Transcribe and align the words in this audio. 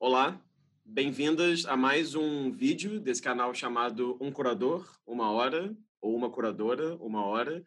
Olá, 0.00 0.40
bem-vindas 0.84 1.66
a 1.66 1.76
mais 1.76 2.14
um 2.14 2.52
vídeo 2.52 3.00
desse 3.00 3.20
canal 3.20 3.52
chamado 3.52 4.16
Um 4.20 4.30
Curador, 4.30 4.88
Uma 5.04 5.32
Hora, 5.32 5.76
ou 6.00 6.14
Uma 6.14 6.30
Curadora, 6.30 6.94
Uma 6.98 7.26
Hora. 7.26 7.66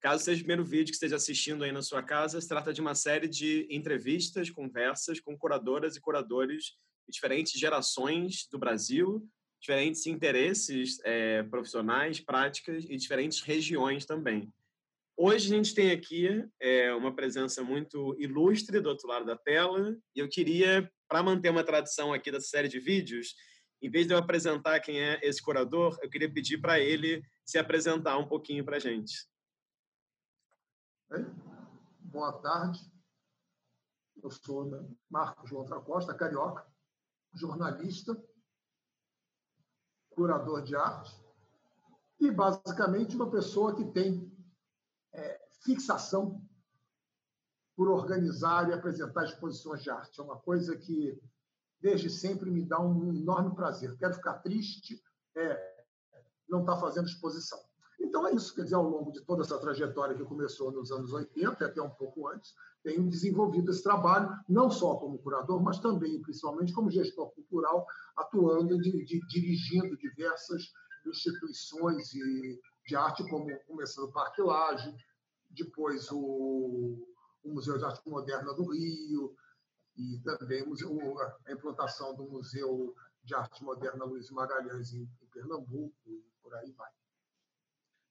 Caso 0.00 0.24
seja 0.24 0.40
o 0.40 0.44
primeiro 0.44 0.64
vídeo 0.64 0.86
que 0.86 0.94
esteja 0.94 1.16
assistindo 1.16 1.62
aí 1.62 1.72
na 1.72 1.82
sua 1.82 2.02
casa, 2.02 2.40
se 2.40 2.48
trata 2.48 2.72
de 2.72 2.80
uma 2.80 2.94
série 2.94 3.28
de 3.28 3.68
entrevistas, 3.70 4.48
conversas 4.48 5.20
com 5.20 5.36
curadoras 5.36 5.96
e 5.96 6.00
curadores 6.00 6.64
de 7.06 7.12
diferentes 7.12 7.52
gerações 7.60 8.48
do 8.50 8.58
Brasil, 8.58 9.28
diferentes 9.60 10.06
interesses 10.06 10.98
é, 11.04 11.42
profissionais, 11.42 12.18
práticas 12.20 12.86
e 12.88 12.96
diferentes 12.96 13.42
regiões 13.42 14.06
também. 14.06 14.50
Hoje 15.14 15.52
a 15.52 15.56
gente 15.56 15.74
tem 15.74 15.90
aqui 15.90 16.42
é, 16.58 16.94
uma 16.94 17.14
presença 17.14 17.62
muito 17.62 18.16
ilustre 18.18 18.80
do 18.80 18.88
outro 18.88 19.08
lado 19.08 19.26
da 19.26 19.36
tela 19.36 19.94
e 20.14 20.20
eu 20.20 20.28
queria, 20.28 20.90
para 21.08 21.22
manter 21.22 21.50
uma 21.50 21.64
tradição 21.64 22.12
aqui 22.12 22.30
dessa 22.30 22.48
série 22.48 22.68
de 22.68 22.80
vídeos, 22.80 23.34
em 23.82 23.90
vez 23.90 24.06
de 24.06 24.14
eu 24.14 24.18
apresentar 24.18 24.80
quem 24.80 25.00
é 25.00 25.20
esse 25.22 25.42
curador, 25.42 25.98
eu 26.02 26.10
queria 26.10 26.32
pedir 26.32 26.58
para 26.58 26.80
ele 26.80 27.22
se 27.44 27.58
apresentar 27.58 28.16
um 28.18 28.26
pouquinho 28.26 28.64
para 28.64 28.76
a 28.76 28.80
gente. 28.80 29.28
Boa 32.00 32.32
tarde. 32.40 32.80
Eu 34.22 34.30
sou 34.30 34.96
Marcos 35.08 35.48
João 35.48 35.66
Costa, 35.84 36.14
carioca, 36.14 36.66
jornalista, 37.34 38.16
curador 40.10 40.62
de 40.62 40.74
arte 40.74 41.14
e, 42.18 42.30
basicamente, 42.30 43.14
uma 43.14 43.30
pessoa 43.30 43.76
que 43.76 43.84
tem 43.92 44.32
é, 45.12 45.48
fixação 45.62 46.45
por 47.76 47.88
organizar 47.88 48.68
e 48.68 48.72
apresentar 48.72 49.24
exposições 49.24 49.82
de 49.82 49.90
arte. 49.90 50.18
É 50.18 50.24
uma 50.24 50.38
coisa 50.38 50.74
que, 50.76 51.20
desde 51.80 52.08
sempre, 52.08 52.50
me 52.50 52.64
dá 52.64 52.80
um 52.80 53.12
enorme 53.14 53.54
prazer. 53.54 53.94
Quero 53.98 54.14
ficar 54.14 54.38
triste, 54.38 55.00
é, 55.36 55.84
não 56.48 56.60
estar 56.60 56.74
tá 56.74 56.80
fazendo 56.80 57.06
exposição. 57.06 57.58
Então, 58.00 58.26
é 58.26 58.34
isso. 58.34 58.54
Quer 58.54 58.62
dizer, 58.62 58.76
ao 58.76 58.88
longo 58.88 59.12
de 59.12 59.20
toda 59.20 59.42
essa 59.42 59.58
trajetória 59.58 60.16
que 60.16 60.24
começou 60.24 60.72
nos 60.72 60.90
anos 60.90 61.12
80, 61.12 61.66
até 61.66 61.82
um 61.82 61.90
pouco 61.90 62.28
antes, 62.28 62.54
tenho 62.82 63.08
desenvolvido 63.08 63.70
esse 63.70 63.82
trabalho, 63.82 64.30
não 64.48 64.70
só 64.70 64.96
como 64.96 65.18
curador, 65.18 65.60
mas 65.60 65.78
também, 65.78 66.22
principalmente, 66.22 66.72
como 66.72 66.90
gestor 66.90 67.30
cultural, 67.32 67.86
atuando 68.16 68.74
e 68.74 69.04
dirigindo 69.28 69.96
diversas 69.98 70.72
instituições 71.04 72.14
e 72.14 72.60
de 72.86 72.96
arte, 72.96 73.28
como 73.28 73.46
começando 73.66 74.04
o 74.04 74.12
Parque 74.12 74.40
Laje, 74.40 74.94
depois 75.50 76.10
o, 76.12 76.96
o 77.46 77.54
Museu 77.54 77.78
de 77.78 77.84
Arte 77.84 78.08
Moderna 78.08 78.52
do 78.54 78.72
Rio, 78.72 79.36
e 79.96 80.18
também 80.20 80.62
a 81.46 81.52
implantação 81.52 82.14
do 82.14 82.24
Museu 82.24 82.94
de 83.22 83.34
Arte 83.34 83.62
Moderna 83.64 84.04
Luiz 84.04 84.30
Magalhães 84.30 84.92
em, 84.92 85.08
Pernambuco, 85.32 85.94
e 86.06 86.24
por 86.42 86.54
aí 86.54 86.72
vai. 86.72 86.90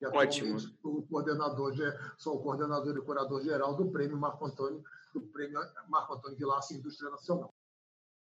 E 0.02 0.06
Ótimo. 0.06 0.58
O 0.84 1.02
coordenador, 1.04 1.74
sou 2.18 2.36
o 2.36 2.44
coordenador 2.44 2.96
e 2.98 3.02
curador 3.02 3.42
geral 3.42 3.76
do 3.76 3.90
Prêmio 3.90 4.18
Marco 4.18 4.46
Antônio, 4.46 4.84
do 5.14 5.22
Prêmio 5.22 5.60
Marco 5.88 6.14
Antônio 6.14 6.38
Vilaça 6.38 6.74
Indústria 6.74 7.10
Nacional. 7.10 7.54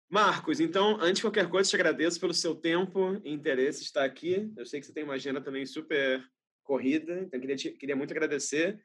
Marcos, 0.09 0.59
então, 0.59 0.97
antes 1.01 1.15
de 1.15 1.21
qualquer 1.23 1.49
coisa, 1.49 1.69
te 1.69 1.75
agradeço 1.75 2.19
pelo 2.19 2.33
seu 2.33 2.55
tempo 2.55 3.19
e 3.23 3.33
interesse 3.33 3.81
estar 3.81 4.05
aqui. 4.05 4.53
Eu 4.55 4.65
sei 4.65 4.79
que 4.79 4.85
você 4.85 4.93
tem 4.93 5.03
uma 5.03 5.15
agenda 5.15 5.41
também 5.41 5.65
super 5.65 6.23
corrida, 6.63 7.21
então 7.21 7.39
queria, 7.39 7.55
te, 7.55 7.71
queria 7.71 7.95
muito 7.95 8.11
agradecer. 8.11 8.79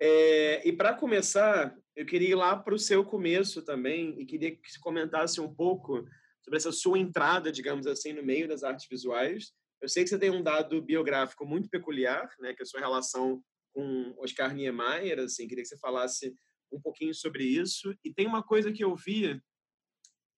É, 0.00 0.66
e 0.66 0.72
para 0.72 0.94
começar, 0.94 1.76
eu 1.96 2.06
queria 2.06 2.30
ir 2.30 2.34
lá 2.34 2.56
para 2.56 2.74
o 2.74 2.78
seu 2.78 3.04
começo 3.04 3.62
também 3.62 4.14
e 4.20 4.24
queria 4.24 4.54
que 4.54 4.70
você 4.70 4.78
comentasse 4.78 5.40
um 5.40 5.52
pouco 5.52 6.04
sobre 6.42 6.56
essa 6.56 6.70
sua 6.70 6.98
entrada, 6.98 7.50
digamos 7.50 7.86
assim, 7.86 8.12
no 8.12 8.22
meio 8.22 8.46
das 8.46 8.62
artes 8.62 8.86
visuais. 8.88 9.52
Eu 9.80 9.88
sei 9.88 10.04
que 10.04 10.08
você 10.08 10.18
tem 10.18 10.30
um 10.30 10.42
dado 10.42 10.80
biográfico 10.80 11.44
muito 11.44 11.68
peculiar, 11.68 12.28
né, 12.38 12.54
que 12.54 12.62
é 12.62 12.64
a 12.64 12.66
sua 12.66 12.80
relação 12.80 13.42
com 13.72 14.14
Oscar 14.18 14.54
Niemeyer, 14.54 15.20
assim, 15.20 15.46
queria 15.46 15.62
que 15.62 15.68
você 15.68 15.78
falasse 15.78 16.34
um 16.72 16.80
pouquinho 16.80 17.14
sobre 17.14 17.44
isso. 17.44 17.94
E 18.04 18.12
tem 18.12 18.26
uma 18.26 18.42
coisa 18.42 18.72
que 18.72 18.82
eu 18.82 18.94
vi 18.94 19.40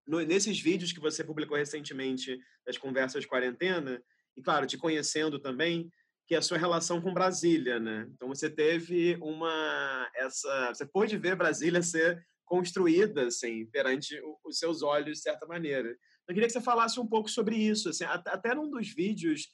no, 0.06 0.20
nesses 0.20 0.58
vídeos 0.58 0.92
que 0.92 1.00
você 1.00 1.22
publicou 1.22 1.56
recentemente 1.56 2.38
das 2.66 2.76
conversas 2.76 3.24
quarentena, 3.24 4.02
e 4.36 4.42
claro, 4.42 4.66
te 4.66 4.76
conhecendo 4.76 5.38
também, 5.38 5.90
que 6.30 6.36
é 6.36 6.38
a 6.38 6.42
sua 6.42 6.58
relação 6.58 7.00
com 7.00 7.12
Brasília, 7.12 7.80
né? 7.80 8.08
Então 8.14 8.28
você 8.28 8.48
teve 8.48 9.18
uma 9.20 10.08
essa, 10.14 10.68
você 10.68 10.86
pôde 10.86 11.18
ver 11.18 11.34
Brasília 11.34 11.82
ser 11.82 12.24
construída 12.44 13.26
assim 13.26 13.66
perante 13.66 14.16
os 14.44 14.56
seus 14.56 14.80
olhos 14.80 15.18
de 15.18 15.24
certa 15.24 15.44
maneira. 15.44 15.88
Eu 15.88 16.32
queria 16.32 16.46
que 16.46 16.52
você 16.52 16.60
falasse 16.60 17.00
um 17.00 17.06
pouco 17.08 17.28
sobre 17.28 17.56
isso, 17.56 17.88
assim, 17.88 18.04
até 18.04 18.54
num 18.54 18.70
dos 18.70 18.88
vídeos 18.94 19.48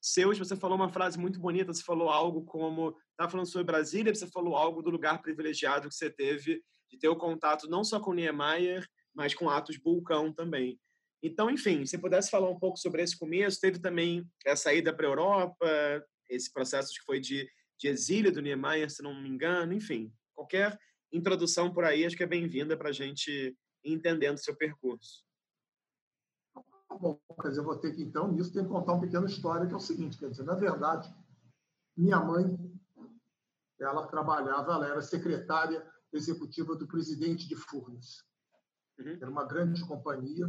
seus 0.00 0.38
você 0.38 0.54
falou 0.54 0.76
uma 0.76 0.88
frase 0.88 1.18
muito 1.18 1.40
bonita, 1.40 1.74
você 1.74 1.82
falou 1.82 2.08
algo 2.08 2.44
como, 2.44 2.96
tá 3.16 3.28
falando 3.28 3.46
sobre 3.46 3.64
Brasília, 3.64 4.14
você 4.14 4.28
falou 4.28 4.54
algo 4.54 4.82
do 4.82 4.90
lugar 4.90 5.20
privilegiado 5.20 5.88
que 5.88 5.94
você 5.96 6.08
teve 6.08 6.62
de 6.88 6.96
ter 6.96 7.08
o 7.08 7.16
contato 7.16 7.68
não 7.68 7.82
só 7.82 7.98
com 7.98 8.14
Niemeyer, 8.14 8.86
mas 9.12 9.34
com 9.34 9.50
Atos 9.50 9.78
Bulcão 9.78 10.32
também. 10.32 10.78
Então, 11.20 11.50
enfim, 11.50 11.84
se 11.84 11.98
pudesse 11.98 12.30
falar 12.30 12.48
um 12.48 12.58
pouco 12.58 12.78
sobre 12.78 13.02
esse 13.02 13.18
começo, 13.18 13.60
teve 13.60 13.80
também 13.80 14.24
a 14.46 14.54
saída 14.54 14.94
para 14.94 15.08
a 15.08 15.10
Europa, 15.10 16.04
esse 16.30 16.52
processo 16.52 16.92
que 16.94 17.04
foi 17.04 17.20
de, 17.20 17.50
de 17.78 17.88
exílio 17.88 18.32
do 18.32 18.40
Niemeyer, 18.40 18.88
se 18.90 19.02
não 19.02 19.20
me 19.20 19.28
engano, 19.28 19.74
enfim, 19.74 20.12
qualquer 20.34 20.78
introdução 21.12 21.72
por 21.72 21.84
aí 21.84 22.06
acho 22.06 22.16
que 22.16 22.22
é 22.22 22.26
bem-vinda 22.26 22.76
para 22.76 22.90
a 22.90 22.92
gente 22.92 23.56
entendendo 23.84 24.38
seu 24.38 24.56
percurso. 24.56 25.24
Tá 26.88 26.96
bom, 26.96 27.20
quer 27.40 27.48
dizer, 27.48 27.60
eu 27.60 27.64
vou 27.64 27.78
ter 27.78 27.94
que, 27.94 28.02
então, 28.02 28.30
nisso, 28.32 28.52
tem 28.52 28.62
que 28.62 28.68
contar 28.68 28.92
uma 28.92 29.00
pequena 29.00 29.26
história, 29.26 29.66
que 29.66 29.72
é 29.72 29.76
o 29.76 29.80
seguinte, 29.80 30.18
quer 30.18 30.30
dizer, 30.30 30.44
na 30.44 30.54
verdade, 30.54 31.12
minha 31.96 32.18
mãe, 32.20 32.58
ela 33.78 34.06
trabalhava, 34.06 34.72
ela 34.72 34.88
era 34.88 35.02
secretária 35.02 35.86
executiva 36.12 36.76
do 36.76 36.86
presidente 36.86 37.48
de 37.48 37.56
Furnas. 37.56 38.24
Uhum. 38.98 39.16
Era 39.20 39.30
uma 39.30 39.44
grande 39.46 39.86
companhia, 39.86 40.46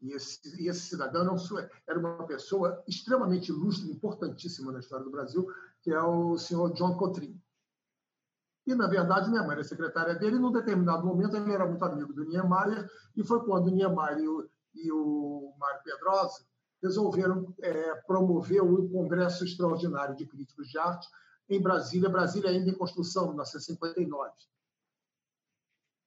e 0.00 0.12
esse, 0.12 0.40
e 0.62 0.68
esse 0.68 0.80
cidadão 0.80 1.24
não 1.24 1.36
era 1.86 1.98
uma 1.98 2.26
pessoa 2.26 2.82
extremamente 2.88 3.50
ilustre, 3.50 3.90
importantíssima 3.90 4.72
na 4.72 4.80
história 4.80 5.04
do 5.04 5.10
Brasil, 5.10 5.46
que 5.82 5.90
é 5.90 6.00
o 6.00 6.38
senhor 6.38 6.72
John 6.72 6.96
Cotrim. 6.96 7.38
E, 8.66 8.74
na 8.74 8.86
verdade, 8.86 9.28
minha 9.28 9.42
mãe 9.42 9.52
era 9.52 9.64
secretária 9.64 10.14
dele, 10.14 10.36
e, 10.36 10.38
num 10.38 10.52
determinado 10.52 11.04
momento, 11.04 11.36
ele 11.36 11.52
era 11.52 11.66
muito 11.66 11.84
amigo 11.84 12.12
do 12.12 12.24
Niemeyer, 12.24 12.88
e 13.16 13.24
foi 13.24 13.44
quando 13.44 13.66
o 13.66 13.70
Niemeyer 13.70 14.18
e 14.18 14.28
o, 14.28 14.50
e 14.74 14.92
o 14.92 15.54
Mário 15.58 15.82
Pedrosa 15.82 16.44
resolveram 16.82 17.54
é, 17.60 17.94
promover 18.06 18.62
o 18.62 18.88
Congresso 18.88 19.44
Extraordinário 19.44 20.16
de 20.16 20.26
Críticos 20.26 20.68
de 20.68 20.78
Arte 20.78 21.06
em 21.48 21.60
Brasília, 21.60 22.08
Brasília 22.08 22.50
ainda 22.50 22.70
em 22.70 22.74
construção, 22.74 23.24
em 23.24 23.30
1959. 23.30 24.30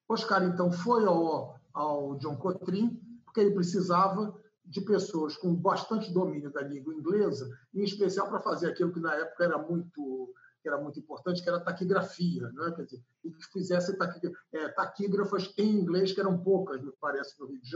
Oscar, 0.08 0.44
então, 0.44 0.72
foi 0.72 1.06
ao, 1.06 1.60
ao 1.74 2.16
John 2.16 2.38
Cotrim 2.38 3.03
porque 3.34 3.42
ele 3.42 3.56
precisava 3.56 4.40
de 4.64 4.80
pessoas 4.82 5.36
com 5.36 5.54
bastante 5.56 6.14
domínio 6.14 6.52
da 6.52 6.62
língua 6.62 6.94
inglesa, 6.94 7.50
em 7.74 7.84
especial 7.84 8.30
para 8.30 8.40
fazer 8.40 8.70
aquilo 8.70 8.94
que 8.94 9.00
na 9.00 9.16
época 9.16 9.44
era 9.44 9.58
muito 9.58 10.32
que 10.62 10.70
era 10.70 10.80
muito 10.80 10.98
importante, 10.98 11.44
que 11.44 11.50
era 11.50 11.60
taquigrafia, 11.60 12.50
né? 12.54 12.72
Quer 12.74 12.86
dizer, 12.86 13.04
e 13.26 13.32
que 13.34 13.52
fizesse 13.52 13.98
é, 14.54 14.70
taquígrafas 14.70 15.54
em 15.58 15.72
inglês, 15.72 16.14
que 16.14 16.22
eram 16.22 16.42
poucas, 16.42 16.82
me 16.82 16.94
parece, 17.02 17.38
no 17.38 17.48
Rio 17.48 17.60
de 17.60 17.70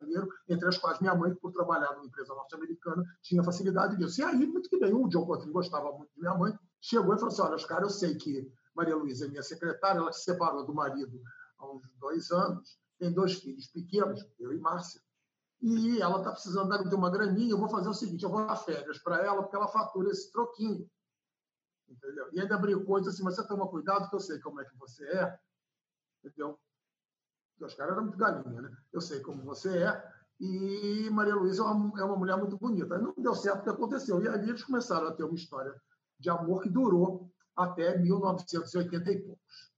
Janeiro, 0.00 0.28
entre 0.48 0.66
as 0.66 0.78
quais 0.78 0.98
minha 0.98 1.14
mãe, 1.14 1.32
por 1.36 1.52
trabalhar 1.52 1.92
numa 1.92 2.06
empresa 2.06 2.34
norte-americana, 2.34 3.04
tinha 3.22 3.44
facilidade 3.44 3.96
disso. 3.98 4.20
E 4.20 4.24
aí, 4.24 4.44
muito 4.44 4.68
que 4.68 4.80
bem, 4.80 4.92
o 4.92 5.06
John 5.06 5.24
Cotrim 5.24 5.52
gostava 5.52 5.92
muito 5.92 6.12
de 6.12 6.20
minha 6.20 6.34
mãe, 6.34 6.58
chegou 6.80 7.14
e 7.14 7.18
falou 7.18 7.32
assim, 7.32 7.42
olha, 7.42 7.54
Oscar, 7.54 7.82
eu 7.82 7.90
sei 7.90 8.16
que 8.16 8.52
Maria 8.74 8.96
Luísa 8.96 9.26
é 9.26 9.28
minha 9.28 9.44
secretária, 9.44 10.00
ela 10.00 10.12
se 10.12 10.24
separou 10.24 10.66
do 10.66 10.74
marido 10.74 11.22
há 11.56 11.72
uns 11.72 11.88
dois 12.00 12.32
anos, 12.32 12.81
tem 13.02 13.12
dois 13.12 13.34
filhos 13.34 13.66
pequenos, 13.66 14.24
eu 14.38 14.52
e 14.52 14.60
Márcia, 14.60 15.02
e 15.60 16.00
ela 16.00 16.18
está 16.18 16.30
precisando 16.30 16.88
de 16.88 16.94
uma 16.94 17.10
graninha, 17.10 17.50
eu 17.50 17.58
vou 17.58 17.68
fazer 17.68 17.88
o 17.88 17.94
seguinte, 17.94 18.22
eu 18.22 18.30
vou 18.30 18.46
dar 18.46 18.54
férias 18.54 18.96
para 18.98 19.18
ela, 19.18 19.42
porque 19.42 19.56
ela 19.56 19.66
fatura 19.66 20.08
esse 20.10 20.30
troquinho. 20.30 20.88
Entendeu? 21.88 22.28
E 22.32 22.40
ainda 22.40 22.54
e 22.54 23.00
disse 23.00 23.08
assim, 23.08 23.24
mas 23.24 23.34
você 23.34 23.46
toma 23.48 23.66
cuidado, 23.66 24.08
que 24.08 24.14
eu 24.14 24.20
sei 24.20 24.38
como 24.38 24.60
é 24.60 24.64
que 24.64 24.76
você 24.76 25.04
é. 25.04 25.36
Entendeu? 26.24 26.56
Os 27.60 27.74
caras 27.74 27.92
eram 27.92 28.04
muito 28.04 28.18
galinha, 28.18 28.62
né? 28.62 28.76
Eu 28.92 29.00
sei 29.00 29.18
como 29.20 29.42
você 29.42 29.78
é. 29.78 30.12
E 30.38 31.10
Maria 31.10 31.34
Luísa 31.34 31.62
é 31.62 31.66
uma, 31.66 32.00
é 32.00 32.04
uma 32.04 32.16
mulher 32.16 32.36
muito 32.36 32.56
bonita. 32.56 32.98
Não 32.98 33.14
deu 33.16 33.34
certo 33.34 33.60
o 33.60 33.64
que 33.64 33.70
aconteceu. 33.70 34.22
E 34.22 34.28
ali 34.28 34.48
eles 34.48 34.62
começaram 34.62 35.08
a 35.08 35.12
ter 35.12 35.24
uma 35.24 35.34
história 35.34 35.74
de 36.20 36.30
amor 36.30 36.62
que 36.62 36.70
durou 36.70 37.32
até 37.56 37.98
1980 37.98 39.10
e 39.10 39.22
poucos. 39.22 39.72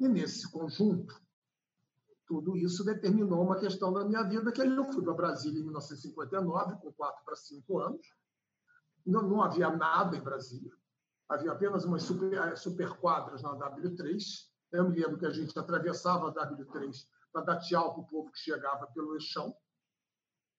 E 0.00 0.08
nesse 0.08 0.50
conjunto, 0.50 1.23
tudo 2.26 2.56
isso 2.56 2.84
determinou 2.84 3.42
uma 3.42 3.58
questão 3.58 3.92
da 3.92 4.04
minha 4.04 4.22
vida, 4.22 4.50
que 4.50 4.62
eu 4.62 4.84
fui 4.92 5.02
para 5.02 5.14
Brasília 5.14 5.60
em 5.60 5.64
1959, 5.64 6.76
com 6.80 6.92
4 6.92 7.24
para 7.24 7.36
5 7.36 7.78
anos. 7.78 8.06
Não, 9.04 9.22
não 9.22 9.42
havia 9.42 9.70
nada 9.70 10.16
em 10.16 10.22
Brasília. 10.22 10.72
Havia 11.28 11.52
apenas 11.52 11.84
umas 11.84 12.02
super, 12.02 12.56
super 12.56 12.90
quadras 12.98 13.42
na 13.42 13.54
W3. 13.56 14.22
Eu 14.72 14.88
me 14.88 14.98
lembro 14.98 15.18
que 15.18 15.26
a 15.26 15.30
gente 15.30 15.58
atravessava 15.58 16.28
a 16.28 16.34
W3 16.34 17.06
para 17.32 17.42
dar 17.42 17.58
tchau 17.58 17.92
para 17.94 18.02
o 18.02 18.06
povo 18.06 18.30
que 18.30 18.38
chegava 18.38 18.86
pelo 18.88 19.14
eixão. 19.14 19.54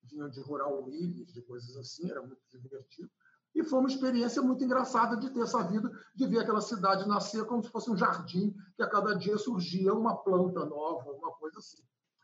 Vinham 0.04 0.30
de 0.30 0.42
Rural 0.42 0.84
Willis, 0.84 1.34
de 1.34 1.42
coisas 1.42 1.76
assim, 1.78 2.10
era 2.10 2.22
muito 2.22 2.42
divertido. 2.60 3.10
E 3.56 3.64
foi 3.64 3.80
uma 3.80 3.88
experiência 3.88 4.42
muito 4.42 4.64
engraçada 4.66 5.16
de 5.16 5.30
ter 5.30 5.40
essa 5.40 5.64
vida, 5.64 5.90
de 6.14 6.28
ver 6.28 6.40
aquela 6.40 6.60
cidade 6.60 7.08
nascer 7.08 7.46
como 7.46 7.64
se 7.64 7.70
fosse 7.70 7.90
um 7.90 7.96
jardim, 7.96 8.54
que 8.76 8.84
a 8.84 8.90
cada 8.90 9.16
dia 9.16 9.38
surgia 9.38 9.94
uma 9.94 10.18
planta 10.18 10.66
nova, 10.66 11.10
uma 11.14 11.32
coisa 11.32 11.60
assim. 11.60 11.82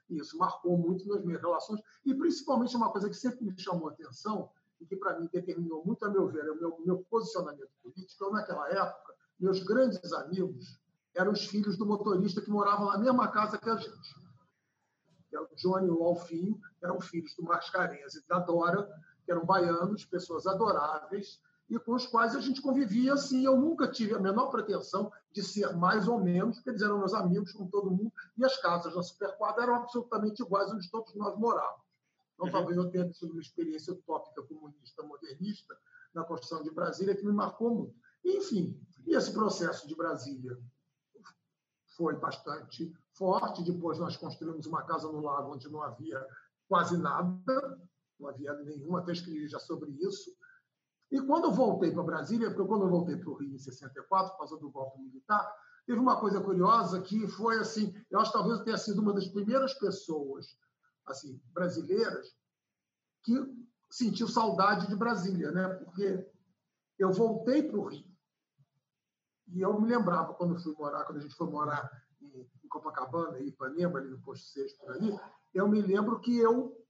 E 0.09 0.17
isso 0.17 0.37
marcou 0.37 0.77
muito 0.77 1.07
nas 1.07 1.23
minhas 1.23 1.41
relações, 1.41 1.79
e 2.05 2.13
principalmente 2.13 2.75
uma 2.75 2.91
coisa 2.91 3.09
que 3.09 3.15
sempre 3.15 3.45
me 3.45 3.57
chamou 3.57 3.87
a 3.87 3.91
atenção, 3.93 4.51
e 4.81 4.85
que 4.85 4.97
para 4.97 5.17
mim 5.17 5.29
determinou 5.31 5.85
muito, 5.85 6.03
a 6.03 6.09
meu 6.09 6.27
ver, 6.27 6.49
o 6.51 6.59
meu, 6.59 6.77
meu 6.85 6.97
posicionamento 7.09 7.71
político. 7.81 8.25
Eu, 8.25 8.33
naquela 8.33 8.67
época, 8.69 9.13
meus 9.39 9.63
grandes 9.63 10.11
amigos 10.11 10.81
eram 11.15 11.31
os 11.31 11.45
filhos 11.45 11.77
do 11.77 11.85
motorista 11.85 12.41
que 12.41 12.49
moravam 12.49 12.87
na 12.87 12.97
mesma 12.97 13.29
casa 13.29 13.57
que 13.57 13.69
a 13.69 13.75
gente. 13.77 14.15
Que 15.29 15.35
era 15.37 15.45
o 15.45 15.55
Johnny 15.55 15.87
e 15.87 15.91
o 15.91 16.03
Alfinho, 16.03 16.59
eram 16.81 16.99
filhos 16.99 17.33
do 17.35 17.43
Mascarenhas 17.43 18.15
e 18.15 18.27
da 18.27 18.39
Dora, 18.39 18.89
eram 19.31 19.45
baianos, 19.45 20.05
pessoas 20.05 20.45
adoráveis, 20.45 21.39
e 21.69 21.79
com 21.79 21.93
os 21.93 22.05
quais 22.05 22.35
a 22.35 22.41
gente 22.41 22.61
convivia 22.61 23.13
assim. 23.13 23.45
Eu 23.45 23.55
nunca 23.55 23.87
tive 23.87 24.13
a 24.13 24.19
menor 24.19 24.47
pretensão 24.47 25.11
de 25.31 25.41
ser 25.41 25.73
mais 25.75 26.07
ou 26.07 26.19
menos, 26.19 26.57
porque 26.57 26.71
eles 26.71 26.81
eram 26.81 26.99
meus 26.99 27.13
amigos, 27.13 27.53
com 27.53 27.65
todo 27.65 27.89
mundo, 27.89 28.11
e 28.37 28.43
as 28.43 28.57
casas 28.61 28.95
na 28.95 29.01
Superquadra 29.01 29.63
eram 29.63 29.75
absolutamente 29.75 30.41
iguais 30.41 30.71
onde 30.71 30.89
todos 30.91 31.15
nós 31.15 31.37
morávamos. 31.37 31.81
Então, 32.33 32.47
uhum. 32.47 32.51
talvez 32.51 32.77
eu 32.77 32.89
tenha 32.89 33.09
tido 33.09 33.31
uma 33.31 33.41
experiência 33.41 33.93
utópica 33.93 34.41
comunista, 34.43 35.03
modernista, 35.03 35.77
na 36.13 36.23
construção 36.23 36.61
de 36.61 36.71
Brasília, 36.71 37.15
que 37.15 37.25
me 37.25 37.31
marcou 37.31 37.73
muito. 37.73 37.95
Enfim, 38.25 38.79
e 39.05 39.15
esse 39.15 39.31
processo 39.31 39.87
de 39.87 39.95
Brasília 39.95 40.59
foi 41.95 42.15
bastante 42.15 42.93
forte. 43.13 43.63
Depois, 43.63 43.97
nós 43.97 44.17
construímos 44.17 44.65
uma 44.65 44.83
casa 44.83 45.09
no 45.11 45.21
lago 45.21 45.53
onde 45.53 45.69
não 45.69 45.81
havia 45.81 46.25
quase 46.67 46.97
nada, 46.97 47.79
não 48.21 48.29
havia 48.29 48.53
nenhuma, 48.63 48.99
até 48.99 49.11
escrevi 49.11 49.47
já 49.47 49.59
sobre 49.59 49.91
isso. 49.91 50.31
E 51.11 51.19
quando 51.21 51.45
eu 51.45 51.51
voltei 51.51 51.91
para 51.91 52.03
Brasília, 52.03 52.49
porque 52.49 52.67
quando 52.67 52.85
eu 52.85 52.89
voltei 52.89 53.17
para 53.17 53.29
o 53.29 53.35
Rio 53.35 53.53
em 53.53 53.57
64, 53.57 54.31
por 54.31 54.37
causa 54.37 54.57
do 54.57 54.71
golpe 54.71 55.01
militar, 55.01 55.53
teve 55.85 55.99
uma 55.99 56.19
coisa 56.19 56.39
curiosa 56.41 57.01
que 57.01 57.27
foi 57.27 57.59
assim, 57.59 57.93
eu 58.09 58.19
acho 58.19 58.31
que 58.31 58.37
talvez 58.37 58.59
eu 58.59 58.65
tenha 58.65 58.77
sido 58.77 59.01
uma 59.01 59.13
das 59.13 59.27
primeiras 59.27 59.73
pessoas 59.73 60.57
assim 61.05 61.41
brasileiras 61.53 62.33
que 63.23 63.33
sentiu 63.89 64.27
saudade 64.27 64.87
de 64.87 64.95
Brasília, 64.95 65.51
né? 65.51 65.67
Porque 65.67 66.25
eu 66.97 67.11
voltei 67.11 67.63
para 67.63 67.77
o 67.77 67.87
Rio 67.87 68.11
e 69.53 69.61
eu 69.61 69.79
me 69.79 69.89
lembrava 69.89 70.33
quando 70.33 70.57
fui 70.61 70.73
morar, 70.75 71.03
quando 71.03 71.17
a 71.17 71.21
gente 71.21 71.35
foi 71.35 71.47
morar 71.49 71.89
em, 72.21 72.49
Copacabana, 72.69 73.37
em 73.37 73.47
Ipanema, 73.47 73.99
ali 73.99 74.09
no 74.09 74.21
posto 74.21 74.47
6 74.47 74.73
por 74.77 74.91
ali, 74.91 75.19
eu 75.53 75.67
me 75.67 75.81
lembro 75.81 76.21
que 76.21 76.37
eu 76.37 76.80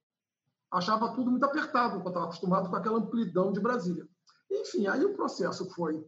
achava 0.71 1.13
tudo 1.13 1.29
muito 1.29 1.43
apertado, 1.43 1.95
porque 1.95 2.07
eu 2.07 2.11
estava 2.11 2.25
acostumado 2.25 2.69
com 2.69 2.75
aquela 2.75 2.97
amplidão 2.97 3.51
de 3.51 3.59
Brasília. 3.59 4.07
Enfim, 4.49 4.87
aí 4.87 5.03
o 5.03 5.13
processo 5.13 5.69
foi 5.71 6.05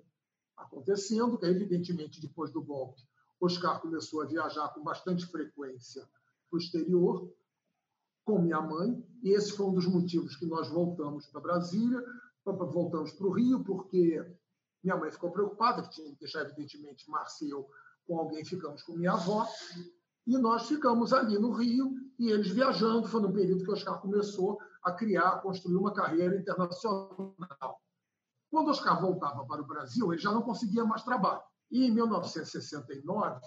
acontecendo, 0.56 1.38
que 1.38 1.46
evidentemente 1.46 2.22
depois 2.22 2.52
do 2.52 2.64
golpe, 2.64 3.02
Oscar 3.40 3.82
começou 3.82 4.22
a 4.22 4.26
viajar 4.26 4.70
com 4.70 4.82
bastante 4.84 5.26
frequência 5.26 6.02
para 6.50 6.58
o 6.58 6.60
exterior, 6.60 7.34
com 8.24 8.40
minha 8.40 8.62
mãe, 8.62 9.06
e 9.22 9.32
esse 9.32 9.52
foi 9.52 9.66
um 9.66 9.74
dos 9.74 9.86
motivos 9.86 10.38
que 10.38 10.46
nós 10.46 10.70
voltamos 10.70 11.28
para 11.28 11.42
Brasília, 11.42 12.02
voltamos 12.46 13.12
para 13.12 13.28
o 13.28 13.32
Rio, 13.32 13.64
porque 13.64 14.26
minha 14.82 14.96
mãe 14.96 15.12
ficou 15.12 15.32
preocupada, 15.32 15.84
que 15.84 15.90
tinha 15.90 16.10
que 16.12 16.20
deixar, 16.20 16.42
evidentemente, 16.42 17.10
Márcia 17.10 17.46
e 17.46 17.50
eu 17.50 17.68
com 18.08 18.18
alguém, 18.18 18.46
ficamos 18.46 18.82
com 18.84 18.94
minha 18.94 19.14
avó, 19.14 19.48
e 20.26 20.38
nós 20.38 20.68
ficamos 20.68 21.12
ali 21.12 21.38
no 21.38 21.52
Rio, 21.52 21.94
e 22.18 22.30
eles 22.30 22.50
viajando. 22.50 23.08
Foi 23.08 23.22
no 23.22 23.32
período 23.32 23.64
que 23.64 23.70
o 23.70 23.74
Oscar 23.74 24.00
começou 24.00 24.60
a 24.84 24.92
criar, 24.92 25.30
a 25.30 25.40
construir 25.40 25.76
uma 25.76 25.94
carreira 25.94 26.36
internacional. 26.36 27.36
Quando 28.50 28.68
o 28.68 28.72
Oscar 28.72 29.02
voltava 29.02 29.46
para 29.46 29.62
o 29.62 29.68
Brasil, 29.68 30.12
ele 30.12 30.22
já 30.22 30.32
não 30.32 30.42
conseguia 30.42 30.86
mais 30.86 31.04
trabalho. 31.04 31.42
E 31.72 31.86
em 31.86 31.92
1969, 31.92 33.42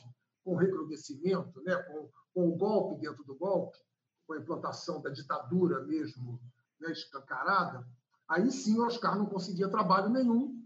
com 0.45 0.55
o 0.55 0.57
recrudescimento, 0.57 1.63
né, 1.63 1.77
com, 1.77 2.09
com 2.35 2.49
o 2.49 2.57
golpe 2.57 3.01
dentro 3.01 3.23
do 3.25 3.37
golpe, 3.37 3.79
com 4.27 4.35
a 4.35 4.39
implantação 4.39 5.01
da 5.01 5.11
ditadura 5.11 5.85
mesmo 5.85 6.41
né, 6.81 6.91
escancarada, 6.91 7.87
aí 8.29 8.51
sim 8.51 8.79
o 8.79 8.87
Oscar 8.87 9.17
não 9.17 9.27
conseguia 9.27 9.69
trabalho 9.69 10.09
nenhum 10.09 10.61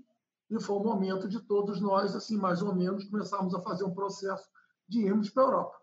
e 0.50 0.60
foi 0.60 0.76
o 0.76 0.82
momento 0.82 1.28
de 1.28 1.40
todos 1.40 1.80
nós, 1.80 2.16
assim, 2.16 2.36
mais 2.36 2.60
ou 2.60 2.74
menos, 2.74 3.04
começarmos 3.04 3.54
a 3.54 3.60
fazer 3.60 3.84
um 3.84 3.94
processo 3.94 4.48
de 4.88 5.00
irmos 5.06 5.30
para 5.30 5.44
a 5.44 5.46
Europa. 5.46 5.79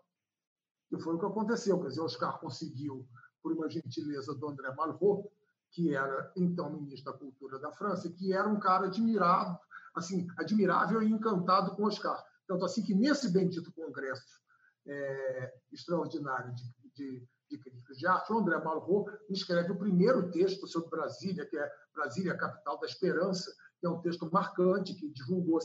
E 0.90 0.98
foi 1.00 1.14
o 1.14 1.18
que 1.18 1.26
aconteceu. 1.26 1.80
Quer 1.80 1.88
dizer, 1.88 2.00
Oscar 2.00 2.38
conseguiu, 2.38 3.06
por 3.42 3.52
uma 3.52 3.68
gentileza 3.68 4.34
do 4.34 4.48
André 4.48 4.72
Malraux, 4.74 5.28
que 5.70 5.94
era 5.94 6.32
então 6.36 6.72
ministro 6.72 7.12
da 7.12 7.18
Cultura 7.18 7.58
da 7.58 7.70
França, 7.72 8.10
que 8.10 8.32
era 8.32 8.48
um 8.48 8.58
cara 8.58 8.86
admirado, 8.86 9.58
assim, 9.94 10.26
admirável 10.38 11.02
e 11.02 11.10
encantado 11.10 11.74
com 11.76 11.84
Oscar. 11.84 12.22
Tanto 12.46 12.64
assim 12.64 12.82
que 12.82 12.94
nesse 12.94 13.30
bendito 13.30 13.72
congresso 13.72 14.40
é, 14.86 15.54
extraordinário 15.70 16.54
de, 16.54 16.64
de, 16.94 17.28
de 17.50 17.58
críticos 17.58 17.98
de 17.98 18.06
arte, 18.06 18.32
o 18.32 18.38
André 18.38 18.58
Malraux 18.58 19.12
escreve 19.28 19.72
o 19.72 19.78
primeiro 19.78 20.30
texto 20.30 20.66
sobre 20.66 20.88
Brasília, 20.88 21.44
que 21.44 21.58
é 21.58 21.70
Brasília, 21.94 22.36
capital 22.36 22.78
da 22.80 22.86
esperança, 22.86 23.54
que 23.80 23.86
é 23.86 23.90
um 23.90 24.00
texto 24.00 24.28
marcante, 24.32 24.94
que 24.94 25.08
divulgou 25.10 25.58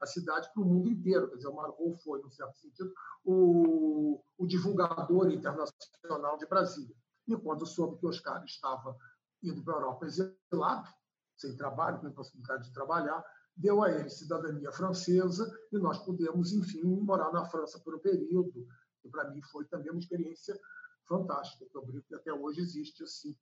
a 0.00 0.06
cidade 0.06 0.50
para 0.52 0.62
o 0.62 0.66
mundo 0.66 0.88
inteiro. 0.88 1.28
Quer 1.28 1.36
dizer, 1.36 1.48
o 1.48 1.54
Margot 1.54 1.96
foi, 2.02 2.20
no 2.22 2.30
certo 2.30 2.56
sentido, 2.58 2.92
o, 3.24 4.22
o 4.38 4.46
divulgador 4.46 5.30
internacional 5.30 6.38
de 6.38 6.46
Brasília. 6.46 6.96
E 7.26 7.36
quando 7.36 7.66
soube 7.66 7.98
que 7.98 8.06
Oscar 8.06 8.42
estava 8.44 8.96
indo 9.42 9.62
para 9.62 9.74
a 9.74 9.76
Europa 9.76 10.06
exilado, 10.06 10.88
sem 11.36 11.56
trabalho, 11.56 12.00
sem 12.00 12.10
possibilidade 12.10 12.64
de 12.64 12.72
trabalhar, 12.72 13.22
deu 13.56 13.82
a 13.82 13.90
ele 13.90 14.08
cidadania 14.08 14.72
francesa 14.72 15.50
e 15.70 15.78
nós 15.78 15.98
pudemos, 15.98 16.52
enfim, 16.52 16.82
morar 16.82 17.32
na 17.32 17.44
França 17.44 17.78
por 17.80 17.94
um 17.94 17.98
período. 17.98 18.66
E 19.04 19.08
para 19.08 19.30
mim 19.30 19.42
foi 19.42 19.64
também 19.66 19.90
uma 19.90 20.00
experiência 20.00 20.58
fantástica. 21.06 21.66
Eu 21.74 21.84
brinco 21.84 22.06
que 22.06 22.14
até 22.14 22.32
hoje 22.32 22.60
existe 22.60 23.02
assim 23.02 23.36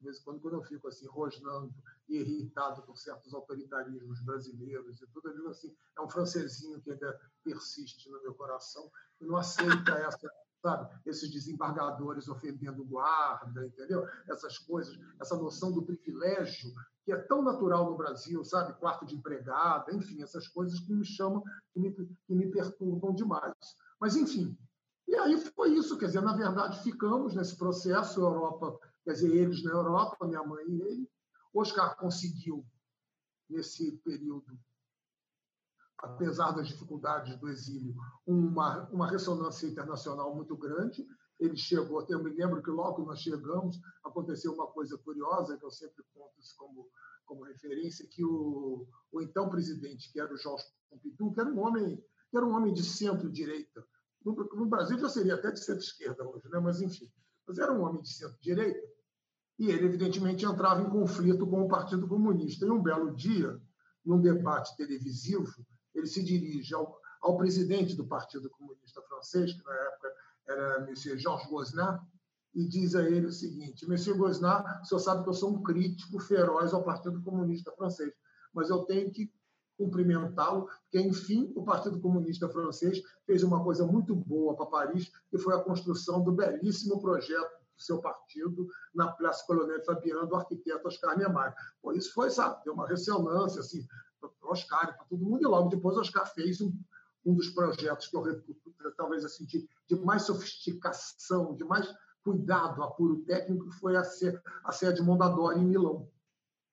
de 0.00 0.04
vez 0.04 0.18
em 0.18 0.24
quando, 0.24 0.40
quando 0.40 0.54
eu 0.54 0.62
fico 0.62 0.88
assim, 0.88 1.06
rosnando 1.06 1.72
e 2.08 2.16
irritado 2.16 2.82
por 2.82 2.96
certos 2.96 3.34
autoritarismos 3.34 4.20
brasileiros 4.22 5.00
e 5.00 5.06
tudo, 5.08 5.28
eu 5.28 5.36
digo 5.36 5.48
assim, 5.48 5.76
é 5.96 6.00
um 6.00 6.08
francesinho 6.08 6.80
que 6.80 6.90
ainda 6.90 7.20
persiste 7.44 8.10
no 8.10 8.20
meu 8.22 8.34
coração 8.34 8.90
e 9.20 9.26
não 9.26 9.36
aceita 9.36 9.92
essa, 9.92 10.32
sabe, 10.62 10.90
esses 11.04 11.30
desembargadores 11.30 12.28
ofendendo 12.28 12.84
guarda, 12.84 13.66
entendeu? 13.66 14.08
Essas 14.28 14.58
coisas, 14.58 14.98
essa 15.20 15.36
noção 15.36 15.70
do 15.70 15.82
privilégio 15.82 16.72
que 17.04 17.12
é 17.12 17.16
tão 17.16 17.42
natural 17.42 17.90
no 17.90 17.96
Brasil, 17.96 18.42
sabe? 18.44 18.78
Quarto 18.78 19.04
de 19.04 19.14
empregada, 19.14 19.92
enfim, 19.92 20.22
essas 20.22 20.48
coisas 20.48 20.80
que 20.80 20.94
me 20.94 21.04
chamam, 21.04 21.42
que 21.72 21.80
me, 21.80 21.92
que 21.92 22.34
me 22.34 22.50
perturbam 22.50 23.14
demais. 23.14 23.54
Mas, 23.98 24.16
enfim, 24.16 24.56
e 25.06 25.14
aí 25.16 25.36
foi 25.38 25.70
isso, 25.70 25.98
quer 25.98 26.06
dizer, 26.06 26.22
na 26.22 26.36
verdade, 26.36 26.82
ficamos 26.82 27.34
nesse 27.34 27.56
processo, 27.56 28.24
a 28.24 28.30
Europa 28.30 28.78
quer 29.10 29.14
dizer, 29.14 29.34
eles 29.34 29.62
na 29.64 29.72
Europa, 29.72 30.26
minha 30.26 30.42
mãe 30.44 30.64
e 30.68 30.82
ele. 30.82 31.10
Oscar 31.52 31.96
conseguiu, 31.96 32.64
nesse 33.48 33.96
período, 34.04 34.56
apesar 35.98 36.52
das 36.52 36.68
dificuldades 36.68 37.36
do 37.36 37.48
exílio, 37.48 37.94
uma, 38.24 38.88
uma 38.90 39.10
ressonância 39.10 39.66
internacional 39.66 40.34
muito 40.34 40.56
grande. 40.56 41.04
Ele 41.40 41.56
chegou, 41.56 42.06
eu 42.08 42.22
me 42.22 42.30
lembro 42.30 42.62
que 42.62 42.70
logo 42.70 43.04
nós 43.04 43.20
chegamos, 43.20 43.80
aconteceu 44.04 44.52
uma 44.52 44.66
coisa 44.68 44.96
curiosa, 44.98 45.56
que 45.56 45.64
eu 45.64 45.70
sempre 45.70 46.04
conto 46.14 46.38
isso 46.38 46.54
como, 46.56 46.88
como 47.24 47.44
referência, 47.44 48.06
que 48.06 48.24
o, 48.24 48.86
o 49.10 49.20
então 49.20 49.48
presidente, 49.48 50.12
que 50.12 50.20
era 50.20 50.32
o 50.32 50.36
Jorge 50.36 50.66
Pompidou, 50.88 51.32
que 51.32 51.40
era 51.40 51.48
um 51.48 51.58
homem, 51.58 51.96
que 52.30 52.36
era 52.36 52.46
um 52.46 52.54
homem 52.54 52.72
de 52.72 52.84
centro-direita, 52.84 53.84
no, 54.24 54.34
no 54.34 54.66
Brasil 54.66 54.98
já 54.98 55.08
seria 55.08 55.34
até 55.34 55.50
de 55.50 55.64
centro-esquerda 55.64 56.22
hoje, 56.28 56.46
né? 56.50 56.60
mas 56.60 56.80
enfim, 56.82 57.10
mas 57.46 57.58
era 57.58 57.72
um 57.72 57.80
homem 57.82 58.02
de 58.02 58.12
centro-direita, 58.12 58.86
e 59.60 59.70
ele, 59.70 59.84
evidentemente, 59.84 60.46
entrava 60.46 60.80
em 60.80 60.88
conflito 60.88 61.46
com 61.46 61.60
o 61.60 61.68
Partido 61.68 62.08
Comunista. 62.08 62.64
E 62.64 62.70
um 62.70 62.82
belo 62.82 63.14
dia, 63.14 63.60
num 64.02 64.18
debate 64.18 64.74
televisivo, 64.74 65.52
ele 65.94 66.06
se 66.06 66.24
dirige 66.24 66.74
ao, 66.74 66.98
ao 67.20 67.36
presidente 67.36 67.94
do 67.94 68.06
Partido 68.06 68.48
Comunista 68.48 69.02
francês, 69.02 69.52
que 69.52 69.62
na 69.62 69.74
época 69.74 70.12
era 70.48 70.86
Monsieur 70.86 71.18
Georges 71.18 71.46
Gosnat, 71.50 72.00
e 72.54 72.66
diz 72.66 72.94
a 72.94 73.02
ele 73.02 73.26
o 73.26 73.32
seguinte: 73.32 73.86
Monsieur 73.86 74.16
Gosnat, 74.16 74.64
o 74.80 74.84
senhor 74.86 74.98
sabe 74.98 75.24
que 75.24 75.28
eu 75.28 75.34
sou 75.34 75.54
um 75.54 75.62
crítico 75.62 76.18
feroz 76.18 76.72
ao 76.72 76.82
Partido 76.82 77.20
Comunista 77.20 77.70
francês, 77.72 78.14
mas 78.54 78.70
eu 78.70 78.84
tenho 78.84 79.12
que 79.12 79.30
cumprimentá-lo, 79.76 80.70
porque, 80.84 81.06
enfim, 81.06 81.52
o 81.54 81.64
Partido 81.64 82.00
Comunista 82.00 82.48
Francês 82.48 83.02
fez 83.26 83.42
uma 83.42 83.62
coisa 83.62 83.86
muito 83.86 84.14
boa 84.14 84.54
para 84.54 84.66
Paris, 84.66 85.10
que 85.30 85.38
foi 85.38 85.54
a 85.54 85.62
construção 85.62 86.22
do 86.22 86.32
belíssimo 86.32 86.98
projeto 87.00 87.59
do 87.80 87.84
seu 87.84 87.98
partido 88.00 88.68
na 88.94 89.10
Praça 89.12 89.44
Colonel 89.46 89.82
Fabiano, 89.84 90.26
do 90.26 90.36
arquiteto 90.36 90.86
Oscar 90.86 91.16
Niemeyer. 91.16 91.54
Por 91.82 91.96
isso 91.96 92.12
foi, 92.12 92.30
sabe, 92.30 92.62
deu 92.64 92.74
uma 92.74 92.86
ressonância, 92.86 93.60
assim, 93.60 93.84
para 94.20 94.30
Oscar, 94.50 94.96
para 94.96 95.06
todo 95.06 95.24
mundo, 95.24 95.42
e 95.42 95.46
logo 95.46 95.70
depois 95.70 95.96
Oscar 95.96 96.26
fez 96.32 96.60
um, 96.60 96.72
um 97.24 97.34
dos 97.34 97.48
projetos 97.48 98.06
que 98.08 98.16
eu 98.16 98.22
reputo, 98.22 98.72
talvez 98.96 99.24
assim, 99.24 99.46
de, 99.46 99.66
de 99.88 99.96
mais 99.96 100.22
sofisticação, 100.22 101.54
de 101.56 101.64
mais 101.64 101.92
cuidado 102.22 102.82
apuro 102.82 103.24
técnico, 103.24 103.70
foi 103.72 103.96
a, 103.96 104.02
a 104.64 104.72
sede 104.72 105.02
Mondadori 105.02 105.58
em 105.58 105.64
Milão. 105.64 106.06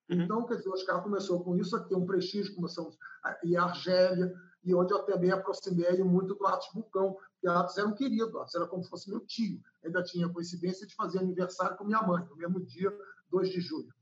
Uhum. 0.09 0.21
Então, 0.21 0.45
quer 0.45 0.55
dizer, 0.57 0.69
o 0.69 0.73
Oscar 0.73 1.01
começou 1.01 1.41
com 1.43 1.55
isso 1.55 1.75
a 1.75 1.79
ter 1.79 1.95
um 1.95 2.05
prestígio, 2.05 2.55
começamos 2.55 2.97
a, 3.23 3.37
e 3.43 3.55
a 3.55 3.63
Argélia, 3.63 4.33
e 4.67 4.75
onde 4.75 4.93
eu 4.93 4.99
também 5.03 5.31
aproximei 5.31 6.03
muito 6.03 6.35
do 6.35 6.45
Atos 6.45 6.67
Bulcão, 6.73 7.13
porque 7.13 7.47
Atos 7.47 7.77
era 7.77 7.87
um 7.87 7.93
querido, 7.93 8.37
Atos 8.37 8.53
era 8.53 8.67
como 8.67 8.83
se 8.83 8.89
fosse 8.89 9.09
meu 9.09 9.21
tio. 9.21 9.61
Ainda 9.81 10.03
tinha 10.03 10.27
coincidência 10.27 10.85
de 10.85 10.93
fazer 10.93 11.19
aniversário 11.19 11.77
com 11.77 11.85
minha 11.85 12.01
mãe, 12.01 12.25
no 12.25 12.35
mesmo 12.35 12.59
dia, 12.59 12.93
2 13.29 13.49
de 13.49 13.61
julho. 13.61 13.93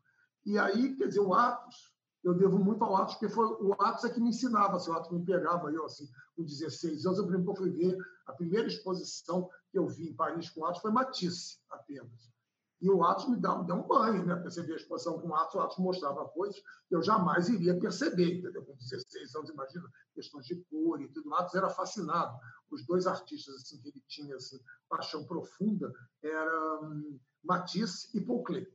E 0.43 0.57
aí, 0.57 0.95
quer 0.95 1.07
dizer, 1.07 1.19
o 1.19 1.36
Atos, 1.36 1.93
eu 2.24 2.34
devo 2.34 2.57
muito 2.57 2.84
ao 2.84 2.98
Atos, 2.98 3.13
porque 3.13 3.29
foi 3.29 3.45
o 3.45 3.74
Atos 3.79 4.05
é 4.05 4.10
que 4.10 4.19
me 4.19 4.29
ensinava, 4.29 4.77
assim, 4.77 4.89
o 4.89 4.93
Atos 4.95 5.12
me 5.12 5.24
pegava, 5.24 5.72
eu, 5.72 5.86
assim, 5.86 6.10
com 6.36 6.43
16 6.43 7.05
anos, 7.05 7.19
eu 7.19 7.25
lembro 7.25 7.53
que 7.53 7.60
fui 7.60 7.69
ver 7.69 7.95
a 8.25 8.34
primeira 8.34 8.67
exposição 8.67 9.48
que 9.69 9.77
eu 9.77 9.88
vi 9.88 10.10
em 10.10 10.15
Paris 10.15 10.50
com 10.50 10.62
o 10.62 10.65
Atos 10.65 10.81
foi 10.81 10.91
Matisse, 10.91 11.60
apenas. 11.69 12.34
E 12.82 12.89
o 12.89 13.03
Atos 13.03 13.29
me 13.29 13.38
deu, 13.38 13.63
me 13.63 13.72
um 13.72 13.88
banho, 13.88 14.25
né? 14.25 14.36
Perceber 14.36 14.74
a 14.74 14.75
exposição 14.75 15.20
com 15.20 15.29
o 15.29 15.36
Atos, 15.36 15.55
o 15.55 15.60
Atos 15.60 15.77
mostrava 15.77 16.27
coisas 16.29 16.62
que 16.88 16.96
eu 16.96 17.01
jamais 17.01 17.48
iria 17.48 17.79
perceber, 17.79 18.39
entendeu? 18.39 18.65
Com 18.65 18.75
16 18.75 19.36
anos, 19.36 19.50
imagina, 19.50 19.89
questões 20.13 20.46
de 20.46 20.55
cor 20.65 21.01
e 21.01 21.08
tudo. 21.10 21.29
O 21.29 21.36
Atos 21.36 21.55
era 21.55 21.70
fascinado. 21.70 22.38
Os 22.70 22.86
dois 22.86 23.08
artistas 23.08 23.55
assim, 23.55 23.82
que 23.82 23.89
ele 23.89 24.03
tinha 24.08 24.36
assim, 24.36 24.60
paixão 24.89 25.25
profunda 25.25 25.91
eram 26.22 26.84
hum, 26.84 27.20
Matisse 27.44 28.15
e 28.17 28.22
Paul 28.22 28.44
Klee. 28.44 28.67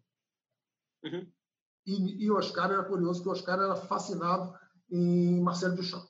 Uhum. 1.05 1.31
E, 1.87 2.25
e 2.25 2.31
Oscar 2.31 2.71
era 2.71 2.85
curioso, 2.85 3.23
que 3.23 3.29
o 3.29 3.33
Oscar 3.33 3.59
era 3.59 3.77
fascinado 3.77 4.59
em 4.91 5.41
Marcelo 5.41 5.77
Duchamp. 5.77 6.09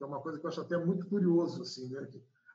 É 0.00 0.04
uma 0.04 0.20
coisa 0.20 0.38
que 0.38 0.46
eu 0.46 0.50
acho 0.50 0.60
até 0.60 0.76
muito 0.78 1.06
curioso, 1.08 1.62
assim, 1.62 1.88
né? 1.88 2.08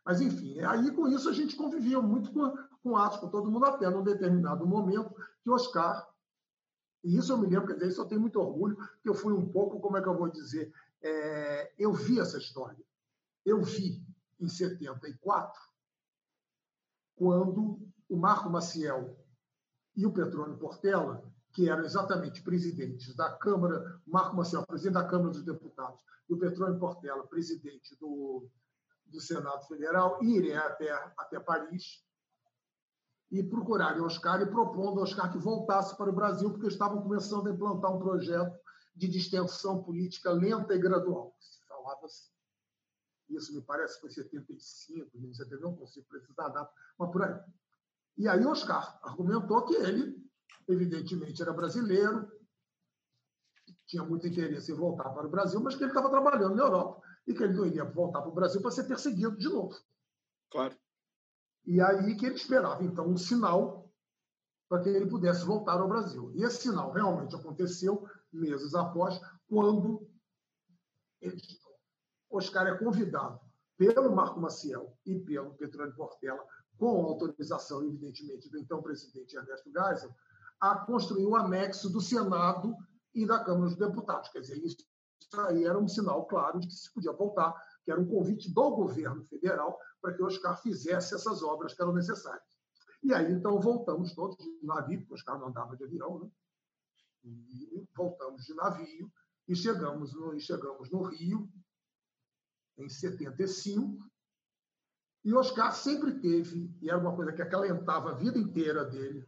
Mas, 0.05 0.21
enfim, 0.21 0.59
aí 0.61 0.91
com 0.91 1.07
isso 1.07 1.29
a 1.29 1.33
gente 1.33 1.55
convivia 1.55 2.01
muito 2.01 2.31
com, 2.31 2.53
com 2.83 2.97
atos, 2.97 3.19
com 3.19 3.29
todo 3.29 3.49
mundo, 3.49 3.65
até 3.65 3.89
num 3.89 4.03
determinado 4.03 4.67
momento 4.67 5.15
que 5.41 5.49
Oscar, 5.49 6.07
e 7.03 7.17
isso 7.17 7.31
eu 7.31 7.37
me 7.37 7.47
lembro, 7.47 7.67
quer 7.67 7.73
dizer, 7.73 7.87
isso 7.87 8.01
eu 8.01 8.05
tenho 8.05 8.21
muito 8.21 8.39
orgulho, 8.39 8.77
que 9.01 9.09
eu 9.09 9.13
fui 9.13 9.33
um 9.33 9.49
pouco, 9.49 9.79
como 9.79 9.97
é 9.97 10.01
que 10.01 10.07
eu 10.07 10.17
vou 10.17 10.29
dizer, 10.29 10.73
é, 11.01 11.73
eu 11.77 11.93
vi 11.93 12.19
essa 12.19 12.37
história. 12.37 12.83
Eu 13.45 13.61
vi 13.61 14.05
em 14.39 14.47
74, 14.47 15.61
quando 17.15 17.79
o 18.09 18.17
Marco 18.17 18.49
Maciel 18.49 19.17
e 19.95 20.05
o 20.05 20.13
Petrônio 20.13 20.57
Portela, 20.57 21.23
que 21.51 21.69
eram 21.69 21.83
exatamente 21.83 22.41
presidentes 22.41 23.15
da 23.15 23.31
Câmara, 23.37 24.01
Marco 24.05 24.35
Maciel, 24.35 24.65
presidente 24.65 24.95
da 24.95 25.07
Câmara 25.07 25.31
dos 25.31 25.43
Deputados, 25.43 25.99
e 26.29 26.33
o 26.33 26.39
Petrônio 26.39 26.79
Portela, 26.79 27.27
presidente 27.27 27.95
do, 27.99 28.49
do 29.05 29.19
Senado 29.19 29.65
Federal, 29.67 30.23
irem 30.23 30.55
até, 30.55 30.91
até 31.17 31.39
Paris 31.39 32.03
e 33.33 33.41
procurarem 33.41 33.99
Oscar 33.99 34.43
e 34.43 34.45
propondo 34.45 34.99
ao 34.99 35.03
Oscar 35.05 35.31
que 35.31 35.39
voltasse 35.39 35.97
para 35.97 36.07
o 36.07 36.13
Brasil, 36.13 36.51
porque 36.51 36.67
estavam 36.67 37.01
começando 37.01 37.47
a 37.47 37.51
implantar 37.51 37.91
um 37.91 37.97
projeto 37.97 38.55
de 38.95 39.07
distensão 39.07 39.81
política 39.81 40.31
lenta 40.31 40.75
e 40.75 40.77
gradual. 40.77 41.35
Se 41.39 41.65
falava 41.65 42.05
assim. 42.05 42.31
Isso 43.29 43.51
me 43.55 43.61
parece 43.61 43.99
foi 43.99 44.11
75, 44.11 45.33
70, 45.33 45.61
não 45.61 45.75
consigo 45.75 46.05
precisar 46.07 46.49
da 46.49 46.49
data, 46.49 46.71
mas 46.99 47.09
por 47.09 47.23
aí. 47.23 47.39
E 48.19 48.27
aí 48.27 48.45
Oscar 48.45 48.99
argumentou 49.01 49.65
que 49.65 49.73
ele, 49.77 50.23
evidentemente, 50.67 51.41
era 51.41 51.51
brasileiro, 51.51 52.31
tinha 53.87 54.03
muito 54.03 54.27
interesse 54.27 54.71
em 54.71 54.75
voltar 54.75 55.09
para 55.09 55.25
o 55.25 55.31
Brasil, 55.31 55.59
mas 55.59 55.73
que 55.73 55.83
ele 55.83 55.89
estava 55.89 56.11
trabalhando 56.11 56.55
na 56.55 56.63
Europa 56.63 57.01
e 57.25 57.33
que 57.33 57.41
ele 57.41 57.53
não 57.53 57.65
iria 57.65 57.83
voltar 57.83 58.21
para 58.21 58.29
o 58.29 58.35
Brasil 58.35 58.61
para 58.61 58.69
ser 58.69 58.83
perseguido 58.83 59.35
de 59.37 59.49
novo. 59.49 59.75
Claro. 60.51 60.77
E 61.65 61.81
aí 61.81 62.15
que 62.15 62.25
ele 62.25 62.35
esperava, 62.35 62.83
então, 62.83 63.07
um 63.07 63.17
sinal 63.17 63.89
para 64.67 64.81
que 64.81 64.89
ele 64.89 65.05
pudesse 65.05 65.45
voltar 65.45 65.79
ao 65.79 65.87
Brasil. 65.87 66.31
E 66.33 66.43
esse 66.43 66.63
sinal 66.63 66.91
realmente 66.91 67.35
aconteceu 67.35 68.07
meses 68.31 68.73
após, 68.73 69.19
quando 69.47 70.09
ele, 71.21 71.39
Oscar 72.29 72.67
é 72.67 72.77
convidado 72.77 73.39
pelo 73.77 74.15
Marco 74.15 74.39
Maciel 74.39 74.97
e 75.05 75.19
pelo 75.19 75.53
Petrônio 75.53 75.95
Portela, 75.95 76.43
com 76.77 77.05
autorização, 77.05 77.83
evidentemente, 77.83 78.49
do 78.49 78.57
então 78.57 78.81
presidente 78.81 79.35
Ernesto 79.35 79.71
Geisel, 79.71 80.13
a 80.59 80.75
construir 80.75 81.25
o 81.25 81.35
anexo 81.35 81.89
do 81.89 82.01
Senado 82.01 82.75
e 83.13 83.25
da 83.25 83.43
Câmara 83.43 83.65
dos 83.65 83.77
Deputados. 83.77 84.29
Quer 84.29 84.39
dizer, 84.39 84.57
isso 84.57 84.77
aí 85.37 85.65
era 85.65 85.77
um 85.77 85.87
sinal 85.87 86.25
claro 86.25 86.59
de 86.59 86.67
que 86.67 86.73
se 86.73 86.91
podia 86.91 87.11
voltar, 87.11 87.53
que 87.85 87.91
era 87.91 87.99
um 87.99 88.07
convite 88.07 88.51
do 88.51 88.71
governo 88.71 89.23
federal 89.25 89.77
para 90.03 90.13
que 90.13 90.21
Oscar 90.21 90.61
fizesse 90.61 91.15
essas 91.15 91.41
obras 91.41 91.73
que 91.73 91.81
eram 91.81 91.93
necessárias. 91.93 92.43
E 93.01 93.13
aí, 93.13 93.31
então, 93.31 93.57
voltamos 93.59 94.13
todos 94.13 94.35
de 94.37 94.65
navio, 94.65 94.99
porque 94.99 95.13
Oscar 95.13 95.39
não 95.39 95.47
andava 95.47 95.77
de 95.77 95.85
avião, 95.85 96.19
né? 96.19 96.29
E 97.23 97.87
voltamos 97.95 98.43
de 98.43 98.53
navio 98.53 99.09
e 99.47 99.55
chegamos 99.55 100.13
no, 100.13 100.35
e 100.35 100.41
chegamos 100.41 100.91
no 100.91 101.03
Rio 101.03 101.49
em 102.77 102.89
75. 102.89 103.97
E 105.23 105.33
Oscar 105.33 105.73
sempre 105.73 106.19
teve, 106.19 106.77
e 106.81 106.89
era 106.89 106.99
uma 106.99 107.15
coisa 107.15 107.31
que 107.31 107.41
acalentava 107.41 108.11
a 108.11 108.15
vida 108.15 108.37
inteira 108.37 108.83
dele, 108.83 109.25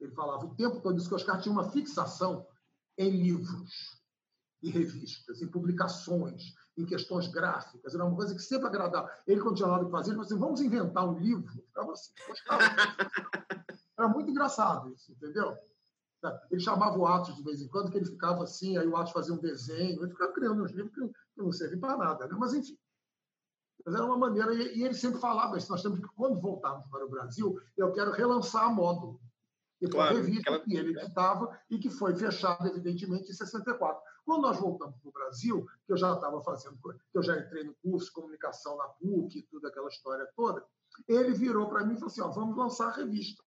ele 0.00 0.12
falava 0.12 0.46
o 0.46 0.54
tempo 0.54 0.80
todo 0.80 0.96
isso, 0.96 1.08
que 1.08 1.14
Oscar 1.14 1.42
tinha 1.42 1.52
uma 1.52 1.70
fixação 1.70 2.46
em 2.96 3.10
livros 3.10 4.02
e 4.62 4.70
revistas, 4.70 5.42
em 5.42 5.50
publicações, 5.50 6.54
em 6.76 6.84
questões 6.84 7.28
gráficas. 7.28 7.94
Era 7.94 8.04
uma 8.04 8.16
coisa 8.16 8.34
que 8.34 8.42
sempre 8.42 8.66
agradava. 8.66 9.10
Ele, 9.26 9.40
quando 9.40 9.56
tinha 9.56 9.68
nada 9.68 9.84
que 9.84 9.90
fazer, 9.90 10.10
ele 10.10 10.16
falou 10.16 10.26
assim: 10.26 10.38
vamos 10.38 10.60
inventar 10.60 11.08
um 11.08 11.18
livro. 11.18 11.52
Ficava 11.52 11.92
assim, 11.92 12.12
Era 13.96 14.08
muito 14.08 14.30
engraçado 14.30 14.92
isso, 14.92 15.12
entendeu? 15.12 15.56
Ele 16.50 16.60
chamava 16.60 16.98
o 16.98 17.06
Atos 17.06 17.36
de 17.36 17.42
vez 17.42 17.60
em 17.60 17.68
quando, 17.68 17.90
que 17.90 17.98
ele 17.98 18.06
ficava 18.06 18.44
assim, 18.44 18.78
aí 18.78 18.86
o 18.86 18.96
Atos 18.96 19.12
fazia 19.12 19.34
um 19.34 19.38
desenho, 19.38 20.02
ele 20.02 20.10
ficava 20.10 20.32
criando 20.32 20.62
uns 20.62 20.72
livros 20.72 20.94
que 20.94 21.12
não 21.36 21.52
servem 21.52 21.78
para 21.78 21.96
nada. 21.96 22.26
Né? 22.26 22.34
Mas, 22.38 22.54
enfim. 22.54 22.78
Mas 23.84 23.94
era 23.94 24.04
uma 24.04 24.16
maneira, 24.16 24.54
e 24.54 24.82
ele 24.82 24.94
sempre 24.94 25.20
falava 25.20 25.58
isso: 25.58 25.70
nós 25.70 25.82
temos 25.82 26.00
que, 26.00 26.06
quando 26.16 26.40
voltarmos 26.40 26.86
para 26.86 27.04
o 27.04 27.10
Brasil, 27.10 27.60
eu 27.76 27.92
quero 27.92 28.10
relançar 28.10 28.64
a 28.64 28.70
que 29.78 29.86
foi 29.86 29.90
claro, 29.90 30.16
revista 30.16 30.40
aquela... 30.40 30.60
que 30.60 30.76
ele 30.76 30.98
editava 30.98 31.58
e 31.70 31.78
que 31.78 31.90
foi 31.90 32.14
fechada, 32.14 32.68
evidentemente, 32.68 33.30
em 33.30 33.34
64. 33.34 34.02
Quando 34.24 34.42
nós 34.42 34.58
voltamos 34.58 34.96
para 34.98 35.08
o 35.08 35.12
Brasil, 35.12 35.66
que 35.86 35.92
eu 35.92 35.96
já 35.96 36.14
estava 36.14 36.42
fazendo, 36.42 36.78
que 36.78 37.18
eu 37.18 37.22
já 37.22 37.38
entrei 37.38 37.64
no 37.64 37.74
curso 37.74 38.06
de 38.06 38.12
comunicação 38.12 38.76
na 38.76 38.84
PUC, 38.84 39.42
tudo 39.50 39.66
aquela 39.66 39.88
história 39.88 40.26
toda, 40.34 40.64
ele 41.06 41.32
virou 41.32 41.68
para 41.68 41.84
mim 41.84 41.94
e 41.94 41.96
falou 41.96 42.10
assim: 42.10 42.22
ó, 42.22 42.28
vamos 42.28 42.56
lançar 42.56 42.88
a 42.88 42.96
revista. 42.96 43.42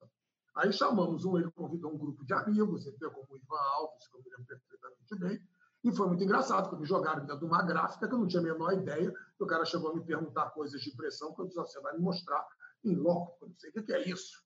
Aí 0.55 0.71
chamamos 0.73 1.25
um, 1.25 1.37
ele 1.37 1.51
convidou 1.51 1.93
um 1.93 1.97
grupo 1.97 2.25
de 2.25 2.33
amigos, 2.33 2.85
ele 2.85 2.97
como 2.97 3.27
o 3.29 3.37
Ivan 3.37 3.59
Alves, 3.75 4.07
que 4.07 4.17
eu 4.17 4.23
me 4.23 4.29
lembro 4.29 4.45
perfeitamente 4.45 5.15
bem, 5.15 5.47
e 5.83 5.95
foi 5.95 6.07
muito 6.07 6.23
engraçado, 6.23 6.63
porque 6.63 6.81
me 6.81 6.87
jogaram 6.87 7.21
dentro 7.21 7.39
de 7.39 7.45
uma 7.45 7.61
gráfica 7.63 8.07
que 8.07 8.13
eu 8.13 8.19
não 8.19 8.27
tinha 8.27 8.41
a 8.41 8.45
menor 8.45 8.73
ideia. 8.73 9.13
O 9.39 9.45
cara 9.45 9.65
chegou 9.65 9.91
a 9.91 9.95
me 9.95 10.03
perguntar 10.03 10.49
coisas 10.49 10.81
de 10.81 10.89
impressão, 10.89 11.33
que 11.33 11.41
eu 11.41 11.45
disse: 11.45 11.57
você 11.57 11.79
vai 11.79 11.93
me 11.95 12.01
mostrar 12.01 12.45
em 12.83 12.95
loco, 12.95 13.37
eu 13.41 13.49
não 13.49 13.55
sei 13.57 13.69
o 13.69 13.83
que 13.83 13.93
é 13.93 14.09
isso. 14.09 14.43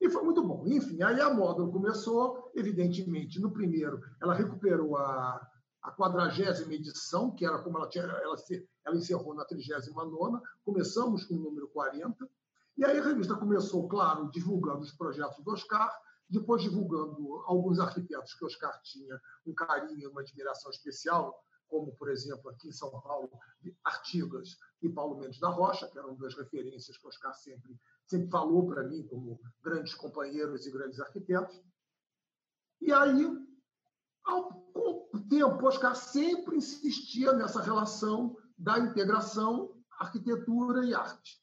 E 0.00 0.08
foi 0.08 0.22
muito 0.22 0.46
bom. 0.46 0.64
Enfim, 0.66 1.02
aí 1.02 1.20
a 1.20 1.32
moda 1.32 1.66
começou, 1.66 2.50
evidentemente, 2.54 3.40
no 3.40 3.50
primeiro, 3.50 4.00
ela 4.20 4.34
recuperou 4.34 4.96
a, 4.96 5.47
a 5.88 5.92
40 5.92 6.74
edição, 6.74 7.30
que 7.30 7.46
era 7.46 7.58
como 7.58 7.78
ela 7.78 7.88
tinha, 7.88 8.04
ela, 8.04 8.36
se, 8.36 8.68
ela 8.84 8.96
encerrou 8.96 9.34
na 9.34 9.44
39, 9.44 9.90
começamos 10.64 11.24
com 11.24 11.34
o 11.34 11.38
número 11.38 11.68
40, 11.68 12.28
e 12.76 12.84
aí 12.84 12.98
a 12.98 13.02
revista 13.02 13.34
começou, 13.34 13.88
claro, 13.88 14.30
divulgando 14.30 14.80
os 14.80 14.92
projetos 14.92 15.42
do 15.42 15.50
Oscar, 15.50 15.90
depois 16.28 16.62
divulgando 16.62 17.42
alguns 17.46 17.80
arquitetos 17.80 18.34
que 18.34 18.44
o 18.44 18.46
Oscar 18.46 18.78
tinha 18.82 19.18
um 19.46 19.54
carinho 19.54 20.10
uma 20.10 20.20
admiração 20.20 20.70
especial, 20.70 21.34
como, 21.66 21.94
por 21.96 22.10
exemplo, 22.10 22.50
aqui 22.50 22.68
em 22.68 22.72
São 22.72 22.90
Paulo, 22.90 23.30
Artigas 23.84 24.56
e 24.82 24.88
Paulo 24.88 25.18
Mendes 25.18 25.40
da 25.40 25.48
Rocha, 25.48 25.88
que 25.88 25.98
eram 25.98 26.14
duas 26.14 26.34
referências 26.34 26.96
que 26.96 27.06
o 27.06 27.08
Oscar 27.08 27.34
sempre 27.34 27.78
sempre 28.06 28.30
falou 28.30 28.66
para 28.66 28.84
mim 28.84 29.06
como 29.06 29.38
grandes 29.62 29.94
companheiros 29.94 30.66
e 30.66 30.70
grandes 30.70 30.98
arquitetos. 30.98 31.62
E 32.80 32.90
aí, 32.90 33.47
ao 34.28 34.68
tempo, 35.28 35.66
Oscar 35.66 35.94
sempre 35.94 36.56
insistia 36.56 37.32
nessa 37.32 37.60
relação 37.60 38.36
da 38.56 38.78
integração 38.78 39.74
arquitetura 39.98 40.84
e 40.84 40.94
arte. 40.94 41.40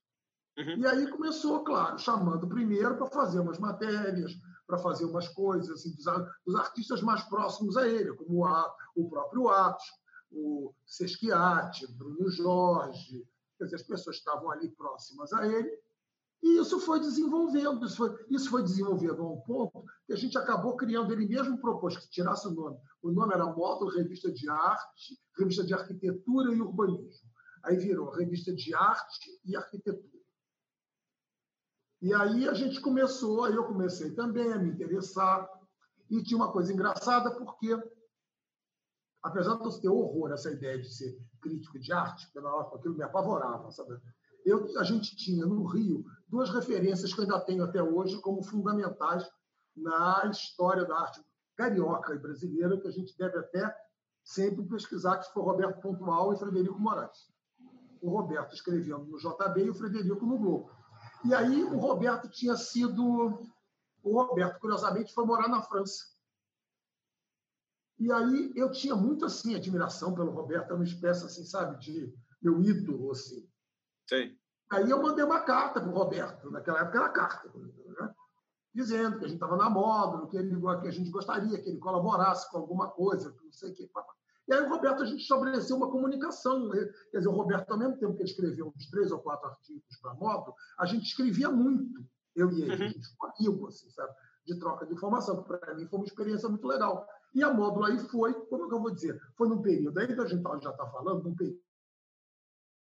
Uhum. 0.57 0.77
E 0.77 0.87
aí 0.87 1.09
começou, 1.11 1.63
claro, 1.63 1.97
chamando 1.99 2.47
primeiro 2.47 2.95
para 2.97 3.07
fazer 3.07 3.39
umas 3.39 3.59
matérias, 3.59 4.31
para 4.65 4.77
fazer 4.77 5.05
umas 5.05 5.27
coisas 5.27 5.69
assim, 5.69 5.93
dos, 5.93 6.05
dos, 6.45 6.55
artistas 6.55 7.01
mais 7.01 7.21
próximos 7.23 7.75
a 7.77 7.87
ele, 7.87 8.13
como 8.15 8.45
o, 8.45 8.75
o 8.95 9.09
próprio 9.09 9.49
Atos, 9.49 9.85
o 10.31 10.73
Sesquiate, 10.85 11.91
Bruno 11.93 12.29
Jorge, 12.29 13.27
quer 13.57 13.65
dizer, 13.65 13.75
as 13.75 13.83
pessoas 13.83 14.15
estavam 14.17 14.49
ali 14.49 14.69
próximas 14.71 15.31
a 15.33 15.45
ele, 15.45 15.69
E 16.45 16.59
isso 16.59 16.79
foi 16.79 16.99
desenvolvendo, 16.99 17.83
isso 17.83 17.97
foi, 17.97 18.25
isso 18.29 18.51
foi 18.51 18.61
desenvolvendo 18.61 19.19
a 19.19 19.31
um 19.31 19.41
ponto 19.41 19.83
que 20.05 20.13
a 20.13 20.15
gente 20.15 20.37
acabou 20.37 20.77
criando, 20.77 21.11
ele 21.11 21.27
mesmo 21.27 21.59
propôs 21.59 21.97
que 21.97 22.07
tirasse 22.07 22.47
o 22.47 22.51
nome. 22.51 22.77
O 23.01 23.11
nome 23.11 23.33
era 23.33 23.51
Módulo 23.51 23.89
Revista 23.89 24.31
de 24.31 24.47
Arte, 24.47 25.19
Revista 25.39 25.63
de 25.63 25.73
Arquitetura 25.73 26.53
e 26.53 26.61
Urbanismo. 26.61 27.27
Aí 27.63 27.77
virou 27.77 28.11
Revista 28.11 28.53
de 28.53 28.75
Arte 28.75 29.41
e 29.43 29.55
Arquitetura. 29.55 30.19
E 31.99 32.13
aí 32.13 32.47
a 32.47 32.53
gente 32.53 32.79
começou, 32.79 33.45
aí 33.45 33.55
eu 33.55 33.65
comecei 33.65 34.13
também 34.13 34.53
a 34.53 34.59
me 34.59 34.69
interessar. 34.69 35.49
E 36.11 36.21
tinha 36.21 36.37
uma 36.37 36.51
coisa 36.51 36.71
engraçada, 36.71 37.35
porque, 37.39 37.75
apesar 39.23 39.55
de 39.55 39.65
eu 39.65 39.81
ter 39.81 39.89
horror 39.89 40.31
essa 40.31 40.51
ideia 40.51 40.79
de 40.79 40.93
ser 40.93 41.17
crítico 41.41 41.79
de 41.79 41.91
arte, 41.91 42.31
porque 42.31 42.47
aquilo 42.75 42.95
me 42.95 43.03
apavorava, 43.03 43.71
sabe? 43.71 43.99
Eu, 44.45 44.77
a 44.77 44.83
gente 44.83 45.15
tinha 45.15 45.43
no 45.43 45.65
Rio 45.65 46.05
duas 46.35 46.49
referências 46.49 47.13
que 47.13 47.19
eu 47.21 47.23
ainda 47.23 47.39
tenho 47.39 47.63
até 47.63 47.81
hoje 47.81 48.19
como 48.19 48.43
fundamentais 48.43 49.25
na 49.73 50.29
história 50.29 50.83
da 50.83 50.99
arte 50.99 51.23
carioca 51.55 52.13
e 52.13 52.19
brasileira, 52.19 52.77
que 52.77 52.89
a 52.89 52.91
gente 52.91 53.17
deve 53.17 53.37
até 53.37 53.73
sempre 54.21 54.65
pesquisar, 54.65 55.17
que 55.17 55.31
foi 55.31 55.43
Roberto 55.43 55.79
Pontual 55.79 56.33
e 56.33 56.37
Frederico 56.37 56.77
Moraes. 56.77 57.31
O 58.01 58.09
Roberto 58.09 58.53
escrevendo 58.53 59.05
no 59.05 59.17
JB 59.17 59.63
e 59.63 59.69
o 59.69 59.73
Frederico 59.73 60.25
no 60.25 60.37
Globo. 60.37 60.71
E 61.23 61.33
aí 61.33 61.63
o 61.63 61.77
Roberto 61.77 62.29
tinha 62.29 62.57
sido... 62.57 63.41
O 64.03 64.21
Roberto, 64.21 64.59
curiosamente, 64.59 65.13
foi 65.13 65.25
morar 65.25 65.47
na 65.47 65.61
França. 65.61 66.03
E 67.97 68.11
aí 68.11 68.51
eu 68.57 68.69
tinha 68.71 68.93
muito, 68.93 69.23
assim, 69.23 69.55
admiração 69.55 70.13
pelo 70.13 70.31
Roberto, 70.31 70.65
era 70.65 70.75
uma 70.75 70.83
espécie, 70.83 71.25
assim, 71.25 71.45
sabe, 71.45 71.79
de 71.79 72.13
meu 72.41 72.61
ídolo, 72.61 73.09
assim. 73.11 73.49
Sim. 74.09 74.37
Aí 74.71 74.89
eu 74.89 75.01
mandei 75.01 75.23
uma 75.23 75.41
carta 75.41 75.79
para 75.79 75.89
o 75.89 75.93
Roberto, 75.93 76.49
naquela 76.49 76.81
época 76.81 76.97
era 76.97 77.09
carta, 77.09 77.51
né? 77.55 78.13
dizendo 78.73 79.19
que 79.19 79.25
a 79.25 79.27
gente 79.27 79.37
estava 79.37 79.55
na 79.55 79.69
moda, 79.69 80.27
que, 80.27 80.37
ele, 80.37 80.59
que 80.81 80.87
a 80.87 80.91
gente 80.91 81.09
gostaria 81.09 81.61
que 81.61 81.69
ele 81.69 81.77
colaborasse 81.77 82.49
com 82.51 82.57
alguma 82.57 82.89
coisa, 82.89 83.33
não 83.43 83.51
sei 83.51 83.71
o 83.71 83.73
que. 83.73 83.89
E 84.47 84.53
aí 84.53 84.61
o 84.61 84.69
Roberto, 84.69 85.01
a 85.01 85.05
gente 85.05 85.21
estabeleceu 85.21 85.77
uma 85.77 85.89
comunicação. 85.89 86.67
Né? 86.67 86.85
Quer 87.09 87.19
dizer, 87.19 87.29
o 87.29 87.33
Roberto, 87.33 87.71
ao 87.71 87.77
mesmo 87.79 87.97
tempo 87.97 88.15
que 88.15 88.23
ele 88.23 88.29
escreveu 88.29 88.73
uns 88.75 88.89
três 88.89 89.11
ou 89.11 89.19
quatro 89.19 89.47
artigos 89.47 89.97
para 90.01 90.11
a 90.11 90.15
moda, 90.15 90.51
a 90.77 90.85
gente 90.85 91.05
escrevia 91.05 91.49
muito, 91.49 92.03
eu 92.35 92.51
e 92.51 92.61
ele, 92.61 92.75
uhum. 92.75 92.83
a 92.83 92.87
gente 92.89 93.07
ficou 93.07 93.29
amigo, 93.29 93.67
assim, 93.67 93.89
sabe? 93.89 94.13
de 94.45 94.59
troca 94.59 94.85
de 94.85 94.93
informação, 94.93 95.41
que 95.41 95.47
para 95.47 95.73
mim 95.73 95.87
foi 95.87 95.99
uma 95.99 96.05
experiência 96.05 96.47
muito 96.47 96.67
legal. 96.67 97.07
E 97.33 97.43
a 97.43 97.51
módulo 97.51 97.85
aí 97.85 97.97
foi, 97.97 98.33
como 98.45 98.65
é 98.65 98.67
que 98.67 98.75
eu 98.75 98.81
vou 98.81 98.93
dizer? 98.93 99.19
Foi 99.35 99.49
num 99.49 99.61
período, 99.61 99.97
aí 99.97 100.05
a 100.05 100.25
gente 100.25 100.43
já 100.61 100.69
está 100.69 100.85
falando, 100.87 101.23
num 101.23 101.35
período 101.35 101.59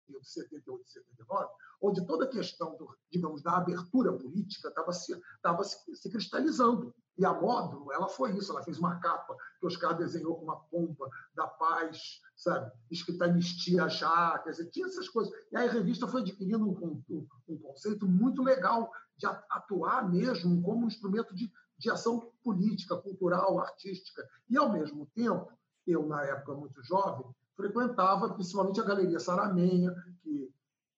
de 0.08 0.30
78 0.30 0.84
e 0.86 0.92
79, 0.92 1.50
onde 1.82 2.06
toda 2.06 2.26
a 2.26 2.30
questão, 2.30 2.76
do, 2.78 2.96
digamos, 3.12 3.42
da 3.42 3.58
abertura 3.58 4.14
política 4.14 4.70
estava 4.70 4.92
se, 4.94 5.20
tava 5.42 5.64
se, 5.64 5.78
se, 5.96 6.10
cristalizando. 6.10 6.94
E 7.18 7.26
a 7.26 7.34
Módulo, 7.34 7.94
ela 7.94 8.10
foi 8.10 8.36
isso, 8.36 8.52
ela 8.52 8.64
fez 8.64 8.78
uma 8.78 9.00
capa 9.00 9.36
que 9.60 9.66
Oscar 9.66 9.96
desenhou 9.96 10.36
com 10.36 10.44
uma 10.44 10.60
pompa 10.66 11.10
da 11.34 11.48
paz, 11.48 12.20
sabe? 12.36 12.72
Escrita 12.92 13.26
anistia 13.26 13.88
já, 13.88 14.38
quer 14.40 14.52
dizer, 14.52 14.70
tinha 14.70 14.86
essas 14.86 15.08
coisas. 15.08 15.34
E 15.52 15.58
aí 15.58 15.70
a 15.70 15.72
revista 15.72 16.08
foi 16.08 16.22
adquirindo 16.22 16.66
um, 16.66 17.04
um, 17.10 17.28
um 17.48 17.58
conceito 17.58 18.06
muito 18.06 18.44
legal 18.44 18.92
de 19.18 19.26
atuar 19.26 20.10
mesmo 20.10 20.62
como 20.62 20.84
um 20.84 20.88
instrumento 20.88 21.34
de, 21.34 21.50
de 21.78 21.90
ação 21.90 22.32
política, 22.44 22.98
cultural, 22.98 23.60
artística. 23.60 24.28
E, 24.50 24.58
ao 24.58 24.72
mesmo 24.72 25.06
tempo, 25.16 25.50
eu, 25.88 26.06
na 26.06 26.22
época 26.24 26.54
muito 26.54 26.84
jovem, 26.84 27.26
frequentava 27.56 28.34
principalmente 28.34 28.80
a 28.80 28.86
Galeria 28.86 29.20
Saramenha, 29.20 29.94
que, 30.22 30.54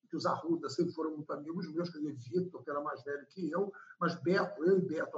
que 0.09 0.15
os 0.15 0.25
Arruda 0.25 0.69
sempre 0.69 0.93
foram 0.93 1.11
muito 1.11 1.31
amigos 1.31 1.71
meus, 1.71 1.89
quer 1.89 1.99
dizer, 1.99 2.15
Vitor, 2.15 2.63
que 2.63 2.69
era 2.69 2.81
mais 2.81 3.03
velho 3.03 3.25
que 3.27 3.49
eu, 3.49 3.71
mas 3.99 4.15
Beto, 4.21 4.63
eu 4.63 4.77
e 4.79 4.81
Beto, 4.81 5.17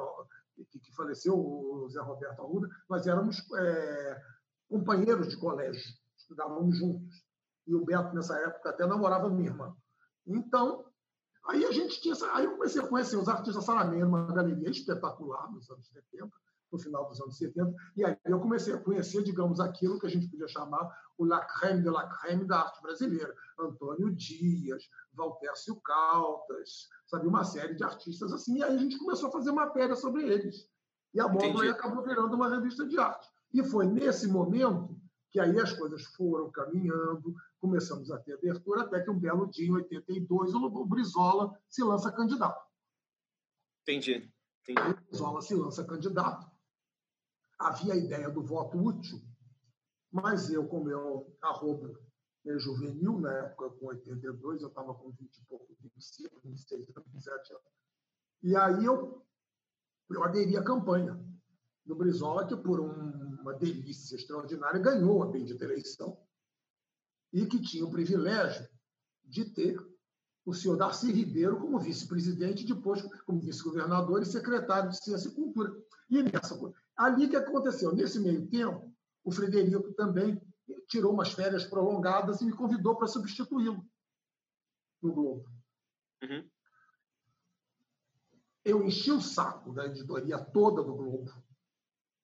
que, 0.70 0.80
que 0.80 0.96
faleceu, 0.96 1.34
o 1.38 1.88
Zé 1.90 2.02
Roberto 2.02 2.42
Arruda, 2.42 2.68
nós 2.90 3.08
éramos 3.08 3.38
é, 3.56 4.22
companheiros 4.68 5.30
de 5.30 5.38
colégio, 5.38 5.94
estudávamos 6.18 6.78
juntos. 6.78 7.24
E 7.66 7.74
o 7.74 7.86
Beto, 7.86 8.14
nessa 8.16 8.38
época, 8.40 8.70
até 8.70 8.86
namorava 8.86 9.30
minha 9.30 9.50
irmã. 9.50 9.76
Então, 10.26 10.86
aí 11.48 11.66
a 11.66 11.72
gente 11.72 12.02
tinha. 12.02 12.16
Aí 12.34 12.46
eu 12.46 12.54
comecei 12.54 12.82
a 12.82 12.88
conhecer 12.88 13.16
os 13.16 13.28
artistas 13.28 13.64
Saramenha, 13.64 14.06
uma 14.06 14.26
galeria 14.34 14.70
espetacular 14.70 15.52
nos 15.52 15.70
anos 15.70 15.88
70, 15.88 16.30
no 16.72 16.80
final 16.80 17.08
dos 17.08 17.20
anos 17.22 17.38
70, 17.38 17.74
e 17.96 18.06
aí 18.06 18.16
eu 18.26 18.40
comecei 18.40 18.74
a 18.74 18.78
conhecer, 18.78 19.24
digamos, 19.24 19.60
aquilo 19.60 20.00
que 20.00 20.08
a 20.08 20.10
gente 20.10 20.28
podia 20.30 20.48
chamar 20.48 20.90
o 21.18 21.26
la 21.26 21.46
crème 21.46 21.82
de 21.82 21.90
la 21.90 22.08
crème 22.08 22.46
da 22.46 22.62
arte 22.62 22.82
brasileira. 22.82 23.34
Antônio 23.60 24.14
Dias, 24.16 24.90
Valtércio 25.14 25.76
Caltas, 25.82 26.88
sabe, 27.06 27.28
uma 27.28 27.44
série 27.44 27.76
de 27.76 27.84
artistas 27.84 28.32
assim, 28.32 28.58
e 28.58 28.64
aí 28.64 28.76
a 28.76 28.80
gente 28.80 28.98
começou 28.98 29.30
a 29.30 29.32
fazer 29.32 29.52
matéria 29.52 29.96
sobre 29.96 30.24
eles. 30.24 30.70
E 31.14 31.20
a 31.20 31.28
Módulo 31.28 31.70
acabou 31.70 32.04
virando 32.04 32.36
uma 32.36 32.50
revista 32.50 32.86
de 32.86 32.98
arte. 33.00 33.28
E 33.54 33.64
foi 33.64 33.88
nesse 33.88 34.28
momento 34.28 34.96
que 35.32 35.40
aí 35.40 35.60
as 35.60 35.74
coisas 35.74 36.04
foram 36.16 36.50
caminhando, 36.52 37.36
começamos 37.60 38.12
a 38.12 38.18
ter 38.20 38.34
abertura, 38.34 38.84
até 38.84 39.02
que 39.02 39.10
um 39.10 39.20
belo 39.20 39.48
dia, 39.48 39.68
em 39.68 39.74
82, 39.74 40.54
o 40.54 40.86
Brizola 40.86 41.54
se 41.68 41.84
lança 41.84 42.12
candidato. 42.12 42.66
Entendi. 43.82 44.32
Entendi. 44.64 44.90
O 44.90 44.96
Brizola 44.96 45.42
se 45.42 45.56
lança 45.56 45.84
candidato 45.84 46.49
havia 47.60 47.94
a 47.94 47.98
ideia 47.98 48.30
do 48.30 48.42
voto 48.42 48.78
útil, 48.78 49.22
mas 50.12 50.50
eu, 50.50 50.68
como 50.68 50.90
eu 50.90 51.38
arrobo 51.42 51.98
juvenil, 52.58 53.20
na 53.20 53.32
época 53.34 53.70
com 53.72 53.88
82, 53.88 54.62
eu 54.62 54.70
estava 54.70 54.94
com 54.96 55.12
20 55.12 55.38
e 55.38 55.46
pouco, 55.46 55.76
25, 55.82 56.40
26, 56.44 56.88
27 56.88 57.54
anos. 57.54 57.66
E 58.42 58.56
aí 58.56 58.86
eu, 58.86 59.26
eu 60.10 60.24
aderi 60.24 60.58
à 60.58 60.64
campanha 60.64 61.20
do 61.86 61.96
Brizola, 61.96 62.48
que 62.48 62.56
por 62.56 62.80
um, 62.80 63.42
uma 63.42 63.54
delícia 63.54 64.16
extraordinária 64.16 64.80
ganhou 64.80 65.22
a 65.22 65.28
bendita 65.28 65.66
eleição 65.66 66.18
e 67.34 67.46
que 67.46 67.62
tinha 67.62 67.86
o 67.86 67.92
privilégio 67.92 68.68
de 69.24 69.46
ter 69.46 69.78
o 70.46 70.54
senhor 70.54 70.78
Darcy 70.78 71.12
Ribeiro 71.12 71.60
como 71.60 71.80
vice-presidente, 71.80 72.66
depois 72.66 73.04
como 73.26 73.42
vice-governador 73.42 74.22
e 74.22 74.26
secretário 74.26 74.90
de 74.90 75.04
Ciência 75.04 75.30
e 75.30 75.36
Cultura. 75.36 75.72
E 76.10 76.24
nessa, 76.24 76.58
Ali 77.00 77.30
que 77.30 77.38
aconteceu? 77.38 77.96
Nesse 77.96 78.20
meio 78.20 78.46
tempo, 78.48 78.94
o 79.24 79.32
Frederico 79.32 79.94
também 79.94 80.42
tirou 80.90 81.14
umas 81.14 81.32
férias 81.32 81.64
prolongadas 81.64 82.42
e 82.42 82.46
me 82.46 82.52
convidou 82.52 82.98
para 82.98 83.08
substituí-lo 83.08 83.90
no 85.02 85.14
Globo. 85.14 85.50
Uhum. 86.22 86.50
Eu 88.66 88.84
enchi 88.84 89.14
o 89.14 89.22
saco 89.22 89.72
da 89.72 89.86
editoria 89.86 90.38
toda 90.38 90.84
do 90.84 90.94
Globo. 90.94 91.32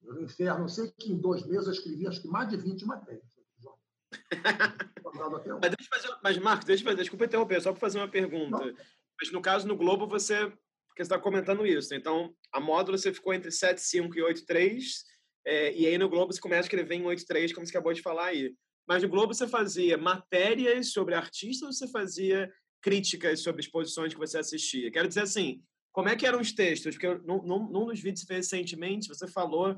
No 0.02 0.22
inferno, 0.22 0.60
não 0.60 0.68
sei 0.68 0.92
que 0.92 1.10
em 1.10 1.18
dois 1.18 1.46
meses 1.46 1.68
eu 1.68 1.74
escrevi 1.74 2.06
acho 2.06 2.22
que 2.22 2.28
mais 2.28 2.50
de 2.50 2.58
20 2.58 2.86
matérias. 2.86 3.34
mas, 5.62 5.72
deixa 5.72 5.90
fazer, 5.90 6.18
mas, 6.22 6.38
Marcos, 6.38 6.66
deixa 6.66 6.84
eu 6.84 6.86
fazer, 6.86 6.98
desculpa 6.98 7.26
interromper, 7.26 7.62
só 7.62 7.72
para 7.72 7.80
fazer 7.80 8.00
uma 8.00 8.10
pergunta. 8.10 8.66
Não. 8.66 8.76
Mas 9.20 9.32
no 9.32 9.42
caso, 9.42 9.68
no 9.68 9.78
Globo, 9.78 10.06
você 10.06 10.52
porque 10.96 11.04
você 11.04 11.14
está 11.14 11.20
comentando 11.20 11.68
isso. 11.68 11.94
Então, 11.94 12.34
a 12.54 12.60
módulo 12.60 12.98
você 12.98 13.14
ficou 13.14 13.34
entre 13.34 13.50
7.5 13.50 14.16
e 14.16 14.22
8.3, 14.22 14.82
é, 15.46 15.76
e 15.76 15.86
aí 15.86 15.98
no 15.98 16.08
Globo 16.08 16.32
você 16.32 16.40
começa 16.40 16.62
a 16.62 16.68
escrever 16.68 16.96
em 16.96 17.04
8.3, 17.04 17.54
como 17.54 17.68
você 17.68 17.72
acabou 17.72 17.94
de 17.94 18.02
falar 18.02 18.28
aí. 18.28 18.56
Mas 18.88 19.04
no 19.04 19.10
Globo 19.10 19.34
você 19.34 19.46
fazia 19.46 19.98
matérias 19.98 20.94
sobre 20.94 21.14
artistas 21.14 21.68
ou 21.68 21.74
você 21.74 21.88
fazia 21.90 22.50
críticas 22.82 23.42
sobre 23.42 23.62
exposições 23.62 24.14
que 24.14 24.20
você 24.20 24.38
assistia? 24.38 24.90
Quero 24.90 25.10
dizer 25.10 25.24
assim, 25.24 25.62
como 25.92 26.08
é 26.08 26.16
que 26.16 26.26
eram 26.26 26.40
os 26.40 26.54
textos? 26.54 26.96
Porque 26.96 27.14
num, 27.26 27.44
num 27.44 27.88
dos 27.88 28.00
vídeos 28.00 28.26
recentemente, 28.30 29.10
você 29.10 29.28
falou 29.28 29.78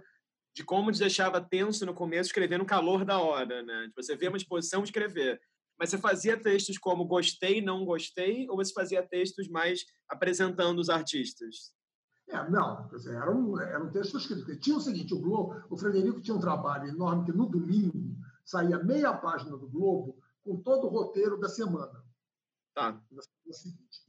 de 0.56 0.64
como 0.64 0.92
te 0.92 1.00
deixava 1.00 1.42
tenso 1.42 1.84
no 1.84 1.96
começo 1.96 2.30
escrever 2.30 2.60
no 2.60 2.66
calor 2.66 3.04
da 3.04 3.20
hora, 3.20 3.64
né? 3.64 3.88
De 3.88 3.94
você 3.96 4.16
ver 4.16 4.28
uma 4.28 4.38
exposição 4.38 4.84
escrever. 4.84 5.42
Mas 5.80 5.90
você 5.90 5.98
fazia 5.98 6.42
textos 6.42 6.78
como 6.78 7.06
gostei, 7.06 7.62
não 7.62 7.86
gostei, 7.86 8.50
ou 8.50 8.56
você 8.56 8.74
fazia 8.74 9.08
textos 9.08 9.48
mais 9.48 9.86
apresentando 10.10 10.80
os 10.80 10.90
artistas? 10.90 11.72
É, 12.30 12.50
não, 12.50 12.90
eram, 13.08 13.62
eram 13.62 13.92
textos 13.92 14.24
escritos. 14.24 14.58
Tinha 14.60 14.76
o 14.76 14.82
seguinte, 14.82 15.13
o 15.13 15.20
Globo, 15.20 15.63
o 15.70 15.78
Frederico 15.78 16.22
tinha 16.22 16.36
um 16.36 16.42
trabalho 16.42 16.90
enorme 16.90 17.26
que 17.26 17.32
no 17.32 17.48
domingo 17.48 18.18
saía 18.44 18.84
meia 18.84 19.13
página 19.13 19.56
do 19.58 19.70
Globo 19.70 20.18
com 20.44 20.62
todo 20.62 20.88
o 20.88 20.90
roteiro 20.90 21.40
da 21.40 21.48
semana. 21.48 22.04
Tá. 22.74 23.02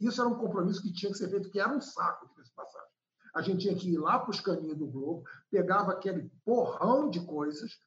Isso 0.00 0.20
era 0.20 0.28
um 0.28 0.38
compromisso 0.38 0.82
que 0.82 0.92
tinha 0.92 1.12
que 1.12 1.18
ser 1.18 1.30
feito, 1.30 1.50
que 1.50 1.60
era 1.60 1.74
um 1.74 1.80
saco 1.80 2.26
de 2.42 2.50
passagem. 2.52 2.88
A 3.34 3.42
gente 3.42 3.60
tinha 3.60 3.74
que 3.74 3.90
ir 3.90 3.98
lá 3.98 4.18
para 4.18 4.30
os 4.30 4.40
caninhos 4.40 4.78
do 4.78 4.86
Globo, 4.86 5.22
pegava 5.50 5.92
aquele 5.92 6.30
porrão 6.44 7.08
de 7.08 7.24
coisas, 7.24 7.78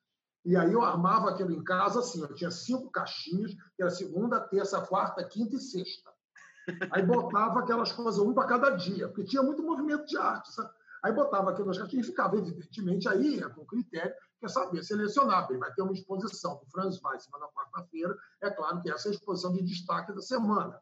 e 0.44 0.56
aí 0.56 0.74
eu 0.74 0.82
armava 0.82 1.30
aquilo 1.30 1.52
em 1.52 1.64
casa 1.64 2.00
assim, 2.00 2.22
eu 2.22 2.34
tinha 2.34 2.50
cinco 2.50 2.90
caixinhas, 2.90 3.54
que 3.54 3.82
era 3.82 3.90
segunda, 3.90 4.40
terça, 4.40 4.82
quarta, 4.82 5.24
quinta 5.24 5.56
e 5.56 5.60
sexta. 5.60 6.12
Aí 6.92 7.04
botava 7.04 7.60
aquelas 7.60 7.92
coisas, 7.92 8.20
um 8.20 8.34
para 8.34 8.48
cada 8.48 8.72
dia, 8.72 9.08
porque 9.08 9.24
tinha 9.24 9.44
muito 9.44 9.64
movimento 9.64 10.06
de 10.06 10.18
arte, 10.18 10.52
sabe? 10.52 10.70
Aí 11.04 11.12
botava 11.12 11.52
aquilo 11.52 11.68
nas 11.68 11.78
caixinhas 11.78 12.06
e 12.08 12.10
ficava, 12.10 12.38
evidentemente, 12.38 13.08
aí 13.08 13.42
com 13.56 13.66
critério, 13.66 14.14
quer 14.40 14.50
saber, 14.50 14.84
selecionar. 14.84 15.48
Ele 15.50 15.60
vai 15.60 15.74
ter 15.74 15.82
uma 15.82 15.94
exposição 15.94 16.58
do 16.58 16.66
Franz 16.72 17.00
Weissman 17.04 17.40
na 17.40 17.48
quarta-feira, 17.48 18.16
é 18.42 18.50
claro 18.52 18.82
que 18.82 18.92
essa 18.92 19.08
é 19.08 19.12
a 19.12 19.14
exposição 19.14 19.52
de 19.52 19.64
destaque 19.64 20.14
da 20.14 20.22
semana. 20.22 20.80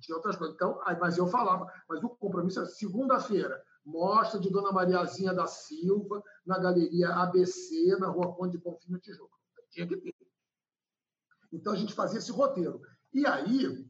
tinha 0.00 0.16
outras 0.16 0.36
coisas. 0.36 0.54
Então, 0.54 0.80
mas 1.00 1.18
eu 1.18 1.26
falava, 1.28 1.72
mas 1.88 2.02
o 2.02 2.08
compromisso 2.08 2.58
era 2.58 2.68
segunda-feira, 2.68 3.62
mostra 3.84 4.38
de 4.38 4.50
Dona 4.50 4.72
Mariazinha 4.72 5.32
da 5.32 5.46
Silva, 5.46 6.22
na 6.44 6.58
Galeria 6.58 7.10
ABC, 7.10 7.96
na 7.98 8.08
Rua 8.08 8.34
Conde 8.34 8.56
de 8.56 8.62
Bonfim, 8.62 8.92
no 8.92 8.98
Tijuca. 8.98 9.34
Tinha 9.70 9.86
que 9.86 9.96
ter. 9.96 10.14
Então, 11.52 11.72
a 11.72 11.76
gente 11.76 11.94
fazia 11.94 12.18
esse 12.18 12.30
roteiro. 12.30 12.80
E 13.12 13.26
aí, 13.26 13.88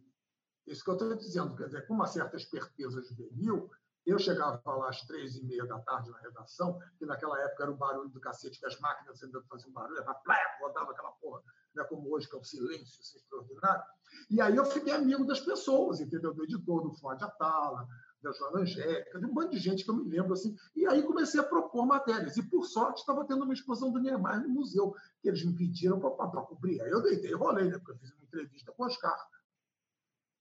isso 0.66 0.84
que 0.84 0.90
eu 0.90 0.94
estou 0.94 1.14
dizendo, 1.16 1.56
quer 1.56 1.66
dizer, 1.66 1.86
com 1.86 1.94
uma 1.94 2.06
certa 2.06 2.36
esperteza 2.36 3.02
juvenil, 3.02 3.70
eu 4.06 4.18
chegava 4.18 4.60
lá 4.64 4.88
às 4.88 5.02
três 5.02 5.36
e 5.36 5.44
meia 5.44 5.66
da 5.66 5.78
tarde 5.80 6.10
na 6.10 6.18
redação, 6.18 6.78
que 6.98 7.04
naquela 7.04 7.38
época 7.40 7.64
era 7.64 7.72
o 7.72 7.76
barulho 7.76 8.08
do 8.08 8.20
cacete, 8.20 8.58
que 8.58 8.66
as 8.66 8.78
máquinas 8.80 9.22
ainda 9.22 9.42
faziam 9.42 9.72
barulho, 9.72 9.98
era 9.98 10.14
plé, 10.14 10.38
rodava 10.60 10.92
aquela 10.92 11.12
porra, 11.12 11.42
né, 11.74 11.84
como 11.84 12.12
hoje, 12.14 12.28
que 12.28 12.36
é 12.36 12.38
o 12.38 12.44
silêncio 12.44 13.00
assim, 13.00 13.18
extraordinário. 13.18 13.84
E 14.28 14.40
aí 14.40 14.56
eu 14.56 14.64
fiquei 14.64 14.92
amigo 14.92 15.24
das 15.24 15.40
pessoas, 15.40 16.00
entendeu? 16.00 16.34
Do 16.34 16.44
editor, 16.44 16.82
do 16.82 16.92
Ford 16.94 17.22
Atala, 17.22 17.86
da 18.22 18.32
Joana 18.32 18.60
Angélica, 18.60 19.18
de 19.18 19.26
um 19.26 19.32
monte 19.32 19.52
de 19.52 19.58
gente 19.58 19.84
que 19.84 19.90
eu 19.90 19.94
me 19.94 20.08
lembro. 20.08 20.34
assim. 20.34 20.56
E 20.74 20.86
aí 20.86 21.02
comecei 21.02 21.40
a 21.40 21.44
propor 21.44 21.86
matérias. 21.86 22.36
E, 22.36 22.42
por 22.42 22.64
sorte, 22.64 23.00
estava 23.00 23.24
tendo 23.24 23.44
uma 23.44 23.54
exposição 23.54 23.90
do 23.90 23.98
Niemeyer 23.98 24.42
no 24.42 24.48
museu, 24.48 24.94
que 25.20 25.28
eles 25.28 25.44
me 25.44 25.54
pediram 25.54 25.98
para 25.98 26.42
cobrir. 26.42 26.80
Aí 26.82 26.90
eu 26.90 27.02
deitei 27.02 27.34
rolei, 27.34 27.70
né? 27.70 27.78
porque 27.78 27.92
eu 27.92 27.98
fiz 27.98 28.12
uma 28.12 28.24
entrevista 28.24 28.72
com 28.72 28.82
o 28.82 28.86
Oscar, 28.86 29.16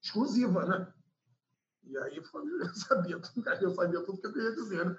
exclusiva, 0.02 0.64
né? 0.66 0.92
E 1.84 1.96
aí 1.98 2.16
eu 2.18 2.74
sabia, 2.74 3.20
eu 3.60 3.70
sabia 3.74 4.04
tudo 4.04 4.20
que 4.20 4.26
eu 4.26 4.32
queria 4.32 4.54
dizer. 4.54 4.84
Né? 4.84 4.96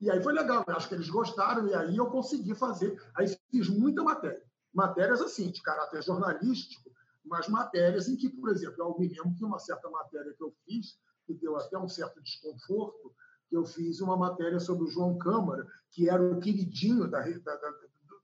E 0.00 0.10
aí 0.10 0.22
foi 0.22 0.32
legal, 0.32 0.64
eu 0.66 0.76
acho 0.76 0.88
que 0.88 0.94
eles 0.94 1.08
gostaram, 1.08 1.66
e 1.68 1.74
aí 1.74 1.96
eu 1.96 2.06
consegui 2.06 2.54
fazer. 2.54 3.00
Aí 3.14 3.26
fiz 3.50 3.68
muita 3.68 4.02
matéria. 4.02 4.42
Matérias 4.74 5.22
assim, 5.22 5.50
de 5.50 5.62
caráter 5.62 6.02
jornalístico, 6.02 6.90
mas 7.24 7.48
matérias 7.48 8.08
em 8.08 8.16
que, 8.16 8.28
por 8.28 8.50
exemplo, 8.50 8.82
eu 8.82 8.98
me 8.98 9.08
lembro 9.08 9.34
que 9.34 9.44
uma 9.44 9.58
certa 9.58 9.88
matéria 9.88 10.34
que 10.34 10.42
eu 10.42 10.54
fiz 10.66 10.98
que 11.24 11.32
deu 11.32 11.56
até 11.56 11.78
um 11.78 11.88
certo 11.88 12.20
desconforto, 12.20 13.14
que 13.48 13.56
eu 13.56 13.64
fiz 13.64 14.00
uma 14.00 14.16
matéria 14.16 14.60
sobre 14.60 14.84
o 14.84 14.90
João 14.90 15.16
Câmara, 15.16 15.66
que 15.90 16.08
era 16.08 16.22
o 16.22 16.38
queridinho 16.40 17.08
da, 17.08 17.20
da, 17.20 17.56
da, 17.56 17.74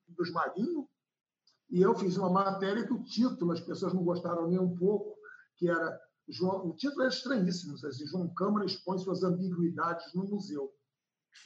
dos 0.09 0.31
marinhos, 0.33 0.87
e 1.71 1.81
eu 1.81 1.95
fiz 1.95 2.17
uma 2.17 2.29
matéria 2.29 2.85
que 2.85 2.93
o 2.93 3.03
título 3.05 3.53
as 3.53 3.61
pessoas 3.61 3.95
não 3.95 4.03
gostaram 4.03 4.49
nem 4.49 4.59
um 4.59 4.77
pouco, 4.77 5.17
que 5.57 5.69
era 5.69 5.99
João, 6.29 6.67
o 6.67 6.75
título 6.75 7.03
era 7.03 7.11
estranhíssimo, 7.11 7.75
assim, 7.75 8.07
João 8.07 8.29
Câmara 8.35 8.67
expõe 8.67 8.99
suas 8.99 9.23
ambiguidades 9.23 10.13
no 10.15 10.25
museu, 10.25 10.73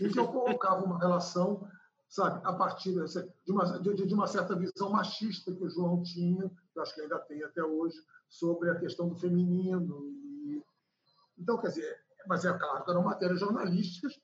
em 0.00 0.10
que 0.10 0.18
eu 0.18 0.26
colocava 0.28 0.84
uma 0.84 0.98
relação, 0.98 1.68
sabe, 2.08 2.40
a 2.44 2.52
partir 2.52 2.92
de 2.92 3.52
uma, 3.52 3.78
de, 3.78 4.06
de 4.06 4.14
uma 4.14 4.26
certa 4.26 4.54
visão 4.56 4.90
machista 4.90 5.54
que 5.54 5.64
o 5.64 5.70
João 5.70 6.02
tinha, 6.02 6.48
que 6.48 6.78
eu 6.78 6.82
acho 6.82 6.94
que 6.94 7.00
ainda 7.00 7.18
tem 7.20 7.42
até 7.42 7.62
hoje, 7.62 7.96
sobre 8.28 8.70
a 8.70 8.78
questão 8.78 9.08
do 9.08 9.16
feminino 9.16 10.14
então, 11.38 11.58
quer 11.58 11.68
dizer, 11.68 11.98
mas 12.26 12.44
é 12.44 12.52
claro 12.56 12.84
que 12.84 12.90
eram 12.90 13.02
matérias 13.02 13.40
jornalísticas, 13.40 14.14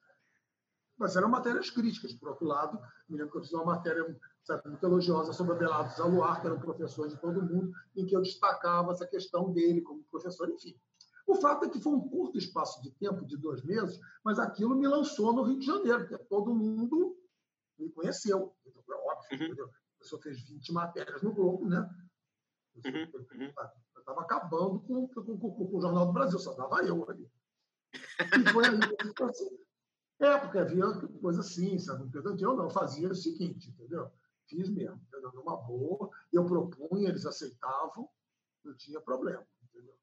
mas 0.97 1.17
eram 1.17 1.29
matérias 1.29 1.71
críticas. 1.71 2.13
Por 2.15 2.31
outro 2.31 2.47
lado, 2.47 2.79
me 3.09 3.17
lembro 3.17 3.33
que 3.33 3.39
eu 3.39 3.43
fiz 3.43 3.53
uma 3.53 3.65
matéria 3.65 4.05
sabe, 4.45 4.69
muito 4.69 4.85
elogiosa 4.85 5.33
sobre 5.33 5.55
Abelardo 5.55 5.95
Zaluar, 5.97 6.41
que 6.41 6.47
era 6.47 6.57
um 6.57 6.61
professor 6.61 7.09
de 7.09 7.17
todo 7.21 7.43
mundo, 7.43 7.73
em 7.97 8.07
que 8.07 8.15
eu 8.15 8.23
destacava 8.23 8.93
essa 8.93 9.07
questão 9.07 9.53
dele 9.53 9.81
como 9.81 10.05
professor, 10.05 10.49
enfim. 10.49 10.75
O 11.27 11.37
fato 11.37 11.65
é 11.65 11.69
que 11.69 11.81
foi 11.81 11.93
um 11.93 12.09
curto 12.09 12.39
espaço 12.39 12.83
de 12.83 12.91
tempo, 12.93 13.25
de 13.25 13.37
dois 13.37 13.63
meses, 13.63 14.01
mas 14.25 14.39
aquilo 14.39 14.75
me 14.75 14.89
lançou 14.89 15.33
no 15.33 15.43
Rio 15.43 15.59
de 15.59 15.67
Janeiro, 15.67 16.01
porque 16.01 16.25
todo 16.25 16.55
mundo 16.55 17.17
me 17.81 17.91
conheceu. 17.91 18.55
Então, 18.67 18.83
é 18.89 19.11
óbvio, 19.11 19.49
uhum. 19.49 19.65
a 19.65 19.99
pessoa 19.99 20.23
fez 20.23 20.43
20 20.49 20.73
matérias 20.73 21.23
no 21.23 21.33
Globo, 21.33 21.69
né? 21.69 21.89
Uhum. 22.85 23.11
uhum 23.15 23.53
estava 24.11 24.23
acabando 24.23 24.81
com, 24.81 25.09
com, 25.09 25.39
com, 25.39 25.39
com, 25.39 25.77
o 25.77 25.81
Jornal 25.81 26.07
do 26.07 26.13
Brasil, 26.13 26.39
só 26.39 26.55
dava 26.55 26.83
eu 26.83 27.09
ali. 27.09 27.31
E 27.95 28.53
foi 28.53 28.65
aí 28.67 29.15
que 29.15 29.23
eu 29.23 29.27
assim. 29.27 29.49
É, 30.21 30.39
porque 30.39 30.59
havia 30.59 30.85
coisa 31.21 31.41
assim, 31.41 31.79
sabe? 31.79 32.11
Eu 32.15 32.57
não 32.57 32.69
fazia 32.69 33.09
o 33.09 33.15
seguinte, 33.15 33.71
entendeu? 33.71 34.11
Fiz 34.47 34.69
mesmo, 34.69 35.01
entendeu? 35.09 35.33
Numa 35.33 35.57
boa, 35.57 36.11
eu 36.33 36.45
propunha, 36.45 37.09
eles 37.09 37.25
aceitavam, 37.25 38.09
não 38.63 38.77
tinha 38.77 39.01
problema, 39.01 39.47
entendeu? 39.63 39.95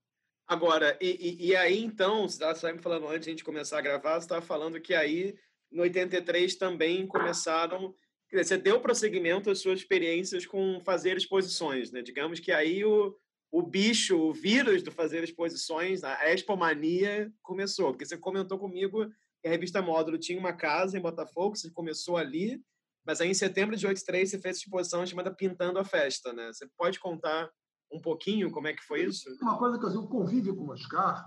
Agora, 0.47 0.97
e, 0.99 1.37
e, 1.45 1.47
e 1.49 1.55
aí 1.55 1.83
então, 1.83 2.27
você 2.27 2.43
estava 2.43 2.73
me 2.73 2.81
falando 2.81 3.07
antes 3.07 3.25
de 3.25 3.29
a 3.29 3.33
gente 3.33 3.43
começar 3.43 3.77
a 3.77 3.81
gravar, 3.81 4.13
você 4.13 4.25
estava 4.25 4.41
falando 4.41 4.81
que 4.81 4.95
aí, 4.95 5.37
no 5.71 5.83
83, 5.83 6.55
também 6.55 7.05
começaram 7.07 7.93
você 8.35 8.57
deu 8.57 8.81
prosseguimento 8.81 9.49
às 9.49 9.59
suas 9.59 9.79
experiências 9.79 10.45
com 10.45 10.81
fazer 10.83 11.15
exposições, 11.15 11.91
né? 11.91 12.01
Digamos 12.01 12.39
que 12.39 12.51
aí 12.51 12.83
o, 12.83 13.15
o 13.51 13.61
bicho, 13.63 14.17
o 14.17 14.33
vírus 14.33 14.83
do 14.83 14.91
fazer 14.91 15.23
exposições, 15.23 16.03
a 16.03 16.33
expomania 16.33 17.31
começou. 17.41 17.91
Porque 17.91 18.05
você 18.05 18.17
comentou 18.17 18.59
comigo 18.59 19.07
que 19.41 19.47
a 19.47 19.49
revista 19.49 19.81
Módulo 19.81 20.17
tinha 20.17 20.39
uma 20.39 20.53
casa 20.53 20.97
em 20.97 21.01
Botafogo, 21.01 21.55
você 21.55 21.71
começou 21.71 22.17
ali, 22.17 22.61
mas 23.05 23.21
aí 23.21 23.29
em 23.29 23.33
setembro 23.33 23.77
de 23.77 23.87
83 23.87 24.29
você 24.29 24.39
fez 24.39 24.57
exposição 24.57 25.05
chamada 25.05 25.33
Pintando 25.33 25.79
a 25.79 25.85
Festa, 25.85 26.33
né? 26.33 26.51
Você 26.51 26.67
pode 26.77 26.99
contar 26.99 27.49
um 27.91 28.01
pouquinho 28.01 28.51
como 28.51 28.67
é 28.67 28.73
que 28.73 28.83
foi 28.83 29.05
isso? 29.05 29.29
Uma 29.41 29.57
coisa 29.57 29.79
que 29.79 29.85
eu 29.85 30.01
o 30.01 30.09
convívio 30.09 30.53
com 30.53 30.63
o 30.63 30.71
Oscar 30.71 31.25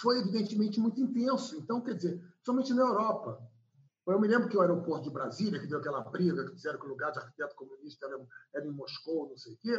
foi 0.00 0.20
evidentemente 0.20 0.80
muito 0.80 0.98
intenso. 1.00 1.58
Então, 1.58 1.82
quer 1.82 1.94
dizer, 1.94 2.18
somente 2.44 2.72
na 2.72 2.82
Europa. 2.82 3.40
Eu 4.06 4.18
me 4.18 4.26
lembro 4.26 4.48
que 4.48 4.56
o 4.56 4.60
aeroporto 4.60 5.04
de 5.04 5.10
Brasília, 5.10 5.60
que 5.60 5.66
deu 5.66 5.78
aquela 5.78 6.00
briga, 6.00 6.44
que 6.44 6.54
disseram 6.54 6.80
que 6.80 6.86
o 6.86 6.88
lugar 6.88 7.12
de 7.12 7.18
arquiteto 7.20 7.54
comunista 7.54 8.06
era, 8.06 8.26
era 8.54 8.66
em 8.66 8.72
Moscou, 8.72 9.28
não 9.28 9.36
sei 9.36 9.54
o 9.54 9.58
quê, 9.58 9.76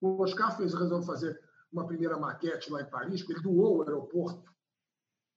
o 0.00 0.22
Oscar 0.22 0.56
fez, 0.56 0.72
resolveu 0.72 1.02
fazer 1.02 1.40
uma 1.72 1.86
primeira 1.86 2.16
maquete 2.16 2.70
lá 2.70 2.80
em 2.80 2.90
Paris, 2.90 3.22
que 3.22 3.32
ele 3.32 3.42
doou 3.42 3.78
o 3.78 3.82
aeroporto 3.82 4.50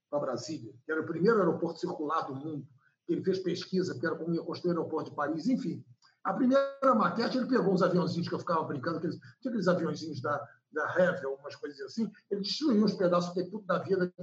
para 0.09 0.19
Brasília, 0.19 0.73
que 0.85 0.91
era 0.91 1.01
o 1.01 1.05
primeiro 1.05 1.39
aeroporto 1.39 1.79
circular 1.79 2.21
do 2.21 2.35
mundo. 2.35 2.67
Ele 3.07 3.23
fez 3.23 3.39
pesquisa, 3.39 3.97
que 3.99 4.05
era 4.05 4.15
como 4.15 4.33
ia 4.33 4.43
construir 4.43 4.73
o 4.73 4.77
aeroporto 4.77 5.09
de 5.09 5.15
Paris, 5.15 5.47
enfim. 5.47 5.83
A 6.23 6.33
primeira 6.33 6.95
maquete, 6.95 7.37
ele 7.37 7.47
pegou 7.47 7.73
uns 7.73 7.81
aviãozinhos 7.81 8.29
que 8.29 8.35
eu 8.35 8.39
ficava 8.39 8.63
brincando, 8.63 8.97
aqueles, 8.97 9.17
tinha 9.41 9.49
aqueles 9.49 9.67
aviãozinhos 9.67 10.21
da, 10.21 10.47
da 10.71 10.87
Revel, 10.87 11.33
umas 11.33 11.55
coisas 11.55 11.79
assim, 11.81 12.09
ele 12.29 12.41
destruiu 12.41 12.85
uns 12.85 12.93
pedaços 12.93 13.33
de 13.33 13.49
tudo 13.49 13.65
da 13.65 13.79
vida 13.79 14.13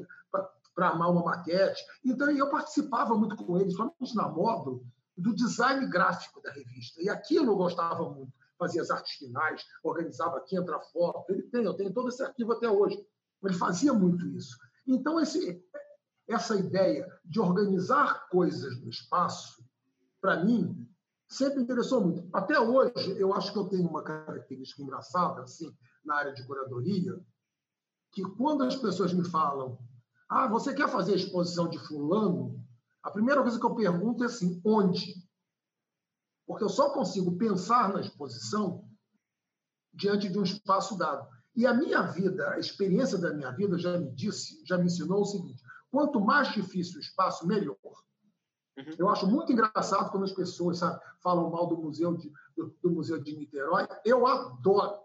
para 0.81 0.89
armar 0.89 1.11
uma 1.11 1.23
maquete. 1.23 1.85
Então, 2.03 2.31
eu 2.31 2.49
participava 2.49 3.15
muito 3.15 3.37
com 3.37 3.59
ele, 3.59 3.71
somente 3.71 4.17
na 4.17 4.27
moda, 4.27 4.81
do 5.15 5.35
design 5.35 5.87
gráfico 5.87 6.41
da 6.41 6.51
revista. 6.51 7.03
E 7.03 7.11
aquilo 7.11 7.53
eu 7.53 7.57
gostava 7.57 8.09
muito 8.09 8.33
fazia 8.59 8.83
as 8.83 8.91
artes 8.91 9.13
finais, 9.15 9.65
organizava 9.83 10.37
aqui, 10.37 10.57
entra 10.57 10.79
foto. 10.81 11.31
Ele 11.31 11.43
tem, 11.45 11.65
eu 11.65 11.73
tenho 11.75 11.93
todo 11.93 12.09
esse 12.09 12.23
arquivo 12.23 12.53
até 12.53 12.69
hoje. 12.69 13.03
Ele 13.43 13.55
fazia 13.55 13.93
muito 13.93 14.27
isso. 14.29 14.57
Então, 14.87 15.19
esse, 15.19 15.63
essa 16.29 16.57
ideia 16.57 17.07
de 17.25 17.41
organizar 17.41 18.29
coisas 18.29 18.79
no 18.83 18.91
espaço, 18.91 19.65
para 20.21 20.45
mim, 20.45 20.87
sempre 21.27 21.63
interessou 21.63 22.03
muito. 22.03 22.29
Até 22.35 22.59
hoje, 22.59 23.19
eu 23.19 23.35
acho 23.35 23.51
que 23.51 23.59
eu 23.59 23.69
tenho 23.69 23.89
uma 23.89 24.03
característica 24.03 24.83
engraçada, 24.83 25.43
assim, 25.43 25.75
na 26.05 26.17
área 26.17 26.35
de 26.35 26.47
curadoria, 26.47 27.19
que 28.13 28.23
quando 28.23 28.65
as 28.65 28.77
pessoas 28.77 29.15
me 29.15 29.25
falam, 29.27 29.79
ah, 30.31 30.47
você 30.47 30.73
quer 30.73 30.89
fazer 30.89 31.13
a 31.13 31.17
exposição 31.17 31.69
de 31.69 31.79
fulano? 31.79 32.59
A 33.03 33.11
primeira 33.11 33.43
coisa 33.43 33.59
que 33.59 33.67
eu 33.67 33.75
pergunto 33.75 34.23
é 34.23 34.27
assim, 34.27 34.61
onde? 34.65 35.15
porque 36.51 36.65
eu 36.65 36.69
só 36.69 36.91
consigo 36.91 37.39
pensar 37.39 37.93
na 37.93 38.01
exposição 38.01 38.85
diante 39.95 40.29
de 40.29 40.37
um 40.37 40.43
espaço 40.43 40.99
dado. 40.99 41.25
E 41.55 41.65
a 41.65 41.73
minha 41.73 42.03
vida, 42.03 42.51
a 42.51 42.59
experiência 42.59 43.17
da 43.17 43.33
minha 43.33 43.53
vida 43.53 43.79
já 43.79 43.97
me 43.97 44.11
disse, 44.11 44.61
já 44.67 44.77
me 44.77 44.87
ensinou 44.87 45.21
o 45.21 45.25
seguinte: 45.25 45.63
quanto 45.93 46.21
mais 46.21 46.53
difícil 46.53 46.97
o 46.97 47.01
espaço, 47.01 47.47
melhor. 47.47 47.77
Uhum. 47.85 48.97
Eu 48.99 49.09
acho 49.09 49.29
muito 49.29 49.53
engraçado 49.53 50.11
quando 50.11 50.25
as 50.25 50.33
pessoas 50.33 50.79
sabe, 50.79 51.01
falam 51.23 51.49
mal 51.51 51.69
do 51.69 51.79
museu 51.79 52.17
de, 52.17 52.33
do, 52.57 52.77
do 52.83 52.91
museu 52.91 53.23
de 53.23 53.37
Niterói. 53.37 53.87
Eu 54.05 54.27
adoro. 54.27 54.99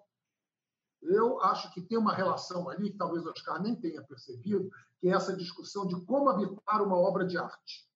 Eu 1.08 1.42
acho 1.42 1.72
que 1.74 1.82
tem 1.82 1.98
uma 1.98 2.14
relação 2.14 2.70
ali 2.70 2.92
que 2.92 2.98
talvez 2.98 3.26
o 3.26 3.30
Oscar 3.30 3.62
nem 3.62 3.76
tenha 3.76 4.04
percebido, 4.04 4.70
que 5.00 5.08
é 5.08 5.12
essa 5.12 5.36
discussão 5.36 5.86
de 5.86 6.00
como 6.06 6.30
habitar 6.30 6.82
uma 6.82 6.98
obra 6.98 7.26
de 7.26 7.38
arte. 7.38 7.88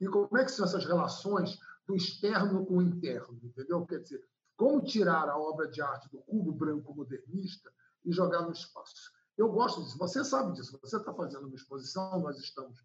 E 0.00 0.06
como 0.06 0.36
é 0.36 0.44
que 0.44 0.52
são 0.52 0.64
essas 0.64 0.84
relações 0.84 1.58
do 1.86 1.96
externo 1.96 2.66
com 2.66 2.78
o 2.78 2.82
interno, 2.82 3.38
entendeu? 3.42 3.86
Quer 3.86 4.00
dizer, 4.00 4.22
como 4.56 4.82
tirar 4.82 5.28
a 5.28 5.38
obra 5.38 5.68
de 5.68 5.80
arte 5.80 6.08
do 6.10 6.18
cubo 6.22 6.52
branco 6.52 6.94
modernista 6.94 7.72
e 8.04 8.12
jogar 8.12 8.42
no 8.42 8.52
espaço. 8.52 9.12
Eu 9.36 9.50
gosto 9.50 9.82
disso, 9.82 9.98
você 9.98 10.24
sabe 10.24 10.52
disso. 10.54 10.78
Você 10.80 10.96
está 10.96 11.12
fazendo 11.12 11.46
uma 11.46 11.54
exposição, 11.54 12.18
nós 12.20 12.38
estamos 12.38 12.82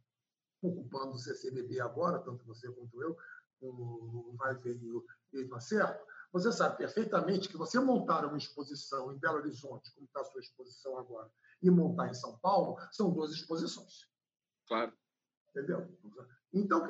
ocupando 0.61 1.13
o 1.13 1.17
CCBB 1.17 1.79
agora, 1.79 2.19
tanto 2.19 2.45
você 2.45 2.69
quanto 2.71 3.01
eu, 3.01 3.17
o 3.61 4.35
Vai 4.37 4.55
Ver 4.55 4.77
e 4.81 4.91
o 4.91 5.55
Acerto. 5.55 6.03
Você 6.31 6.51
sabe 6.51 6.77
perfeitamente 6.77 7.49
que 7.49 7.57
você 7.57 7.79
montar 7.79 8.25
uma 8.25 8.37
exposição 8.37 9.11
em 9.11 9.17
Belo 9.17 9.37
Horizonte, 9.37 9.91
como 9.93 10.05
está 10.05 10.21
a 10.21 10.25
sua 10.25 10.39
exposição 10.39 10.97
agora, 10.97 11.29
e 11.61 11.69
montar 11.69 12.09
em 12.09 12.13
São 12.13 12.37
Paulo, 12.39 12.77
são 12.91 13.11
duas 13.11 13.31
exposições. 13.31 14.07
Claro. 14.67 14.93
Entendeu? 15.49 15.87
Então, 16.53 16.87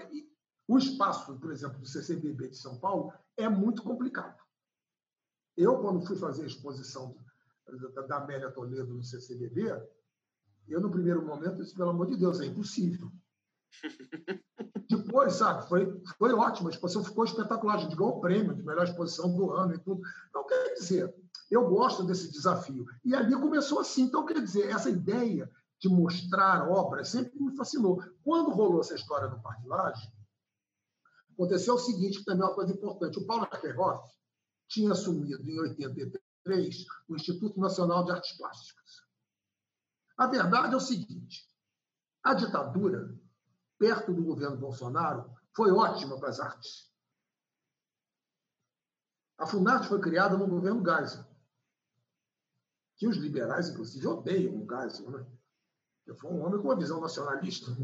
o 0.67 0.77
espaço, 0.77 1.39
por 1.39 1.51
exemplo, 1.51 1.79
do 1.79 1.87
CCBB 1.87 2.49
de 2.49 2.57
São 2.57 2.79
Paulo 2.79 3.11
é 3.35 3.49
muito 3.49 3.81
complicado. 3.81 4.39
Eu, 5.57 5.79
quando 5.81 6.05
fui 6.05 6.15
fazer 6.15 6.43
a 6.43 6.47
exposição 6.47 7.17
da 8.07 8.17
Amélia 8.17 8.51
Toledo 8.51 8.93
no 8.93 9.03
CCBB, 9.03 9.69
eu, 10.67 10.79
no 10.79 10.91
primeiro 10.91 11.25
momento, 11.25 11.57
disse, 11.57 11.75
pelo 11.75 11.89
amor 11.89 12.07
de 12.07 12.17
Deus, 12.17 12.39
é 12.39 12.45
impossível. 12.45 13.11
Depois, 14.91 15.35
sabe, 15.35 15.65
foi, 15.69 16.03
foi 16.17 16.33
ótimo, 16.33 16.67
a 16.67 16.71
exposição 16.71 17.01
ficou 17.01 17.23
espetacular, 17.23 17.75
a 17.75 17.77
gente 17.77 17.95
ganhou 17.95 18.17
o 18.17 18.19
prêmio 18.19 18.53
de 18.53 18.61
melhor 18.61 18.83
exposição 18.83 19.33
do 19.33 19.51
ano 19.51 19.73
e 19.73 19.79
tudo. 19.79 20.01
Então, 20.29 20.45
quer 20.45 20.73
dizer, 20.73 21.15
eu 21.49 21.69
gosto 21.69 22.03
desse 22.03 22.29
desafio. 22.29 22.85
E 23.05 23.15
ali 23.15 23.33
começou 23.33 23.79
assim. 23.79 24.03
Então, 24.03 24.25
quer 24.25 24.41
dizer, 24.41 24.69
essa 24.69 24.89
ideia 24.89 25.49
de 25.79 25.87
mostrar 25.87 26.69
obras 26.69 27.07
sempre 27.07 27.41
me 27.41 27.55
fascinou. 27.55 28.03
Quando 28.21 28.51
rolou 28.51 28.81
essa 28.81 28.93
história 28.93 29.29
no 29.29 29.41
Parque 29.41 29.65
aconteceu 31.33 31.75
o 31.75 31.79
seguinte, 31.79 32.19
que 32.19 32.25
também 32.25 32.43
é 32.43 32.45
uma 32.45 32.53
coisa 32.53 32.73
importante. 32.73 33.17
O 33.17 33.25
Paulo 33.25 33.43
Akerhoff 33.45 34.13
tinha 34.67 34.91
assumido, 34.91 35.49
em 35.49 35.59
83, 35.59 36.85
o 37.07 37.15
Instituto 37.15 37.61
Nacional 37.61 38.03
de 38.03 38.11
Artes 38.11 38.37
Plásticas. 38.37 39.05
A 40.17 40.27
verdade 40.27 40.73
é 40.73 40.77
o 40.77 40.81
seguinte, 40.81 41.47
a 42.21 42.33
ditadura 42.33 43.17
perto 43.81 44.13
do 44.13 44.23
governo 44.23 44.57
Bolsonaro, 44.57 45.27
foi 45.55 45.71
ótima 45.71 46.19
para 46.19 46.29
as 46.29 46.39
artes. 46.39 46.87
A 49.39 49.47
Funarte 49.47 49.87
foi 49.87 49.99
criada 49.99 50.37
no 50.37 50.47
governo 50.47 50.85
Geisel, 50.85 51.25
que 52.95 53.07
os 53.07 53.17
liberais, 53.17 53.69
inclusive, 53.69 54.05
odeiam 54.05 54.53
o 54.53 54.67
Geisel. 54.69 55.09
Né? 55.09 55.25
Foi 56.15 56.29
um 56.29 56.45
homem 56.45 56.61
com 56.61 56.67
uma 56.67 56.75
visão 56.75 57.01
nacionalista. 57.01 57.75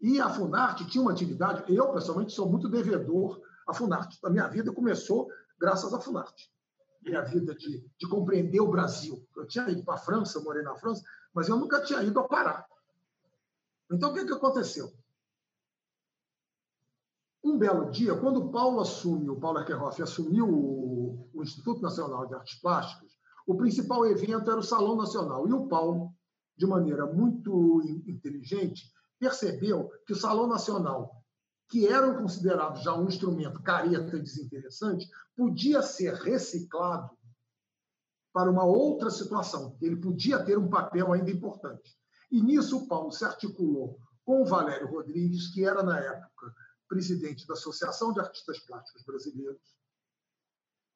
E 0.00 0.20
a 0.20 0.28
Funarte 0.28 0.84
tinha 0.86 1.00
uma 1.00 1.12
atividade, 1.12 1.62
eu, 1.72 1.92
pessoalmente, 1.92 2.32
sou 2.32 2.50
muito 2.50 2.68
devedor 2.68 3.40
à 3.68 3.72
Funarte. 3.72 4.18
A 4.24 4.30
minha 4.30 4.48
vida 4.48 4.72
começou 4.72 5.30
graças 5.60 5.94
à 5.94 6.00
Funarte. 6.00 6.52
Minha 7.02 7.22
vida 7.22 7.54
de, 7.54 7.88
de 7.96 8.08
compreender 8.08 8.58
o 8.58 8.68
Brasil. 8.68 9.24
Eu 9.36 9.46
tinha 9.46 9.70
ido 9.70 9.84
para 9.84 9.94
a 9.94 9.98
França, 9.98 10.40
morei 10.40 10.64
na 10.64 10.74
França, 10.74 11.04
mas 11.32 11.48
eu 11.48 11.56
nunca 11.56 11.84
tinha 11.84 12.02
ido 12.02 12.18
a 12.18 12.26
Pará. 12.26 12.66
Então, 13.88 14.10
o 14.10 14.14
que, 14.14 14.24
que 14.24 14.32
aconteceu? 14.32 14.92
Um 17.44 17.58
belo 17.58 17.90
dia, 17.90 18.16
quando 18.16 18.50
Paulo 18.50 18.80
assume, 18.80 19.28
o 19.28 19.38
Paulo 19.38 19.58
Eckerhoff 19.58 20.00
assumiu 20.00 20.48
o, 20.48 21.28
o 21.34 21.42
Instituto 21.42 21.82
Nacional 21.82 22.26
de 22.26 22.34
Artes 22.34 22.58
Plásticas, 22.58 23.12
o 23.46 23.54
principal 23.54 24.06
evento 24.06 24.50
era 24.50 24.58
o 24.58 24.62
Salão 24.62 24.96
Nacional. 24.96 25.46
E 25.46 25.52
o 25.52 25.68
Paulo, 25.68 26.10
de 26.56 26.66
maneira 26.66 27.04
muito 27.04 27.82
inteligente, 28.06 28.90
percebeu 29.18 29.90
que 30.06 30.14
o 30.14 30.16
Salão 30.16 30.46
Nacional, 30.46 31.22
que 31.68 31.86
era 31.86 32.14
considerado 32.14 32.82
já 32.82 32.94
um 32.94 33.08
instrumento 33.08 33.62
careta 33.62 34.16
e 34.16 34.22
desinteressante, 34.22 35.06
podia 35.36 35.82
ser 35.82 36.14
reciclado 36.14 37.10
para 38.32 38.50
uma 38.50 38.64
outra 38.64 39.10
situação. 39.10 39.76
Ele 39.82 39.96
podia 39.96 40.42
ter 40.42 40.56
um 40.56 40.70
papel 40.70 41.12
ainda 41.12 41.30
importante. 41.30 41.94
E 42.30 42.42
nisso 42.42 42.78
o 42.78 42.88
Paulo 42.88 43.12
se 43.12 43.24
articulou 43.24 43.98
com 44.24 44.40
o 44.40 44.46
Valério 44.46 44.90
Rodrigues, 44.90 45.52
que 45.52 45.62
era, 45.62 45.82
na 45.82 46.00
época, 46.00 46.54
presidente 46.94 47.44
da 47.44 47.54
Associação 47.54 48.12
de 48.12 48.20
Artistas 48.20 48.60
Plásticos 48.60 49.02
Brasileiros, 49.02 49.60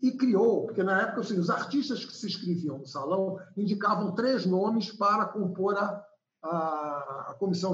e 0.00 0.16
criou, 0.16 0.66
porque 0.66 0.84
na 0.84 1.02
época 1.02 1.22
assim, 1.22 1.36
os 1.40 1.50
artistas 1.50 2.04
que 2.04 2.14
se 2.14 2.24
inscreviam 2.24 2.78
no 2.78 2.86
salão 2.86 3.36
indicavam 3.56 4.14
três 4.14 4.46
nomes 4.46 4.92
para 4.92 5.26
compor 5.26 5.76
a, 5.76 6.06
a, 6.40 7.30
a 7.30 7.36
comissão, 7.36 7.72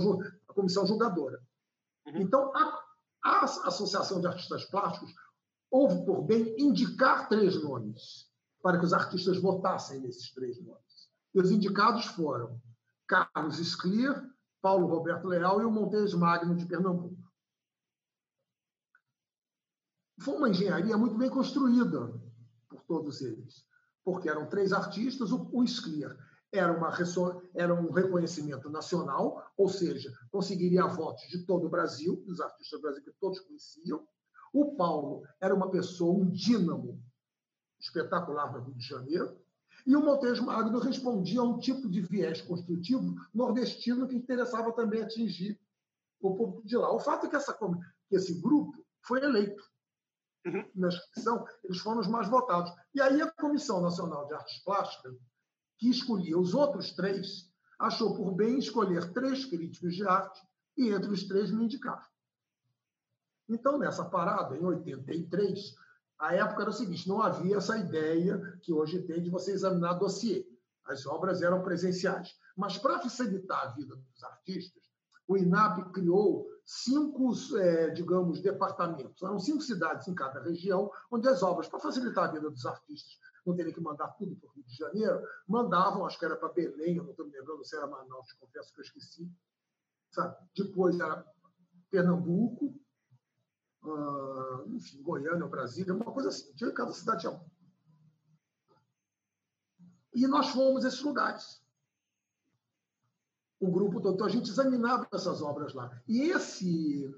a 0.49 0.55
comissão 0.55 0.87
julgadora. 0.87 1.39
Uhum. 2.07 2.23
Então, 2.23 2.51
a, 2.57 2.83
a 3.23 3.45
Associação 3.45 4.23
de 4.23 4.27
Artistas 4.27 4.65
Plásticos 4.65 5.13
houve 5.71 6.03
por 6.07 6.23
bem 6.23 6.57
indicar 6.59 7.29
três 7.29 7.63
nomes 7.63 8.31
para 8.63 8.79
que 8.79 8.87
os 8.87 8.95
artistas 8.95 9.39
votassem 9.39 10.01
nesses 10.01 10.33
três 10.33 10.59
nomes. 10.65 11.11
E 11.35 11.41
os 11.41 11.51
indicados 11.51 12.07
foram 12.07 12.59
Carlos 13.07 13.59
Sclier, 13.59 14.25
Paulo 14.63 14.87
Roberto 14.87 15.29
Leal 15.29 15.61
e 15.61 15.65
o 15.67 15.71
Montes 15.71 16.15
Magno 16.15 16.57
de 16.57 16.65
Pernambuco 16.65 17.24
foi 20.19 20.35
uma 20.35 20.49
engenharia 20.49 20.97
muito 20.97 21.17
bem 21.17 21.29
construída 21.29 22.13
por 22.69 22.83
todos 22.83 23.21
eles, 23.21 23.65
porque 24.05 24.29
eram 24.29 24.49
três 24.49 24.73
artistas, 24.73 25.33
o, 25.33 25.49
o 25.53 25.65
era, 26.53 26.73
uma, 26.73 26.97
era 27.55 27.75
um 27.75 27.91
reconhecimento 27.91 28.71
nacional, 28.71 29.53
ou 29.57 29.69
seja, 29.69 30.13
conseguiria 30.31 30.87
votos 30.87 31.27
de 31.29 31.45
todo 31.45 31.67
o 31.67 31.71
Brasil, 31.71 32.23
dos 32.27 32.41
artistas 32.41 32.81
brasileiros 32.81 33.13
que 33.13 33.21
todos 33.21 33.41
conheciam. 33.41 34.07
O 34.53 34.77
Paulo 34.77 35.25
era 35.41 35.55
uma 35.55 35.69
pessoa, 35.69 36.15
um 36.15 36.31
dínamo 36.31 37.03
espetacular 37.81 38.53
no 38.53 38.65
Rio 38.65 38.75
de 38.75 38.87
Janeiro. 38.87 39.37
E 39.85 39.97
o 39.97 40.01
Montes 40.01 40.41
Magno 40.41 40.79
respondia 40.79 41.41
a 41.41 41.45
um 41.45 41.59
tipo 41.59 41.89
de 41.89 42.01
viés 42.01 42.41
construtivo 42.41 43.15
nordestino 43.35 44.07
que 44.07 44.15
interessava 44.15 44.73
também 44.73 45.03
atingir 45.03 45.61
o 46.21 46.35
público 46.35 46.67
de 46.67 46.77
lá. 46.77 46.95
O 46.95 47.01
fato 47.01 47.27
é 47.27 47.29
que, 47.29 47.37
essa, 47.37 47.53
que 47.53 48.17
esse 48.17 48.41
grupo 48.41 48.73
foi 49.03 49.23
eleito 49.23 49.63
uhum. 50.45 50.71
na 50.75 50.89
inscrição, 50.89 51.45
eles 51.63 51.79
foram 51.79 52.01
os 52.01 52.09
mais 52.09 52.29
votados. 52.29 52.73
E 52.95 53.01
aí 53.01 53.21
a 53.21 53.31
Comissão 53.31 53.81
Nacional 53.81 54.27
de 54.27 54.35
Artes 54.35 54.63
Plásticas, 54.65 55.15
que 55.79 55.91
escolhia 55.91 56.39
os 56.39 56.55
outros 56.55 56.93
três, 56.93 57.51
achou 57.79 58.15
por 58.17 58.33
bem 58.35 58.59
escolher 58.59 59.13
três 59.13 59.45
críticos 59.45 59.95
de 59.95 60.07
arte 60.07 60.41
e 60.77 60.89
entre 60.91 61.11
os 61.11 61.25
três 61.25 61.51
me 61.51 61.65
indicar. 61.65 62.09
Então, 63.49 63.79
nessa 63.79 64.05
parada, 64.05 64.57
em 64.57 64.65
83, 64.65 65.75
a 66.19 66.35
época 66.35 66.63
era 66.63 66.71
o 66.71 66.75
seguinte: 66.75 67.09
não 67.09 67.21
havia 67.21 67.57
essa 67.57 67.77
ideia 67.77 68.59
que 68.63 68.73
hoje 68.73 69.03
tem 69.03 69.23
de 69.23 69.31
você 69.31 69.53
examinar 69.53 69.95
dossiê. 69.95 70.47
As 70.85 71.07
obras 71.07 71.43
eram 71.43 71.63
presenciais. 71.63 72.35
Mas, 72.57 72.79
para 72.79 73.01
facilitar 73.01 73.63
a 73.63 73.73
vida 73.73 73.97
dos 73.97 74.23
artistas, 74.23 74.83
o 75.27 75.37
INAP 75.37 75.93
criou 75.93 76.47
cinco, 76.65 77.33
é, 77.59 77.91
digamos, 77.91 78.41
departamentos. 78.41 79.23
Eram 79.23 79.39
cinco 79.39 79.63
cidades 79.63 80.09
em 80.09 80.15
cada 80.15 80.43
região, 80.43 80.91
onde 81.11 81.29
as 81.29 81.43
obras, 81.43 81.69
para 81.69 81.81
facilitar 81.81 82.29
a 82.29 82.33
vida 82.33 82.51
dos 82.51 82.65
artistas, 82.65 83.19
não 83.45 83.55
terem 83.55 83.73
que 83.73 83.81
mandar 83.81 84.09
tudo 84.13 84.35
para 84.37 84.49
o 84.49 84.53
Rio 84.53 84.65
de 84.65 84.75
Janeiro, 84.75 85.23
mandavam, 85.47 86.07
acho 86.07 86.19
que 86.19 86.25
era 86.25 86.37
para 86.37 86.53
Belém, 86.53 86.97
eu 86.97 87.05
não 87.05 87.11
estou 87.11 87.27
me 87.27 87.33
lembrando 87.33 87.65
se 87.65 87.77
era 87.77 87.87
Manaus, 87.87 88.33
confesso 88.33 88.73
que 88.73 88.81
eu 88.81 88.85
esqueci. 88.85 89.31
Sabe? 90.11 90.37
Depois 90.57 90.99
era 90.99 91.25
Pernambuco, 91.91 92.75
uh, 93.85 94.69
enfim, 94.75 95.03
Goiânia, 95.03 95.47
Brasília, 95.47 95.95
uma 95.95 96.13
coisa 96.13 96.31
assim. 96.31 96.53
Tinha 96.55 96.73
cada 96.73 96.93
cidade 96.93 97.29
um. 97.29 97.39
E 100.15 100.27
nós 100.27 100.49
fomos 100.51 100.85
a 100.85 100.89
esses 100.89 101.03
lugares 101.03 101.64
o 103.65 103.71
grupo 103.71 104.01
todo. 104.01 104.15
Então, 104.15 104.27
a 104.27 104.31
gente 104.31 104.51
examinava 104.51 105.07
essas 105.13 105.43
obras 105.43 105.75
lá. 105.75 105.91
E 106.07 106.31
esse, 106.31 107.11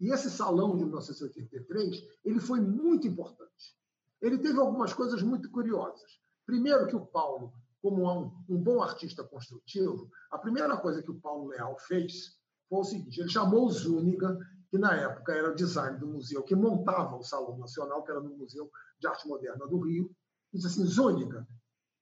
e 0.00 0.12
esse 0.12 0.30
salão 0.30 0.76
de 0.76 0.84
1983 0.84 2.04
ele 2.24 2.40
foi 2.40 2.60
muito 2.60 3.06
importante. 3.06 3.76
Ele 4.20 4.38
teve 4.38 4.58
algumas 4.58 4.92
coisas 4.92 5.22
muito 5.22 5.50
curiosas. 5.50 6.20
Primeiro, 6.44 6.86
que 6.86 6.96
o 6.96 7.06
Paulo, 7.06 7.52
como 7.80 8.10
um, 8.10 8.32
um 8.48 8.62
bom 8.62 8.82
artista 8.82 9.22
construtivo, 9.22 10.10
a 10.30 10.38
primeira 10.38 10.76
coisa 10.76 11.02
que 11.02 11.10
o 11.10 11.20
Paulo 11.20 11.48
Leal 11.48 11.76
fez 11.78 12.36
foi 12.68 12.78
o 12.80 12.84
seguinte: 12.84 13.20
ele 13.20 13.28
chamou 13.28 13.66
o 13.66 13.70
Zúñiga, 13.70 14.38
que 14.70 14.78
na 14.78 14.94
época 14.94 15.32
era 15.32 15.52
o 15.52 15.54
design 15.54 15.98
do 15.98 16.06
museu 16.06 16.42
que 16.42 16.54
montava 16.54 17.16
o 17.16 17.22
Salão 17.22 17.58
Nacional, 17.58 18.02
que 18.04 18.10
era 18.10 18.20
no 18.20 18.36
Museu 18.36 18.70
de 18.98 19.06
Arte 19.06 19.26
Moderna 19.26 19.66
do 19.66 19.80
Rio, 19.80 20.10
e 20.52 20.58
disse 20.58 20.68
assim: 20.68 20.86
Zúñiga, 20.86 21.46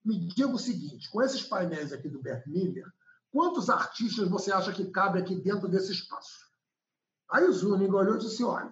me 0.03 0.17
diga 0.27 0.47
o 0.47 0.59
seguinte: 0.59 1.09
com 1.11 1.21
esses 1.21 1.43
painéis 1.43 1.93
aqui 1.93 2.09
do 2.09 2.21
Bert 2.21 2.45
Miller, 2.47 2.85
Quantos 3.31 3.69
artistas 3.69 4.27
você 4.29 4.51
acha 4.51 4.73
que 4.73 4.85
cabe 4.85 5.19
aqui 5.19 5.35
dentro 5.35 5.67
desse 5.67 5.91
espaço? 5.91 6.47
Aí 7.29 7.43
o 7.43 7.51
Zúñiga 7.51 7.95
olhou 7.95 8.15
e 8.15 8.19
disse: 8.19 8.43
olha, 8.43 8.71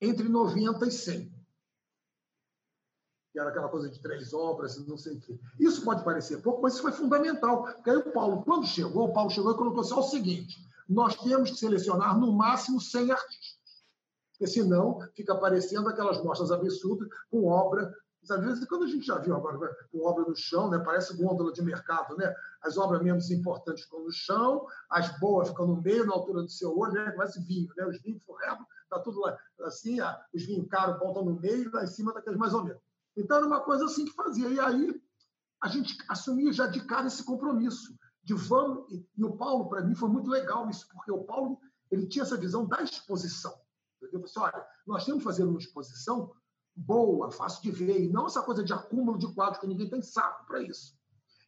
entre 0.00 0.28
90 0.28 0.86
e 0.86 0.90
100. 0.90 1.40
Que 3.32 3.38
era 3.38 3.50
aquela 3.50 3.68
coisa 3.68 3.88
de 3.88 4.00
três 4.00 4.32
obras 4.32 4.76
não 4.86 4.96
sei 4.96 5.16
o 5.16 5.20
quê. 5.20 5.38
Isso 5.58 5.84
pode 5.84 6.02
parecer 6.02 6.42
pouco, 6.42 6.62
mas 6.62 6.74
isso 6.74 6.82
foi 6.82 6.92
fundamental. 6.92 7.62
Porque 7.62 7.90
aí 7.90 7.96
o 7.96 8.12
Paulo, 8.12 8.42
quando 8.42 8.66
chegou, 8.66 9.08
o 9.08 9.12
Paulo 9.12 9.30
chegou 9.30 9.52
e 9.52 9.56
colocou 9.56 9.84
só 9.84 10.00
o 10.00 10.08
seguinte: 10.08 10.66
nós 10.88 11.14
temos 11.16 11.50
que 11.50 11.56
selecionar 11.56 12.18
no 12.18 12.32
máximo 12.32 12.80
100 12.80 13.12
artistas. 13.12 13.84
Porque 14.32 14.46
senão 14.46 15.00
fica 15.14 15.34
aparecendo 15.34 15.88
aquelas 15.88 16.22
mostras 16.24 16.50
absurdas 16.50 17.08
com 17.30 17.46
obra 17.46 17.94
às 18.30 18.40
vezes, 18.44 18.64
quando 18.66 18.84
a 18.84 18.86
gente 18.86 19.06
já 19.06 19.18
viu 19.18 19.34
agora 19.34 19.58
com 19.90 20.04
obra 20.04 20.24
no 20.24 20.36
chão, 20.36 20.70
né, 20.70 20.78
parece 20.78 21.16
gôndola 21.16 21.52
de 21.52 21.62
mercado, 21.62 22.16
né? 22.16 22.34
as 22.62 22.76
obras 22.76 23.02
menos 23.02 23.30
importantes 23.30 23.84
ficam 23.84 24.04
no 24.04 24.12
chão, 24.12 24.66
as 24.88 25.18
boas 25.18 25.48
ficam 25.48 25.66
no 25.66 25.80
meio, 25.80 26.06
na 26.06 26.12
altura 26.12 26.42
do 26.42 26.50
seu 26.50 26.76
olho, 26.76 26.92
né? 26.92 27.10
começa 27.12 27.40
vinho, 27.40 27.72
né? 27.76 27.86
os 27.86 28.00
vinhos 28.00 28.22
forredos, 28.24 28.64
está 28.84 28.98
tudo 29.00 29.20
lá, 29.20 29.38
assim, 29.62 29.98
os 30.34 30.44
vinhos 30.44 30.68
caros 30.68 30.98
voltam 30.98 31.24
no 31.24 31.40
meio, 31.40 31.70
lá 31.72 31.84
em 31.84 31.86
cima 31.86 32.12
daqueles 32.12 32.38
mais 32.38 32.54
ou 32.54 32.64
menos. 32.64 32.80
Então, 33.16 33.36
era 33.36 33.46
uma 33.46 33.60
coisa 33.60 33.84
assim 33.84 34.04
que 34.04 34.12
fazia. 34.12 34.48
E 34.48 34.60
aí, 34.60 35.02
a 35.62 35.68
gente 35.68 35.96
assumia 36.08 36.52
já 36.52 36.66
de 36.66 36.84
cara 36.86 37.06
esse 37.06 37.24
compromisso 37.24 37.94
de 38.22 38.34
vamos. 38.34 38.86
E 38.90 39.24
o 39.24 39.36
Paulo, 39.36 39.68
para 39.68 39.82
mim, 39.82 39.94
foi 39.94 40.08
muito 40.08 40.30
legal 40.30 40.68
isso, 40.70 40.86
porque 40.88 41.10
o 41.10 41.24
Paulo 41.24 41.58
ele 41.90 42.06
tinha 42.06 42.22
essa 42.22 42.36
visão 42.36 42.66
da 42.66 42.82
exposição. 42.82 43.54
Entendeu? 43.96 44.20
Você, 44.20 44.38
olha, 44.38 44.66
nós 44.86 45.04
temos 45.04 45.20
que 45.20 45.24
fazer 45.24 45.44
uma 45.44 45.58
exposição 45.58 46.32
boa, 46.80 47.30
fácil 47.30 47.62
de 47.62 47.70
ver, 47.70 48.04
e 48.04 48.08
não 48.08 48.26
essa 48.26 48.42
coisa 48.42 48.64
de 48.64 48.72
acúmulo 48.72 49.18
de 49.18 49.32
quadros, 49.34 49.60
que 49.60 49.66
ninguém 49.66 49.88
tem 49.88 50.00
saco 50.00 50.46
para 50.46 50.62
isso. 50.62 50.98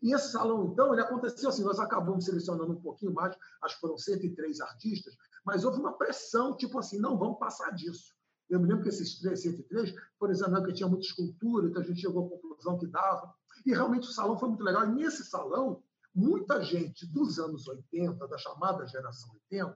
E 0.03 0.13
esse 0.15 0.33
salão, 0.33 0.67
então, 0.73 0.93
ele 0.93 1.01
aconteceu 1.01 1.49
assim, 1.49 1.63
nós 1.63 1.79
acabamos 1.79 2.25
selecionando 2.25 2.73
um 2.73 2.81
pouquinho 2.81 3.15
mais, 3.15 3.37
acho 3.63 3.77
que 3.77 3.81
foram 3.81 3.97
103 3.97 4.61
artistas, 4.61 5.17
mas 5.45 5.65
houve 5.65 5.79
uma 5.79 5.97
pressão, 5.97 6.57
tipo 6.57 6.79
assim, 6.79 6.99
não, 6.99 7.17
vamos 7.17 7.39
passar 7.39 7.71
disso. 7.71 8.13
Eu 8.51 8.61
me 8.61 8.69
lembro 8.69 8.83
que 8.83 8.91
esses 8.91 9.19
103 9.19 9.95
por 10.19 10.31
exemplo, 10.31 10.63
que 10.65 10.73
tinha 10.73 10.89
muita 10.89 11.07
escultura, 11.07 11.69
então 11.69 11.81
a 11.81 11.85
gente 11.85 12.01
chegou 12.01 12.27
à 12.27 12.29
conclusão 12.29 12.79
que 12.79 12.87
dava. 12.87 13.33
E 13.65 13.71
realmente 13.71 14.09
o 14.09 14.13
salão 14.13 14.39
foi 14.39 14.49
muito 14.49 14.63
legal. 14.63 14.85
E 14.85 14.95
nesse 14.95 15.25
salão, 15.25 15.83
muita 16.15 16.63
gente 16.63 17.07
dos 17.07 17.39
anos 17.39 17.67
80, 17.67 18.29
da 18.29 18.37
chamada 18.37 18.87
geração 18.87 19.31
80, 19.51 19.75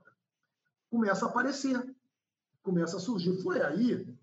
começa 0.91 1.25
a 1.25 1.29
aparecer, 1.29 1.97
começa 2.63 2.97
a 2.97 3.01
surgir. 3.01 3.41
Foi 3.43 3.63
aí 3.63 4.15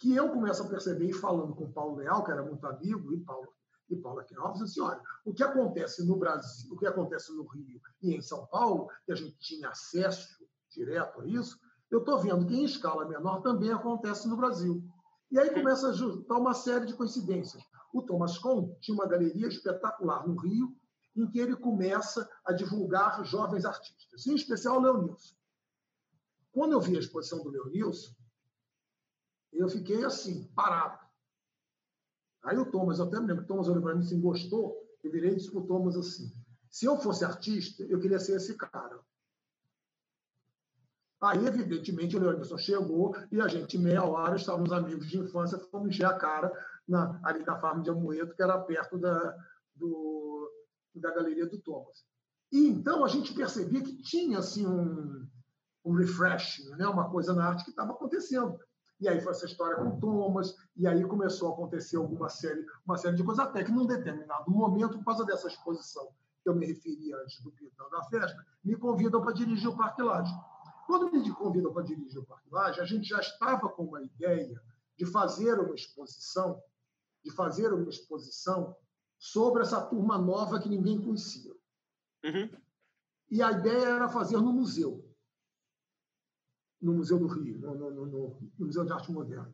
que 0.00 0.16
eu 0.16 0.30
começo 0.30 0.62
a 0.62 0.68
perceber, 0.68 1.12
falando 1.12 1.54
com 1.54 1.64
o 1.64 1.72
Paulo 1.72 1.96
Leal, 1.96 2.24
que 2.24 2.32
era 2.32 2.42
muito 2.42 2.66
amigo, 2.66 3.12
e 3.12 3.20
Paulo 3.20 3.46
e 3.90 3.96
Paula 3.96 4.24
Queiroz, 4.24 4.62
assim, 4.62 4.80
olha, 4.80 5.00
o 5.24 5.34
que 5.34 5.42
acontece 5.42 6.06
no 6.06 6.16
Brasil, 6.16 6.72
o 6.72 6.76
que 6.76 6.86
acontece 6.86 7.32
no 7.34 7.44
Rio 7.48 7.80
e 8.00 8.14
em 8.14 8.22
São 8.22 8.46
Paulo, 8.46 8.88
que 9.04 9.12
a 9.12 9.16
gente 9.16 9.36
tinha 9.38 9.68
acesso 9.68 10.28
direto 10.70 11.20
a 11.20 11.26
isso, 11.26 11.58
eu 11.90 11.98
estou 11.98 12.18
vendo 12.20 12.46
que 12.46 12.54
em 12.54 12.64
escala 12.64 13.04
menor 13.04 13.42
também 13.42 13.72
acontece 13.72 14.28
no 14.28 14.36
Brasil. 14.36 14.82
E 15.30 15.38
aí 15.38 15.52
começa 15.52 15.88
a 15.88 15.92
juntar 15.92 16.38
uma 16.38 16.54
série 16.54 16.86
de 16.86 16.94
coincidências. 16.94 17.62
O 17.92 18.02
Thomas 18.02 18.38
Kohn 18.38 18.76
tinha 18.80 18.94
uma 18.94 19.08
galeria 19.08 19.48
espetacular 19.48 20.26
no 20.26 20.36
Rio, 20.36 20.72
em 21.16 21.28
que 21.28 21.40
ele 21.40 21.56
começa 21.56 22.28
a 22.44 22.52
divulgar 22.52 23.24
jovens 23.24 23.64
artistas, 23.64 24.26
em 24.26 24.34
especial 24.36 24.78
o 24.78 24.80
Leonilson. 24.80 25.34
Quando 26.52 26.72
eu 26.72 26.80
vi 26.80 26.96
a 26.96 27.00
exposição 27.00 27.42
do 27.42 27.50
Leonilson, 27.50 28.14
eu 29.52 29.68
fiquei 29.68 30.04
assim, 30.04 30.44
parado. 30.54 30.98
Aí 32.42 32.56
o 32.56 32.70
Thomas, 32.70 32.98
eu 32.98 33.06
até 33.06 33.20
me 33.20 33.26
lembro, 33.26 33.44
o 33.44 33.46
Thomas 33.46 33.68
olhou 33.68 33.82
para 33.82 33.94
mim 33.94 34.00
assim, 34.00 34.20
gostou, 34.20 34.76
eu 35.02 35.10
virei 35.10 35.32
e 35.32 35.36
disse 35.36 35.50
para 35.50 35.60
o 35.60 35.66
Thomas 35.66 35.96
assim, 35.96 36.32
se 36.70 36.86
eu 36.86 36.96
fosse 36.98 37.24
artista, 37.24 37.82
eu 37.84 37.98
queria 38.00 38.18
ser 38.18 38.36
esse 38.36 38.56
cara. 38.56 39.00
Aí, 41.20 41.46
evidentemente, 41.46 42.16
o 42.16 42.20
Leonilson 42.20 42.56
chegou 42.56 43.14
e 43.30 43.40
a 43.40 43.48
gente, 43.48 43.76
meia 43.76 44.02
hora, 44.02 44.36
estávamos 44.36 44.72
amigos 44.72 45.06
de 45.06 45.18
infância, 45.18 45.58
fomos 45.58 45.90
encher 45.90 46.06
a 46.06 46.16
cara 46.16 46.50
na, 46.88 47.20
ali 47.22 47.44
na 47.44 47.60
farm 47.60 47.82
de 47.82 47.90
Amoedo, 47.90 48.34
que 48.34 48.42
era 48.42 48.58
perto 48.58 48.96
da, 48.96 49.36
do, 49.74 50.50
da 50.94 51.10
galeria 51.14 51.46
do 51.46 51.60
Thomas. 51.60 52.06
E 52.50 52.66
então 52.66 53.04
a 53.04 53.08
gente 53.08 53.34
percebia 53.34 53.82
que 53.82 54.00
tinha 54.02 54.38
assim, 54.38 54.66
um, 54.66 55.28
um 55.84 55.92
refreshing, 55.92 56.70
né? 56.70 56.86
uma 56.86 57.10
coisa 57.10 57.34
na 57.34 57.48
arte 57.48 57.64
que 57.64 57.70
estava 57.70 57.92
acontecendo. 57.92 58.58
E 59.00 59.08
aí 59.08 59.20
foi 59.20 59.32
essa 59.32 59.46
história 59.46 59.76
com 59.76 59.98
Thomas, 59.98 60.54
e 60.76 60.86
aí 60.86 61.02
começou 61.04 61.50
a 61.50 61.52
acontecer 61.54 61.96
alguma 61.96 62.28
série, 62.28 62.66
uma 62.84 62.98
série 62.98 63.16
de 63.16 63.24
coisas, 63.24 63.44
até 63.44 63.64
que 63.64 63.72
num 63.72 63.86
determinado 63.86 64.50
momento, 64.50 64.98
por 64.98 65.04
causa 65.06 65.24
dessa 65.24 65.48
exposição 65.48 66.08
que 66.42 66.48
eu 66.48 66.54
me 66.54 66.66
referi 66.66 67.12
antes 67.14 67.40
do 67.42 67.50
Pintão 67.52 67.88
da 67.90 68.02
Festa, 68.04 68.46
me 68.62 68.76
convidam 68.76 69.22
para 69.22 69.32
dirigir 69.32 69.68
o 69.68 69.76
Parque 69.76 70.02
Laje. 70.02 70.32
Quando 70.86 71.10
me 71.10 71.30
convidam 71.32 71.72
para 71.72 71.82
dirigir 71.82 72.20
o 72.20 72.26
Parque 72.26 72.48
Laje, 72.50 72.80
a 72.80 72.84
gente 72.84 73.08
já 73.08 73.20
estava 73.20 73.68
com 73.70 73.84
uma 73.84 74.02
ideia 74.02 74.60
de 74.98 75.06
fazer 75.06 75.58
uma 75.58 75.74
exposição, 75.74 76.62
de 77.24 77.30
fazer 77.30 77.72
uma 77.72 77.88
exposição 77.88 78.76
sobre 79.18 79.62
essa 79.62 79.80
turma 79.80 80.18
nova 80.18 80.60
que 80.60 80.68
ninguém 80.68 81.00
conhecia. 81.00 81.54
Uhum. 82.24 82.50
E 83.30 83.42
a 83.42 83.52
ideia 83.52 83.86
era 83.86 84.08
fazer 84.08 84.36
no 84.36 84.52
museu 84.52 85.09
no 86.80 86.94
Museu 86.94 87.18
do 87.18 87.26
Rio, 87.26 87.58
no, 87.58 87.74
no, 87.74 87.90
no, 87.90 88.06
no, 88.06 88.66
Museu 88.66 88.84
de 88.84 88.92
Arte 88.92 89.12
Moderna. 89.12 89.52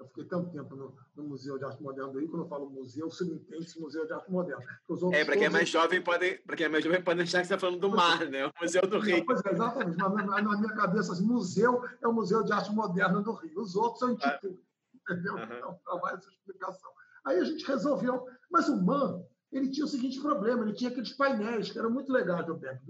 Eu 0.00 0.06
fiquei 0.06 0.24
tanto 0.26 0.50
tempo 0.50 0.76
no, 0.76 1.24
Museu 1.24 1.58
de 1.58 1.64
Arte 1.64 1.82
Moderna 1.82 2.12
do 2.12 2.20
Rio, 2.20 2.28
quando 2.30 2.44
eu 2.44 2.48
falo 2.48 2.70
museu, 2.70 3.10
se 3.10 3.24
não 3.24 3.34
entende 3.34 3.64
esse 3.64 3.80
Museu 3.80 4.06
de 4.06 4.12
Arte 4.12 4.30
Moderna. 4.30 4.64
É, 5.12 5.24
para 5.24 5.36
quem 5.36 5.46
é 5.46 5.50
mais 5.50 5.68
jovem, 5.68 6.00
pode, 6.00 6.36
para 6.46 6.56
quem 6.56 6.66
é 6.66 6.68
mais 6.68 6.84
jovem, 6.84 7.02
pode 7.02 7.20
achar 7.20 7.40
que 7.40 7.48
você 7.48 7.54
está 7.54 7.58
falando 7.58 7.80
do 7.80 7.90
mar, 7.90 8.24
né? 8.30 8.46
O 8.46 8.52
Museu 8.60 8.82
do 8.82 9.00
Rio. 9.00 9.18
Não, 9.18 9.26
pois 9.26 9.44
é, 9.44 9.52
exatamente. 9.52 9.98
Mas 9.98 10.26
na, 10.26 10.42
na, 10.42 10.56
minha 10.56 10.74
cabeça, 10.74 11.12
assim, 11.12 11.26
museu 11.26 11.82
é 12.00 12.06
o 12.06 12.12
Museu 12.12 12.44
de 12.44 12.52
Arte 12.52 12.72
Moderna 12.72 13.20
do 13.20 13.32
Rio. 13.32 13.60
Os 13.60 13.74
outros 13.74 13.98
são 13.98 14.12
institutos. 14.12 14.64
Ah. 14.64 15.12
Entendeu? 15.12 15.34
Uhum. 15.34 15.42
Então, 15.42 15.80
trabalho 15.84 16.18
essa 16.18 16.30
explicação. 16.30 16.90
Aí 17.26 17.38
a 17.38 17.44
gente 17.44 17.66
resolveu. 17.66 18.24
Mas 18.50 18.68
o 18.68 18.80
MAN, 18.80 19.22
ele 19.50 19.70
tinha 19.70 19.84
o 19.84 19.88
seguinte 19.88 20.20
problema: 20.20 20.62
ele 20.62 20.74
tinha 20.74 20.90
aqueles 20.90 21.12
painéis 21.12 21.72
que 21.72 21.78
eram 21.78 21.90
muito 21.90 22.12
legais 22.12 22.46
do 22.46 22.56
Berg 22.56 22.80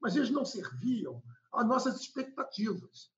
mas 0.00 0.14
eles 0.14 0.30
não 0.30 0.44
serviam 0.44 1.22
às 1.52 1.66
nossas 1.66 2.00
expectativas. 2.00 3.10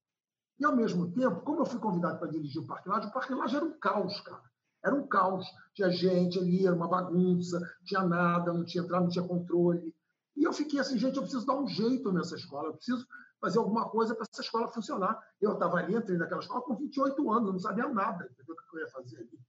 E, 0.59 0.65
ao 0.65 0.77
mesmo 0.77 1.13
tempo, 1.13 1.41
como 1.41 1.61
eu 1.61 1.67
fui 1.67 1.81
convidado 1.81 2.19
para 2.19 2.31
dirigir 2.31 2.63
o 2.63 2.67
Parque 2.67 2.89
Laje, 2.89 3.09
o 3.09 3.13
Parque 3.13 3.35
Laje 3.35 3.57
era 3.57 3.65
um 3.65 3.79
caos, 3.79 4.21
cara. 4.21 4.43
Era 4.85 4.95
um 4.95 5.07
caos. 5.07 5.47
Tinha 5.75 5.91
gente 5.91 6.39
ali, 6.39 6.67
era 6.67 6.75
uma 6.75 6.89
bagunça, 6.89 7.61
tinha 7.85 8.03
nada, 8.03 8.53
não 8.53 8.65
tinha 8.65 8.83
entrada, 8.85 9.05
não 9.05 9.11
tinha 9.11 9.27
controle. 9.27 9.95
E 10.37 10.45
eu 10.45 10.53
fiquei 10.53 10.81
assim, 10.81 10.99
gente, 10.99 11.17
eu 11.17 11.23
preciso 11.23 11.47
dar 11.47 11.59
um 11.59 11.67
jeito 11.67 12.11
nessa 12.13 12.37
escola, 12.37 12.69
eu 12.69 12.75
preciso 12.75 13.07
fazer 13.41 13.59
alguma 13.59 13.89
coisa 13.89 14.15
para 14.15 14.27
essa 14.31 14.43
escola 14.43 14.69
funcionar. 14.69 15.21
Eu 15.41 15.55
estava 15.55 15.79
ali, 15.79 15.95
entrei 15.95 16.17
naquela 16.17 16.41
escola 16.41 16.63
com 16.63 16.77
28 16.77 17.31
anos, 17.31 17.47
eu 17.49 17.53
não 17.53 17.61
sabia 17.61 17.89
nada, 17.89 18.25
entendeu? 18.25 18.55
o 18.55 18.71
que 18.71 18.77
eu 18.77 18.81
ia 18.81 18.89
fazer 18.89 19.17
ali. 19.19 19.41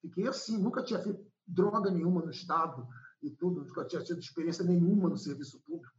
Fiquei 0.00 0.28
assim, 0.28 0.58
nunca 0.58 0.82
tinha 0.82 1.00
feito 1.00 1.24
droga 1.46 1.90
nenhuma 1.90 2.22
no 2.22 2.30
Estado 2.30 2.86
e 3.22 3.30
tudo, 3.30 3.64
nunca 3.64 3.84
tinha 3.84 4.02
tido 4.02 4.20
experiência 4.20 4.64
nenhuma 4.64 5.08
no 5.08 5.16
serviço 5.16 5.60
público. 5.60 5.91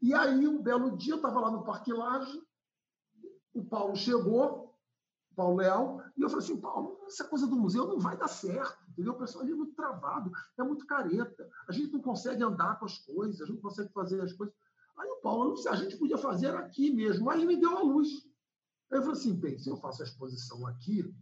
E 0.00 0.14
aí, 0.14 0.46
um 0.46 0.62
belo 0.62 0.96
dia, 0.96 1.14
eu 1.14 1.16
estava 1.16 1.40
lá 1.40 1.50
no 1.50 1.64
Parque 1.64 1.92
Laje, 1.92 2.42
o 3.54 3.64
Paulo 3.64 3.96
chegou, 3.96 4.74
Paulo 5.34 5.56
Leal, 5.56 6.02
e 6.16 6.22
eu 6.22 6.28
falei 6.28 6.44
assim, 6.44 6.60
Paulo, 6.60 6.98
essa 7.06 7.24
coisa 7.24 7.46
do 7.46 7.56
museu 7.56 7.86
não 7.86 7.98
vai 7.98 8.16
dar 8.16 8.28
certo, 8.28 8.76
entendeu? 8.90 9.12
O 9.12 9.18
pessoal 9.18 9.44
ali 9.44 9.52
é 9.52 9.56
muito 9.56 9.74
travado, 9.74 10.30
é 10.58 10.62
muito 10.62 10.86
careta, 10.86 11.48
a 11.68 11.72
gente 11.72 11.92
não 11.92 12.00
consegue 12.00 12.42
andar 12.42 12.78
com 12.78 12.86
as 12.86 12.98
coisas, 12.98 13.40
a 13.40 13.44
gente 13.44 13.56
não 13.56 13.62
consegue 13.62 13.92
fazer 13.92 14.20
as 14.22 14.32
coisas. 14.32 14.54
Aí 14.96 15.08
o 15.10 15.20
Paulo, 15.20 15.54
a 15.68 15.76
gente 15.76 15.96
podia 15.98 16.16
fazer 16.16 16.54
aqui 16.54 16.90
mesmo, 16.90 17.28
aí 17.28 17.44
me 17.44 17.56
deu 17.56 17.76
a 17.76 17.82
luz. 17.82 18.08
Aí 18.90 18.98
eu 18.98 19.02
falei 19.02 19.18
assim, 19.18 19.34
bem, 19.34 19.58
se 19.58 19.68
eu 19.68 19.76
faço 19.76 20.02
a 20.02 20.06
exposição 20.06 20.66
aqui, 20.66 21.14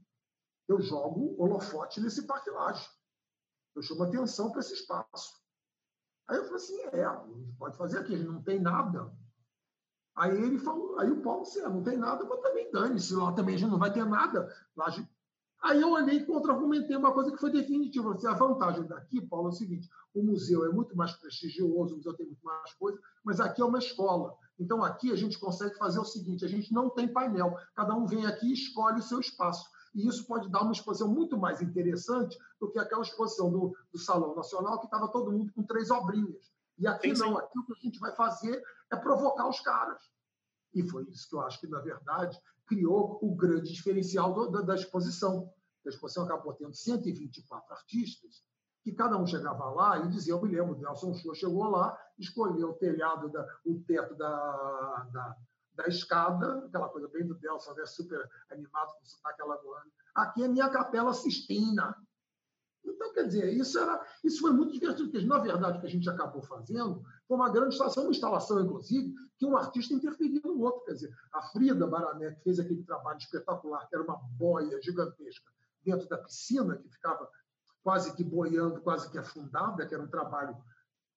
eu 0.68 0.80
jogo 0.80 1.34
holofote 1.42 2.00
nesse 2.00 2.22
parque 2.26 2.50
laje. 2.50 2.88
Eu 3.74 3.82
chamo 3.82 4.04
atenção 4.04 4.50
para 4.50 4.60
esse 4.60 4.74
espaço. 4.74 5.43
Aí 6.28 6.36
eu 6.38 6.44
falei 6.44 6.56
assim, 6.56 6.80
é, 6.92 7.04
a 7.04 7.24
gente 7.26 7.52
pode 7.58 7.76
fazer 7.76 7.98
aqui, 7.98 8.16
gente 8.16 8.28
não 8.28 8.42
tem 8.42 8.60
nada. 8.60 9.12
Aí 10.16 10.36
ele 10.42 10.58
falou, 10.58 10.98
aí 10.98 11.10
o 11.10 11.20
Paulo 11.22 11.42
disse, 11.42 11.60
ah, 11.60 11.68
não 11.68 11.82
tem 11.82 11.96
nada, 11.96 12.24
mas 12.24 12.40
também 12.40 12.70
dane-se, 12.70 13.14
lá 13.14 13.32
também 13.32 13.56
a 13.56 13.58
gente 13.58 13.70
não 13.70 13.78
vai 13.78 13.92
ter 13.92 14.04
nada. 14.04 14.48
Lá. 14.76 14.86
Aí 15.64 15.80
eu 15.80 15.90
olhei 15.90 16.18
e 16.18 16.26
contra-argumentei 16.26 16.94
uma 16.94 17.12
coisa 17.12 17.32
que 17.32 17.38
foi 17.38 17.50
definitiva. 17.50 18.12
Assim, 18.12 18.26
a 18.26 18.34
vantagem 18.34 18.86
daqui, 18.86 19.20
Paulo, 19.20 19.48
é 19.48 19.50
o 19.50 19.54
seguinte: 19.54 19.88
o 20.14 20.22
museu 20.22 20.64
é 20.66 20.68
muito 20.68 20.96
mais 20.96 21.12
prestigioso, 21.14 21.94
o 21.94 21.96
museu 21.96 22.14
tem 22.14 22.26
muito 22.26 22.44
mais 22.44 22.74
coisa, 22.74 22.98
mas 23.24 23.40
aqui 23.40 23.62
é 23.62 23.64
uma 23.64 23.78
escola. 23.78 24.36
Então, 24.58 24.84
aqui 24.84 25.10
a 25.10 25.16
gente 25.16 25.38
consegue 25.38 25.74
fazer 25.76 25.98
o 25.98 26.04
seguinte: 26.04 26.44
a 26.44 26.48
gente 26.48 26.72
não 26.72 26.90
tem 26.90 27.08
painel, 27.08 27.56
cada 27.74 27.94
um 27.94 28.06
vem 28.06 28.26
aqui 28.26 28.50
e 28.50 28.52
escolhe 28.52 29.00
o 29.00 29.02
seu 29.02 29.20
espaço. 29.20 29.68
E 29.94 30.08
isso 30.08 30.26
pode 30.26 30.50
dar 30.50 30.62
uma 30.62 30.72
exposição 30.72 31.08
muito 31.08 31.38
mais 31.38 31.62
interessante 31.62 32.36
do 32.60 32.70
que 32.70 32.78
aquela 32.78 33.02
exposição 33.02 33.50
do, 33.50 33.76
do 33.92 33.98
Salão 33.98 34.34
Nacional, 34.34 34.80
que 34.80 34.86
estava 34.86 35.08
todo 35.08 35.30
mundo 35.30 35.52
com 35.52 35.62
três 35.62 35.90
obrinhas. 35.90 36.52
E 36.76 36.86
aqui 36.86 37.14
sim, 37.14 37.22
não, 37.22 37.38
aqui 37.38 37.58
o 37.58 37.64
que 37.64 37.72
a 37.72 37.80
gente 37.80 38.00
vai 38.00 38.12
fazer 38.16 38.62
é 38.90 38.96
provocar 38.96 39.48
os 39.48 39.60
caras. 39.60 40.02
E 40.74 40.82
foi 40.82 41.04
isso 41.04 41.28
que 41.28 41.36
eu 41.36 41.40
acho 41.42 41.60
que, 41.60 41.68
na 41.68 41.80
verdade, 41.80 42.36
criou 42.66 43.18
o 43.22 43.34
grande 43.34 43.72
diferencial 43.72 44.32
do, 44.32 44.50
da, 44.50 44.60
da, 44.62 44.74
exposição. 44.74 45.52
A 45.86 45.88
exposição 45.88 46.24
acabou 46.24 46.52
tendo 46.54 46.74
124 46.74 47.72
artistas, 47.72 48.42
que 48.82 48.92
cada 48.92 49.16
um 49.16 49.26
chegava 49.26 49.70
lá 49.70 49.98
e 49.98 50.08
dizia, 50.08 50.32
eu 50.32 50.42
me 50.42 50.48
lembro, 50.48 50.74
o 50.74 50.80
Nelson 50.80 51.14
Show 51.14 51.34
chegou 51.34 51.68
lá, 51.68 51.96
escolheu 52.18 52.70
o 52.70 52.74
telhado, 52.74 53.30
da, 53.30 53.46
o 53.64 53.80
teto 53.86 54.14
da, 54.16 55.08
da, 55.12 55.36
da 55.74 55.86
escada, 55.86 56.64
aquela 56.66 56.88
coisa 56.88 57.08
bem 57.08 57.26
do 57.26 57.38
Nelson, 57.38 57.74
né? 57.74 57.86
super 57.86 58.28
animado 58.50 58.92
com 58.98 59.04
sotaque 59.04 59.42
alagoano. 59.42 59.90
Aqui 60.14 60.44
é 60.44 60.48
minha 60.48 60.68
capela 60.68 61.12
Sistina. 61.12 61.96
Então, 62.84 63.12
quer 63.14 63.26
dizer, 63.26 63.52
isso, 63.52 63.78
era, 63.78 64.06
isso 64.22 64.40
foi 64.40 64.52
muito 64.52 64.72
divertido, 64.72 65.10
porque, 65.10 65.24
na 65.24 65.38
verdade, 65.38 65.78
o 65.78 65.80
que 65.80 65.86
a 65.86 65.90
gente 65.90 66.08
acabou 66.08 66.42
fazendo 66.42 67.02
foi 67.26 67.36
uma 67.36 67.50
grande 67.50 67.70
instalação, 67.70 68.04
uma 68.04 68.12
instalação, 68.12 68.60
inclusive, 68.60 69.14
que 69.38 69.46
um 69.46 69.56
artista 69.56 69.94
interferia 69.94 70.40
no 70.44 70.60
outro. 70.60 70.84
Quer 70.84 70.92
dizer, 70.92 71.16
a 71.32 71.42
Frida 71.42 71.86
Barané, 71.86 72.32
que 72.32 72.42
fez 72.42 72.60
aquele 72.60 72.82
trabalho 72.84 73.18
espetacular, 73.18 73.88
que 73.88 73.94
era 73.94 74.04
uma 74.04 74.16
boia 74.36 74.80
gigantesca 74.82 75.50
dentro 75.82 76.06
da 76.08 76.18
piscina, 76.18 76.76
que 76.76 76.88
ficava 76.90 77.28
quase 77.82 78.14
que 78.14 78.22
boiando, 78.22 78.80
quase 78.82 79.10
que 79.10 79.18
afundada, 79.18 79.86
que 79.86 79.94
era 79.94 80.02
um 80.02 80.08
trabalho 80.08 80.56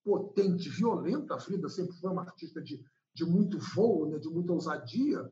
potente, 0.03 0.69
violento. 0.69 1.33
A 1.33 1.39
Frida 1.39 1.67
sempre 1.67 1.93
foi 1.97 2.11
uma 2.11 2.21
artista 2.21 2.61
de, 2.61 2.83
de 3.17 3.25
muito 3.25 3.57
voo, 3.57 4.07
né, 4.07 4.19
de 4.19 4.29
muita 4.29 4.53
ousadia. 4.53 5.27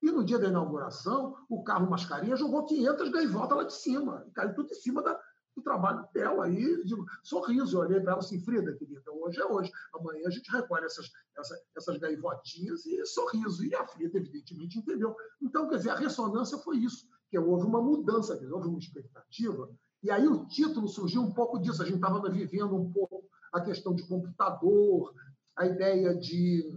E 0.00 0.10
no 0.10 0.24
dia 0.24 0.38
da 0.38 0.48
inauguração, 0.48 1.36
o 1.48 1.62
carro 1.62 1.90
mascarinha 1.90 2.36
jogou 2.36 2.64
500 2.64 3.10
gaivotas 3.10 3.58
lá 3.58 3.64
de 3.64 3.74
cima, 3.74 4.26
caiu 4.34 4.54
tudo 4.54 4.70
em 4.70 4.74
cima 4.74 5.02
da, 5.02 5.20
o 5.54 5.60
trabalho 5.60 6.08
dela 6.14 6.46
aí, 6.46 6.82
digo, 6.84 7.04
sorriso, 7.22 7.76
eu 7.76 7.80
olhei 7.80 8.00
para 8.00 8.12
ela 8.12 8.20
assim, 8.20 8.40
Frida, 8.40 8.74
querida, 8.76 9.12
hoje 9.12 9.40
é 9.40 9.44
hoje, 9.44 9.70
amanhã 9.94 10.26
a 10.26 10.30
gente 10.30 10.50
recolhe 10.50 10.86
essas, 10.86 11.10
essas, 11.36 11.58
essas 11.76 11.98
gaivotinhas 11.98 12.86
e 12.86 13.04
sorriso. 13.04 13.62
E 13.64 13.74
a 13.74 13.86
Frida, 13.86 14.16
evidentemente, 14.16 14.78
entendeu. 14.78 15.14
Então, 15.42 15.68
quer 15.68 15.76
dizer, 15.76 15.90
a 15.90 15.96
ressonância 15.96 16.56
foi 16.58 16.78
isso. 16.78 17.06
porque 17.22 17.38
houve 17.38 17.66
uma 17.66 17.82
mudança, 17.82 18.40
houve 18.50 18.68
uma 18.68 18.78
expectativa. 18.78 19.68
E 20.02 20.10
aí 20.10 20.26
o 20.26 20.46
título 20.46 20.88
surgiu 20.88 21.22
um 21.22 21.32
pouco 21.32 21.58
disso. 21.58 21.82
A 21.82 21.84
gente 21.84 21.96
estava 21.96 22.30
vivendo 22.30 22.74
um 22.74 22.90
pouco 22.90 23.24
a 23.52 23.60
questão 23.60 23.94
de 23.94 24.06
computador, 24.06 25.12
a 25.58 25.66
ideia 25.66 26.14
de, 26.14 26.70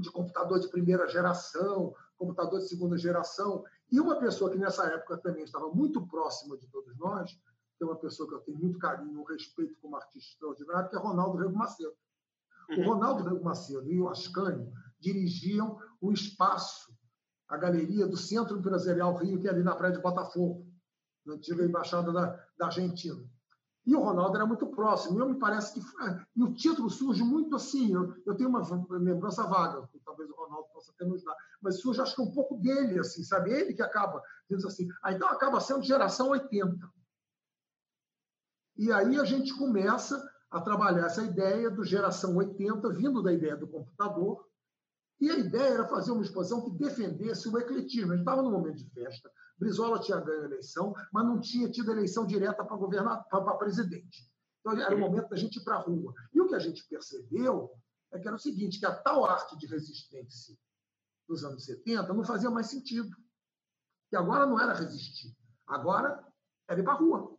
de 0.00 0.10
computador 0.10 0.60
de 0.60 0.68
primeira 0.68 1.06
geração, 1.08 1.94
computador 2.16 2.60
de 2.60 2.68
segunda 2.68 2.96
geração. 2.96 3.64
E 3.90 4.00
uma 4.00 4.18
pessoa 4.18 4.50
que 4.50 4.58
nessa 4.58 4.86
época 4.86 5.18
também 5.18 5.44
estava 5.44 5.68
muito 5.70 6.06
próxima 6.06 6.56
de 6.56 6.66
todos 6.68 6.96
nós, 6.98 7.32
que 7.76 7.84
é 7.84 7.86
uma 7.86 7.96
pessoa 7.96 8.28
que 8.28 8.34
eu 8.34 8.40
tenho 8.40 8.58
muito 8.58 8.78
carinho, 8.78 9.20
um 9.20 9.24
respeito 9.24 9.78
como 9.80 9.96
artista 9.96 10.32
extraordinário, 10.32 10.90
que 10.90 10.96
é 10.96 10.98
Ronaldo 10.98 11.38
Rego 11.38 11.56
Macedo. 11.56 11.94
Uhum. 12.70 12.80
O 12.80 12.94
Ronaldo 12.94 13.22
Rego 13.24 13.44
Macedo 13.44 13.90
e 13.90 14.00
o 14.00 14.08
Ascânio 14.08 14.70
dirigiam 14.98 15.78
o 16.00 16.12
espaço, 16.12 16.92
a 17.48 17.56
galeria 17.56 18.06
do 18.06 18.16
Centro 18.16 18.58
Empresarial 18.58 19.16
Rio, 19.16 19.38
que 19.38 19.46
é 19.46 19.50
ali 19.50 19.62
na 19.62 19.74
Praia 19.74 19.94
de 19.94 20.02
Botafogo, 20.02 20.66
na 21.24 21.34
antiga 21.34 21.64
embaixada 21.64 22.12
da, 22.12 22.46
da 22.58 22.66
Argentina. 22.66 23.24
E 23.88 23.96
o 23.96 24.00
Ronaldo 24.00 24.36
era 24.36 24.44
muito 24.44 24.66
próximo. 24.66 25.18
Eu 25.18 25.30
me 25.30 25.38
parece 25.38 25.72
que. 25.72 25.80
E 26.36 26.42
o 26.42 26.52
título 26.52 26.90
surge 26.90 27.22
muito 27.22 27.56
assim. 27.56 27.94
Eu, 27.94 28.14
eu 28.26 28.36
tenho 28.36 28.50
uma 28.50 28.60
lembrança 28.90 29.42
vaga, 29.44 29.88
talvez 30.04 30.28
o 30.28 30.34
Ronaldo 30.34 30.68
possa 30.74 30.92
ter 30.98 31.06
nos 31.06 31.24
dado, 31.24 31.38
mas 31.62 31.80
surge, 31.80 31.98
acho 32.02 32.14
que 32.14 32.20
um 32.20 32.30
pouco 32.30 32.58
dele, 32.58 32.98
assim, 32.98 33.22
sabe? 33.22 33.50
Ele 33.50 33.72
que 33.72 33.80
acaba 33.80 34.22
dizendo 34.46 34.68
assim. 34.68 34.86
Ah, 35.02 35.14
então 35.14 35.26
acaba 35.28 35.58
sendo 35.58 35.82
geração 35.82 36.28
80. 36.28 36.86
E 38.76 38.92
aí 38.92 39.18
a 39.18 39.24
gente 39.24 39.56
começa 39.56 40.22
a 40.50 40.60
trabalhar 40.60 41.06
essa 41.06 41.22
ideia 41.22 41.70
do 41.70 41.82
geração 41.82 42.36
80, 42.36 42.90
vindo 42.90 43.22
da 43.22 43.32
ideia 43.32 43.56
do 43.56 43.66
computador. 43.66 44.46
E 45.18 45.30
a 45.30 45.38
ideia 45.38 45.72
era 45.72 45.88
fazer 45.88 46.12
uma 46.12 46.22
exposição 46.22 46.60
que 46.60 46.76
defendesse 46.76 47.48
o 47.48 47.56
ecletismo. 47.56 48.12
A 48.12 48.16
gente 48.16 48.28
estava 48.28 48.42
num 48.42 48.50
momento 48.50 48.76
de 48.76 48.90
festa, 48.90 49.30
Brizola 49.58 50.00
tinha 50.00 50.20
ganho 50.20 50.42
a 50.42 50.44
eleição, 50.44 50.94
mas 51.12 51.24
não 51.24 51.40
tinha 51.40 51.68
tido 51.68 51.90
eleição 51.90 52.24
direta 52.24 52.64
para 52.64 52.76
governador, 52.76 53.24
para 53.28 53.56
presidente. 53.56 54.30
Então 54.60 54.80
era 54.80 54.94
o 54.94 54.98
momento 54.98 55.28
da 55.28 55.36
gente 55.36 55.56
ir 55.56 55.64
para 55.64 55.76
a 55.76 55.80
rua. 55.80 56.14
E 56.32 56.40
o 56.40 56.46
que 56.46 56.54
a 56.54 56.58
gente 56.58 56.86
percebeu 56.88 57.70
é 58.12 58.18
que 58.18 58.26
era 58.26 58.36
o 58.36 58.40
seguinte, 58.40 58.78
que 58.78 58.86
a 58.86 58.94
tal 58.94 59.24
arte 59.24 59.56
de 59.58 59.66
resistência 59.66 60.56
dos 61.26 61.44
anos 61.44 61.64
70 61.64 62.12
não 62.12 62.24
fazia 62.24 62.50
mais 62.50 62.68
sentido. 62.68 63.16
Que 64.08 64.16
agora 64.16 64.46
não 64.46 64.58
era 64.58 64.72
resistir, 64.72 65.36
agora 65.66 66.24
era 66.66 66.80
ir 66.80 66.82
para 66.84 66.94
a 66.94 66.96
rua. 66.96 67.36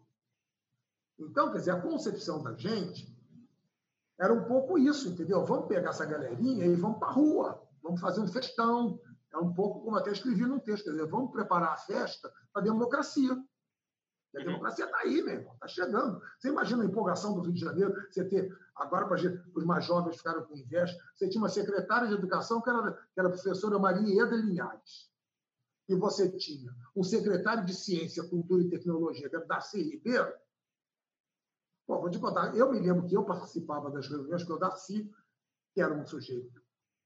Então, 1.18 1.52
quer 1.52 1.58
dizer, 1.58 1.72
a 1.72 1.82
concepção 1.82 2.44
da 2.44 2.54
gente 2.54 3.18
era 4.20 4.34
um 4.34 4.44
pouco 4.46 4.78
isso, 4.78 5.10
entendeu? 5.10 5.44
Vamos 5.46 5.68
pegar 5.68 5.90
essa 5.90 6.06
galerinha 6.06 6.66
e 6.66 6.76
vamos 6.76 7.00
para 7.00 7.08
a 7.08 7.12
rua, 7.12 7.68
vamos 7.82 8.00
fazer 8.00 8.22
um 8.22 8.28
festão, 8.28 9.00
é 9.32 9.38
um 9.38 9.54
pouco 9.54 9.82
como 9.84 9.98
até 9.98 10.12
escrevi 10.12 10.46
num 10.46 10.60
texto, 10.60 10.86
quer 10.86 10.92
dizer, 10.92 11.08
vamos 11.08 11.32
preparar 11.32 11.74
a 11.74 11.78
festa 11.78 12.32
para 12.52 12.62
a 12.62 12.66
democracia. 12.66 13.32
A 14.36 14.40
democracia 14.44 14.86
está 14.86 15.00
aí, 15.00 15.22
meu 15.24 15.34
irmão, 15.34 15.54
está 15.54 15.68
chegando. 15.68 16.22
Você 16.38 16.50
imagina 16.50 16.84
a 16.84 16.86
empolgação 16.86 17.34
do 17.34 17.42
Rio 17.42 17.54
de 17.54 17.60
Janeiro, 17.60 17.94
você 18.10 18.24
ter, 18.24 18.56
agora 18.76 19.08
para 19.08 19.18
os 19.56 19.66
mais 19.66 19.86
jovens 19.86 20.18
ficaram 20.18 20.44
com 20.44 20.56
inveja, 20.56 20.96
você 21.16 21.28
tinha 21.28 21.42
uma 21.42 21.50
secretária 21.50 22.08
de 22.08 22.14
educação 22.14 22.62
que 22.62 22.70
era, 22.70 22.94
que 22.94 23.20
era 23.20 23.28
a 23.28 23.32
professora 23.32 23.80
Maria 23.80 24.24
Eda 24.24 24.36
Linhares. 24.36 25.10
E 25.88 25.96
você 25.96 26.30
tinha 26.38 26.72
um 26.96 27.04
secretário 27.04 27.66
de 27.66 27.74
Ciência, 27.74 28.28
Cultura 28.28 28.62
e 28.62 28.70
Tecnologia, 28.70 29.28
que 29.28 29.36
era 29.36 29.46
Darcy 29.46 29.82
Ribeiro. 29.82 30.32
Bom, 31.88 32.00
vou 32.00 32.10
te 32.12 32.20
contar, 32.20 32.56
eu 32.56 32.72
me 32.72 32.80
lembro 32.80 33.08
que 33.08 33.18
eu 33.18 33.26
participava 33.26 33.90
das 33.90 34.08
reuniões 34.08 34.44
que 34.44 34.52
o 34.52 34.58
Darcy, 34.58 35.12
que 35.74 35.82
era 35.82 35.92
um 35.92 36.06
sujeito 36.06 36.62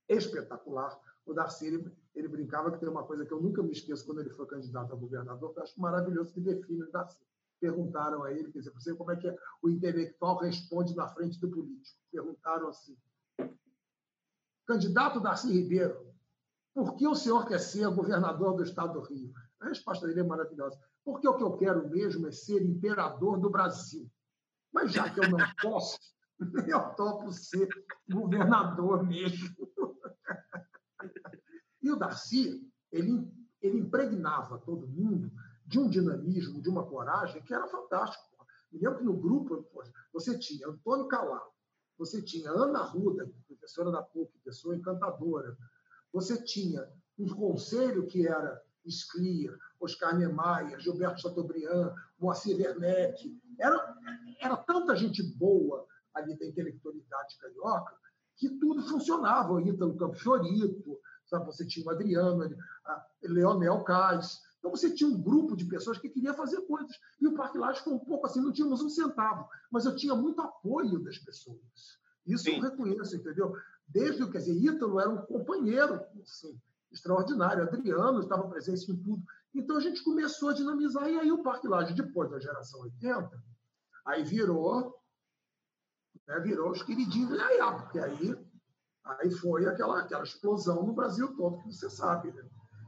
espetacular, 0.10 1.00
o 1.26 1.34
Darcy, 1.34 1.68
ele, 1.68 1.92
ele, 2.14 2.28
brincava 2.28 2.72
que 2.72 2.80
tem 2.80 2.90
uma 2.90 3.04
coisa 3.04 3.26
que 3.26 3.32
eu 3.32 3.42
nunca 3.42 3.64
me 3.64 3.72
esqueço 3.72 4.06
quando 4.06 4.20
ele 4.20 4.30
foi 4.30 4.46
candidato 4.46 4.94
a 4.94 4.96
governador, 4.96 5.54
que 5.54 5.60
eu 5.60 5.64
acho 5.64 5.80
maravilhoso 5.80 6.34
que 6.34 6.42
define 6.42 6.84
o 6.84 6.92
Darcy. 6.92 7.20
Perguntaram 7.60 8.24
a 8.24 8.32
ele, 8.32 8.52
quer 8.52 8.60
dizer, 8.60 8.72
você 8.72 8.94
como 8.94 9.12
é 9.12 9.16
que 9.16 9.28
é, 9.28 9.38
o 9.62 9.70
intelectual 9.70 10.38
responde 10.40 10.96
na 10.96 11.08
frente 11.08 11.40
do 11.40 11.50
político. 11.50 11.98
Perguntaram 12.12 12.68
assim, 12.68 12.98
candidato 14.66 15.22
Darcy 15.22 15.52
Ribeiro, 15.52 16.14
por 16.74 16.96
que 16.96 17.08
o 17.08 17.16
senhor 17.16 17.48
quer 17.48 17.60
ser 17.60 17.88
governador 17.90 18.56
do 18.56 18.64
estado 18.64 18.94
do 18.94 19.02
Rio? 19.02 19.32
A 19.62 19.70
resposta 19.70 20.08
dele 20.08 20.22
é 20.22 20.24
maravilhosa. 20.24 20.78
Porque 21.06 21.28
o 21.28 21.38
que 21.38 21.44
eu 21.44 21.56
quero 21.58 21.88
mesmo 21.90 22.28
é 22.28 22.32
ser 22.32 22.62
imperador 22.64 23.40
do 23.40 23.50
Brasil. 23.50 24.10
Mas 24.74 24.92
já 24.92 25.10
que 25.10 25.20
eu 25.20 25.30
não 25.30 25.38
posso, 25.62 26.00
eu 26.68 26.96
topo 26.96 27.32
ser 27.32 27.70
governador 28.10 29.04
mesmo. 29.04 29.56
E 31.84 31.92
o 31.92 31.98
Darcy, 31.98 32.66
ele, 32.92 33.30
ele 33.62 33.80
impregnava 33.80 34.58
todo 34.60 34.88
mundo 34.88 35.30
de 35.66 35.80
um 35.80 35.90
dinamismo, 35.90 36.62
de 36.62 36.70
uma 36.70 36.86
coragem 36.86 37.44
que 37.44 37.54
era 37.54 37.68
fantástico. 37.68 38.24
Me 38.72 38.80
lembro 38.80 39.00
que 39.00 39.06
no 39.06 39.18
grupo 39.18 39.68
você 40.12 40.38
tinha 40.40 40.68
Antônio 40.68 41.08
Calá, 41.08 41.42
você 41.98 42.22
tinha 42.22 42.50
Ana 42.50 42.84
Ruda, 42.84 43.30
professora 43.48 43.92
da 43.92 44.02
PUC, 44.02 44.32
pessoa 44.44 44.76
encantadora, 44.76 45.56
você 46.12 46.42
tinha 46.44 46.88
um 47.18 47.28
conselho 47.28 48.08
que 48.08 48.28
era 48.28 48.62
Sclier, 48.88 49.58
Oscar 49.80 50.18
Niemeyer, 50.18 50.80
Gilberto 50.80 51.22
Chateaubriand, 51.22 51.94
Moacir 52.20 52.58
Werneck. 52.58 53.42
Era, 53.60 53.96
era 54.40 54.58
tanta 54.58 54.96
gente 54.96 55.24
boa 55.38 55.86
ali 56.14 56.38
da 56.38 56.46
intelectualidade 56.46 57.38
carioca 57.38 57.96
que 58.36 58.50
tudo 58.60 58.82
funcionava. 58.84 59.54
O 59.54 59.62
Ítalo 59.62 59.96
Campos 59.96 60.22
Fiorito, 60.22 61.00
Sabe? 61.34 61.46
Você 61.48 61.66
tinha 61.66 61.84
o 61.84 61.90
Adriano, 61.90 62.44
a 62.86 63.06
Leonel 63.24 63.84
Cais. 63.84 64.40
Então, 64.60 64.70
você 64.70 64.94
tinha 64.94 65.10
um 65.10 65.20
grupo 65.20 65.56
de 65.56 65.66
pessoas 65.66 65.98
que 65.98 66.08
queria 66.08 66.34
fazer 66.34 66.62
coisas. 66.62 66.96
E 67.20 67.28
o 67.28 67.34
Parque 67.34 67.58
Laje 67.58 67.84
foi 67.84 67.94
um 67.94 68.00
pouco 68.00 68.28
assim, 68.28 68.40
não 68.40 68.54
tínhamos 68.54 68.82
um 68.82 68.90
centavo, 68.90 69.50
mas 69.72 69.86
eu 69.86 69.96
tinha 69.96 70.14
muito 70.14 70.40
apoio 70.42 71.04
das 71.04 71.18
pessoas. 71.18 71.98
Isso 72.26 72.44
Sim. 72.44 72.58
eu 72.58 72.62
reconheço, 72.62 73.16
entendeu? 73.16 73.54
Desde, 73.88 74.30
quer 74.30 74.38
dizer, 74.38 74.54
Ítalo 74.54 75.00
era 75.00 75.10
um 75.10 75.26
companheiro 75.26 76.00
assim, 76.22 76.58
extraordinário, 76.92 77.64
Adriano 77.64 78.20
estava 78.20 78.48
presente 78.48 78.92
em 78.92 78.96
tudo. 78.96 79.24
Então, 79.56 79.76
a 79.78 79.82
gente 79.82 80.04
começou 80.04 80.50
a 80.50 80.54
dinamizar, 80.54 81.10
e 81.10 81.20
aí 81.20 81.32
o 81.32 81.42
Parque 81.42 81.68
Laje, 81.68 81.96
depois 81.96 82.30
da 82.30 82.40
geração 82.40 82.80
80, 82.82 83.44
aí 84.06 84.24
virou, 84.24 84.96
né, 86.28 86.40
virou 86.40 86.72
os 86.72 86.84
queridinhos 86.84 87.32
de 87.32 87.36
Iaiá, 87.36 87.74
porque 87.74 88.00
aí 88.00 88.53
Aí 89.04 89.32
foi 89.32 89.66
aquela, 89.66 90.00
aquela 90.00 90.24
explosão 90.24 90.86
no 90.86 90.94
Brasil 90.94 91.36
todo, 91.36 91.62
que 91.62 91.74
você 91.74 91.90
sabe, 91.90 92.32
né? 92.32 92.44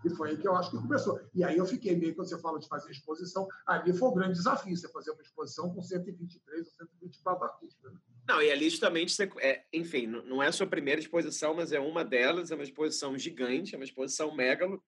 E 0.06 0.10
foi 0.10 0.30
aí 0.30 0.38
que 0.38 0.48
eu 0.48 0.56
acho 0.56 0.70
que 0.70 0.78
começou. 0.78 1.20
E 1.34 1.44
aí 1.44 1.58
eu 1.58 1.66
fiquei 1.66 1.96
meio, 1.96 2.16
quando 2.16 2.30
você 2.30 2.40
fala 2.40 2.60
de 2.60 2.68
fazer 2.68 2.92
exposição, 2.92 3.48
ali 3.66 3.92
foi 3.92 4.08
o 4.08 4.14
grande 4.14 4.34
desafio, 4.34 4.78
você 4.78 4.88
fazer 4.90 5.12
uma 5.12 5.22
exposição 5.22 5.74
com 5.74 5.82
123 5.82 6.60
ou 6.60 6.74
124 6.74 7.44
artistas. 7.44 7.92
Né? 7.92 8.00
Não, 8.28 8.42
e 8.42 8.52
ali 8.52 8.70
justamente, 8.70 9.12
você, 9.12 9.30
é, 9.40 9.64
enfim, 9.74 10.06
não 10.06 10.44
é 10.44 10.48
a 10.48 10.52
sua 10.52 10.68
primeira 10.68 11.02
exposição, 11.02 11.56
mas 11.56 11.72
é 11.72 11.80
uma 11.80 12.06
delas, 12.06 12.52
é 12.52 12.56
uma 12.56 12.64
exposição 12.64 13.18
gigante, 13.18 13.74
é 13.74 13.78
uma 13.78 13.84
exposição 13.84 14.36
megalo, 14.36 14.82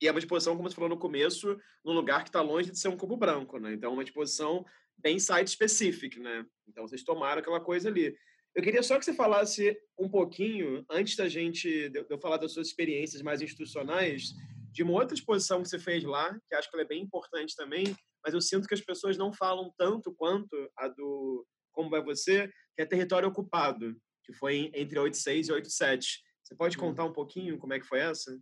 e 0.00 0.08
é 0.08 0.10
uma 0.10 0.18
exposição, 0.18 0.56
como 0.56 0.68
você 0.68 0.74
falou 0.74 0.90
no 0.90 0.98
começo, 0.98 1.58
num 1.84 1.92
lugar 1.92 2.22
que 2.22 2.28
está 2.28 2.42
longe 2.42 2.70
de 2.70 2.78
ser 2.78 2.88
um 2.88 2.96
cubo 2.96 3.16
branco, 3.16 3.58
né? 3.58 3.72
Então, 3.72 3.92
uma 3.92 4.02
exposição 4.02 4.64
bem 4.98 5.18
site-specific, 5.18 6.18
né? 6.18 6.44
Então, 6.68 6.86
vocês 6.86 7.02
tomaram 7.02 7.40
aquela 7.40 7.60
coisa 7.60 7.88
ali. 7.88 8.14
Eu 8.56 8.62
queria 8.62 8.82
só 8.82 8.98
que 8.98 9.04
você 9.04 9.12
falasse 9.12 9.78
um 9.98 10.08
pouquinho, 10.08 10.82
antes 10.90 11.14
da 11.14 11.28
gente, 11.28 11.90
de 11.90 12.06
eu 12.08 12.18
falar 12.18 12.38
das 12.38 12.52
suas 12.52 12.68
experiências 12.68 13.20
mais 13.20 13.42
institucionais, 13.42 14.32
de 14.72 14.82
uma 14.82 14.94
outra 14.94 15.14
exposição 15.14 15.62
que 15.62 15.68
você 15.68 15.78
fez 15.78 16.02
lá, 16.02 16.32
que 16.48 16.54
acho 16.54 16.70
que 16.70 16.74
ela 16.74 16.82
é 16.82 16.88
bem 16.88 17.02
importante 17.02 17.54
também, 17.54 17.94
mas 18.24 18.32
eu 18.32 18.40
sinto 18.40 18.66
que 18.66 18.72
as 18.72 18.80
pessoas 18.80 19.18
não 19.18 19.30
falam 19.30 19.70
tanto 19.76 20.10
quanto 20.14 20.56
a 20.74 20.88
do 20.88 21.46
Como 21.70 21.90
Vai 21.90 22.02
Você, 22.02 22.48
que 22.74 22.80
é 22.80 22.86
Território 22.86 23.28
Ocupado, 23.28 23.94
que 24.24 24.32
foi 24.32 24.70
entre 24.72 24.98
86 24.98 25.48
e 25.48 25.52
87. 25.52 26.22
Você 26.42 26.56
pode 26.56 26.78
contar 26.78 27.04
um 27.04 27.12
pouquinho 27.12 27.58
como 27.58 27.74
é 27.74 27.78
que 27.78 27.86
foi 27.86 27.98
essa? 27.98 28.34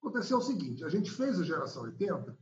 Aconteceu 0.00 0.38
o 0.38 0.42
seguinte, 0.42 0.84
a 0.84 0.88
gente 0.88 1.10
fez 1.10 1.36
o 1.40 1.44
Geração 1.44 1.82
80 1.82 2.38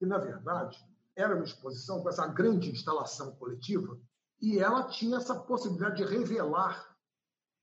e, 0.00 0.06
na 0.06 0.18
verdade, 0.18 0.78
era 1.16 1.34
uma 1.34 1.44
exposição 1.44 2.00
com 2.00 2.08
essa 2.08 2.28
grande 2.28 2.70
instalação 2.70 3.34
coletiva 3.34 4.00
e 4.40 4.58
ela 4.58 4.88
tinha 4.88 5.16
essa 5.16 5.34
possibilidade 5.34 5.96
de 5.96 6.04
revelar 6.04 6.96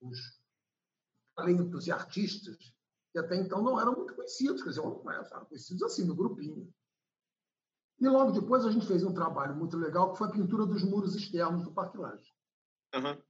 os 0.01 0.19
talentos 1.36 1.88
e 1.88 1.91
artistas 1.91 2.74
que 3.11 3.19
até 3.19 3.36
então 3.36 3.61
não 3.61 3.80
eram 3.80 3.95
muito 3.95 4.15
conhecidos, 4.15 4.63
quer 4.63 4.69
dizer, 4.69 4.82
não 4.82 5.11
eram 5.11 5.45
conhecidos 5.45 5.84
assim, 5.84 6.03
no 6.03 6.15
grupinho. 6.15 6.74
E 7.99 8.09
logo 8.09 8.32
depois 8.32 8.65
a 8.65 8.71
gente 8.71 8.88
fez 8.88 9.03
um 9.03 9.13
trabalho 9.13 9.55
muito 9.55 9.78
legal, 9.78 10.11
que 10.11 10.17
foi 10.17 10.28
a 10.28 10.32
pintura 10.32 10.65
dos 10.65 10.84
muros 10.84 11.15
externos 11.15 11.63
do 11.63 11.71
Parque 11.71 11.97
Laje. 11.97 12.34
Uhum. 12.95 13.21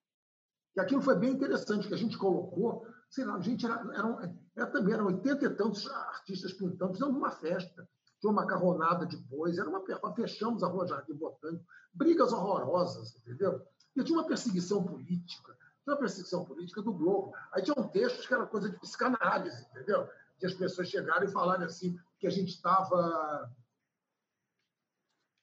E 0.76 0.80
aquilo 0.80 1.02
foi 1.02 1.16
bem 1.16 1.32
interessante, 1.32 1.88
que 1.88 1.94
a 1.94 1.98
gente 1.98 2.18
colocou, 2.18 2.88
sei 3.10 3.26
lá, 3.26 3.36
a 3.36 3.42
gente 3.42 3.66
era, 3.66 3.76
era, 3.94 4.36
era 4.56 4.72
também, 4.72 4.94
eram 4.94 5.08
oitenta 5.08 5.46
e 5.46 5.50
tantos 5.54 5.86
artistas 5.88 6.54
pintando, 6.54 6.94
fizemos 6.94 7.16
uma 7.16 7.32
festa 7.32 7.88
tinha 8.24 8.32
uma 8.32 8.42
macarronada 8.42 9.06
depois, 9.06 9.58
era 9.58 9.70
uma 9.70 9.84
fechamos 10.16 10.64
a 10.64 10.68
Rua 10.68 10.88
Jardim 10.88 11.14
Botânico, 11.14 11.66
brigas 11.94 12.32
horrorosas, 12.32 13.18
entendeu? 13.18 13.62
E 13.94 14.02
tinha 14.02 14.18
uma 14.18 14.26
perseguição 14.26 14.82
política, 14.82 15.54
tinha 15.84 15.94
uma 15.94 15.98
perseguição 15.98 16.46
política 16.46 16.82
do 16.82 16.94
Globo. 16.94 17.34
Aí 17.52 17.62
tinha 17.62 17.76
um 17.78 17.86
textos 17.90 18.26
que 18.26 18.34
era 18.34 18.46
coisa 18.48 18.70
de 18.70 18.80
psicanálise, 18.80 19.68
entendeu? 19.72 20.10
de 20.40 20.46
as 20.46 20.54
pessoas 20.54 20.88
chegarem 20.88 21.28
e 21.28 21.32
falarem 21.32 21.66
assim 21.66 22.00
que 22.18 22.26
a 22.26 22.30
gente 22.30 22.52
estava 22.52 23.52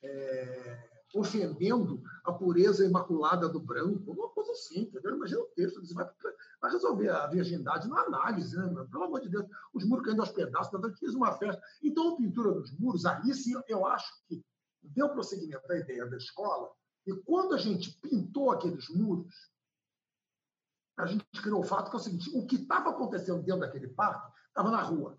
é, 0.02 0.89
ofendendo 1.14 2.02
a 2.24 2.32
pureza 2.32 2.84
imaculada 2.84 3.48
do 3.48 3.60
branco, 3.60 4.12
uma 4.12 4.28
coisa 4.28 4.52
assim, 4.52 4.82
entendeu? 4.82 5.16
Imagina 5.16 5.40
o 5.40 5.46
texto, 5.56 5.84
você 5.84 5.92
vai, 5.94 6.08
vai 6.60 6.70
resolver 6.70 7.08
a 7.08 7.26
virgindade 7.26 7.88
na 7.88 8.00
análise, 8.02 8.56
né? 8.56 8.86
Pelo 8.90 9.04
amor 9.04 9.20
de 9.20 9.28
Deus, 9.28 9.46
os 9.74 9.84
muros 9.84 10.04
caindo 10.04 10.20
aos 10.20 10.32
pedaços, 10.32 10.70
tanto 10.70 10.96
fiz 10.96 11.14
uma 11.14 11.32
festa. 11.32 11.60
Então, 11.82 12.14
a 12.14 12.16
pintura 12.16 12.52
dos 12.52 12.70
muros, 12.78 13.04
aí 13.04 13.34
sim, 13.34 13.60
eu 13.68 13.86
acho 13.86 14.12
que 14.28 14.44
deu 14.82 15.08
prosseguimento 15.08 15.70
à 15.70 15.76
ideia 15.76 16.06
da 16.06 16.16
escola, 16.16 16.70
e 17.06 17.12
quando 17.22 17.54
a 17.54 17.58
gente 17.58 17.98
pintou 18.00 18.50
aqueles 18.50 18.88
muros, 18.88 19.50
a 20.96 21.06
gente 21.06 21.24
criou 21.42 21.60
o 21.60 21.64
fato 21.64 21.90
que 21.90 21.96
é 21.96 21.98
o 21.98 22.02
seguinte: 22.02 22.30
o 22.34 22.46
que 22.46 22.56
estava 22.56 22.90
acontecendo 22.90 23.42
dentro 23.42 23.60
daquele 23.60 23.88
parque 23.88 24.30
estava 24.48 24.70
na 24.70 24.82
rua. 24.82 25.18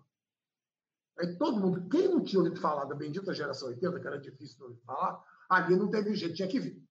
Aí 1.18 1.36
todo 1.36 1.60
mundo, 1.60 1.88
quem 1.88 2.08
não 2.08 2.22
tinha 2.22 2.40
ouvido 2.40 2.60
falar 2.60 2.84
da 2.84 2.94
bendita 2.94 3.34
geração 3.34 3.68
80, 3.68 4.00
que 4.00 4.06
era 4.06 4.18
difícil 4.18 4.56
de 4.56 4.62
ouvir 4.62 4.80
falar, 4.80 5.22
ali 5.52 5.76
não 5.76 5.90
teve 5.90 6.14
jeito, 6.14 6.34
tinha 6.34 6.48
que 6.48 6.58
vir. 6.58 6.82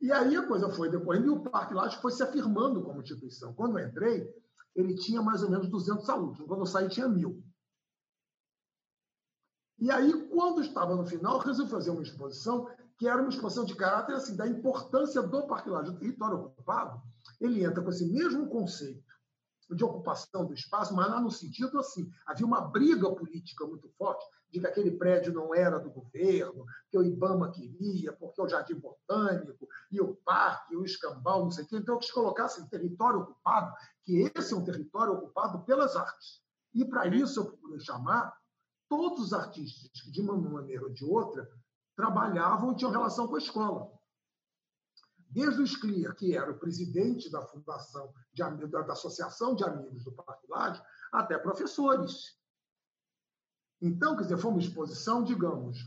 E 0.00 0.12
aí 0.12 0.36
a 0.36 0.46
coisa 0.46 0.70
foi 0.70 0.88
decorrendo 0.88 1.26
e 1.26 1.30
o 1.30 1.42
Parque 1.42 1.74
Laje 1.74 2.00
foi 2.00 2.12
se 2.12 2.22
afirmando 2.22 2.82
como 2.82 3.02
instituição. 3.02 3.52
Quando 3.52 3.78
eu 3.78 3.86
entrei, 3.86 4.32
ele 4.74 4.94
tinha 4.94 5.20
mais 5.20 5.42
ou 5.42 5.50
menos 5.50 5.68
200 5.68 6.08
alunos. 6.08 6.38
Quando 6.38 6.60
eu 6.60 6.66
saí, 6.66 6.88
tinha 6.88 7.08
mil. 7.08 7.42
E 9.80 9.90
aí, 9.90 10.28
quando 10.28 10.60
estava 10.60 10.94
no 10.94 11.06
final, 11.06 11.38
resolvi 11.38 11.70
fazer 11.70 11.90
uma 11.90 12.02
exposição 12.02 12.68
que 12.96 13.06
era 13.06 13.20
uma 13.20 13.28
exposição 13.28 13.64
de 13.64 13.76
caráter 13.76 14.14
assim, 14.14 14.36
da 14.36 14.46
importância 14.46 15.22
do 15.22 15.46
Parque 15.46 15.70
Laje, 15.70 15.92
do 15.92 15.98
território 15.98 16.38
ocupado. 16.38 17.00
Ele 17.40 17.64
entra 17.64 17.82
com 17.82 17.90
esse 17.90 18.04
mesmo 18.12 18.48
conceito 18.48 19.04
de 19.70 19.84
ocupação 19.84 20.46
do 20.46 20.54
espaço, 20.54 20.94
mas 20.94 21.08
lá 21.08 21.20
no 21.20 21.30
sentido 21.30 21.78
assim, 21.78 22.10
havia 22.26 22.46
uma 22.46 22.60
briga 22.60 23.08
política 23.14 23.66
muito 23.66 23.88
forte 23.90 24.24
de 24.50 24.60
que 24.60 24.66
aquele 24.66 24.92
prédio 24.92 25.32
não 25.32 25.54
era 25.54 25.78
do 25.78 25.90
governo, 25.90 26.64
que 26.90 26.98
o 26.98 27.02
IBAMA 27.02 27.50
queria, 27.50 28.12
porque 28.12 28.40
o 28.40 28.48
Jardim 28.48 28.74
Botânico 28.74 29.68
e 29.90 30.00
o 30.00 30.14
Parque, 30.16 30.76
o 30.76 30.84
Escambau, 30.84 31.44
não 31.44 31.50
sei 31.50 31.64
o 31.64 31.68
quê. 31.68 31.76
Então, 31.76 31.98
que 31.98 32.06
se 32.06 32.12
colocasse 32.12 32.68
território 32.68 33.20
ocupado, 33.20 33.74
que 34.04 34.30
esse 34.34 34.54
é 34.54 34.56
um 34.56 34.64
território 34.64 35.14
ocupado 35.14 35.64
pelas 35.64 35.96
artes. 35.96 36.42
E, 36.74 36.84
para 36.84 37.06
isso, 37.06 37.40
eu 37.40 37.46
procurei 37.46 37.80
chamar 37.80 38.34
todos 38.88 39.26
os 39.26 39.32
artistas 39.32 40.00
que, 40.00 40.10
de 40.10 40.20
uma 40.20 40.36
maneira 40.36 40.84
ou 40.84 40.90
de 40.90 41.04
outra, 41.04 41.48
trabalhavam 41.94 42.72
e 42.72 42.76
tinham 42.76 42.90
relação 42.90 43.26
com 43.28 43.34
a 43.34 43.38
escola 43.38 43.98
desde 45.30 45.60
o 45.60 45.66
Scliar, 45.66 46.14
que 46.14 46.34
era 46.34 46.50
o 46.50 46.58
presidente 46.58 47.30
da 47.30 47.42
fundação 47.42 48.12
de, 48.32 48.66
da, 48.66 48.80
Associação 48.92 49.54
de 49.54 49.64
Amigos 49.64 50.04
do 50.04 50.12
Parque 50.12 50.46
Lage, 50.48 50.82
até 51.12 51.38
professores. 51.38 52.37
Então, 53.80 54.16
quer 54.16 54.22
dizer, 54.22 54.38
foi 54.38 54.50
uma 54.50 54.60
exposição, 54.60 55.22
digamos, 55.22 55.78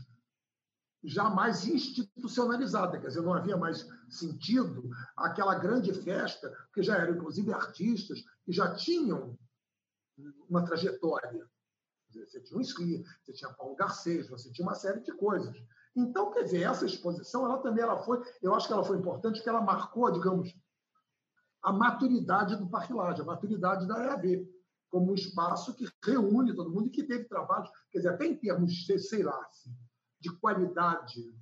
já 1.04 1.28
mais 1.28 1.66
institucionalizada, 1.66 2.98
quer 2.98 3.08
dizer, 3.08 3.22
não 3.22 3.34
havia 3.34 3.56
mais 3.56 3.86
sentido 4.08 4.88
aquela 5.16 5.58
grande 5.58 5.92
festa, 5.92 6.56
que 6.72 6.82
já 6.82 6.96
eram, 6.96 7.16
inclusive, 7.16 7.52
artistas 7.52 8.22
que 8.44 8.52
já 8.52 8.74
tinham 8.74 9.36
uma 10.48 10.64
trajetória. 10.64 11.48
Você 12.10 12.40
tinha 12.40 12.58
um 12.58 12.62
Scliar, 12.62 13.02
você 13.22 13.32
tinha 13.32 13.52
Paulo 13.52 13.74
Garcês, 13.74 14.28
você 14.28 14.50
tinha 14.52 14.66
uma 14.66 14.74
série 14.74 15.00
de 15.00 15.12
coisas. 15.12 15.54
Então, 15.96 16.30
quer 16.30 16.44
dizer, 16.44 16.62
essa 16.62 16.86
exposição, 16.86 17.44
ela 17.44 17.58
também 17.58 17.82
ela 17.82 17.98
foi, 17.98 18.22
eu 18.40 18.54
acho 18.54 18.66
que 18.66 18.72
ela 18.72 18.84
foi 18.84 18.96
importante, 18.98 19.36
porque 19.36 19.48
ela 19.48 19.60
marcou, 19.60 20.10
digamos, 20.10 20.54
a 21.62 21.72
maturidade 21.72 22.56
do 22.56 22.68
Parque 22.68 22.92
Laje, 22.92 23.22
a 23.22 23.24
maturidade 23.24 23.86
da 23.86 24.04
EAB, 24.04 24.48
como 24.92 25.10
um 25.10 25.14
espaço 25.14 25.74
que 25.74 25.88
reúne 26.04 26.54
todo 26.54 26.70
mundo 26.70 26.88
e 26.88 26.90
que 26.90 27.02
teve 27.02 27.24
trabalho, 27.24 27.66
quer 27.90 27.98
dizer, 27.98 28.10
até 28.10 28.26
em 28.26 28.36
termos, 28.36 28.74
de, 28.74 28.98
sei 28.98 29.22
lá, 29.22 29.40
assim, 29.46 29.74
de 30.20 30.30
qualidade 30.36 31.34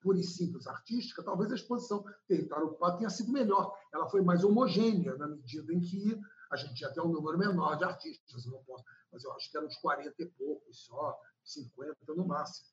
pura 0.00 0.20
e 0.20 0.22
simples 0.22 0.68
artística, 0.68 1.24
talvez 1.24 1.50
a 1.50 1.56
exposição 1.56 2.04
Território 2.28 2.68
Ocupado 2.68 2.98
tenha 2.98 3.10
sido 3.10 3.32
melhor. 3.32 3.76
Ela 3.92 4.08
foi 4.08 4.22
mais 4.22 4.44
homogênea, 4.44 5.16
na 5.16 5.26
medida 5.26 5.74
em 5.74 5.80
que 5.80 6.20
a 6.52 6.56
gente 6.56 6.76
tinha 6.76 6.88
até 6.88 7.02
um 7.02 7.08
número 7.08 7.36
menor 7.36 7.76
de 7.76 7.82
artistas, 7.82 8.46
não 8.46 8.62
posso, 8.62 8.84
mas 9.12 9.24
eu 9.24 9.32
acho 9.32 9.50
que 9.50 9.56
eram 9.56 9.66
uns 9.66 9.76
40 9.78 10.14
e 10.16 10.26
poucos 10.26 10.84
só, 10.84 11.18
50 11.42 11.96
no 12.14 12.28
máximo. 12.28 12.68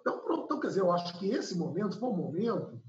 Então, 0.00 0.20
pronto, 0.20 0.44
então, 0.46 0.58
quer 0.58 0.68
dizer, 0.68 0.80
eu 0.80 0.90
acho 0.90 1.18
que 1.18 1.28
esse 1.28 1.54
momento 1.54 1.98
foi 1.98 2.08
um 2.08 2.16
momento. 2.16 2.82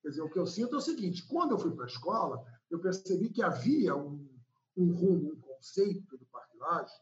Quer 0.00 0.08
dizer, 0.08 0.22
o 0.22 0.30
que 0.30 0.38
eu 0.38 0.46
sinto 0.46 0.74
é 0.74 0.78
o 0.78 0.80
seguinte: 0.80 1.26
quando 1.28 1.50
eu 1.50 1.58
fui 1.58 1.72
para 1.72 1.84
a 1.84 1.88
escola, 1.88 2.42
eu 2.70 2.80
percebi 2.80 3.28
que 3.28 3.42
havia 3.42 3.94
um, 3.94 4.33
um 4.76 4.92
rumo, 4.92 5.32
um 5.32 5.40
conceito 5.40 6.16
do 6.16 6.26
partilagem 6.26 6.96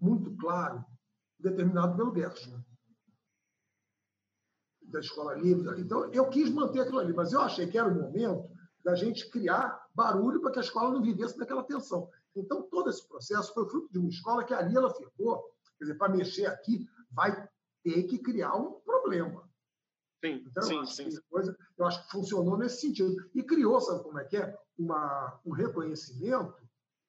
muito 0.00 0.34
claro, 0.36 0.84
determinado 1.38 1.96
pelo 1.96 2.14
Gershman, 2.14 2.64
da 4.82 5.00
escola 5.00 5.34
livre. 5.34 5.80
Então, 5.80 6.10
eu 6.12 6.28
quis 6.28 6.50
manter 6.50 6.80
aquilo 6.80 6.98
ali, 6.98 7.12
mas 7.12 7.32
eu 7.32 7.40
achei 7.40 7.66
que 7.66 7.78
era 7.78 7.88
o 7.88 7.94
momento 7.94 8.48
da 8.84 8.94
gente 8.94 9.28
criar 9.30 9.86
barulho 9.94 10.40
para 10.40 10.52
que 10.52 10.58
a 10.58 10.62
escola 10.62 10.92
não 10.92 11.02
vivesse 11.02 11.36
naquela 11.36 11.62
tensão. 11.62 12.08
Então, 12.34 12.62
todo 12.62 12.88
esse 12.88 13.06
processo 13.06 13.52
foi 13.52 13.68
fruto 13.68 13.92
de 13.92 13.98
uma 13.98 14.08
escola 14.08 14.44
que 14.44 14.54
ali 14.54 14.76
ela 14.76 14.94
ficou, 14.94 15.42
quer 15.78 15.84
dizer, 15.84 15.98
para 15.98 16.12
mexer 16.12 16.46
aqui, 16.46 16.88
vai 17.10 17.48
ter 17.82 18.04
que 18.04 18.18
criar 18.18 18.54
um 18.54 18.80
problema. 18.80 19.48
Sim, 20.24 20.44
então, 20.46 20.86
sim, 20.86 21.10
sim. 21.10 21.20
Coisa, 21.28 21.56
eu 21.76 21.86
acho 21.86 22.04
que 22.04 22.10
funcionou 22.10 22.56
nesse 22.56 22.80
sentido. 22.80 23.14
E 23.34 23.42
criou, 23.42 23.80
sabe 23.80 24.02
como 24.02 24.18
é 24.18 24.24
que 24.24 24.36
é? 24.36 24.56
Uma, 24.76 25.40
um 25.44 25.52
reconhecimento 25.52 26.54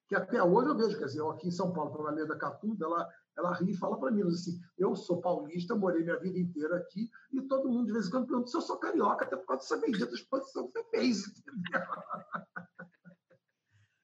que 0.10 0.16
até 0.16 0.42
hoje 0.42 0.70
eu 0.70 0.76
vejo, 0.76 0.98
quer 0.98 1.06
dizer, 1.06 1.20
eu 1.20 1.30
aqui 1.30 1.48
em 1.48 1.52
São 1.52 1.72
Paulo, 1.72 1.96
pela 1.96 2.10
Leda 2.10 2.36
Catunda, 2.36 2.84
ela, 2.84 3.08
ela 3.38 3.54
ri 3.54 3.72
e 3.72 3.78
fala 3.78 4.00
para 4.00 4.10
mim 4.10 4.24
assim, 4.24 4.60
eu 4.76 4.96
sou 4.96 5.22
paulista, 5.22 5.76
morei 5.76 6.02
minha 6.02 6.18
vida 6.18 6.40
inteira 6.40 6.78
aqui, 6.78 7.08
e 7.32 7.40
todo 7.44 7.70
mundo 7.70 7.86
de 7.86 7.94
vez 7.94 8.08
em 8.08 8.10
quando 8.10 8.26
pergunta 8.26 8.50
se 8.50 8.58
eu 8.58 8.62
sou 8.62 8.80
carioca, 8.80 9.24
até 9.24 9.38
por 9.38 9.46
causa 9.46 9.62
dessa 9.62 9.78
bendita 9.78 10.12
exposição 10.12 10.68
que 10.68 10.80
você 10.80 10.90
fez, 10.90 11.28
entendeu? 11.28 11.82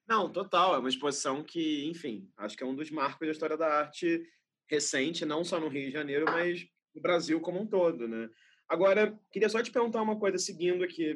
Não, 0.08 0.32
total, 0.32 0.76
é 0.76 0.78
uma 0.78 0.88
exposição 0.88 1.42
que, 1.42 1.90
enfim, 1.90 2.30
acho 2.36 2.56
que 2.56 2.62
é 2.62 2.66
um 2.66 2.76
dos 2.76 2.92
marcos 2.92 3.26
da 3.26 3.32
história 3.32 3.56
da 3.56 3.66
arte 3.66 4.24
recente, 4.70 5.26
não 5.26 5.42
só 5.42 5.58
no 5.58 5.66
Rio 5.66 5.86
de 5.86 5.92
Janeiro, 5.92 6.26
mas 6.26 6.64
no 6.94 7.02
Brasil 7.02 7.40
como 7.40 7.60
um 7.60 7.66
todo, 7.66 8.06
né? 8.06 8.30
Agora, 8.68 9.18
queria 9.32 9.48
só 9.48 9.60
te 9.60 9.72
perguntar 9.72 10.00
uma 10.02 10.16
coisa 10.16 10.38
seguindo 10.38 10.84
aqui. 10.84 11.14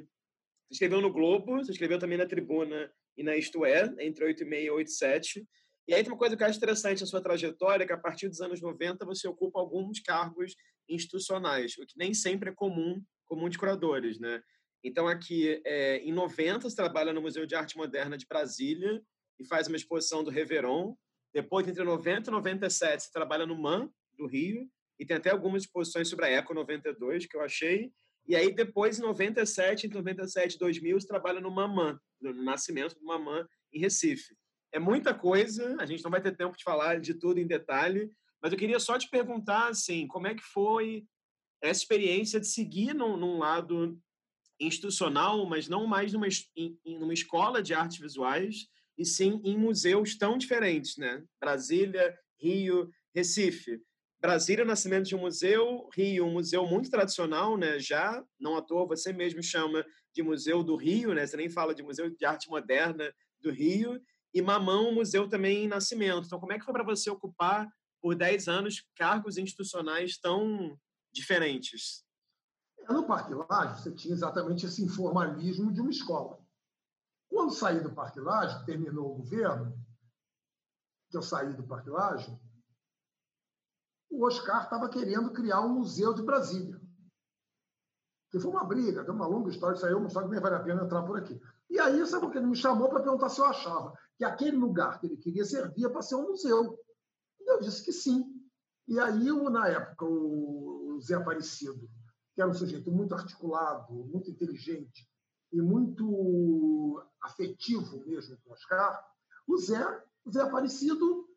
Você 0.66 0.74
escreveu 0.74 1.00
no 1.00 1.12
Globo, 1.12 1.58
você 1.58 1.70
escreveu 1.70 2.00
também 2.00 2.18
na 2.18 2.26
Tribuna 2.26 2.92
e 3.16 3.22
na 3.22 3.36
Isto 3.36 3.64
É, 3.64 3.92
entre 4.00 4.24
8 4.24 4.42
e 4.42 4.46
meia 4.46 4.66
e 4.66 4.70
8 4.70 4.88
e 4.88 4.92
7. 4.92 5.48
E 5.88 5.94
aí 5.94 6.02
tem 6.02 6.12
uma 6.12 6.18
coisa 6.18 6.36
que 6.36 6.42
eu 6.42 6.46
acho 6.46 6.58
interessante 6.58 7.00
na 7.00 7.06
sua 7.06 7.22
trajetória, 7.22 7.86
que 7.86 7.92
a 7.92 7.98
partir 7.98 8.28
dos 8.28 8.40
anos 8.40 8.60
90 8.60 9.04
você 9.04 9.26
ocupa 9.26 9.58
alguns 9.58 10.00
cargos 10.00 10.54
institucionais, 10.88 11.76
o 11.78 11.86
que 11.86 11.96
nem 11.96 12.12
sempre 12.14 12.50
é 12.50 12.54
comum, 12.54 13.02
comum 13.26 13.48
de 13.48 13.58
curadores, 13.58 14.18
né? 14.18 14.42
Então, 14.82 15.06
aqui, 15.06 15.60
é, 15.64 15.98
em 15.98 16.12
90, 16.12 16.68
você 16.68 16.76
trabalha 16.76 17.12
no 17.12 17.20
Museu 17.20 17.44
de 17.44 17.54
Arte 17.54 17.76
Moderna 17.76 18.16
de 18.16 18.26
Brasília 18.26 19.02
e 19.38 19.44
faz 19.46 19.68
uma 19.68 19.76
exposição 19.76 20.24
do 20.24 20.30
Reveron, 20.30 20.96
depois, 21.32 21.66
entre 21.68 21.84
90 21.84 22.30
e 22.30 22.32
97, 22.32 23.04
você 23.04 23.12
trabalha 23.12 23.46
no 23.46 23.56
MAN, 23.56 23.88
do 24.16 24.26
Rio, 24.26 24.68
e 24.98 25.06
tem 25.06 25.16
até 25.16 25.30
algumas 25.30 25.62
exposições 25.62 26.08
sobre 26.08 26.26
a 26.26 26.28
Eco 26.28 26.52
92 26.52 27.26
que 27.26 27.36
eu 27.36 27.40
achei. 27.40 27.92
E 28.30 28.36
aí, 28.36 28.54
depois, 28.54 28.96
em 28.96 29.02
97, 29.02 29.88
entre 29.88 29.98
97 29.98 30.54
e 30.54 30.58
2000, 30.60 31.00
você 31.00 31.06
trabalha 31.08 31.40
no 31.40 31.50
Mamã, 31.50 32.00
no 32.20 32.32
nascimento 32.32 32.94
do 32.94 33.04
Mamã, 33.04 33.44
em 33.72 33.80
Recife. 33.80 34.36
É 34.72 34.78
muita 34.78 35.12
coisa, 35.12 35.76
a 35.80 35.84
gente 35.84 36.04
não 36.04 36.12
vai 36.12 36.22
ter 36.22 36.36
tempo 36.36 36.56
de 36.56 36.62
falar 36.62 37.00
de 37.00 37.12
tudo 37.12 37.40
em 37.40 37.46
detalhe, 37.46 38.08
mas 38.40 38.52
eu 38.52 38.58
queria 38.58 38.78
só 38.78 38.96
te 38.96 39.10
perguntar, 39.10 39.66
assim, 39.70 40.06
como 40.06 40.28
é 40.28 40.34
que 40.36 40.44
foi 40.44 41.04
essa 41.60 41.80
experiência 41.80 42.38
de 42.38 42.46
seguir 42.46 42.94
num, 42.94 43.16
num 43.16 43.36
lado 43.36 44.00
institucional, 44.60 45.44
mas 45.44 45.66
não 45.66 45.84
mais 45.88 46.12
numa, 46.12 46.28
em, 46.56 46.78
numa 47.00 47.12
escola 47.12 47.60
de 47.60 47.74
artes 47.74 47.98
visuais, 47.98 48.68
e 48.96 49.04
sim 49.04 49.40
em 49.42 49.58
museus 49.58 50.16
tão 50.16 50.38
diferentes, 50.38 50.96
né? 50.96 51.24
Brasília, 51.40 52.16
Rio, 52.40 52.92
Recife. 53.12 53.82
Brasília, 54.20 54.64
o 54.64 54.68
nascimento 54.68 55.06
de 55.06 55.16
um 55.16 55.20
museu, 55.20 55.88
Rio, 55.94 56.26
um 56.26 56.32
museu 56.32 56.66
muito 56.66 56.90
tradicional, 56.90 57.56
né? 57.56 57.78
Já, 57.78 58.22
não 58.38 58.54
à 58.54 58.60
toa, 58.60 58.86
você 58.86 59.14
mesmo 59.14 59.42
chama 59.42 59.84
de 60.14 60.22
Museu 60.22 60.62
do 60.62 60.76
Rio, 60.76 61.14
né? 61.14 61.26
Você 61.26 61.38
nem 61.38 61.48
fala 61.48 61.74
de 61.74 61.82
Museu 61.82 62.10
de 62.10 62.24
Arte 62.26 62.50
Moderna 62.50 63.10
do 63.40 63.50
Rio. 63.50 63.98
E 64.34 64.42
Mamão, 64.42 64.90
um 64.90 64.94
museu 64.94 65.26
também 65.26 65.64
em 65.64 65.68
nascimento. 65.68 66.26
Então, 66.26 66.38
como 66.38 66.52
é 66.52 66.58
que 66.58 66.64
foi 66.64 66.74
para 66.74 66.84
você 66.84 67.08
ocupar 67.08 67.66
por 68.00 68.14
10 68.14 68.46
anos 68.46 68.84
cargos 68.94 69.38
institucionais 69.38 70.18
tão 70.18 70.78
diferentes? 71.10 72.04
No 72.88 73.06
Parque 73.06 73.32
Laje, 73.34 73.82
você 73.82 73.92
tinha 73.92 74.14
exatamente 74.14 74.66
esse 74.66 74.82
informalismo 74.82 75.72
de 75.72 75.80
uma 75.80 75.90
escola. 75.90 76.38
Quando 77.28 77.52
saí 77.52 77.80
do 77.80 77.92
Parque 77.92 78.20
Laje, 78.20 78.64
terminou 78.66 79.12
o 79.12 79.16
governo, 79.16 79.74
que 81.10 81.16
eu 81.16 81.22
saí 81.22 81.54
do 81.54 81.66
Parque 81.66 81.88
Laje, 81.88 82.36
o 84.10 84.26
Oscar 84.26 84.64
estava 84.64 84.88
querendo 84.88 85.32
criar 85.32 85.60
um 85.60 85.74
museu 85.74 86.12
de 86.12 86.22
Brasília. 86.22 86.80
Que 88.30 88.40
foi 88.40 88.50
uma 88.50 88.64
briga, 88.64 89.10
uma 89.10 89.26
longa 89.26 89.50
história, 89.50 89.76
isso 89.76 89.86
aí 89.86 89.92
é 89.92 89.96
uma 89.96 90.06
história 90.08 90.28
que 90.28 90.34
nem 90.34 90.42
vale 90.42 90.56
a 90.56 90.62
pena 90.62 90.84
entrar 90.84 91.02
por 91.02 91.16
aqui. 91.18 91.40
E 91.68 91.78
aí, 91.78 92.04
sabe 92.06 92.26
o 92.26 92.30
que? 92.30 92.38
Ele 92.38 92.48
me 92.48 92.56
chamou 92.56 92.88
para 92.88 93.02
perguntar 93.02 93.28
se 93.28 93.40
eu 93.40 93.44
achava 93.44 93.96
que 94.16 94.24
aquele 94.24 94.56
lugar 94.56 95.00
que 95.00 95.06
ele 95.06 95.16
queria 95.16 95.44
servia 95.44 95.88
para 95.88 96.02
ser 96.02 96.16
um 96.16 96.28
museu. 96.28 96.78
E 97.40 97.50
eu 97.50 97.60
disse 97.60 97.84
que 97.84 97.92
sim. 97.92 98.24
E 98.86 98.98
aí, 98.98 99.30
na 99.50 99.68
época, 99.68 100.04
o 100.04 100.98
Zé 101.00 101.14
Aparecido, 101.14 101.88
que 102.34 102.42
era 102.42 102.50
um 102.50 102.54
sujeito 102.54 102.90
muito 102.90 103.14
articulado, 103.14 103.92
muito 103.94 104.30
inteligente 104.30 105.08
e 105.52 105.60
muito 105.60 107.02
afetivo 107.22 108.04
mesmo 108.04 108.36
com 108.44 108.52
Oscar, 108.52 109.04
o 109.46 109.56
Zé, 109.56 110.04
o 110.24 110.30
Zé 110.30 110.42
Aparecido 110.42 111.29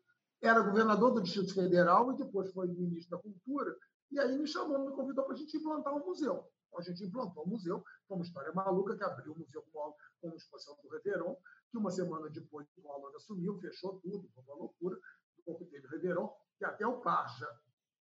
era 0.46 0.60
governador 0.60 1.12
do 1.12 1.22
Distrito 1.22 1.54
Federal 1.54 2.12
e 2.12 2.16
depois 2.16 2.52
foi 2.52 2.68
ministro 2.68 3.16
da 3.16 3.22
Cultura. 3.22 3.76
E 4.10 4.18
aí 4.18 4.38
me 4.38 4.46
chamou, 4.46 4.78
me 4.78 4.94
convidou 4.94 5.24
para 5.24 5.34
a 5.34 5.36
gente 5.36 5.56
implantar 5.56 5.94
um 5.94 6.04
museu. 6.04 6.46
Então, 6.68 6.78
a 6.78 6.82
gente 6.82 7.04
implantou 7.04 7.44
um 7.44 7.48
museu, 7.48 7.82
foi 8.06 8.16
uma 8.16 8.24
história 8.24 8.52
maluca 8.52 8.96
que 8.96 9.04
abriu 9.04 9.32
o 9.32 9.38
museu 9.38 9.64
com, 9.72 9.94
uma 10.22 10.36
exposição 10.36 10.76
do 10.82 10.88
Réveillon, 10.88 11.34
que 11.70 11.78
uma 11.78 11.90
semana 11.90 12.28
depois 12.28 12.66
o 12.76 12.82
Collor 12.82 13.14
assumiu, 13.16 13.58
fechou 13.60 14.00
tudo, 14.00 14.28
foi 14.34 14.44
uma 14.44 14.56
loucura. 14.56 14.98
pouco 15.44 15.64
teve 15.66 15.86
o 15.86 15.90
Réveillon, 15.90 16.28
que 16.58 16.64
até 16.64 16.86
o 16.86 17.00
Parja, 17.00 17.48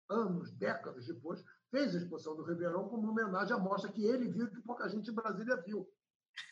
anos, 0.09 0.51
décadas 0.53 1.07
depois, 1.07 1.43
fez 1.69 1.93
a 1.93 1.97
exposição 1.97 2.35
do 2.35 2.43
Réveillon 2.43 2.87
como 2.89 3.09
homenagem 3.09 3.55
à 3.55 3.59
mostra 3.59 3.91
que 3.91 4.05
ele 4.05 4.29
viu 4.29 4.49
que 4.49 4.61
pouca 4.61 4.87
gente 4.87 5.11
em 5.11 5.13
Brasília 5.13 5.55
viu. 5.57 5.87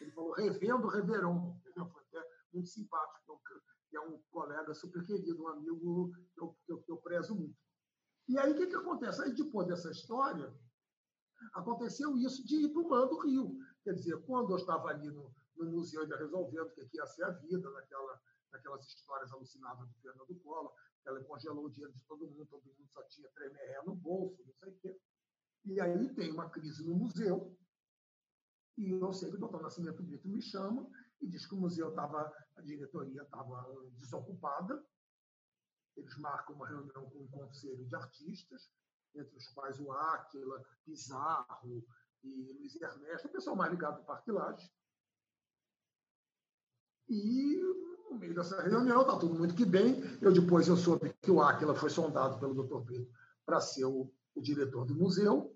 Ele 0.02 0.12
falou, 0.12 0.34
revendo 0.34 0.88
o 0.88 0.90
Réveillon. 0.90 1.56
Foi 1.74 2.04
até 2.10 2.28
muito 2.54 2.68
simpático, 2.68 3.42
que 3.90 3.98
é 3.98 4.02
um 4.02 4.20
colega 4.32 4.74
super 4.74 5.06
querido, 5.06 5.44
um 5.44 5.48
amigo 5.48 6.12
que 6.34 6.42
eu, 6.42 6.58
que 6.66 6.72
eu, 6.72 6.82
que 6.82 6.92
eu 6.92 6.98
prezo 6.98 7.36
muito. 7.36 7.58
E 8.28 8.38
aí, 8.38 8.52
o 8.52 8.58
que, 8.58 8.68
que 8.68 8.76
acontece? 8.76 9.22
Aí, 9.22 9.34
depois 9.34 9.68
dessa 9.68 9.90
história, 9.90 10.54
aconteceu 11.54 12.18
isso 12.18 12.46
de 12.46 12.66
ir 12.66 12.70
para 12.70 12.82
o 12.82 12.90
Mando 12.90 13.20
Rio. 13.20 13.58
Quer 13.84 13.94
dizer, 13.94 14.18
quando 14.26 14.52
eu 14.52 14.58
estava 14.58 14.90
ali 14.90 15.10
no, 15.10 15.34
no 15.56 15.72
museu 15.72 16.02
ainda 16.02 16.18
resolvendo 16.18 16.68
o 16.68 16.72
que 16.72 16.98
ia 16.98 17.06
ser 17.06 17.24
a 17.24 17.32
vida, 17.32 17.70
naquela, 17.72 18.22
naquelas 18.52 18.86
histórias 18.86 19.32
alucinadas 19.32 19.88
do 19.88 20.00
Fernando 20.00 20.36
Collor, 20.44 20.74
que 21.02 21.10
ela 21.10 21.24
congelou 21.24 21.66
o 21.66 21.70
dinheiro 21.70 21.94
de 21.94 22.02
todo 22.02 22.28
mundo, 22.28 22.46
todo 22.48 22.66
mundo 22.66 22.88
só 22.90 23.02
tinha 23.04 23.30
tremeré 23.30 23.82
no 23.86 23.96
bolso, 23.96 24.44
não 24.46 24.54
sei 24.56 24.70
o 24.70 24.78
quê. 24.80 25.00
E 25.66 25.80
aí 25.80 26.14
tem 26.14 26.32
uma 26.32 26.50
crise 26.50 26.86
no 26.86 26.96
museu, 26.96 27.58
e 28.78 28.92
eu 28.92 29.12
sei 29.12 29.30
que 29.30 29.38
o 29.38 29.40
doutor 29.40 29.62
Nascimento 29.62 30.04
Brito 30.04 30.28
me 30.28 30.42
chama 30.42 30.88
e 31.22 31.28
diz 31.28 31.46
que 31.46 31.56
o 31.56 31.60
museu 31.60 31.90
estava, 31.90 32.32
a 32.56 32.62
diretoria 32.62 33.24
estava 33.24 33.66
desocupada, 33.98 34.84
eles 35.96 36.18
marcam 36.18 36.56
uma 36.56 36.68
reunião 36.68 37.10
com 37.10 37.20
um 37.20 37.28
conselho 37.28 37.86
de 37.86 37.96
artistas, 37.96 38.72
entre 39.16 39.36
os 39.36 39.48
quais 39.50 39.80
o 39.80 39.92
Áquila, 39.92 40.64
Pizarro 40.86 41.84
e 42.24 42.54
Luiz 42.54 42.76
Ernesto, 42.76 43.28
o 43.28 43.32
pessoal 43.32 43.56
mais 43.56 43.72
ligado 43.72 43.98
ao 43.98 44.06
Parque 44.06 44.32
Lage. 44.32 44.72
E 47.10 47.58
no 48.10 48.18
meio 48.18 48.36
dessa 48.36 48.62
reunião, 48.62 49.02
está 49.02 49.18
tudo 49.18 49.36
muito 49.36 49.56
que 49.56 49.66
bem. 49.66 50.02
Eu 50.22 50.32
depois 50.32 50.68
eu 50.68 50.78
soube 50.78 51.14
que 51.22 51.32
o 51.32 51.42
Áquila 51.42 51.76
foi 51.76 51.90
sondado 51.90 52.40
pelo 52.40 52.64
Dr. 52.64 52.86
Pedro 52.86 53.12
para 53.46 53.62
ser 53.62 53.86
o, 53.86 54.12
o, 54.36 54.42
diretor 54.42 54.86
do 54.86 54.96
museu, 54.96 55.56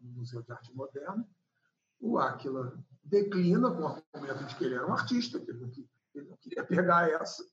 Museu 0.00 0.42
de 0.42 0.52
Arte 0.52 0.74
Moderna. 0.74 1.28
O 1.98 2.18
Áquila 2.18 2.78
declina 3.06 3.70
com 3.70 3.82
o 3.82 3.86
argumento 3.86 4.44
de 4.44 4.56
que 4.56 4.64
ele 4.64 4.74
era 4.74 4.86
um 4.86 4.92
artista, 4.92 5.40
que 5.40 5.50
ele 5.50 5.60
não, 5.60 5.72
ele 6.14 6.28
não 6.28 6.36
queria 6.36 6.64
pegar 6.64 7.08
essa, 7.08 7.44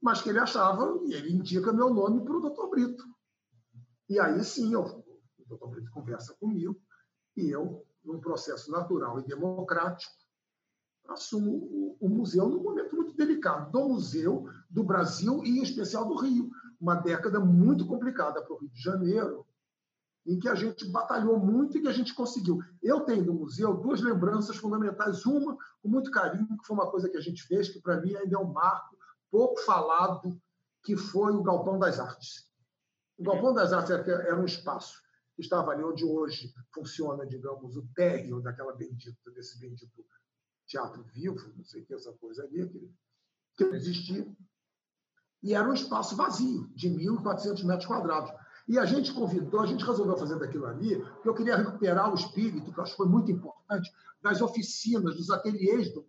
mas 0.00 0.20
que 0.20 0.28
ele 0.28 0.38
achava, 0.38 1.00
e 1.04 1.14
ele 1.14 1.32
indica 1.32 1.72
meu 1.72 1.92
nome 1.92 2.24
para 2.24 2.36
o 2.36 2.40
doutor 2.40 2.70
Brito. 2.70 3.04
E 4.08 4.18
aí 4.18 4.42
sim, 4.44 4.72
eu, 4.74 4.82
o 4.82 5.44
doutor 5.46 5.68
Brito 5.68 5.90
conversa 5.90 6.34
comigo, 6.34 6.80
e 7.36 7.50
eu, 7.50 7.86
num 8.04 8.20
processo 8.20 8.70
natural 8.70 9.18
e 9.20 9.26
democrático, 9.26 10.12
assumo 11.08 11.52
o, 11.52 11.96
o 12.00 12.08
museu 12.08 12.48
num 12.48 12.62
momento 12.62 12.94
muito 12.96 13.14
delicado 13.14 13.70
do 13.70 13.88
museu, 13.88 14.48
do 14.70 14.84
Brasil 14.84 15.42
e, 15.44 15.58
em 15.58 15.62
especial, 15.62 16.06
do 16.06 16.16
Rio. 16.16 16.50
Uma 16.80 16.96
década 16.96 17.40
muito 17.40 17.86
complicada 17.86 18.42
para 18.42 18.52
o 18.52 18.58
Rio 18.58 18.70
de 18.70 18.80
Janeiro, 18.80 19.46
em 20.24 20.38
que 20.38 20.48
a 20.48 20.54
gente 20.54 20.88
batalhou 20.90 21.38
muito 21.38 21.76
e 21.76 21.80
que 21.80 21.88
a 21.88 21.92
gente 21.92 22.14
conseguiu. 22.14 22.60
Eu 22.82 23.00
tenho 23.00 23.24
do 23.24 23.34
museu 23.34 23.74
duas 23.74 24.00
lembranças 24.00 24.56
fundamentais. 24.56 25.26
Uma, 25.26 25.56
com 25.80 25.88
muito 25.88 26.10
carinho, 26.10 26.56
que 26.56 26.66
foi 26.66 26.76
uma 26.76 26.90
coisa 26.90 27.08
que 27.08 27.16
a 27.16 27.20
gente 27.20 27.42
fez, 27.42 27.68
que 27.68 27.80
para 27.80 28.00
mim 28.00 28.14
ainda 28.14 28.36
é 28.36 28.38
um 28.38 28.52
marco 28.52 28.96
pouco 29.30 29.58
falado, 29.62 30.40
que 30.84 30.96
foi 30.96 31.32
o 31.32 31.42
Galpão 31.42 31.78
das 31.78 31.98
Artes. 31.98 32.46
O 33.18 33.24
Galpão 33.24 33.54
das 33.54 33.72
Artes 33.72 33.90
era 33.90 34.38
um 34.38 34.44
espaço 34.44 35.00
que 35.34 35.42
estava 35.42 35.72
ali 35.72 35.82
onde 35.82 36.04
hoje 36.04 36.52
funciona, 36.74 37.26
digamos, 37.26 37.76
o 37.76 37.88
térreo 37.94 38.40
daquela 38.42 38.74
bendita, 38.74 39.30
desse 39.30 39.58
bendito 39.58 40.04
teatro 40.66 41.02
vivo, 41.04 41.52
não 41.56 41.64
sei 41.64 41.82
o 41.82 41.86
que, 41.86 41.94
essa 41.94 42.12
coisa 42.12 42.44
ali, 42.44 42.68
que, 42.68 42.94
que 43.56 43.64
não 43.64 43.74
existia. 43.74 44.26
E 45.42 45.54
era 45.54 45.68
um 45.68 45.74
espaço 45.74 46.14
vazio, 46.14 46.68
de 46.74 46.88
1.400 46.88 47.64
metros 47.64 47.86
quadrados. 47.86 48.30
E 48.72 48.78
a 48.78 48.86
gente 48.86 49.12
convidou, 49.12 49.60
a 49.60 49.66
gente 49.66 49.84
resolveu 49.84 50.16
fazer 50.16 50.38
daquilo 50.38 50.64
ali, 50.64 50.98
porque 50.98 51.28
eu 51.28 51.34
queria 51.34 51.56
recuperar 51.58 52.10
o 52.10 52.14
espírito, 52.14 52.72
que 52.72 52.78
eu 52.78 52.82
acho 52.82 52.92
que 52.92 52.96
foi 52.96 53.06
muito 53.06 53.30
importante, 53.30 53.92
das 54.22 54.40
oficinas, 54.40 55.14
dos 55.14 55.28
ateliês, 55.28 55.92
do, 55.92 56.02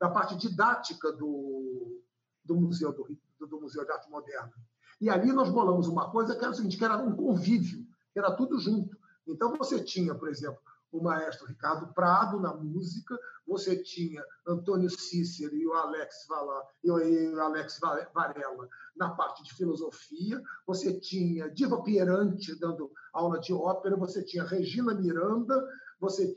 da 0.00 0.08
parte 0.08 0.36
didática 0.36 1.12
do, 1.12 2.00
do 2.42 2.54
Museu 2.54 2.94
do, 2.94 3.46
do 3.46 3.60
Museu 3.60 3.84
de 3.84 3.92
Arte 3.92 4.10
Moderna. 4.10 4.54
E 4.98 5.10
ali 5.10 5.30
nós 5.34 5.50
bolamos 5.50 5.86
uma 5.86 6.10
coisa 6.10 6.34
que 6.34 6.42
era 6.42 6.50
o 6.50 6.54
seguinte, 6.54 6.78
que 6.78 6.84
era 6.84 6.96
um 6.96 7.14
convívio, 7.14 7.86
que 8.10 8.18
era 8.18 8.32
tudo 8.32 8.58
junto. 8.58 8.96
Então 9.26 9.54
você 9.54 9.78
tinha, 9.78 10.14
por 10.14 10.30
exemplo, 10.30 10.58
o 10.96 11.02
maestro 11.02 11.46
Ricardo 11.46 11.92
Prado 11.92 12.40
na 12.40 12.54
música, 12.54 13.18
você 13.46 13.82
tinha 13.82 14.24
Antônio 14.46 14.90
Cícero 14.90 15.54
e 15.54 15.66
o 15.66 15.72
Alex 15.72 16.26
Vala, 16.28 16.62
e 16.82 16.90
o 16.90 17.40
Alex 17.40 17.78
Varela 18.14 18.68
na 18.96 19.10
parte 19.10 19.44
de 19.44 19.54
filosofia, 19.54 20.42
você 20.66 20.98
tinha 20.98 21.50
Diva 21.50 21.82
Pierante 21.82 22.58
dando 22.58 22.90
aula 23.12 23.38
de 23.38 23.52
ópera, 23.52 23.96
você 23.96 24.24
tinha 24.24 24.44
Regina 24.44 24.94
Miranda, 24.94 25.62
você 26.00 26.34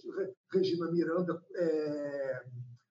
Regina 0.52 0.92
Miranda 0.92 1.42
é, 1.56 2.44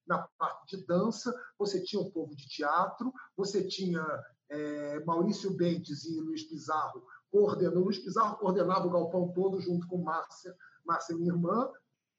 na 0.07 0.27
parte 0.39 0.77
de 0.77 0.87
dança, 0.87 1.35
você 1.59 1.83
tinha 1.83 2.01
um 2.01 2.11
povo 2.11 2.35
de 2.35 2.49
teatro, 2.49 3.13
você 3.37 3.63
tinha 3.67 4.05
é, 4.49 5.05
Maurício 5.05 5.55
Bentes 5.55 6.05
e 6.07 6.21
Luiz 6.21 6.43
Pizarro 6.45 7.05
coordenando. 7.31 7.81
Luiz 7.81 7.99
Pizarro 7.99 8.39
coordenava 8.39 8.87
o 8.87 8.91
galpão 8.91 9.33
todo 9.33 9.61
junto 9.61 9.87
com 9.87 10.03
Márcia, 10.03 10.55
Márcia 10.89 11.17
minha 11.17 11.33
irmã, 11.33 11.71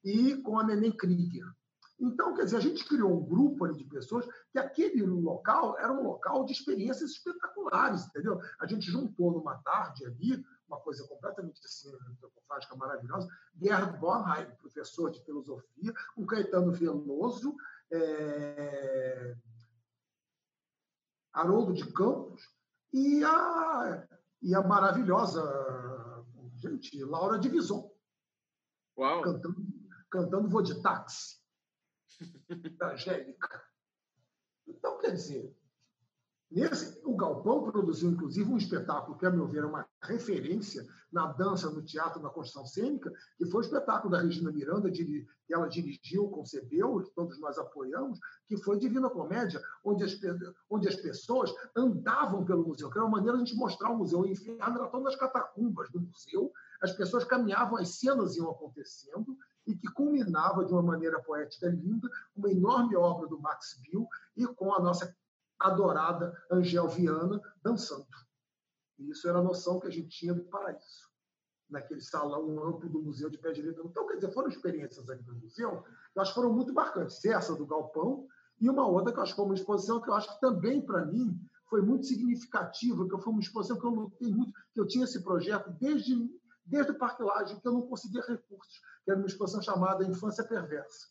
e 0.04 0.36
com 0.42 0.58
a 0.58 0.64
Neném 0.64 0.92
Krieger. 0.92 1.44
Então, 2.00 2.34
quer 2.34 2.44
dizer, 2.44 2.56
a 2.56 2.60
gente 2.60 2.86
criou 2.86 3.12
um 3.12 3.26
grupo 3.26 3.64
ali 3.64 3.76
de 3.76 3.84
pessoas 3.84 4.26
que 4.50 4.58
aquele 4.58 5.04
local 5.04 5.78
era 5.78 5.92
um 5.92 6.02
local 6.02 6.46
de 6.46 6.52
experiências 6.52 7.10
espetaculares, 7.10 8.06
entendeu? 8.06 8.40
A 8.58 8.66
gente 8.66 8.90
juntou 8.90 9.32
numa 9.32 9.58
tarde 9.58 10.06
ali, 10.06 10.42
uma 10.66 10.80
coisa 10.80 11.06
completamente 11.06 11.60
assim, 11.62 11.94
antropofágica 12.10 12.74
maravilhosa, 12.76 13.28
Gerd 13.60 13.98
Bornheim, 13.98 14.50
professor 14.56 15.10
de 15.10 15.22
filosofia, 15.24 15.92
com 16.14 16.24
Caetano 16.24 16.72
Veloso, 16.72 17.54
é... 17.92 19.36
Haroldo 21.32 21.74
de 21.74 21.92
Campos 21.92 22.42
e 22.92 23.22
a, 23.22 24.08
e 24.40 24.54
a 24.54 24.62
maravilhosa, 24.62 25.42
gente, 26.56 27.04
Laura 27.04 27.38
Divison. 27.38 27.89
Uau! 29.00 29.22
Cantando, 29.22 29.66
cantando 30.10 30.48
Vou 30.50 30.60
de 30.60 30.82
Táxi, 30.82 31.38
da 32.76 32.92
Angélica. 32.92 33.64
Então, 34.66 34.98
quer 34.98 35.12
dizer, 35.12 35.56
Nesse, 36.50 37.00
o 37.04 37.14
Galpão 37.14 37.62
produziu, 37.70 38.10
inclusive, 38.10 38.50
um 38.50 38.56
espetáculo 38.56 39.16
que, 39.16 39.24
a 39.24 39.30
meu 39.30 39.46
ver, 39.46 39.62
é 39.62 39.66
uma 39.66 39.86
referência 40.02 40.84
na 41.12 41.28
dança, 41.32 41.70
no 41.70 41.80
teatro, 41.80 42.20
na 42.20 42.28
construção 42.28 42.66
cênica, 42.66 43.12
que 43.38 43.46
foi 43.46 43.60
o 43.60 43.64
espetáculo 43.64 44.10
da 44.10 44.20
Regina 44.20 44.50
Miranda, 44.50 44.90
que 44.90 45.28
ela 45.48 45.68
dirigiu, 45.68 46.28
concebeu, 46.28 47.04
que 47.04 47.14
todos 47.14 47.38
nós 47.38 47.56
apoiamos, 47.56 48.18
que 48.48 48.56
foi 48.56 48.80
Divina 48.80 49.08
Comédia, 49.08 49.62
onde 49.84 50.02
as, 50.02 50.18
onde 50.68 50.88
as 50.88 50.96
pessoas 50.96 51.54
andavam 51.76 52.44
pelo 52.44 52.66
museu, 52.66 52.90
que 52.90 52.98
era 52.98 53.06
uma 53.06 53.18
maneira 53.18 53.36
de 53.36 53.44
a 53.44 53.46
gente 53.46 53.56
mostrar 53.56 53.90
o 53.90 53.98
museu. 53.98 54.22
O 54.22 54.26
inferno 54.26 54.60
era 54.60 54.88
todo 54.88 55.04
nas 55.04 55.14
catacumbas 55.14 55.88
do 55.92 56.00
museu, 56.00 56.52
as 56.82 56.92
pessoas 56.92 57.24
caminhavam, 57.24 57.78
as 57.78 57.98
cenas 57.98 58.36
iam 58.36 58.50
acontecendo, 58.50 59.36
e 59.66 59.76
que 59.76 59.88
culminava 59.88 60.64
de 60.64 60.72
uma 60.72 60.82
maneira 60.82 61.20
poética 61.22 61.68
linda, 61.68 62.08
uma 62.34 62.50
enorme 62.50 62.96
obra 62.96 63.28
do 63.28 63.38
Max 63.38 63.80
Bill 63.82 64.08
e 64.36 64.46
com 64.46 64.72
a 64.72 64.80
nossa 64.80 65.14
adorada 65.58 66.36
Angel 66.50 66.88
Viana 66.88 67.40
dançando. 67.62 68.06
E 68.98 69.10
isso 69.10 69.28
era 69.28 69.38
a 69.38 69.42
noção 69.42 69.78
que 69.78 69.86
a 69.86 69.90
gente 69.90 70.08
tinha 70.08 70.34
do 70.34 70.44
paraíso, 70.44 71.08
naquele 71.68 72.00
salão 72.00 72.62
amplo 72.64 72.88
do 72.88 73.02
Museu 73.02 73.30
de 73.30 73.38
Pé 73.38 73.52
Direito. 73.52 73.82
Então, 73.84 74.06
quer 74.06 74.16
dizer, 74.16 74.32
foram 74.32 74.48
experiências 74.48 75.08
ali 75.08 75.22
no 75.24 75.34
museu 75.34 75.82
que 75.82 76.34
foram 76.34 76.52
muito 76.52 76.72
marcantes. 76.72 77.24
Essa 77.24 77.54
do 77.54 77.66
Galpão 77.66 78.26
e 78.60 78.68
uma 78.68 78.86
outra 78.86 79.12
que 79.12 79.18
eu 79.18 79.22
acho 79.22 79.32
que 79.32 79.36
foi 79.36 79.46
uma 79.46 79.54
exposição 79.54 80.00
que 80.00 80.10
eu 80.10 80.14
acho 80.14 80.34
que 80.34 80.40
também, 80.40 80.82
para 80.82 81.04
mim, 81.06 81.40
foi 81.68 81.80
muito 81.80 82.04
significativa, 82.06 83.08
que 83.08 83.22
foi 83.22 83.32
uma 83.32 83.40
exposição 83.40 83.78
que 83.78 83.86
eu 83.86 83.90
lutei 83.90 84.28
muito, 84.28 84.52
que 84.74 84.80
eu 84.80 84.86
tinha 84.86 85.04
esse 85.04 85.22
projeto 85.22 85.70
desde, 85.80 86.28
desde 86.70 86.92
o 86.92 86.98
Parque 86.98 87.22
Laje, 87.22 87.60
que 87.60 87.66
eu 87.66 87.72
não 87.72 87.82
conseguia 87.82 88.22
recursos, 88.22 88.80
que 89.04 89.10
era 89.10 89.18
uma 89.18 89.26
exposição 89.26 89.60
chamada 89.60 90.04
Infância 90.04 90.44
Perversa 90.44 91.08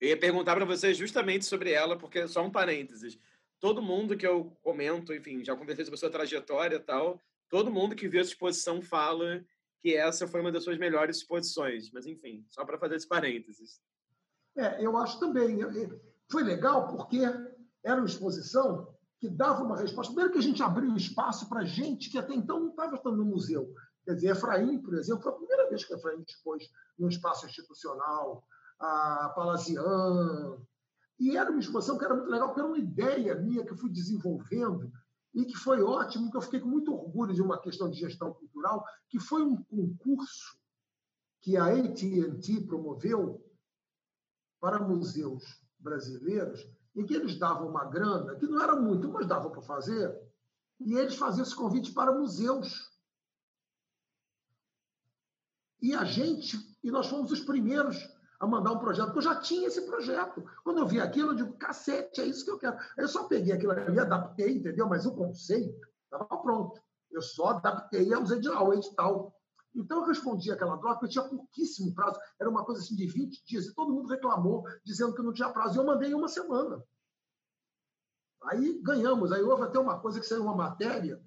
Eu 0.00 0.08
ia 0.08 0.18
perguntar 0.18 0.56
para 0.56 0.64
você 0.64 0.94
justamente 0.94 1.44
sobre 1.44 1.70
ela, 1.70 1.98
porque 1.98 2.26
só 2.26 2.42
um 2.42 2.50
parênteses. 2.50 3.18
Todo 3.60 3.82
mundo 3.82 4.16
que 4.16 4.26
eu 4.26 4.56
comento, 4.62 5.12
enfim, 5.12 5.44
já 5.44 5.54
conversei 5.54 5.84
sobre 5.84 5.96
a 5.96 6.00
sua 6.00 6.10
trajetória 6.10 6.76
e 6.76 6.80
tal, 6.80 7.20
todo 7.48 7.70
mundo 7.70 7.94
que 7.94 8.08
viu 8.08 8.20
essa 8.20 8.30
exposição 8.30 8.80
fala 8.80 9.44
que 9.80 9.94
essa 9.94 10.26
foi 10.26 10.40
uma 10.40 10.50
das 10.50 10.64
suas 10.64 10.78
melhores 10.78 11.18
exposições. 11.18 11.90
Mas, 11.92 12.06
enfim, 12.06 12.44
só 12.48 12.64
para 12.64 12.78
fazer 12.78 12.96
esse 12.96 13.06
parênteses. 13.06 13.82
É, 14.56 14.84
eu 14.84 14.96
acho 14.96 15.20
também. 15.20 15.58
Foi 16.30 16.42
legal 16.42 16.88
porque 16.88 17.18
era 17.82 18.00
uma 18.00 18.06
exposição 18.06 18.94
que 19.20 19.28
dava 19.28 19.62
uma 19.62 19.78
resposta. 19.78 20.12
Primeiro 20.12 20.32
que 20.32 20.38
a 20.38 20.42
gente 20.42 20.62
abriu 20.62 20.96
espaço 20.96 21.48
para 21.48 21.64
gente 21.64 22.10
que 22.10 22.18
até 22.18 22.34
então 22.34 22.60
não 22.60 22.70
estava 22.70 22.96
estando 22.96 23.18
no 23.18 23.26
museu. 23.26 23.74
Quer 24.04 24.14
dizer, 24.14 24.32
Efraim, 24.32 24.78
por 24.78 24.94
exemplo, 24.94 25.22
foi 25.22 25.32
a 25.32 25.36
primeira 25.36 25.68
vez 25.68 25.84
que 25.84 25.94
Efraim 25.94 26.22
expôs 26.26 26.70
num 26.98 27.08
espaço 27.08 27.46
institucional, 27.46 28.46
a 28.78 29.32
Palazian. 29.34 30.58
E 31.18 31.36
era 31.36 31.50
uma 31.50 31.60
exposição 31.60 31.96
que 31.96 32.04
era 32.04 32.14
muito 32.14 32.30
legal, 32.30 32.48
porque 32.48 32.60
era 32.60 32.68
uma 32.68 32.78
ideia 32.78 33.34
minha 33.36 33.64
que 33.64 33.72
eu 33.72 33.76
fui 33.76 33.90
desenvolvendo 33.90 34.92
e 35.34 35.44
que 35.44 35.56
foi 35.56 35.82
ótimo, 35.82 36.30
que 36.30 36.36
eu 36.36 36.42
fiquei 36.42 36.60
com 36.60 36.68
muito 36.68 36.94
orgulho 36.94 37.34
de 37.34 37.42
uma 37.42 37.58
questão 37.58 37.90
de 37.90 37.98
gestão 37.98 38.32
cultural, 38.32 38.84
que 39.08 39.18
foi 39.18 39.42
um 39.42 39.62
concurso 39.64 40.58
que 41.40 41.56
a 41.56 41.66
AT&T 41.66 42.60
promoveu 42.66 43.44
para 44.60 44.78
museus 44.78 45.60
brasileiros, 45.78 46.66
em 46.94 47.04
que 47.04 47.14
eles 47.14 47.38
davam 47.38 47.68
uma 47.68 47.84
grana, 47.84 48.36
que 48.36 48.46
não 48.46 48.62
era 48.62 48.76
muito, 48.76 49.08
mas 49.08 49.26
dava 49.26 49.50
para 49.50 49.60
fazer, 49.60 50.16
e 50.80 50.94
eles 50.94 51.16
faziam 51.16 51.42
esse 51.42 51.54
convite 51.54 51.92
para 51.92 52.12
museus. 52.12 52.93
E 55.84 55.94
a 55.94 56.02
gente, 56.02 56.56
e 56.82 56.90
nós 56.90 57.08
fomos 57.08 57.30
os 57.30 57.40
primeiros 57.40 58.10
a 58.40 58.46
mandar 58.46 58.72
um 58.72 58.78
projeto, 58.78 59.12
porque 59.12 59.18
eu 59.18 59.34
já 59.34 59.38
tinha 59.38 59.68
esse 59.68 59.82
projeto. 59.82 60.42
Quando 60.64 60.78
eu 60.78 60.86
vi 60.86 60.98
aquilo, 60.98 61.32
eu 61.32 61.34
digo, 61.34 61.58
cacete, 61.58 62.22
é 62.22 62.24
isso 62.24 62.42
que 62.42 62.50
eu 62.50 62.58
quero. 62.58 62.78
Eu 62.96 63.06
só 63.06 63.24
peguei 63.24 63.52
aquilo 63.52 63.72
ali, 63.72 64.00
adaptei, 64.00 64.56
entendeu? 64.56 64.88
Mas 64.88 65.04
o 65.04 65.14
conceito 65.14 65.78
estava 66.04 66.24
pronto. 66.38 66.80
Eu 67.10 67.20
só 67.20 67.48
adaptei 67.48 68.10
ao 68.14 68.72
edital. 68.72 69.38
Então, 69.74 69.98
eu 69.98 70.06
respondi 70.06 70.50
aquela 70.50 70.76
droga, 70.76 71.00
eu 71.02 71.08
tinha 71.10 71.28
pouquíssimo 71.28 71.94
prazo. 71.94 72.18
Era 72.40 72.48
uma 72.48 72.64
coisa 72.64 72.80
assim 72.80 72.96
de 72.96 73.06
20 73.06 73.44
dias. 73.44 73.66
E 73.66 73.74
todo 73.74 73.92
mundo 73.92 74.08
reclamou, 74.08 74.64
dizendo 74.82 75.14
que 75.14 75.20
não 75.20 75.34
tinha 75.34 75.50
prazo. 75.50 75.76
E 75.76 75.78
eu 75.82 75.84
mandei 75.84 76.12
em 76.12 76.14
uma 76.14 76.28
semana. 76.28 76.82
Aí 78.44 78.80
ganhamos. 78.82 79.32
Aí 79.32 79.42
houve 79.42 79.64
até 79.64 79.78
uma 79.78 80.00
coisa 80.00 80.18
que 80.18 80.24
saiu 80.24 80.44
uma 80.44 80.56
matéria 80.56 81.22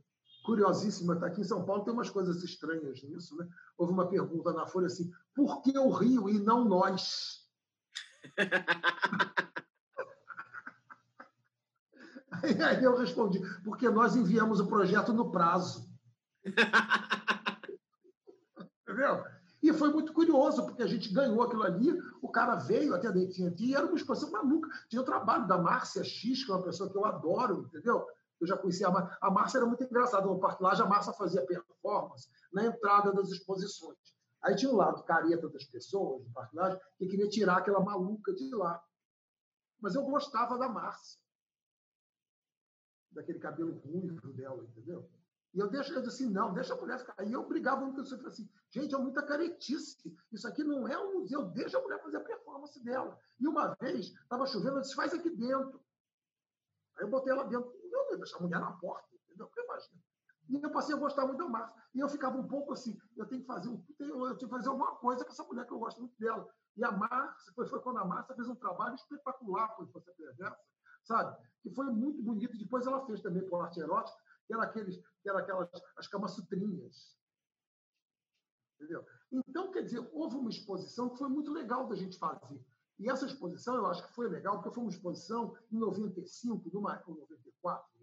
curiosíssima, 0.48 1.14
está 1.14 1.28
aqui 1.28 1.41
em 1.41 1.43
São 1.43 1.64
Paulo, 1.66 1.84
tem 1.84 1.93
umas 1.93 2.10
coisas 2.10 2.41
estranhas 2.41 3.04
nisso. 3.04 3.36
Né? 3.36 3.45
Houve 3.78 3.91
uma 3.91 4.08
pergunta 4.08 4.54
na 4.54 4.66
Folha 4.66 4.88
assim: 4.88 5.12
por 5.36 5.62
que 5.62 5.78
o 5.78 5.89
Rio 5.89 6.30
e 6.30 6.39
não 6.39 6.64
nós? 6.64 7.45
Aí 12.41 12.82
eu 12.82 12.98
respondi: 12.98 13.41
porque 13.66 13.89
nós 13.89 14.16
enviamos 14.16 14.62
o 14.62 14.68
projeto 14.68 15.12
no 15.12 15.30
prazo. 15.30 15.86
Entendeu? 18.88 19.22
E 19.62 19.74
foi 19.74 19.91
muito 19.91 20.14
curioso, 20.14 20.66
porque 20.66 20.82
a 20.82 20.88
gente 20.88 21.14
ganhou 21.14 21.41
aquilo 21.41 21.64
ali, 21.64 21.91
o 22.22 22.30
cara 22.30 22.56
veio 22.56 22.95
até 22.95 23.08
a 23.08 23.12
AT&T 23.12 23.56
e 23.60 23.76
era 23.76 23.86
uma 23.86 23.98
exposição 23.98 24.32
maluca. 24.32 24.70
Tinha 24.88 25.02
o 25.02 25.06
trabalho 25.06 25.45
da 25.45 25.58
Márcia 25.58 26.06
X, 26.06 26.45
que 26.45 26.52
é 26.52 26.56
uma 26.56 26.64
pessoa 26.64 26.89
que 26.89 26.95
eu 26.95 27.04
adoro, 27.04 27.66
entendeu? 27.66 28.08
Eu 28.39 28.47
já 28.47 28.57
conhecia 28.57 28.88
a 28.88 28.91
Márcia. 28.91 29.17
A 29.21 29.31
Márcia 29.31 29.57
era 29.57 29.65
muito 29.65 29.83
engraçada 29.83 30.25
no 30.25 30.39
Parque 30.39 30.63
Laje, 30.63 30.81
a 30.81 30.85
Márcia 30.85 31.13
fazia 31.13 31.45
performance 31.45 32.29
na 32.51 32.65
entrada 32.65 33.11
das 33.13 33.29
exposições. 33.29 33.97
Aí 34.41 34.55
tinha 34.55 34.71
um 34.71 34.75
lado 34.75 35.03
careta 35.03 35.49
das 35.49 35.65
pessoas 35.65 36.23
do 36.23 36.31
Parque 36.31 36.55
Laje 36.55 36.79
que 36.97 37.07
queria 37.07 37.27
tirar 37.27 37.57
aquela 37.57 37.79
maluca 37.79 38.33
de 38.33 38.53
lá. 38.53 38.81
Mas 39.79 39.95
eu 39.95 40.03
gostava 40.03 40.57
da 40.57 40.69
Márcia. 40.69 41.19
Daquele 43.11 43.39
cabelo 43.39 43.79
ruivo 43.79 44.33
dela, 44.33 44.63
entendeu? 44.63 45.09
E 45.53 45.59
eu 45.59 45.69
deixo, 45.69 45.91
eu 45.93 46.01
disse 46.01 46.23
assim, 46.23 46.31
não, 46.31 46.53
deixa 46.53 46.73
a 46.73 46.77
mulher 46.77 46.99
ficar. 46.99 47.15
E 47.25 47.33
eu 47.33 47.47
brigava 47.47 47.81
muito 47.81 47.95
com 47.95 48.01
isso. 48.03 48.15
Eu 48.15 48.27
assim, 48.27 48.47
gente, 48.69 48.93
é 48.93 48.97
muita 48.97 49.23
caretice. 49.23 50.15
Isso 50.31 50.47
aqui 50.47 50.63
não 50.63 50.88
é 50.88 50.97
um 50.99 51.19
museu, 51.19 51.45
deixa 51.45 51.77
a 51.77 51.81
mulher 51.81 52.01
fazer 52.01 52.17
a 52.17 52.23
performance 52.23 52.83
dela. 52.83 53.19
E 53.39 53.47
uma 53.47 53.75
vez, 53.79 54.07
estava 54.07 54.45
chovendo, 54.45 54.77
eu 54.77 54.81
disse, 54.81 54.95
faz 54.95 55.13
aqui 55.13 55.29
dentro. 55.29 55.81
Aí 56.97 57.05
eu 57.05 57.09
botei 57.09 57.31
ela 57.31 57.45
dentro. 57.45 57.71
Eu 58.18 58.24
deixar 58.24 58.38
a 58.38 58.41
mulher 58.41 58.59
na 58.59 58.72
porta, 58.74 59.07
entendeu? 59.15 59.49
Imagina. 59.57 60.01
E 60.49 60.55
eu 60.63 60.72
passei 60.72 60.95
a 60.95 60.97
gostar 60.97 61.26
muito 61.26 61.39
da 61.39 61.49
Márcia. 61.49 61.76
E 61.93 61.99
eu 61.99 62.09
ficava 62.09 62.38
um 62.38 62.47
pouco 62.47 62.74
assim, 62.74 62.97
eu 63.15 63.26
tenho 63.26 63.41
que 63.41 63.47
fazer, 63.47 63.70
um, 63.70 63.84
eu 63.99 64.38
tenho 64.38 64.38
que 64.38 64.55
fazer 64.55 64.70
alguma 64.70 64.95
coisa 64.95 65.26
com 65.26 65.32
essa 65.32 65.43
mulher 65.43 65.65
que 65.65 65.74
eu 65.74 65.80
gosto 65.80 65.99
muito 65.99 66.18
dela. 66.18 66.49
E 66.76 66.84
a 66.84 66.91
Márcia, 66.91 67.53
foi, 67.53 67.68
foi 67.68 67.82
quando 67.82 67.99
a 67.99 68.05
Márcia 68.05 68.36
fez 68.36 68.47
um 68.47 68.55
trabalho 68.55 68.95
espetacular 68.95 69.76
com 69.76 69.86
Você 69.86 70.11
Perversa, 70.13 70.57
sabe? 71.03 71.38
Que 71.61 71.70
foi 71.72 71.86
muito 71.88 72.22
bonito. 72.24 72.57
Depois 72.57 72.88
ela 72.88 73.05
fez 73.05 73.22
também 73.22 73.47
com 73.49 73.61
arte 73.61 73.80
erótica, 73.80 74.18
que 74.45 74.53
era, 74.53 74.63
aqueles, 74.63 74.95
que 75.22 75.30
era 75.30 75.39
aquelas 75.39 75.70
as 75.97 76.07
camas 76.07 76.32
sutrinhas. 76.32 77.18
Entendeu? 78.76 79.05
Então, 79.32 79.72
quer 79.72 79.84
dizer, 79.84 80.07
houve 80.13 80.38
uma 80.38 80.49
exposição 80.49 81.09
que 81.09 81.18
foi 81.18 81.28
muito 81.28 81.51
legal 81.51 81.88
da 81.88 81.95
gente 81.95 82.18
fazer. 82.18 82.63
E 82.99 83.09
essa 83.09 83.26
exposição 83.26 83.76
eu 83.76 83.86
acho 83.88 84.07
que 84.07 84.13
foi 84.13 84.30
legal, 84.30 84.55
porque 84.55 84.74
foi 84.74 84.84
uma 84.84 84.91
exposição 84.91 85.55
em 85.72 85.78
95, 85.78 86.70
numa, 86.74 87.03
ou 87.05 87.15
94, 87.15 87.97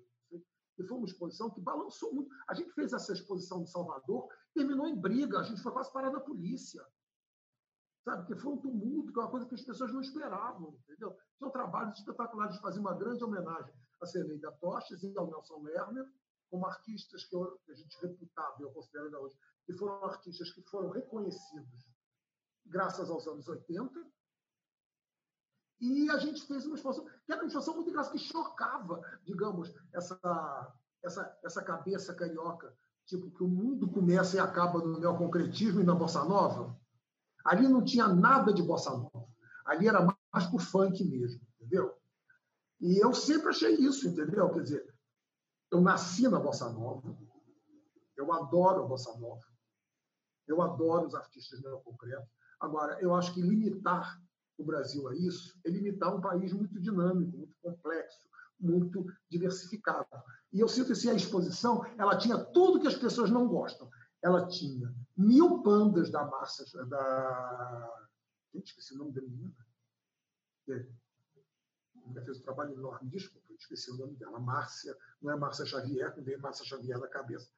e 0.78 0.84
foi 0.84 0.96
uma 0.96 1.06
exposição 1.06 1.50
que 1.50 1.60
balançou 1.60 2.12
muito. 2.12 2.30
A 2.48 2.54
gente 2.54 2.72
fez 2.72 2.92
essa 2.92 3.12
exposição 3.12 3.62
em 3.62 3.66
Salvador, 3.66 4.28
terminou 4.54 4.86
em 4.86 4.98
briga, 4.98 5.38
a 5.38 5.42
gente 5.42 5.62
foi 5.62 5.72
quase 5.72 5.92
parada 5.92 6.18
da 6.18 6.20
polícia. 6.20 6.84
Sabe? 8.04 8.26
Porque 8.26 8.40
foi 8.40 8.52
um 8.52 8.58
tumulto, 8.58 9.12
que 9.12 9.18
é 9.18 9.22
uma 9.22 9.30
coisa 9.30 9.46
que 9.46 9.54
as 9.54 9.62
pessoas 9.62 9.92
não 9.92 10.00
esperavam, 10.00 10.78
entendeu? 10.82 11.16
Tinha 11.38 11.48
um 11.48 11.52
trabalho 11.52 11.90
espetacular 11.92 12.48
de 12.48 12.60
fazer 12.60 12.80
uma 12.80 12.94
grande 12.94 13.24
homenagem 13.24 13.74
a 14.00 14.06
Celeida 14.06 14.52
Toches 14.52 15.02
e 15.02 15.16
ao 15.16 15.26
Nelson 15.26 15.62
Lerner, 15.62 16.06
como 16.50 16.66
artistas 16.66 17.24
que, 17.24 17.34
eu, 17.34 17.58
que 17.64 17.72
a 17.72 17.74
gente 17.74 17.96
reputava, 18.00 18.62
eu 18.62 18.70
considero 18.70 19.06
ainda 19.06 19.20
hoje, 19.20 19.36
que 19.64 19.72
foram 19.72 20.04
artistas 20.04 20.52
que 20.52 20.62
foram 20.62 20.90
reconhecidos 20.90 21.88
graças 22.66 23.10
aos 23.10 23.26
anos 23.26 23.48
80, 23.48 24.06
e 25.84 26.10
a 26.10 26.16
gente 26.16 26.46
fez 26.46 26.64
uma 26.64 26.76
exposição, 26.76 27.04
que 27.26 27.32
era 27.32 27.42
uma 27.42 27.46
exposição 27.46 27.74
muito 27.74 27.90
engraçada, 27.90 28.16
que 28.16 28.24
chocava, 28.24 29.02
digamos, 29.22 29.70
essa, 29.92 30.74
essa, 31.02 31.38
essa 31.44 31.62
cabeça 31.62 32.14
carioca. 32.14 32.74
Tipo, 33.04 33.30
que 33.30 33.42
o 33.42 33.48
mundo 33.48 33.90
começa 33.90 34.36
e 34.36 34.40
acaba 34.40 34.78
no 34.78 34.98
neoconcretismo 34.98 35.82
e 35.82 35.84
na 35.84 35.94
bossa 35.94 36.24
nova. 36.24 36.74
Ali 37.44 37.68
não 37.68 37.84
tinha 37.84 38.08
nada 38.08 38.50
de 38.50 38.62
bossa 38.62 38.90
nova. 38.90 39.28
Ali 39.66 39.86
era 39.86 40.00
mais 40.32 40.46
pro 40.46 40.58
funk 40.58 41.04
mesmo, 41.04 41.46
entendeu? 41.60 41.94
E 42.80 42.96
eu 42.96 43.12
sempre 43.12 43.48
achei 43.48 43.74
isso, 43.74 44.08
entendeu? 44.08 44.50
Quer 44.54 44.62
dizer, 44.62 44.94
eu 45.70 45.82
nasci 45.82 46.26
na 46.28 46.40
bossa 46.40 46.70
nova, 46.70 47.14
eu 48.16 48.32
adoro 48.32 48.84
a 48.84 48.86
bossa 48.86 49.14
nova, 49.18 49.44
eu 50.46 50.62
adoro 50.62 51.06
os 51.06 51.14
artistas 51.14 51.60
neoconcretos. 51.62 52.28
Agora, 52.58 52.98
eu 53.02 53.14
acho 53.14 53.34
que 53.34 53.42
limitar 53.42 54.18
o 54.56 54.64
Brasil 54.64 55.08
a 55.08 55.14
isso 55.14 55.58
é 55.64 55.70
limitar 55.70 56.14
um 56.14 56.20
país 56.20 56.52
muito 56.52 56.80
dinâmico, 56.80 57.36
muito 57.36 57.56
complexo, 57.62 58.28
muito 58.58 59.06
diversificado. 59.28 60.06
E 60.52 60.60
eu 60.60 60.68
sinto 60.68 60.92
assim, 60.92 61.10
a 61.10 61.14
exposição 61.14 61.84
ela 61.98 62.16
tinha 62.16 62.38
tudo 62.38 62.80
que 62.80 62.86
as 62.86 62.96
pessoas 62.96 63.30
não 63.30 63.48
gostam. 63.48 63.90
Ela 64.22 64.46
tinha 64.46 64.94
mil 65.16 65.62
pandas 65.62 66.10
da 66.10 66.24
massa 66.24 66.64
da 66.86 68.04
gente 68.54 68.68
esqueci 68.68 68.94
o 68.94 68.98
nome 68.98 69.12
da 69.12 69.22
menina. 69.22 69.54
Ela 70.68 72.24
fez 72.24 72.38
um 72.38 72.42
trabalho 72.42 72.72
enorme, 72.72 73.10
desculpa, 73.10 73.52
esqueci 73.54 73.90
o 73.90 73.96
nome 73.96 74.16
dela. 74.16 74.38
Márcia, 74.38 74.96
não 75.20 75.32
é 75.32 75.36
Márcia 75.36 75.66
Xavier, 75.66 76.16
não 76.16 76.24
veio 76.24 76.40
Márcia 76.40 76.64
Xavier 76.64 76.98
na 76.98 77.08
cabeça. 77.08 77.48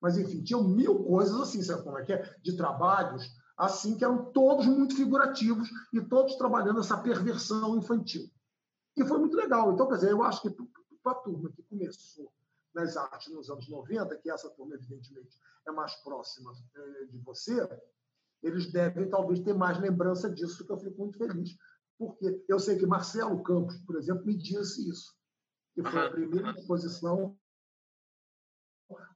Mas, 0.00 0.18
enfim, 0.18 0.42
tinham 0.42 0.64
mil 0.64 1.04
coisas 1.04 1.40
assim, 1.40 1.62
sabe 1.62 1.82
como 1.82 1.98
é 1.98 2.04
que 2.04 2.12
é? 2.12 2.36
De 2.42 2.56
trabalhos 2.56 3.35
assim 3.56 3.96
que 3.96 4.04
eram 4.04 4.30
todos 4.32 4.66
muito 4.66 4.96
figurativos 4.96 5.68
e 5.92 6.00
todos 6.00 6.36
trabalhando 6.36 6.80
essa 6.80 6.98
perversão 6.98 7.76
infantil. 7.76 8.30
E 8.96 9.04
foi 9.04 9.18
muito 9.18 9.36
legal. 9.36 9.72
Então, 9.72 9.88
quer 9.88 9.94
dizer, 9.94 10.10
eu 10.10 10.22
acho 10.22 10.42
que 10.42 10.50
para 11.02 11.12
a 11.12 11.14
turma 11.16 11.50
que 11.50 11.62
começou 11.62 12.32
nas 12.74 12.96
artes 12.96 13.32
nos 13.32 13.48
anos 13.50 13.68
90, 13.68 14.16
que 14.18 14.30
essa 14.30 14.50
turma, 14.50 14.74
evidentemente, 14.74 15.38
é 15.66 15.72
mais 15.72 15.94
próxima 15.96 16.52
é, 16.74 17.04
de 17.06 17.18
você, 17.18 17.66
eles 18.42 18.70
devem 18.70 19.08
talvez 19.08 19.40
ter 19.40 19.54
mais 19.54 19.80
lembrança 19.80 20.30
disso, 20.30 20.64
que 20.64 20.72
eu 20.72 20.78
fico 20.78 20.98
muito 20.98 21.16
feliz. 21.16 21.56
Porque 21.98 22.44
eu 22.46 22.58
sei 22.58 22.76
que 22.76 22.86
Marcelo 22.86 23.42
Campos, 23.42 23.78
por 23.78 23.96
exemplo, 23.96 24.26
me 24.26 24.36
disse 24.36 24.88
isso, 24.88 25.14
que 25.74 25.82
foi 25.82 26.06
a 26.06 26.10
primeira 26.10 26.50
exposição 26.50 27.36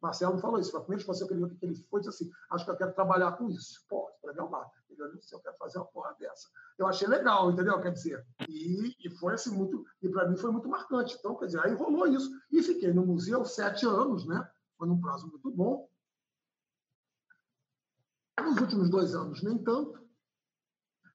Marcelo 0.02 0.38
falou 0.38 0.58
isso, 0.58 0.70
foi 0.70 0.80
a 0.80 0.82
primeira 0.82 1.00
exposição 1.00 1.28
que 1.28 1.34
ele, 1.34 1.54
que 1.56 1.64
ele 1.64 1.74
foi, 1.74 2.00
disse 2.00 2.24
assim, 2.24 2.32
acho 2.50 2.64
que 2.64 2.70
eu 2.70 2.76
quero 2.76 2.94
trabalhar 2.94 3.32
com 3.32 3.48
isso. 3.48 3.84
Pô, 3.88 4.10
para 4.20 4.32
mim 4.32 4.40
é 4.40 4.42
uma... 4.42 4.70
Eu 4.98 5.16
disse, 5.16 5.34
eu 5.34 5.40
quero 5.40 5.56
fazer 5.56 5.78
uma 5.78 5.86
porra 5.86 6.14
dessa. 6.18 6.48
Eu 6.76 6.86
achei 6.86 7.08
legal, 7.08 7.50
entendeu? 7.50 7.80
Quer 7.80 7.92
dizer, 7.92 8.26
e, 8.48 8.94
e 9.04 9.10
foi 9.10 9.34
assim 9.34 9.50
muito... 9.56 9.86
E 10.02 10.08
para 10.08 10.28
mim 10.28 10.36
foi 10.36 10.50
muito 10.50 10.68
marcante. 10.68 11.16
Então, 11.18 11.36
quer 11.36 11.46
dizer, 11.46 11.60
aí 11.60 11.72
rolou 11.74 12.06
isso. 12.06 12.30
E 12.50 12.62
fiquei 12.62 12.92
no 12.92 13.06
museu 13.06 13.44
sete 13.44 13.86
anos, 13.86 14.26
né? 14.26 14.46
Foi 14.76 14.86
num 14.86 15.00
prazo 15.00 15.28
muito 15.28 15.50
bom. 15.50 15.88
Nos 18.38 18.60
últimos 18.60 18.90
dois 18.90 19.14
anos, 19.14 19.42
nem 19.42 19.56
tanto. 19.56 20.00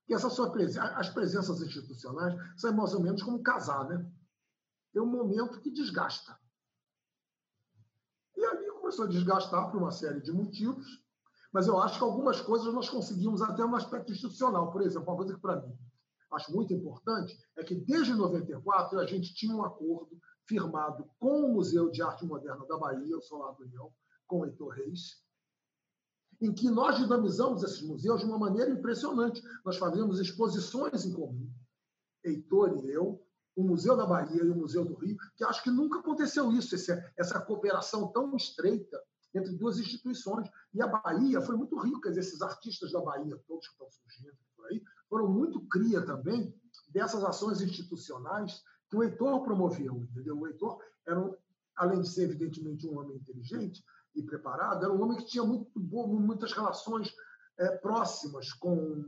que 0.07 0.13
essa 0.13 0.29
sua 0.29 0.51
presença, 0.51 0.87
as 0.95 1.09
presenças 1.09 1.61
institucionais 1.61 2.35
são 2.55 2.73
mais 2.73 2.93
ou 2.93 3.01
menos 3.01 3.23
como 3.23 3.41
casar, 3.41 3.87
né? 3.89 4.05
Tem 4.93 5.01
um 5.01 5.07
momento 5.07 5.59
que 5.59 5.71
desgasta. 5.71 6.37
Começou 8.85 9.05
a 9.05 9.07
desgastar 9.07 9.71
por 9.71 9.81
uma 9.81 9.89
série 9.89 10.21
de 10.21 10.31
motivos, 10.31 10.85
mas 11.51 11.65
eu 11.65 11.79
acho 11.79 11.97
que 11.97 12.03
algumas 12.03 12.39
coisas 12.39 12.71
nós 12.71 12.87
conseguimos 12.87 13.41
até 13.41 13.65
no 13.65 13.75
aspecto 13.75 14.11
institucional. 14.11 14.71
Por 14.71 14.83
exemplo, 14.83 15.09
uma 15.09 15.17
coisa 15.17 15.33
que 15.33 15.41
para 15.41 15.59
mim 15.59 15.75
acho 16.31 16.53
muito 16.53 16.71
importante 16.71 17.35
é 17.57 17.63
que 17.63 17.73
desde 17.73 18.13
94 18.13 18.99
a 18.99 19.05
gente 19.07 19.33
tinha 19.33 19.55
um 19.55 19.65
acordo 19.65 20.19
firmado 20.47 21.09
com 21.17 21.45
o 21.45 21.53
Museu 21.55 21.89
de 21.89 22.03
Arte 22.03 22.27
Moderna 22.27 22.63
da 22.67 22.77
Bahia, 22.77 23.17
o 23.17 23.21
Solar 23.23 23.55
do 23.55 23.63
União, 23.63 23.91
com 24.27 24.41
o 24.41 24.45
Heitor 24.45 24.75
Reis, 24.75 25.19
em 26.39 26.53
que 26.53 26.69
nós 26.69 26.97
dinamizamos 26.97 27.63
esses 27.63 27.81
museus 27.81 28.19
de 28.19 28.27
uma 28.27 28.37
maneira 28.37 28.69
impressionante. 28.69 29.41
Nós 29.65 29.77
fazemos 29.77 30.19
exposições 30.19 31.07
em 31.07 31.11
comum, 31.11 31.51
Heitor 32.23 32.85
e 32.85 32.91
eu, 32.91 33.24
o 33.55 33.63
Museu 33.63 33.95
da 33.95 34.05
Bahia 34.05 34.43
e 34.43 34.49
o 34.49 34.55
Museu 34.55 34.83
do 34.83 34.95
Rio, 34.95 35.17
que 35.35 35.43
acho 35.43 35.63
que 35.63 35.71
nunca 35.71 35.99
aconteceu 35.99 36.51
isso, 36.51 36.75
essa 37.17 37.39
cooperação 37.41 38.11
tão 38.11 38.35
estreita 38.35 39.01
entre 39.33 39.53
duas 39.53 39.79
instituições. 39.79 40.47
E 40.73 40.81
a 40.81 40.87
Bahia 40.87 41.41
foi 41.41 41.55
muito 41.55 41.77
rica, 41.77 42.09
esses 42.09 42.41
artistas 42.41 42.91
da 42.91 43.01
Bahia, 43.01 43.41
todos 43.47 43.67
que 43.67 43.73
estão 43.73 43.89
surgindo 43.89 44.37
por 44.55 44.65
aí, 44.67 44.81
foram 45.09 45.29
muito 45.29 45.61
cria 45.67 46.01
também 46.05 46.53
dessas 46.89 47.23
ações 47.23 47.61
institucionais 47.61 48.61
que 48.89 48.95
o 48.95 49.03
Heitor 49.03 49.43
promoveu. 49.43 49.95
Entendeu? 50.11 50.37
O 50.37 50.47
Heitor 50.47 50.79
era, 51.07 51.19
um, 51.19 51.35
além 51.75 52.01
de 52.01 52.09
ser, 52.09 52.23
evidentemente, 52.23 52.87
um 52.87 52.97
homem 52.99 53.17
inteligente, 53.17 53.83
e 54.15 54.23
preparado, 54.23 54.83
era 54.83 54.93
um 54.93 55.01
homem 55.01 55.17
que 55.17 55.25
tinha 55.25 55.43
muito 55.43 55.77
muitas 55.77 56.53
relações 56.53 57.13
é, 57.57 57.77
próximas 57.77 58.53
com, 58.53 59.03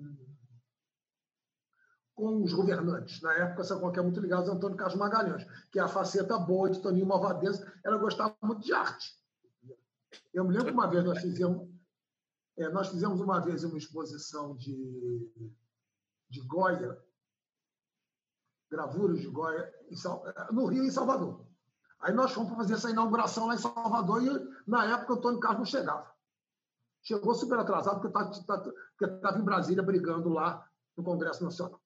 com 2.18 2.42
os 2.42 2.52
governantes. 2.52 3.22
Na 3.22 3.32
época, 3.34 3.62
essa 3.62 3.78
qualquer 3.78 4.00
é 4.00 4.04
muito 4.04 4.20
ligado 4.20 4.50
a 4.50 4.54
Antônio 4.56 4.76
Carlos 4.76 4.98
Magalhães, 4.98 5.46
que 5.72 5.80
é 5.80 5.84
a 5.84 5.88
faceta 5.88 6.38
boa 6.40 6.68
de 6.68 6.82
Toninho 6.82 7.06
Malvadense, 7.06 7.64
ela 7.86 7.98
gostava 7.98 8.36
muito 8.42 8.64
de 8.64 8.74
arte. 8.74 9.16
Eu 10.34 10.44
me 10.44 10.52
lembro 10.52 10.66
que 10.66 10.74
uma 10.74 10.90
vez 10.90 11.06
nós 11.06 11.20
fizemos, 11.22 11.70
é, 12.58 12.70
nós 12.70 12.88
fizemos 12.88 13.22
uma 13.22 13.40
vez 13.40 13.64
uma 13.64 13.78
exposição 13.78 14.56
de, 14.56 15.32
de 16.28 16.42
Goya, 16.42 17.00
gravuras 18.70 19.20
de 19.20 19.28
Goya, 19.28 19.72
no 20.52 20.66
Rio 20.66 20.86
em 20.86 20.92
Salvador. 20.92 21.46
Aí 22.00 22.14
nós 22.14 22.32
fomos 22.32 22.56
fazer 22.56 22.74
essa 22.74 22.90
inauguração 22.90 23.46
lá 23.46 23.54
em 23.54 23.60
Salvador 23.60 24.24
e, 24.24 24.50
na 24.66 24.86
época, 24.86 25.14
o 25.14 25.18
Antônio 25.18 25.40
Carlos 25.40 25.60
não 25.60 25.66
chegava. 25.66 26.12
Chegou 27.04 27.36
super 27.36 27.60
atrasado, 27.60 28.02
porque 28.02 29.06
estava 29.06 29.38
em 29.38 29.46
Brasília 29.46 29.84
brigando 29.84 30.30
lá 30.30 30.68
no 30.96 31.04
Congresso 31.04 31.44
Nacional. 31.44 31.80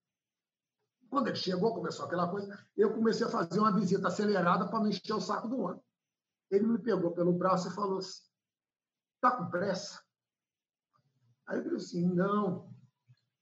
Quando 1.12 1.28
ele 1.28 1.36
chegou, 1.36 1.76
começou 1.76 2.06
aquela 2.06 2.28
coisa, 2.28 2.58
eu 2.76 2.94
comecei 2.94 3.28
a 3.28 3.30
fazer 3.30 3.60
uma 3.60 3.76
visita 3.76 4.08
acelerada 4.08 4.68
para 4.68 4.80
não 4.80 4.88
encher 4.88 5.14
o 5.14 5.22
saco 5.22 5.48
do 5.48 5.60
homem. 5.60 5.84
Ele 6.50 6.66
me 6.66 6.80
pegou 6.80 7.12
pelo 7.12 7.34
braço 7.34 7.68
e 7.68 7.72
falou 7.72 8.00
assim: 8.00 8.24
está 9.16 9.38
com 9.38 9.52
pressa? 9.52 10.02
Aí 11.46 11.58
eu 11.60 11.64
disse 11.64 11.98
assim: 11.98 12.08
não. 12.08 12.74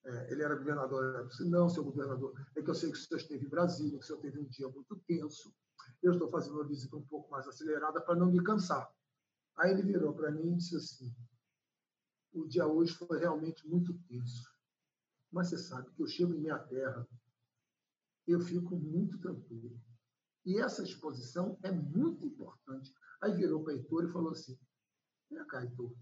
É, 0.04 0.32
ele 0.32 0.44
era 0.44 0.56
governador. 0.56 1.16
Eu 1.16 1.28
disse: 1.28 1.48
não, 1.48 1.70
seu 1.70 1.84
governador, 1.84 2.34
é 2.58 2.62
que 2.62 2.70
eu 2.70 2.76
sei 2.76 2.92
que 2.92 2.98
o 2.98 3.00
senhor 3.00 3.22
esteve 3.22 3.46
em 3.46 3.50
Brasília, 3.50 4.00
que 4.00 4.04
o 4.04 4.08
senhor 4.08 4.20
teve 4.20 4.40
um 4.40 4.50
dia 4.50 4.68
muito 4.68 4.96
tenso 5.08 5.54
eu 6.02 6.14
estou 6.14 6.30
fazendo 6.30 6.56
uma 6.56 6.68
visita 6.68 6.96
um 6.96 7.06
pouco 7.06 7.30
mais 7.30 7.48
acelerada 7.48 8.02
para 8.02 8.16
não 8.16 8.32
me 8.32 8.42
cansar. 8.44 8.92
Aí 9.58 9.72
ele 9.72 9.84
virou 9.84 10.14
para 10.14 10.32
mim 10.32 10.54
e 10.54 10.56
disse 10.56 10.76
assim: 10.76 11.14
o 12.34 12.48
dia 12.48 12.66
hoje 12.66 12.94
foi 12.94 13.20
realmente 13.20 13.68
muito 13.68 13.94
tenso, 14.08 14.50
mas 15.32 15.50
você 15.50 15.58
sabe 15.58 15.92
que 15.92 16.02
eu 16.02 16.08
chego 16.08 16.34
em 16.34 16.40
minha 16.40 16.60
terra, 16.60 17.08
eu 18.32 18.40
fico 18.40 18.76
muito 18.76 19.18
tranquilo. 19.20 19.80
E 20.46 20.60
essa 20.60 20.84
exposição 20.84 21.58
é 21.64 21.72
muito 21.72 22.26
importante. 22.26 22.94
Aí 23.22 23.34
virou 23.34 23.64
para 23.64 23.74
Heitor 23.74 24.06
e 24.06 24.12
falou 24.12 24.32
assim: 24.32 24.58
Vem 25.30 25.46
cá, 25.48 25.62
Heitor, 25.62 25.94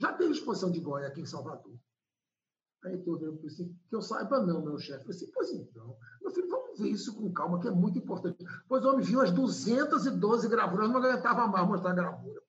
já 0.00 0.12
teve 0.12 0.32
exposição 0.32 0.70
de 0.70 0.80
Goiás 0.80 1.10
aqui 1.10 1.20
em 1.20 1.26
Salvador? 1.26 1.78
Aí 2.84 2.92
Heitor 2.92 3.18
virou 3.18 3.36
para 3.36 3.46
assim: 3.46 3.78
Que 3.88 3.96
eu 3.96 4.02
saiba, 4.02 4.44
não, 4.44 4.62
meu 4.62 4.78
chefe. 4.78 5.04
Eu 5.04 5.10
disse: 5.10 5.30
Pois 5.32 5.50
então, 5.52 5.96
meu 6.20 6.30
filho, 6.30 6.48
vamos 6.48 6.78
ver 6.78 6.90
isso 6.90 7.14
com 7.14 7.32
calma, 7.32 7.60
que 7.60 7.68
é 7.68 7.70
muito 7.70 7.98
importante. 7.98 8.44
Pois 8.68 8.84
o 8.84 8.88
homem 8.88 9.04
viu 9.04 9.20
as 9.20 9.30
212 9.30 10.48
gravuras, 10.48 10.88
não 10.90 10.96
aguentava 10.96 11.46
mais 11.46 11.68
mostrar 11.68 11.92
a 11.92 11.94
gravura. 11.94 12.42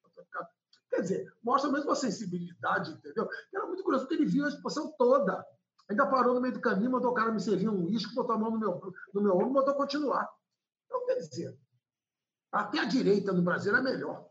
Quer 0.89 1.01
dizer, 1.01 1.33
mostra 1.41 1.71
mesmo 1.71 1.89
a 1.91 1.95
sensibilidade, 1.95 2.91
entendeu? 2.91 3.27
Era 3.53 3.65
muito 3.65 3.81
curioso, 3.81 4.05
porque 4.05 4.21
ele 4.21 4.29
viu 4.29 4.45
a 4.45 4.49
exposição 4.49 4.91
toda. 4.97 5.45
Ainda 5.91 6.07
parou 6.07 6.33
no 6.33 6.39
meio 6.39 6.53
do 6.53 6.61
caminho, 6.61 6.89
mandou 6.89 7.11
o 7.11 7.13
cara 7.13 7.33
me 7.33 7.39
servir 7.41 7.67
um 7.67 7.83
uísque, 7.83 8.15
botou 8.15 8.33
a 8.33 8.37
mão 8.37 8.51
no 8.51 8.57
meu, 8.57 8.93
no 9.13 9.21
meu 9.21 9.35
ombro 9.35 9.49
e 9.49 9.53
mandou 9.53 9.75
continuar. 9.75 10.25
Então, 10.85 11.05
quer 11.05 11.15
dizer, 11.15 11.59
até 12.49 12.79
a 12.79 12.85
direita 12.85 13.33
no 13.33 13.41
Brasil 13.41 13.75
é 13.75 13.81
melhor. 13.81 14.25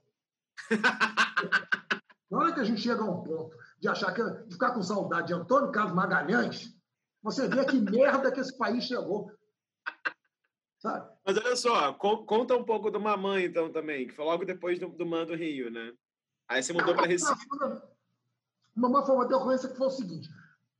Na 2.31 2.39
hora 2.39 2.55
que 2.55 2.61
a 2.61 2.65
gente 2.65 2.81
chega 2.81 3.03
a 3.03 3.05
um 3.05 3.23
ponto 3.23 3.55
de 3.79 3.89
achar 3.89 4.15
que 4.15 4.23
de 4.47 4.53
ficar 4.55 4.73
com 4.73 4.83
saudade 4.83 5.27
de 5.27 5.35
Antônio 5.35 5.71
Carlos 5.71 5.95
Magalhães, 5.95 6.75
você 7.23 7.47
vê 7.47 7.63
que 7.67 7.79
merda 7.79 8.33
que 8.33 8.41
esse 8.41 8.57
país 8.57 8.85
chegou. 8.85 9.31
Sabe? 10.79 11.13
Mas 11.27 11.37
olha 11.37 11.57
só, 11.57 11.93
conta 11.93 12.57
um 12.57 12.65
pouco 12.65 12.91
do 12.91 12.99
Mamãe, 12.99 13.45
então, 13.45 13.71
também, 13.71 14.07
que 14.07 14.15
foi 14.15 14.25
logo 14.25 14.47
depois 14.47 14.79
do, 14.79 14.89
do 14.89 15.05
Mando 15.05 15.35
Rio, 15.35 15.71
né? 15.71 15.93
Aí 16.49 16.63
você 16.63 16.73
mudou 16.73 16.95
para 16.95 17.07
Recife. 17.07 17.47
Mamãe 18.75 19.05
foi 19.05 19.15
uma 19.15 19.29
decorrência 19.29 19.69
que 19.69 19.77
foi 19.77 19.89
o 19.89 19.91
seguinte: 19.91 20.31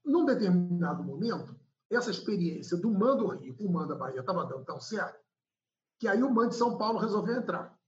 num 0.05 0.25
determinado 0.25 1.03
momento, 1.03 1.59
essa 1.91 2.11
experiência 2.11 2.77
do 2.77 2.91
Mando 2.91 3.27
Rio 3.29 3.57
com 3.57 3.65
o 3.65 3.73
Mando 3.73 3.97
Bahia 3.97 4.21
estava 4.21 4.45
dando 4.45 4.65
tão 4.65 4.81
certo, 4.81 5.19
que 5.99 6.07
aí 6.09 6.23
o 6.23 6.31
Mando 6.31 6.51
de 6.51 6.57
São 6.57 6.79
Paulo 6.79 6.99
resolveu 6.99 7.37
entrar. 7.37 7.79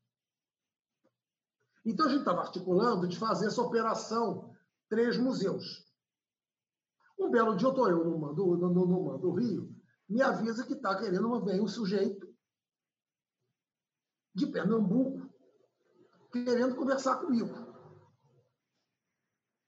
Então 1.84 2.06
a 2.06 2.08
gente 2.08 2.20
estava 2.20 2.40
articulando 2.40 3.08
de 3.08 3.18
fazer 3.18 3.46
essa 3.46 3.62
operação 3.62 4.54
Três 4.88 5.16
Museus. 5.16 5.90
Um 7.18 7.30
belo 7.30 7.56
dia 7.56 7.66
eu 7.66 7.70
estou 7.70 7.88
eu 7.88 8.04
no 8.04 8.18
Mando, 8.18 8.56
no, 8.56 8.68
no, 8.68 9.04
Mando 9.04 9.32
Rio, 9.32 9.74
me 10.08 10.20
avisa 10.20 10.66
que 10.66 10.74
está 10.74 10.98
querendo 10.98 11.44
ver 11.44 11.60
um 11.60 11.68
sujeito 11.68 12.32
de 14.34 14.46
Pernambuco 14.46 15.30
querendo 16.32 16.74
conversar 16.74 17.16
comigo. 17.16 17.48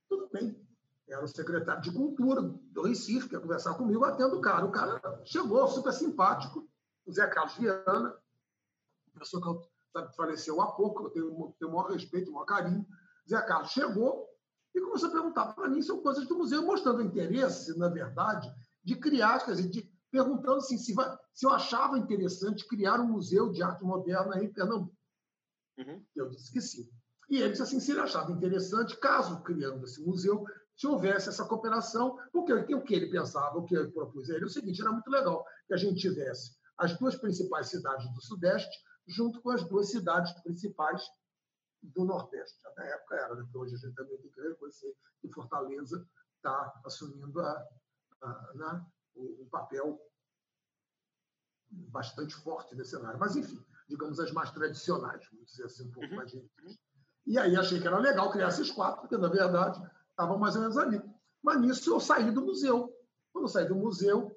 Tudo 0.09 0.29
bem. 0.33 0.64
Era 1.09 1.23
o 1.23 1.29
secretário 1.29 1.83
de 1.83 1.93
Cultura 1.93 2.41
do 2.41 2.83
Recife, 2.83 3.29
quer 3.29 3.41
conversar 3.41 3.75
comigo, 3.75 4.05
atendo 4.05 4.39
o 4.39 4.41
cara. 4.41 4.65
O 4.65 4.73
cara 4.73 5.01
chegou, 5.25 5.67
super 5.69 5.93
simpático, 5.93 6.67
o 7.07 7.13
Zé 7.13 7.27
Carlos 7.27 7.55
Viana, 7.57 8.17
pessoa 9.19 9.43
que 9.43 9.49
eu, 9.49 9.63
sabe, 9.93 10.17
faleceu 10.17 10.61
há 10.61 10.73
pouco, 10.73 11.05
eu 11.05 11.11
tenho, 11.11 11.55
tenho 11.59 11.71
o 11.71 11.75
maior 11.75 11.91
respeito, 11.91 12.31
o 12.31 12.35
maior 12.35 12.47
carinho. 12.47 12.87
Zé 13.29 13.41
Carlos 13.43 13.71
chegou 13.71 14.29
e 14.75 14.81
começou 14.81 15.09
a 15.09 15.13
perguntar 15.13 15.53
para 15.53 15.69
mim 15.69 15.83
sobre 15.83 16.03
coisas 16.03 16.27
do 16.27 16.37
museu, 16.37 16.65
mostrando 16.65 17.03
interesse, 17.03 17.77
na 17.79 17.89
verdade, 17.89 18.53
de 18.83 18.97
criar, 18.97 19.45
quer 19.45 19.53
dizer, 19.53 19.69
de 19.69 19.95
perguntando 20.11 20.59
assim, 20.59 20.79
se, 20.79 20.95
vai, 20.95 21.19
se 21.33 21.45
eu 21.45 21.51
achava 21.51 21.99
interessante 21.99 22.67
criar 22.69 23.01
um 23.01 23.09
museu 23.09 23.51
de 23.51 23.63
arte 23.65 23.83
moderna 23.83 24.43
em 24.43 24.53
Pernambuco. 24.53 24.97
Uhum. 25.77 26.05
Eu 26.15 26.29
disse 26.29 26.53
que 26.53 26.61
sim. 26.61 26.89
E 27.29 27.39
ele 27.39 27.51
disse 27.51 27.63
assim, 27.63 27.81
se 27.81 27.91
ele 27.91 28.01
achava 28.01 28.31
interessante, 28.31 28.97
caso 28.99 29.43
criando 29.43 29.85
esse 29.85 30.01
museu, 30.05 30.45
se 30.77 30.87
houvesse 30.87 31.29
essa 31.29 31.45
cooperação, 31.45 32.19
porque 32.33 32.53
o 32.53 32.83
que 32.83 32.95
ele 32.95 33.11
pensava, 33.11 33.59
o 33.59 33.65
que 33.65 33.77
ele 33.77 33.91
propus 33.93 34.29
a 34.31 34.35
ele, 34.35 34.45
é 34.45 34.47
o 34.47 34.51
seguinte, 34.51 34.81
era 34.81 34.93
muito 34.93 35.09
legal 35.09 35.45
que 35.67 35.75
a 35.75 35.77
gente 35.77 36.01
tivesse 36.01 36.57
as 36.79 36.99
duas 36.99 37.15
principais 37.17 37.69
cidades 37.69 38.13
do 38.13 38.21
Sudeste 38.21 38.77
junto 39.07 39.41
com 39.41 39.51
as 39.51 39.63
duas 39.69 39.91
cidades 39.91 40.33
principais 40.43 41.03
do 41.83 42.05
Nordeste. 42.05 42.59
Na 42.77 42.85
época 42.85 43.15
era, 43.15 43.35
né? 43.35 43.49
hoje 43.55 43.75
a 43.75 43.79
gente 43.79 43.95
também 43.95 44.17
tem 44.19 44.31
que 44.31 44.41
reconhecer 44.41 44.97
que 45.21 45.33
Fortaleza 45.33 46.07
está 46.37 46.81
assumindo 46.85 47.41
a, 47.41 47.69
a, 48.23 48.53
né? 48.55 48.87
um 49.17 49.49
papel 49.51 50.01
bastante 51.71 52.35
forte 52.35 52.75
nesse 52.75 52.91
cenário. 52.91 53.19
Mas, 53.19 53.37
enfim, 53.37 53.63
digamos 53.89 54.19
as 54.19 54.33
mais 54.33 54.51
tradicionais, 54.51 55.27
vamos 55.31 55.51
dizer 55.51 55.65
assim, 55.65 55.89
um 55.89 55.93
pouco 55.93 56.09
uhum. 56.09 56.17
mais 56.17 56.31
gentis. 56.31 56.79
E 57.27 57.39
aí 57.39 57.57
achei 57.57 57.81
que 57.81 57.87
era 57.87 57.99
legal 57.99 58.31
criar 58.31 58.49
esses 58.49 58.71
quatro, 58.71 59.03
porque, 59.03 59.17
na 59.17 59.29
verdade, 59.29 59.81
estavam 60.15 60.39
mais 60.39 60.55
ou 60.55 60.63
menos 60.63 60.79
ali. 60.79 61.03
Mas 61.43 61.61
nisso 61.61 61.93
eu 61.93 62.01
saí 62.01 62.31
do 62.31 62.41
museu. 62.41 62.89
Quando 63.33 63.45
eu 63.45 63.49
saí 63.49 63.69
do 63.69 63.75
museu, 63.75 64.35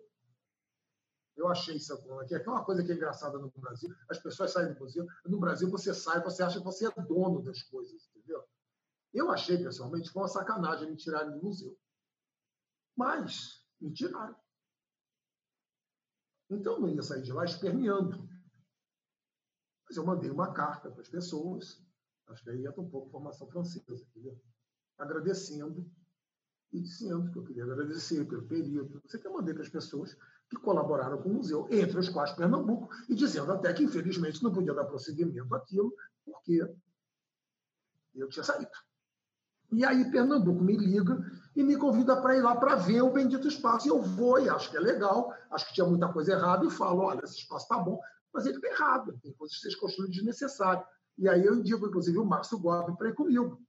eu 1.35 1.47
achei 1.47 1.77
isso 1.77 1.93
aqui. 1.93 2.33
É 2.33 2.49
uma 2.49 2.65
coisa 2.65 2.83
que 2.83 2.91
é 2.91 2.95
engraçada 2.95 3.37
no 3.37 3.51
Brasil. 3.55 3.95
As 4.09 4.17
pessoas 4.17 4.51
saem 4.51 4.73
do 4.73 4.79
museu. 4.79 5.05
No 5.25 5.39
Brasil, 5.39 5.69
você 5.69 5.93
sai, 5.93 6.21
você 6.21 6.43
acha 6.43 6.57
que 6.57 6.65
você 6.65 6.87
é 6.87 7.01
dono 7.03 7.41
das 7.43 7.61
coisas, 7.63 8.09
entendeu? 8.09 8.43
Eu 9.13 9.31
achei, 9.31 9.57
pessoalmente, 9.57 10.07
que 10.07 10.13
foi 10.13 10.23
uma 10.23 10.27
sacanagem 10.27 10.89
me 10.89 10.97
tirarem 10.97 11.31
do 11.31 11.43
museu. 11.43 11.79
Mas 12.95 13.63
me 13.79 13.93
tiraram. 13.93 14.35
Então, 16.49 16.73
eu 16.73 16.79
não 16.79 16.89
ia 16.89 17.03
sair 17.03 17.21
de 17.21 17.31
lá 17.31 17.45
esperneando. 17.45 18.27
Mas 19.87 19.95
eu 19.95 20.05
mandei 20.05 20.29
uma 20.29 20.53
carta 20.53 20.89
para 20.89 21.01
as 21.01 21.09
pessoas, 21.09 21.81
acho 22.27 22.43
que 22.43 22.49
aí 22.49 22.65
entra 22.65 22.81
um 22.81 22.89
pouco 22.89 23.11
formação 23.11 23.47
francesa, 23.47 24.03
entendeu? 24.09 24.41
Agradecendo 24.97 25.85
e 26.71 26.81
dizendo 26.81 27.31
que 27.31 27.37
eu 27.37 27.43
queria 27.43 27.63
agradecer 27.63 28.25
pelo 28.25 28.43
período, 28.43 29.01
você 29.05 29.17
que 29.17 29.27
eu 29.27 29.33
mandei 29.33 29.53
para 29.53 29.63
as 29.63 29.69
pessoas 29.69 30.17
que 30.49 30.57
colaboraram 30.57 31.21
com 31.21 31.29
o 31.29 31.33
museu, 31.33 31.67
entre 31.69 31.99
os 31.99 32.09
quais 32.09 32.31
Pernambuco, 32.31 32.89
e 33.09 33.15
dizendo 33.15 33.51
até 33.51 33.73
que, 33.73 33.83
infelizmente, 33.83 34.43
não 34.43 34.51
podia 34.51 34.73
dar 34.73 34.85
prosseguimento 34.85 35.53
àquilo, 35.55 35.93
porque 36.25 36.61
eu 38.15 38.29
tinha 38.29 38.43
saído. 38.43 38.71
E 39.71 39.83
aí 39.83 40.09
Pernambuco 40.09 40.63
me 40.63 40.77
liga 40.77 41.19
e 41.55 41.63
me 41.63 41.75
convida 41.75 42.21
para 42.21 42.37
ir 42.37 42.41
lá 42.41 42.55
para 42.55 42.75
ver 42.75 43.01
o 43.01 43.11
bendito 43.11 43.47
espaço. 43.47 43.87
E 43.87 43.89
eu 43.89 44.01
vou 44.01 44.39
e 44.39 44.49
acho 44.49 44.71
que 44.71 44.77
é 44.77 44.79
legal, 44.79 45.33
acho 45.51 45.67
que 45.67 45.73
tinha 45.73 45.85
muita 45.85 46.11
coisa 46.11 46.31
errada 46.31 46.65
e 46.65 46.69
falo, 46.69 47.01
olha, 47.01 47.23
esse 47.23 47.39
espaço 47.39 47.65
está 47.65 47.77
bom, 47.77 47.99
mas 48.33 48.45
ele 48.45 48.55
está 48.55 48.67
errado, 48.69 49.19
tem 49.21 49.33
coisas 49.33 49.57
que 49.57 49.63
vocês 49.63 49.75
construíram 49.75 50.11
desnecessário. 50.11 50.85
E 51.17 51.27
aí 51.27 51.43
eu 51.43 51.55
indico, 51.55 51.87
inclusive, 51.87 52.17
o 52.17 52.25
Márcio 52.25 52.59
Gobi 52.59 52.95
para 52.95 53.09
ir 53.09 53.15
comigo. 53.15 53.61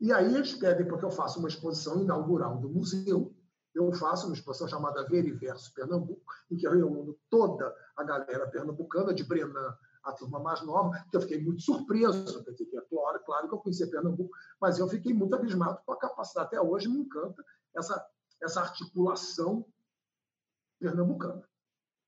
E 0.00 0.12
aí 0.12 0.34
eles 0.34 0.54
pedem 0.54 0.86
porque 0.86 1.04
eu 1.04 1.10
faço 1.10 1.38
uma 1.38 1.48
exposição 1.48 2.00
inaugural 2.00 2.58
do 2.58 2.68
museu. 2.68 3.34
Eu 3.74 3.92
faço 3.92 4.26
uma 4.26 4.34
exposição 4.34 4.68
chamada 4.68 5.06
Veriverso 5.06 5.72
Pernambuco, 5.74 6.32
em 6.50 6.56
que 6.56 6.66
eu 6.66 6.72
reúno 6.72 7.18
toda 7.28 7.74
a 7.96 8.04
galera 8.04 8.48
pernambucana, 8.48 9.12
de 9.12 9.22
Brenan 9.22 9.76
a 10.06 10.12
turma 10.12 10.38
mais 10.38 10.62
nova, 10.62 11.04
que 11.10 11.16
eu 11.16 11.20
fiquei 11.20 11.42
muito 11.42 11.62
surpreso, 11.62 12.44
é 12.48 12.80
claro, 12.82 13.20
claro 13.24 13.48
que 13.48 13.54
eu 13.54 13.58
conhecia 13.58 13.90
Pernambuco, 13.90 14.30
mas 14.60 14.78
eu 14.78 14.88
fiquei 14.88 15.12
muito 15.12 15.34
abismado 15.34 15.80
com 15.84 15.92
a 15.92 15.98
capacidade, 15.98 16.46
até 16.46 16.60
hoje 16.60 16.88
me 16.88 17.00
encanta 17.00 17.44
essa, 17.74 18.06
essa 18.40 18.60
articulação 18.60 19.66
pernambucana, 20.78 21.42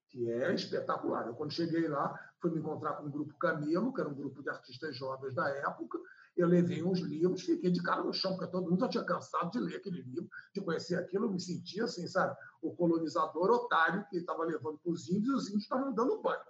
que 0.09 0.30
é 0.30 0.55
espetacular. 0.55 1.26
Eu, 1.26 1.34
quando 1.34 1.53
cheguei 1.53 1.89
lá, 1.89 2.14
fui 2.41 2.51
me 2.51 2.61
encontrar 2.61 2.95
com 2.95 3.07
o 3.07 3.11
grupo 3.11 3.36
Camilo, 3.39 3.93
que 3.93 4.01
era 4.01 4.09
um 4.09 4.14
grupo 4.14 4.43
de 4.43 4.49
artistas 4.49 4.97
jovens 4.97 5.34
da 5.34 5.49
época, 5.49 5.99
eu 6.41 6.47
levei 6.47 6.82
uns 6.82 7.01
livros, 7.01 7.43
fiquei 7.43 7.70
de 7.70 7.82
cara 7.82 8.03
no 8.03 8.12
chão, 8.12 8.36
porque 8.36 8.51
todo 8.51 8.70
mundo 8.70 8.80
já 8.80 8.89
tinha 8.89 9.05
cansado 9.05 9.51
de 9.51 9.59
ler 9.59 9.76
aquele 9.76 10.03
livro, 10.03 10.28
de 10.55 10.61
conhecer 10.61 10.97
aquilo, 10.97 11.26
eu 11.26 11.32
me 11.32 11.41
sentia 11.41 11.84
assim, 11.84 12.07
sabe, 12.07 12.36
o 12.62 12.74
colonizador 12.74 13.51
otário 13.51 14.07
que 14.09 14.18
estava 14.18 14.45
levando 14.45 14.78
para 14.78 14.93
os 14.93 15.09
índios 15.09 15.26
e 15.26 15.32
os 15.34 15.49
índios 15.49 15.62
estavam 15.64 15.93
dando 15.93 16.22
banho. 16.22 16.41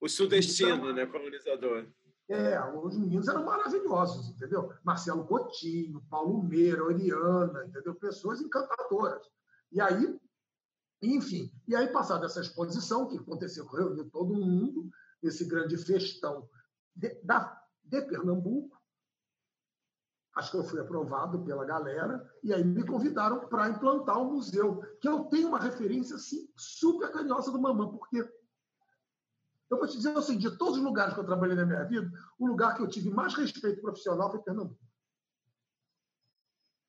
O 0.00 0.08
sudestino, 0.08 0.74
então, 0.74 0.92
né, 0.92 1.06
colonizador. 1.06 1.86
É, 2.28 2.60
os 2.76 2.96
meninos 2.96 3.28
eram 3.28 3.44
maravilhosos, 3.44 4.28
entendeu? 4.28 4.72
Marcelo 4.82 5.26
Coutinho, 5.26 6.04
Paulo 6.10 6.42
Meira, 6.42 6.84
Oriana, 6.84 7.64
entendeu? 7.64 7.94
Pessoas 7.94 8.40
encantadoras. 8.40 9.26
E 9.70 9.80
aí, 9.80 10.18
enfim, 11.00 11.50
e 11.66 11.74
aí, 11.74 11.88
passada 11.88 12.26
essa 12.26 12.40
exposição, 12.40 13.08
que 13.08 13.16
aconteceu, 13.16 13.66
reuniu 13.66 14.08
todo 14.10 14.34
mundo, 14.34 14.90
esse 15.22 15.44
grande 15.44 15.76
festão 15.76 16.48
de, 16.94 17.14
da, 17.22 17.60
de 17.84 18.02
Pernambuco, 18.02 18.81
acho 20.34 20.50
que 20.50 20.56
eu 20.56 20.64
fui 20.64 20.80
aprovado 20.80 21.44
pela 21.44 21.64
galera, 21.64 22.26
e 22.42 22.52
aí 22.52 22.64
me 22.64 22.86
convidaram 22.86 23.46
para 23.48 23.68
implantar 23.68 24.18
o 24.18 24.22
um 24.22 24.34
museu, 24.34 24.80
que 25.00 25.08
eu 25.08 25.24
tenho 25.24 25.48
uma 25.48 25.58
referência 25.58 26.16
assim, 26.16 26.48
super 26.56 27.10
carinhosa 27.10 27.52
do 27.52 27.60
Mamã, 27.60 27.88
porque 27.88 28.18
eu 29.70 29.78
vou 29.78 29.86
te 29.86 29.96
dizer 29.96 30.16
assim, 30.16 30.38
de 30.38 30.50
todos 30.56 30.76
os 30.76 30.82
lugares 30.82 31.14
que 31.14 31.20
eu 31.20 31.24
trabalhei 31.24 31.56
na 31.56 31.66
minha 31.66 31.84
vida, 31.84 32.10
o 32.38 32.46
lugar 32.46 32.76
que 32.76 32.82
eu 32.82 32.88
tive 32.88 33.10
mais 33.10 33.34
respeito 33.34 33.80
profissional 33.80 34.30
foi 34.30 34.42
Pernambuco. 34.42 34.80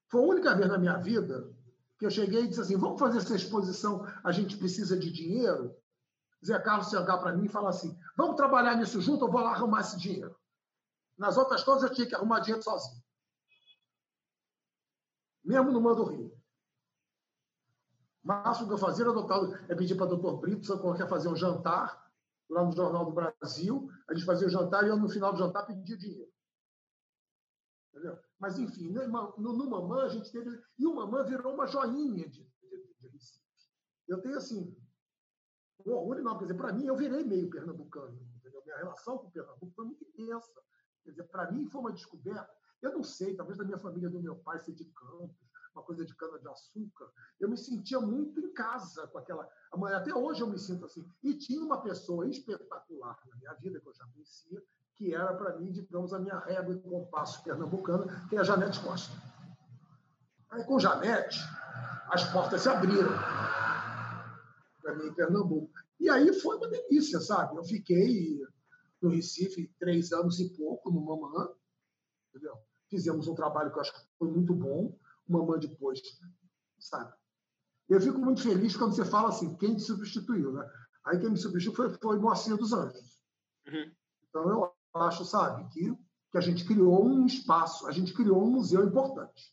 Foi 0.10 0.22
a 0.22 0.26
única 0.26 0.56
vez 0.56 0.70
na 0.70 0.78
minha 0.78 0.98
vida 0.98 1.50
que 1.98 2.06
eu 2.06 2.12
cheguei 2.12 2.44
e 2.44 2.48
disse 2.48 2.62
assim, 2.62 2.78
vamos 2.78 3.00
fazer 3.00 3.18
essa 3.18 3.36
exposição, 3.36 4.06
a 4.24 4.32
gente 4.32 4.58
precisa 4.58 4.98
de 4.98 5.12
dinheiro? 5.12 5.76
Zé 6.46 6.60
Carlos 6.60 6.90
chegar 6.90 7.18
para 7.18 7.34
mim 7.34 7.46
e 7.46 7.50
falar 7.50 7.70
assim, 7.70 7.98
vamos 8.16 8.36
trabalhar 8.36 8.76
nisso 8.76 9.02
junto, 9.02 9.26
eu 9.26 9.32
vou 9.32 9.42
lá 9.42 9.52
arrumar 9.52 9.82
esse 9.82 9.98
dinheiro. 9.98 10.36
Nas 11.18 11.38
outras 11.38 11.64
coisas 11.64 11.84
eu 11.84 11.96
tinha 11.96 12.08
que 12.08 12.16
arrumar 12.16 12.40
dinheiro 12.40 12.64
sozinho. 12.64 13.03
Mesmo 15.44 15.72
no 15.72 15.82
Mando 15.82 16.04
Rio. 16.04 16.34
Máximo 18.24 18.68
que 18.68 18.74
eu 18.74 18.78
fazia 18.78 19.04
era 19.04 19.12
adotar, 19.12 19.70
é 19.70 19.76
pedir 19.76 19.96
para 19.96 20.06
o 20.06 20.10
doutor 20.10 20.40
Brito 20.40 20.96
quer 20.96 21.10
fazer 21.10 21.28
um 21.28 21.36
jantar 21.36 22.04
lá 22.50 22.64
no 22.64 22.72
Jornal 22.72 23.06
do 23.06 23.12
Brasil, 23.12 23.90
a 24.08 24.14
gente 24.14 24.26
fazia 24.26 24.48
o 24.48 24.50
jantar 24.50 24.86
e 24.86 24.88
eu, 24.88 24.98
no 24.98 25.10
final 25.10 25.34
do 25.34 25.40
jantar, 25.40 25.66
pedia 25.66 25.98
dinheiro. 25.98 26.32
Entendeu? 27.92 28.18
Mas, 28.40 28.58
enfim, 28.58 28.90
no, 28.90 29.38
no 29.38 29.70
Mamã 29.70 30.04
a 30.04 30.10
gente 30.10 30.32
teve. 30.32 30.50
E 30.78 30.88
o 30.88 30.96
Mamã 30.96 31.24
virou 31.24 31.54
uma 31.54 31.68
joinha 31.68 32.28
de, 32.28 32.44
de, 32.44 32.94
de 33.00 33.08
Recife. 33.08 33.44
Eu 34.08 34.22
tenho, 34.22 34.38
assim, 34.38 34.76
um 35.86 35.92
orgulho 35.92 36.20
enorme. 36.20 36.40
Quer 36.40 36.46
dizer, 36.46 36.58
para 36.58 36.74
mim, 36.74 36.86
eu 36.86 36.96
virei 36.96 37.24
meio 37.24 37.50
pernambucano. 37.50 38.20
Entendeu? 38.38 38.62
Minha 38.66 38.78
relação 38.78 39.18
com 39.18 39.28
o 39.28 39.32
Pernambuco 39.32 39.74
foi 39.76 39.86
muito 39.86 40.04
intensa. 40.04 40.62
Quer 41.04 41.12
dizer, 41.12 41.24
para 41.26 41.52
mim, 41.52 41.68
foi 41.68 41.82
uma 41.82 41.94
descoberta. 41.94 42.50
Eu 42.84 42.92
não 42.92 43.04
sei, 43.04 43.34
talvez 43.36 43.58
da 43.58 43.64
minha 43.64 43.80
família, 43.80 44.10
do 44.10 44.22
meu 44.22 44.36
pai, 44.36 44.60
ser 44.60 44.74
de 44.74 44.86
Campos, 44.86 45.50
uma 45.74 45.84
coisa 45.84 46.06
de 46.06 46.14
cana-de-açúcar. 46.16 47.10
Eu 47.40 47.50
me 47.50 47.58
sentia 47.58 48.00
muito 48.00 48.40
em 48.40 48.54
casa 48.54 49.08
com 49.08 49.18
aquela. 49.18 49.50
Até 49.96 50.14
hoje 50.14 50.42
eu 50.42 50.48
me 50.48 50.60
sinto 50.60 50.86
assim. 50.86 51.04
E 51.24 51.34
tinha 51.34 51.64
uma 51.64 51.82
pessoa 51.82 52.28
espetacular 52.28 53.18
na 53.28 53.36
minha 53.38 53.54
vida, 53.54 53.80
que 53.80 53.88
eu 53.88 53.94
já 53.94 54.06
conhecia, 54.06 54.62
que 54.96 55.16
era, 55.16 55.34
para 55.34 55.58
mim, 55.58 55.72
digamos, 55.72 56.14
a 56.14 56.20
minha 56.20 56.38
régua 56.40 56.76
de 56.76 56.82
compasso 56.82 57.44
pernambucana, 57.44 58.28
que 58.30 58.36
é 58.36 58.40
a 58.40 58.44
Janete 58.44 58.80
Costa. 58.82 59.14
Aí, 60.52 60.64
com 60.66 60.78
Janete, 60.78 61.40
as 62.10 62.32
portas 62.32 62.62
se 62.62 62.70
abriram 62.70 63.10
para 64.82 64.96
mim 64.96 65.08
em 65.08 65.14
Pernambuco. 65.14 65.74
E 66.00 66.10
aí 66.10 66.32
foi 66.34 66.58
uma 66.58 66.70
delícia, 66.70 67.20
sabe? 67.20 67.58
Eu 67.58 67.64
fiquei 67.64 68.40
no 69.02 69.10
Recife 69.10 69.74
três 69.80 70.12
anos 70.12 70.40
e 70.40 70.50
pouco, 70.50 70.92
no 70.92 71.02
Mamã, 71.02 71.50
entendeu? 72.30 72.56
Fizemos 72.94 73.28
um 73.28 73.34
trabalho 73.34 73.72
que 73.72 73.78
eu 73.78 73.82
acho 73.82 73.92
que 73.92 74.08
foi 74.20 74.30
muito 74.30 74.54
bom 74.54 74.96
mamãe 75.28 75.60
depois, 75.60 76.00
sabe? 76.78 77.12
Eu 77.90 78.00
fico 78.00 78.20
muito 78.20 78.44
feliz 78.44 78.78
quando 78.78 78.96
você 78.96 79.04
fala 79.04 79.30
assim, 79.30 79.56
quem 79.56 79.76
te 79.76 79.82
substituiu, 79.82 80.54
né? 80.54 80.70
Aí 81.04 81.20
quem 81.20 81.32
me 81.32 81.38
substituiu 81.38 81.76
foi, 81.76 81.98
foi 81.98 82.20
Moacir 82.20 82.56
dos 82.56 82.72
Anjos. 82.72 83.20
Uhum. 83.66 83.92
Então 84.30 84.48
eu 84.48 84.74
acho, 85.02 85.26
sabe, 85.26 85.68
que, 85.74 85.92
que 86.32 86.38
a 86.38 86.42
gente 86.42 86.66
criou 86.66 87.04
um 87.04 87.26
espaço, 87.26 87.88
a 87.88 87.92
gente 87.92 88.14
criou 88.14 88.44
um 88.44 88.52
museu 88.52 88.86
importante. 88.86 89.52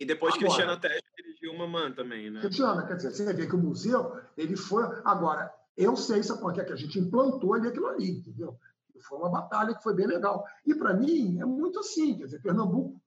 E 0.00 0.06
depois 0.06 0.34
agora, 0.34 0.46
Cristiana 0.46 0.80
Teste 0.80 1.10
dirigiu 1.14 1.52
uma 1.52 1.66
Mamã 1.66 1.92
também, 1.92 2.30
né? 2.30 2.40
Cristiana, 2.40 2.86
quer 2.86 2.96
dizer, 2.96 3.10
você 3.10 3.34
vê 3.34 3.46
que 3.46 3.54
o 3.54 3.58
museu, 3.58 4.18
ele 4.34 4.56
foi... 4.56 4.82
Agora, 5.04 5.54
eu 5.76 5.94
sei, 5.94 6.22
sabe 6.22 6.40
qual 6.40 6.58
é 6.58 6.64
que 6.64 6.72
a 6.72 6.76
gente 6.76 6.98
implantou 6.98 7.52
ali 7.52 7.68
aquilo 7.68 7.88
ali, 7.88 8.12
entendeu? 8.12 8.58
Foi 9.00 9.18
uma 9.18 9.28
batalha 9.28 9.74
que 9.74 9.82
foi 9.82 9.94
bem 9.94 10.06
legal. 10.06 10.44
E, 10.64 10.74
para 10.74 10.94
mim, 10.94 11.38
é 11.40 11.44
muito 11.44 11.80
assim, 11.80 12.16
quer 12.16 12.24
dizer, 12.24 12.40
Pernambuco 12.40 13.00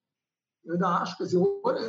eu 0.69 0.73
ainda 0.73 0.87
acho, 0.97 1.17
quer 1.17 1.23
dizer, 1.23 1.41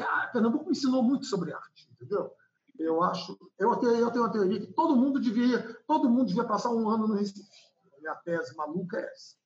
ah, 0.09 0.31
Pernambuco 0.33 0.65
me 0.65 0.73
ensinou 0.73 1.03
muito 1.03 1.27
sobre 1.27 1.53
arte, 1.53 1.89
entendeu? 1.93 2.33
Eu 2.79 3.03
acho, 3.03 3.39
eu 3.59 3.77
tenho, 3.77 3.97
eu 3.97 4.11
tenho 4.11 4.25
uma 4.25 4.33
teoria 4.33 4.61
que 4.61 4.73
todo 4.73 4.97
mundo 4.97 5.21
devia, 5.21 5.75
todo 5.87 6.09
mundo 6.09 6.29
devia 6.29 6.45
passar 6.45 6.71
um 6.71 6.89
ano 6.89 7.07
no 7.07 7.15
Recife. 7.15 7.47
A 7.95 8.01
minha 8.01 8.15
tese 8.15 8.57
maluca 8.57 8.97
é 8.99 9.05
essa. 9.05 9.37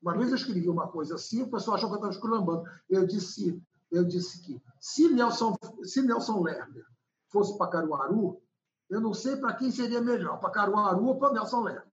Uma 0.00 0.16
vez 0.16 0.30
eu 0.30 0.36
escrevi 0.36 0.68
uma 0.68 0.88
coisa 0.88 1.16
assim, 1.16 1.42
o 1.42 1.50
pessoal 1.50 1.76
achou 1.76 1.88
que 1.90 1.96
eu 1.96 1.98
estava 1.98 2.14
esculambando. 2.14 2.64
Eu 2.88 3.06
disse, 3.06 3.62
eu 3.90 4.04
disse 4.04 4.40
que 4.42 4.60
se 4.80 5.08
Nelson, 5.08 5.54
se 5.84 6.00
Nelson 6.00 6.42
Lerner 6.42 6.86
fosse 7.28 7.56
para 7.58 7.70
Caruaru, 7.70 8.40
eu 8.88 9.00
não 9.00 9.12
sei 9.12 9.36
para 9.36 9.54
quem 9.54 9.70
seria 9.70 10.00
melhor, 10.00 10.40
para 10.40 10.50
Caruaru 10.50 11.04
ou 11.04 11.18
para 11.18 11.34
Nelson 11.34 11.60
Lerner. 11.60 11.92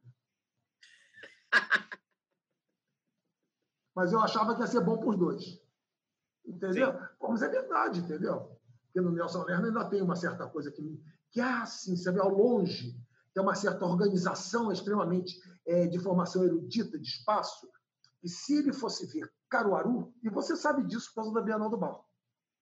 Mas 3.99 4.13
eu 4.13 4.21
achava 4.21 4.55
que 4.55 4.61
ia 4.61 4.67
ser 4.67 4.79
bom 4.79 4.97
para 4.97 5.09
os 5.09 5.17
dois. 5.17 5.61
Entendeu? 6.45 6.97
Mas 7.21 7.41
é 7.41 7.49
verdade, 7.49 7.99
entendeu? 7.99 8.57
Porque 8.85 9.01
no 9.01 9.11
Nelson 9.11 9.43
Lerner 9.43 9.65
ainda 9.65 9.89
tem 9.89 10.01
uma 10.01 10.15
certa 10.15 10.47
coisa 10.47 10.71
que, 10.71 11.03
que 11.29 11.41
ah, 11.41 11.65
sim, 11.65 11.97
você 11.97 12.09
vê 12.09 12.21
ao 12.21 12.29
longe, 12.29 12.97
tem 13.33 13.43
uma 13.43 13.55
certa 13.55 13.85
organização 13.85 14.71
extremamente 14.71 15.37
é, 15.65 15.85
de 15.85 15.99
formação 15.99 16.45
erudita, 16.45 16.97
de 16.97 17.09
espaço, 17.09 17.69
e 18.23 18.29
se 18.29 18.59
ele 18.59 18.71
fosse 18.71 19.05
ver 19.05 19.29
Caruaru, 19.49 20.13
e 20.23 20.29
você 20.29 20.55
sabe 20.55 20.85
disso 20.85 21.09
por 21.09 21.15
causa 21.15 21.33
da 21.33 21.41
Bienal 21.41 21.69
do. 21.69 21.77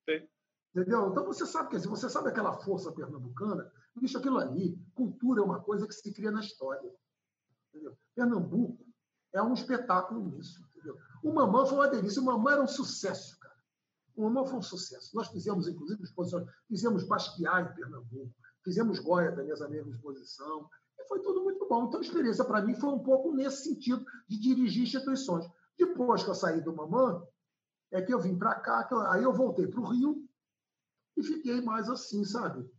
Sim. 0.09 0.27
Entendeu? 0.73 1.11
Então 1.11 1.23
você 1.23 1.45
sabe 1.45 1.69
que 1.69 1.79
se 1.79 1.87
você 1.87 2.09
sabe 2.09 2.29
aquela 2.29 2.53
força 2.53 2.91
pernambucana, 2.91 3.71
bicho, 3.95 4.17
aquilo 4.17 4.39
ali, 4.39 4.75
cultura 4.95 5.41
é 5.41 5.45
uma 5.45 5.61
coisa 5.61 5.85
que 5.87 5.93
se 5.93 6.11
cria 6.11 6.31
na 6.31 6.39
história. 6.39 6.91
Entendeu? 7.69 7.95
Pernambuco 8.15 8.83
é 9.31 9.43
um 9.43 9.53
espetáculo 9.53 10.31
nisso. 10.31 10.66
O 11.23 11.33
Mamã 11.33 11.65
foi 11.65 11.77
uma 11.77 11.87
delícia, 11.87 12.21
o 12.21 12.25
Mamã 12.25 12.53
era 12.53 12.63
um 12.63 12.67
sucesso. 12.67 13.37
O 14.15 14.23
Mamão 14.23 14.45
foi 14.45 14.59
um 14.59 14.61
sucesso. 14.61 15.15
Nós 15.15 15.27
fizemos, 15.27 15.67
inclusive, 15.67 16.01
exposições, 16.03 16.47
fizemos 16.67 17.03
Basquiat 17.03 17.71
em 17.71 17.75
Pernambuco, 17.75 18.33
fizemos 18.63 18.99
Goya 18.99 19.35
também, 19.35 19.51
essa 19.51 19.67
mesma 19.69 19.91
exposição, 19.91 20.69
e 20.99 21.07
foi 21.07 21.21
tudo 21.21 21.43
muito 21.43 21.67
bom. 21.67 21.85
Então, 21.85 21.99
a 21.99 22.03
experiência 22.03 22.43
para 22.43 22.61
mim 22.61 22.75
foi 22.75 22.89
um 22.89 22.99
pouco 22.99 23.33
nesse 23.33 23.63
sentido, 23.63 24.03
de 24.27 24.39
dirigir 24.39 24.83
instituições. 24.83 25.45
Depois 25.77 26.23
que 26.23 26.29
eu 26.29 26.35
saí 26.35 26.61
do 26.61 26.75
Mamã, 26.75 27.23
é 27.91 28.01
que 28.01 28.13
eu 28.13 28.19
vim 28.19 28.37
para 28.37 28.55
cá, 28.55 28.87
aí 29.11 29.23
eu 29.23 29.33
voltei 29.33 29.67
para 29.67 29.79
o 29.79 29.85
Rio 29.85 30.27
e 31.15 31.23
fiquei 31.23 31.61
mais 31.61 31.89
assim, 31.89 32.23
sabe? 32.25 32.69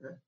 É, 0.00 0.18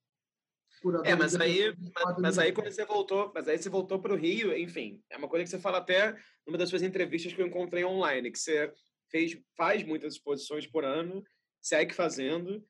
é 1.05 1.15
mas 1.15 1.35
aí, 1.35 1.75
mas, 1.95 2.19
mas, 2.19 2.39
aí 2.39 2.53
quando 2.53 2.71
você 2.71 2.85
voltou, 2.85 3.31
mas 3.35 3.47
aí 3.49 3.59
você 3.59 3.69
voltou 3.69 4.01
para 4.01 4.15
o 4.15 4.17
Rio, 4.17 4.57
enfim, 4.57 5.03
é 5.11 5.17
uma 5.17 5.29
coisa 5.29 5.45
que 5.45 5.51
você 5.51 5.59
fala 5.59 5.79
até 5.79 6.17
numa 6.47 6.57
das 6.57 6.69
suas 6.69 6.83
entrevistas 6.83 7.33
que 7.33 7.41
eu 7.41 7.47
encontrei 7.47 7.85
online, 7.85 8.31
que 8.31 8.39
você 8.39 8.73
fez, 9.11 9.39
faz 9.57 9.83
muitas 9.85 10.15
exposições 10.15 10.67
por 10.67 10.85
ano 10.85 11.23
segue 11.61 11.95
fazendo. 11.95 12.65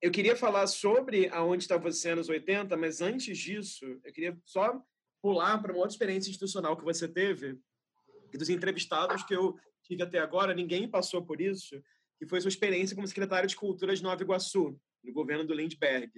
Eu 0.00 0.10
queria 0.10 0.36
falar 0.36 0.66
sobre 0.66 1.28
aonde 1.30 1.64
está 1.64 1.76
você 1.76 2.14
nos 2.14 2.28
80, 2.28 2.76
mas 2.76 3.00
antes 3.00 3.36
disso, 3.36 3.84
eu 4.04 4.12
queria 4.12 4.38
só 4.44 4.80
pular 5.20 5.58
para 5.58 5.72
uma 5.72 5.80
outra 5.80 5.92
experiência 5.92 6.30
institucional 6.30 6.76
que 6.76 6.84
você 6.84 7.08
teve, 7.08 7.58
e 8.32 8.38
dos 8.38 8.50
entrevistados 8.50 9.24
que 9.24 9.34
eu 9.34 9.56
tive 9.82 10.02
até 10.02 10.18
agora, 10.18 10.54
ninguém 10.54 10.88
passou 10.88 11.24
por 11.24 11.40
isso, 11.40 11.80
que 12.18 12.26
foi 12.26 12.40
sua 12.40 12.48
experiência 12.48 12.94
como 12.94 13.06
secretário 13.06 13.48
de 13.48 13.56
Cultura 13.56 13.94
de 13.94 14.02
Nova 14.02 14.22
Iguaçu, 14.22 14.78
no 15.02 15.12
governo 15.12 15.44
do 15.44 15.54
Lindbergh. 15.54 16.12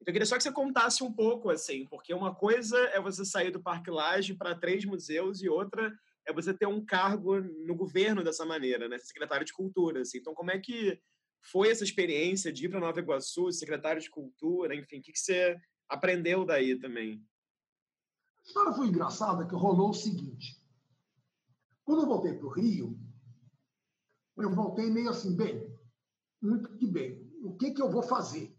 Então, 0.00 0.10
eu 0.10 0.12
queria 0.12 0.26
só 0.26 0.36
que 0.36 0.42
você 0.42 0.52
contasse 0.52 1.02
um 1.02 1.12
pouco, 1.12 1.50
assim, 1.50 1.86
porque 1.86 2.12
uma 2.12 2.34
coisa 2.34 2.78
é 2.88 3.00
você 3.00 3.24
sair 3.24 3.50
do 3.50 3.62
Parque 3.62 3.90
Lage 3.90 4.34
para 4.34 4.54
três 4.54 4.84
museus 4.84 5.42
e 5.42 5.48
outra 5.48 5.92
é 6.26 6.32
você 6.32 6.54
ter 6.54 6.66
um 6.66 6.84
cargo 6.84 7.40
no 7.40 7.74
governo 7.74 8.24
dessa 8.24 8.44
maneira, 8.44 8.88
né? 8.88 8.98
Secretário 8.98 9.44
de 9.44 9.52
Cultura, 9.52 10.00
assim. 10.00 10.18
Então, 10.18 10.34
como 10.34 10.50
é 10.50 10.58
que 10.58 11.00
foi 11.50 11.70
essa 11.70 11.84
experiência 11.84 12.52
de 12.52 12.64
ir 12.64 12.68
para 12.70 12.80
Nova 12.80 12.98
Iguaçu, 12.98 13.52
secretário 13.52 14.00
de 14.00 14.10
Cultura, 14.10 14.74
enfim, 14.74 14.98
o 14.98 15.02
que, 15.02 15.12
que 15.12 15.18
você 15.18 15.56
aprendeu 15.88 16.44
daí 16.44 16.78
também? 16.78 17.22
A 18.38 18.42
história 18.46 18.72
foi 18.72 18.86
engraçada 18.88 19.46
que 19.46 19.54
rolou 19.54 19.90
o 19.90 19.94
seguinte. 19.94 20.62
Quando 21.84 22.02
eu 22.02 22.06
voltei 22.06 22.32
para 22.34 22.46
o 22.46 22.50
Rio, 22.50 22.98
eu 24.38 24.50
voltei 24.54 24.90
meio 24.90 25.10
assim, 25.10 25.36
bem, 25.36 25.70
muito 26.40 26.76
que 26.76 26.86
bem, 26.86 27.30
o 27.42 27.56
que, 27.56 27.72
que 27.72 27.82
eu 27.82 27.90
vou 27.90 28.02
fazer? 28.02 28.53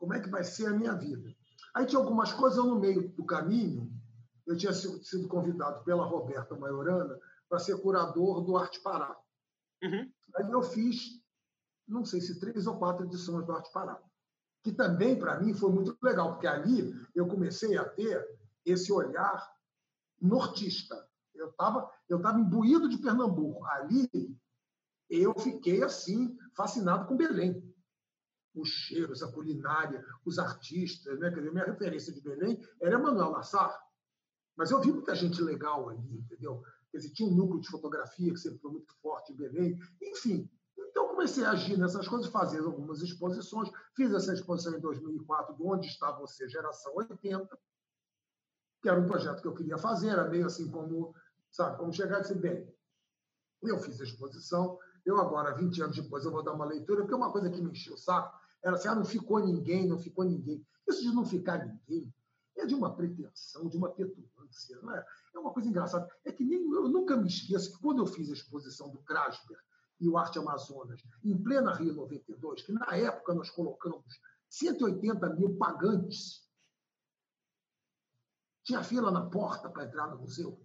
Como 0.00 0.14
é 0.14 0.20
que 0.20 0.28
vai 0.28 0.42
ser 0.42 0.66
a 0.66 0.72
minha 0.72 0.94
vida? 0.94 1.32
Aí 1.72 1.86
tinha 1.86 2.00
algumas 2.00 2.32
coisas 2.32 2.58
no 2.64 2.80
meio 2.80 3.10
do 3.10 3.24
caminho. 3.24 3.88
Eu 4.44 4.56
tinha 4.56 4.72
sido 4.72 5.28
convidado 5.28 5.84
pela 5.84 6.04
Roberta 6.04 6.56
Maiorana 6.56 7.16
para 7.48 7.60
ser 7.60 7.80
curador 7.80 8.40
do 8.40 8.56
Arte 8.56 8.80
Pará. 8.80 9.16
Uhum. 9.82 10.10
Aí 10.34 10.50
eu 10.50 10.62
fiz, 10.62 11.22
não 11.86 12.04
sei 12.04 12.20
se 12.20 12.40
três 12.40 12.66
ou 12.66 12.78
quatro 12.78 13.04
edições 13.04 13.46
do 13.46 13.52
Arte 13.52 13.70
Pará 13.72 14.02
que 14.62 14.72
também 14.72 15.18
para 15.18 15.40
mim 15.40 15.54
foi 15.54 15.72
muito 15.72 15.96
legal, 16.02 16.32
porque 16.32 16.46
ali 16.46 16.94
eu 17.14 17.26
comecei 17.26 17.76
a 17.78 17.84
ter 17.84 18.26
esse 18.64 18.92
olhar 18.92 19.50
nortista. 20.20 21.08
Eu 21.34 21.48
estava 21.48 21.90
eu 22.08 22.20
tava 22.20 22.40
imbuído 22.40 22.88
de 22.88 22.98
Pernambuco. 22.98 23.64
Ali 23.66 24.10
eu 25.08 25.32
fiquei 25.38 25.82
assim 25.82 26.36
fascinado 26.54 27.06
com 27.06 27.16
Belém. 27.16 27.69
Os 28.54 28.68
cheiros, 28.68 29.22
a 29.22 29.30
culinária, 29.30 30.04
os 30.24 30.38
artistas. 30.38 31.18
Né? 31.18 31.30
Quer 31.30 31.40
dizer, 31.40 31.52
minha 31.52 31.64
referência 31.64 32.12
de 32.12 32.20
Belém 32.20 32.60
era 32.80 32.98
Manuel 32.98 33.32
Nassar. 33.32 33.78
Mas 34.56 34.70
eu 34.70 34.80
vi 34.80 34.92
muita 34.92 35.14
gente 35.14 35.40
legal 35.40 35.88
ali, 35.88 36.18
entendeu? 36.18 36.62
Quer 36.90 36.98
dizer, 36.98 37.10
tinha 37.10 37.28
um 37.28 37.34
núcleo 37.34 37.60
de 37.60 37.68
fotografia 37.68 38.32
que 38.32 38.40
sempre 38.40 38.58
foi 38.58 38.72
muito 38.72 38.92
forte 39.00 39.32
em 39.32 39.36
Belém. 39.36 39.78
Enfim, 40.02 40.50
então, 40.90 41.08
comecei 41.08 41.44
a 41.44 41.52
agir 41.52 41.78
nessas 41.78 42.08
coisas, 42.08 42.30
fazer 42.30 42.60
algumas 42.60 43.00
exposições. 43.00 43.70
Fiz 43.94 44.12
essa 44.12 44.34
exposição 44.34 44.76
em 44.76 44.80
2004, 44.80 45.54
do 45.54 45.66
Onde 45.68 45.86
Está 45.86 46.10
Você, 46.12 46.48
Geração 46.48 46.94
80, 46.96 47.58
que 48.82 48.88
era 48.88 49.00
um 49.00 49.06
projeto 49.06 49.40
que 49.40 49.46
eu 49.46 49.54
queria 49.54 49.78
fazer, 49.78 50.08
era 50.08 50.28
meio 50.28 50.46
assim 50.46 50.70
como, 50.70 51.14
sabe, 51.50 51.78
como 51.78 51.92
chegar 51.92 52.18
e 52.18 52.22
dizer, 52.22 52.38
bem, 52.38 52.74
eu 53.62 53.78
fiz 53.78 54.00
a 54.00 54.04
exposição, 54.04 54.78
eu 55.04 55.20
agora, 55.20 55.54
20 55.54 55.82
anos 55.82 55.96
depois, 55.96 56.24
eu 56.24 56.30
vou 56.30 56.42
dar 56.42 56.52
uma 56.52 56.64
leitura, 56.64 57.02
porque 57.02 57.14
uma 57.14 57.32
coisa 57.32 57.50
que 57.50 57.60
me 57.60 57.70
encheu 57.70 57.94
o 57.94 57.98
saco 57.98 58.38
era 58.62 58.76
assim, 58.76 58.88
ah, 58.88 58.94
não 58.94 59.04
ficou 59.04 59.40
ninguém, 59.40 59.86
não 59.86 59.98
ficou 59.98 60.24
ninguém. 60.24 60.64
Isso 60.88 61.02
de 61.02 61.14
não 61.14 61.24
ficar 61.24 61.66
ninguém 61.66 62.12
é 62.56 62.66
de 62.66 62.74
uma 62.74 62.94
pretensão, 62.94 63.68
de 63.68 63.76
uma 63.76 63.90
petulância, 63.90 64.78
não 64.82 64.94
é? 64.94 65.04
É 65.34 65.38
uma 65.38 65.52
coisa 65.52 65.68
engraçada. 65.68 66.08
É 66.24 66.32
que 66.32 66.44
nem, 66.44 66.60
eu 66.72 66.88
nunca 66.88 67.16
me 67.16 67.28
esqueço 67.28 67.72
que 67.72 67.82
quando 67.82 67.98
eu 67.98 68.06
fiz 68.06 68.28
a 68.28 68.34
exposição 68.34 68.90
do 68.90 68.98
Krasper, 69.02 69.56
e 70.00 70.08
o 70.08 70.16
Arte 70.16 70.38
Amazonas, 70.38 71.02
em 71.22 71.36
plena 71.36 71.74
Rio 71.74 71.94
92, 71.94 72.62
que 72.62 72.72
na 72.72 72.96
época 72.96 73.34
nós 73.34 73.50
colocamos 73.50 74.18
180 74.48 75.34
mil 75.34 75.56
pagantes. 75.56 76.48
Tinha 78.64 78.82
fila 78.82 79.10
na 79.10 79.28
porta 79.28 79.68
para 79.68 79.84
entrar 79.84 80.08
no 80.08 80.18
museu. 80.18 80.60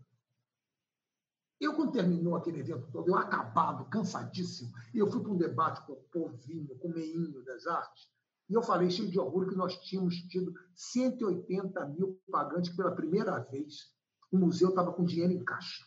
Eu, 1.60 1.74
quando 1.76 1.94
terminou 1.94 2.36
aquele 2.36 2.60
evento 2.60 2.92
todo, 2.92 3.08
eu 3.08 3.16
acabado, 3.16 3.90
cansadíssimo, 3.90 4.72
e 4.94 4.98
eu 5.00 5.10
fui 5.10 5.22
para 5.22 5.32
um 5.32 5.38
debate 5.38 5.86
com 5.86 5.94
o 5.94 6.04
povinho, 6.12 6.78
com 6.78 6.90
o 6.90 6.94
meinho 6.94 7.44
das 7.46 7.66
artes, 7.66 8.10
e 8.50 8.54
eu 8.54 8.62
falei, 8.62 8.92
cheio 8.92 9.10
de 9.10 9.20
orgulho, 9.20 9.50
que 9.50 9.56
nós 9.56 9.76
tínhamos 9.80 10.16
tido 10.28 10.54
180 10.76 11.88
mil 11.88 12.22
pagantes, 12.30 12.70
que 12.70 12.78
pela 12.78 12.96
primeira 12.96 13.40
vez 13.40 13.96
o 14.32 14.38
museu 14.38 14.70
estava 14.70 14.94
com 14.94 15.06
dinheiro 15.06 15.34
em 15.34 15.44
caixa. 15.44 15.86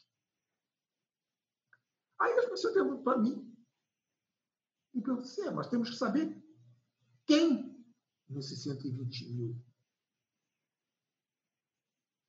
Aí 2.20 2.32
as 2.32 2.46
pessoas 2.46 2.74
perguntam 2.74 3.04
para 3.04 3.18
mim. 3.18 3.56
E 4.94 5.00
disse, 5.00 5.42
é, 5.42 5.50
mas 5.50 5.68
temos 5.68 5.90
que 5.90 5.96
saber 5.96 6.42
quem 7.26 7.78
nesses 8.28 8.62
120 8.62 9.32
mil. 9.34 9.64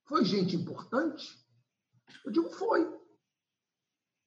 Foi 0.06 0.24
gente 0.24 0.54
importante? 0.54 1.44
Eu 2.24 2.30
digo, 2.30 2.50
foi. 2.50 2.99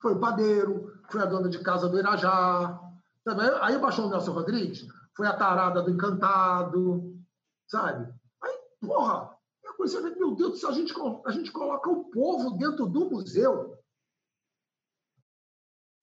Foi 0.04 0.12
o 0.12 0.20
padeiro, 0.20 1.02
foi 1.10 1.22
a 1.22 1.26
dona 1.26 1.48
de 1.48 1.60
casa 1.60 1.88
do 1.88 1.98
Irajá. 1.98 2.78
Também. 3.24 3.50
Aí 3.62 3.80
baixou 3.80 4.08
o 4.08 4.10
Nelson 4.10 4.34
Rodrigues, 4.34 4.86
foi 5.16 5.26
a 5.26 5.38
tarada 5.38 5.82
do 5.82 5.90
Encantado, 5.90 7.18
sabe? 7.66 8.14
Aí, 8.44 8.60
porra, 8.82 9.34
eu 9.64 9.74
comecei 9.76 10.02
meu 10.02 10.36
Deus 10.36 10.52
do 10.52 10.58
céu, 10.58 10.72
a 10.72 10.74
gente, 10.74 10.94
a 11.26 11.32
gente 11.32 11.54
coloca 11.54 11.90
o 11.90 12.12
povo 12.12 12.58
dentro 12.58 12.86
do 12.86 13.10
museu. 13.10 13.78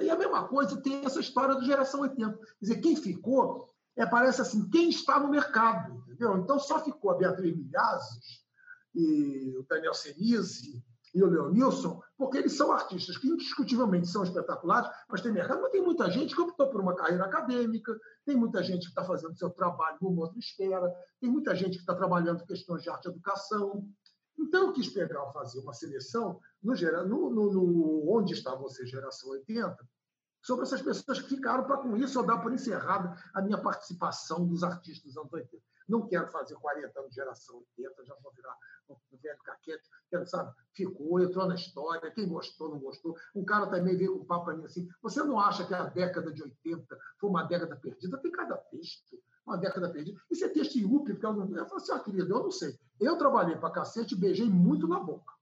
E 0.01 0.09
a 0.09 0.17
mesma 0.17 0.49
coisa 0.49 0.81
tem 0.81 1.05
essa 1.05 1.21
história 1.21 1.55
do 1.55 1.67
geração 1.67 2.01
80. 2.01 2.39
Quer 2.39 2.47
dizer, 2.59 2.81
quem 2.81 2.97
ficou 2.97 3.69
é, 3.97 4.07
parece 4.07 4.41
assim, 4.41 4.67
quem 4.71 4.89
está 4.89 5.21
no 5.21 5.29
mercado, 5.29 6.03
entendeu? 6.07 6.39
Então 6.39 6.59
só 6.59 6.83
ficou 6.83 7.11
a 7.11 7.19
Beatriz 7.19 7.55
Milhazes 7.55 8.47
e 8.95 9.59
o 9.59 9.67
Daniel 9.69 9.93
Senise 9.93 10.83
e 11.15 11.23
o 11.23 11.27
Leonilson, 11.27 12.01
porque 12.17 12.39
eles 12.39 12.57
são 12.57 12.73
artistas 12.73 13.17
que 13.17 13.29
indiscutivelmente 13.29 14.07
são 14.07 14.23
espetaculares, 14.23 14.91
mas 15.09 15.21
tem 15.21 15.33
mercado, 15.33 15.61
mas 15.63 15.73
tem 15.73 15.83
muita 15.83 16.11
gente 16.11 16.35
que 16.35 16.41
optou 16.41 16.69
por 16.69 16.81
uma 16.81 16.95
carreira 16.95 17.25
acadêmica, 17.25 17.99
tem 18.25 18.37
muita 18.37 18.63
gente 18.63 18.83
que 18.83 18.91
está 18.91 19.05
fazendo 19.05 19.37
seu 19.37 19.51
trabalho 19.51 19.99
numa 20.01 20.23
outra 20.23 20.39
esfera, 20.39 20.93
tem 21.21 21.31
muita 21.31 21.55
gente 21.55 21.75
que 21.75 21.81
está 21.81 21.95
trabalhando 21.95 22.45
questões 22.45 22.83
de 22.83 22.91
arte 22.91 23.07
e 23.07 23.11
educação. 23.11 23.89
Então, 24.39 24.69
eu 24.69 24.73
quis 24.73 24.89
pegar, 24.89 25.33
fazer 25.33 25.61
uma 25.61 25.73
seleção 25.73 26.41
no, 26.63 26.75
no, 27.31 27.53
no, 27.53 28.17
onde 28.17 28.33
está 28.33 28.55
você, 28.55 28.87
geração 28.87 29.31
80, 29.31 29.77
sobre 30.43 30.65
essas 30.65 30.81
pessoas 30.81 31.21
que 31.21 31.29
ficaram 31.29 31.65
para, 31.65 31.79
com 31.79 31.97
isso, 31.97 32.19
eu 32.19 32.23
dar 32.23 32.39
por 32.39 32.53
encerrada 32.53 33.15
a 33.35 33.43
minha 33.43 33.59
participação 33.59 34.47
dos 34.47 34.63
artistas 34.63 35.13
dos 35.13 35.17
anos 35.17 35.33
80. 35.33 35.70
Não 35.91 36.07
quero 36.07 36.29
fazer 36.29 36.55
40 36.55 36.99
anos 36.99 37.11
de 37.11 37.17
geração 37.17 37.57
80, 37.77 38.05
já 38.05 38.15
vou 38.23 38.33
virar 38.33 38.57
um 38.89 38.97
velho 39.21 39.39
caquete. 39.43 39.89
Quero, 40.09 40.25
sabe, 40.25 40.55
ficou, 40.73 41.21
entrou 41.21 41.49
na 41.49 41.57
história, 41.57 42.11
quem 42.13 42.29
gostou, 42.29 42.71
não 42.71 42.79
gostou. 42.79 43.17
Um 43.35 43.45
cara 43.45 43.67
também 43.67 43.97
veio 43.97 44.17
com 44.17 44.23
um 44.23 44.27
papo 44.27 44.45
para 44.45 44.57
mim 44.57 44.65
assim: 44.65 44.89
você 45.03 45.23
não 45.25 45.41
acha 45.41 45.67
que 45.67 45.75
a 45.75 45.85
década 45.85 46.33
de 46.33 46.43
80 46.43 46.99
foi 47.19 47.29
uma 47.29 47.43
década 47.43 47.75
perdida? 47.75 48.19
Tem 48.19 48.31
cada 48.31 48.57
texto, 48.57 49.21
uma 49.45 49.59
década 49.59 49.91
perdida. 49.91 50.21
Isso 50.31 50.45
é 50.45 50.49
texto 50.49 50.77
em 50.77 50.85
UP, 50.85 51.11
porque 51.11 51.27
eu 51.27 51.33
não. 51.33 51.45
Eu 51.57 51.67
falei 51.67 51.83
assim, 51.83 51.93
ah, 51.93 51.99
querido, 51.99 52.33
eu 52.33 52.43
não 52.45 52.53
sei. 52.53 52.79
Eu 53.01 53.19
trabalhei 53.19 53.57
para 53.57 53.73
cacete 53.73 54.15
e 54.15 54.19
beijei 54.19 54.49
muito 54.49 54.87
na 54.87 55.01
boca. 55.01 55.33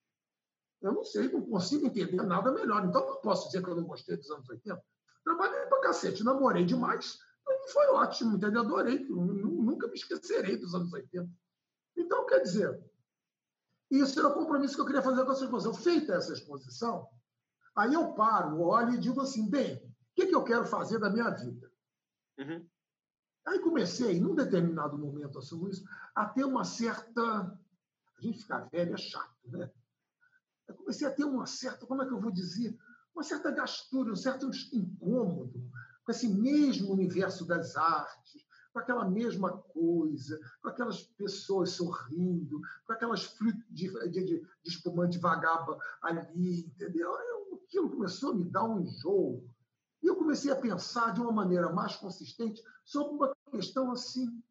Eu 0.81 0.93
não 0.93 1.05
sei, 1.05 1.29
não 1.31 1.43
consigo 1.43 1.87
entender 1.87 2.23
nada 2.23 2.51
melhor. 2.53 2.85
Então, 2.87 3.05
não 3.05 3.21
posso 3.21 3.47
dizer 3.47 3.63
que 3.63 3.69
eu 3.69 3.77
não 3.77 3.85
gostei 3.85 4.17
dos 4.17 4.31
anos 4.31 4.49
80. 4.49 4.83
Trabalhei 5.25 5.67
para 5.67 5.81
cacete, 5.81 6.25
namorei 6.25 6.65
demais. 6.65 7.19
Foi 7.73 7.87
ótimo, 7.89 8.37
entendeu? 8.37 8.63
Adorei. 8.63 9.07
Nunca 9.09 9.87
me 9.89 9.95
esquecerei 9.95 10.57
dos 10.57 10.75
anos 10.75 10.93
80. 10.93 11.31
Então, 11.97 12.27
quer 12.27 12.41
dizer, 12.41 12.81
isso 13.91 14.19
era 14.19 14.29
o 14.29 14.35
compromisso 14.35 14.75
que 14.75 14.81
eu 14.81 14.87
queria 14.87 15.03
fazer 15.03 15.25
com 15.25 15.33
essa 15.33 15.45
exposição. 15.45 15.75
Feita 15.75 16.15
essa 16.15 16.33
exposição, 16.33 17.09
aí 17.77 17.95
eu 17.95 18.13
paro, 18.15 18.61
olho 18.61 18.95
e 18.95 18.99
digo 18.99 19.21
assim: 19.21 19.49
bem, 19.49 19.77
o 19.77 20.15
que, 20.15 20.27
que 20.27 20.35
eu 20.35 20.45
quero 20.45 20.67
fazer 20.67 20.99
da 20.99 21.11
minha 21.11 21.31
vida? 21.31 21.71
Uhum. 22.39 22.67
Aí 23.47 23.59
comecei, 23.61 24.21
num 24.21 24.35
determinado 24.35 24.99
momento, 24.99 25.39
assim, 25.39 25.67
isso, 25.69 25.85
a 26.15 26.27
ter 26.27 26.45
uma 26.45 26.65
certa. 26.65 27.23
A 27.23 28.21
gente 28.21 28.41
ficar 28.41 28.69
velho 28.69 28.95
é 28.95 28.97
chato, 28.97 29.37
né? 29.45 29.71
eu 30.67 30.75
comecei 30.75 31.07
a 31.07 31.11
ter 31.11 31.25
uma 31.25 31.47
certa, 31.47 31.87
como 31.87 32.03
é 32.03 32.07
que 32.07 32.13
eu 32.13 32.21
vou 32.21 32.31
dizer, 32.31 32.77
uma 33.15 33.23
certa 33.23 33.51
gastura, 33.51 34.13
um 34.13 34.17
certo 34.17 34.51
incômodo 34.73 35.71
com 36.09 36.13
esse 36.13 36.27
mesmo 36.27 36.91
universo 36.91 37.45
das 37.45 37.77
artes, 37.77 38.43
com 38.73 38.79
aquela 38.79 39.05
mesma 39.05 39.59
coisa, 39.59 40.41
com 40.63 40.71
aquelas 40.71 41.03
pessoas 41.03 41.73
sorrindo, 41.73 42.63
com 42.87 42.95
aquelas 42.95 43.25
frutas 43.25 43.63
de, 43.69 43.93
de, 44.09 44.25
de, 44.25 44.43
espumante 44.65 45.19
vagaba 45.19 45.79
ali, 46.01 46.61
entendeu? 46.61 47.11
Eu, 47.11 47.61
aquilo 47.63 47.91
começou 47.91 48.31
a 48.31 48.35
me 48.37 48.45
dar 48.47 48.65
um 48.65 48.81
enjoo. 48.81 49.47
E 50.03 50.07
eu 50.07 50.17
comecei 50.17 50.51
a 50.51 50.57
pensar 50.57 51.13
de 51.13 51.21
uma 51.21 51.31
maneira 51.31 51.71
mais 51.75 51.95
consistente 51.97 52.63
sobre 52.87 53.13
uma 53.13 53.37
questão 53.51 53.93
assim, 53.93 54.43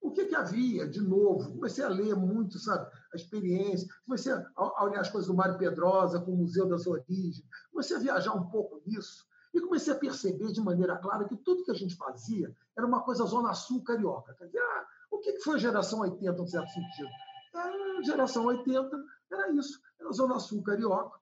o 0.00 0.12
que, 0.12 0.26
que 0.26 0.36
havia 0.36 0.88
de 0.88 1.00
novo? 1.00 1.54
Comecei 1.54 1.82
a 1.82 1.88
ler 1.88 2.14
muito, 2.14 2.56
sabe, 2.60 2.88
a 3.12 3.16
experiência, 3.16 3.88
comecei 4.06 4.32
a, 4.32 4.84
olhar 4.84 5.00
as 5.00 5.10
coisas 5.10 5.26
do 5.26 5.34
Mário 5.34 5.58
Pedrosa 5.58 6.20
com 6.20 6.34
o 6.34 6.36
Museu 6.36 6.68
das 6.68 6.86
Origens, 6.86 7.42
comecei 7.72 7.96
a 7.96 8.00
viajar 8.00 8.34
um 8.34 8.48
pouco 8.48 8.80
nisso 8.86 9.26
E 9.54 9.60
comecei 9.60 9.92
a 9.92 9.96
perceber 9.96 10.50
de 10.52 10.60
maneira 10.60 10.96
clara 10.96 11.28
que 11.28 11.36
tudo 11.36 11.62
que 11.62 11.70
a 11.70 11.74
gente 11.74 11.94
fazia 11.94 12.54
era 12.76 12.84
uma 12.84 13.02
coisa 13.02 13.24
zona 13.24 13.54
sul 13.54 13.84
carioca. 13.84 14.34
Quer 14.34 14.46
dizer, 14.46 14.58
ah, 14.58 14.86
o 15.12 15.18
que 15.18 15.38
foi 15.40 15.54
a 15.54 15.58
geração 15.58 16.00
80, 16.00 16.42
em 16.42 16.46
certo 16.48 16.70
sentido? 16.72 17.08
A 17.54 18.02
geração 18.02 18.46
80 18.46 19.04
era 19.30 19.52
isso, 19.52 19.80
era 20.00 20.08
a 20.08 20.12
zona 20.12 20.40
sul 20.40 20.60
carioca, 20.64 21.20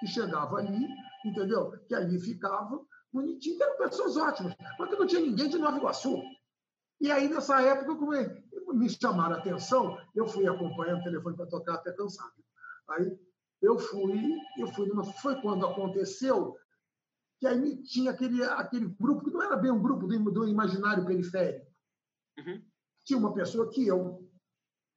que 0.00 0.06
chegava 0.06 0.56
ali, 0.56 0.88
entendeu? 1.26 1.72
Que 1.86 1.94
ali 1.94 2.18
ficava 2.18 2.80
bonitinho, 3.12 3.62
eram 3.62 3.76
pessoas 3.76 4.16
ótimas, 4.16 4.54
mas 4.78 4.88
que 4.88 4.96
não 4.96 5.06
tinha 5.06 5.20
ninguém 5.20 5.50
de 5.50 5.58
Nova 5.58 5.76
Iguaçu. 5.76 6.22
E 7.00 7.12
aí, 7.12 7.28
nessa 7.28 7.60
época, 7.60 7.94
como 7.96 8.12
me 8.74 8.88
chamaram 8.88 9.36
a 9.36 9.38
atenção, 9.38 9.98
eu 10.14 10.26
fui 10.26 10.48
acompanhando 10.48 11.00
o 11.00 11.04
telefone 11.04 11.36
para 11.36 11.46
tocar 11.46 11.74
até 11.74 11.92
cansado. 11.92 12.32
Aí 12.88 13.18
eu 13.60 13.78
fui, 13.78 14.36
eu 14.58 14.66
fui 14.68 14.90
foi 15.20 15.40
quando 15.40 15.66
aconteceu 15.66 16.56
que 17.38 17.46
aí 17.46 17.82
tinha 17.82 18.10
aquele, 18.10 18.42
aquele 18.44 18.86
grupo, 18.88 19.24
que 19.24 19.30
não 19.30 19.42
era 19.42 19.56
bem 19.56 19.70
um 19.70 19.82
grupo 19.82 20.06
do, 20.06 20.30
do 20.30 20.48
imaginário 20.48 21.06
periférico. 21.06 21.66
Uhum. 22.38 22.64
Tinha 23.04 23.18
uma 23.18 23.32
pessoa 23.32 23.70
que 23.70 23.86
eu 23.86 24.28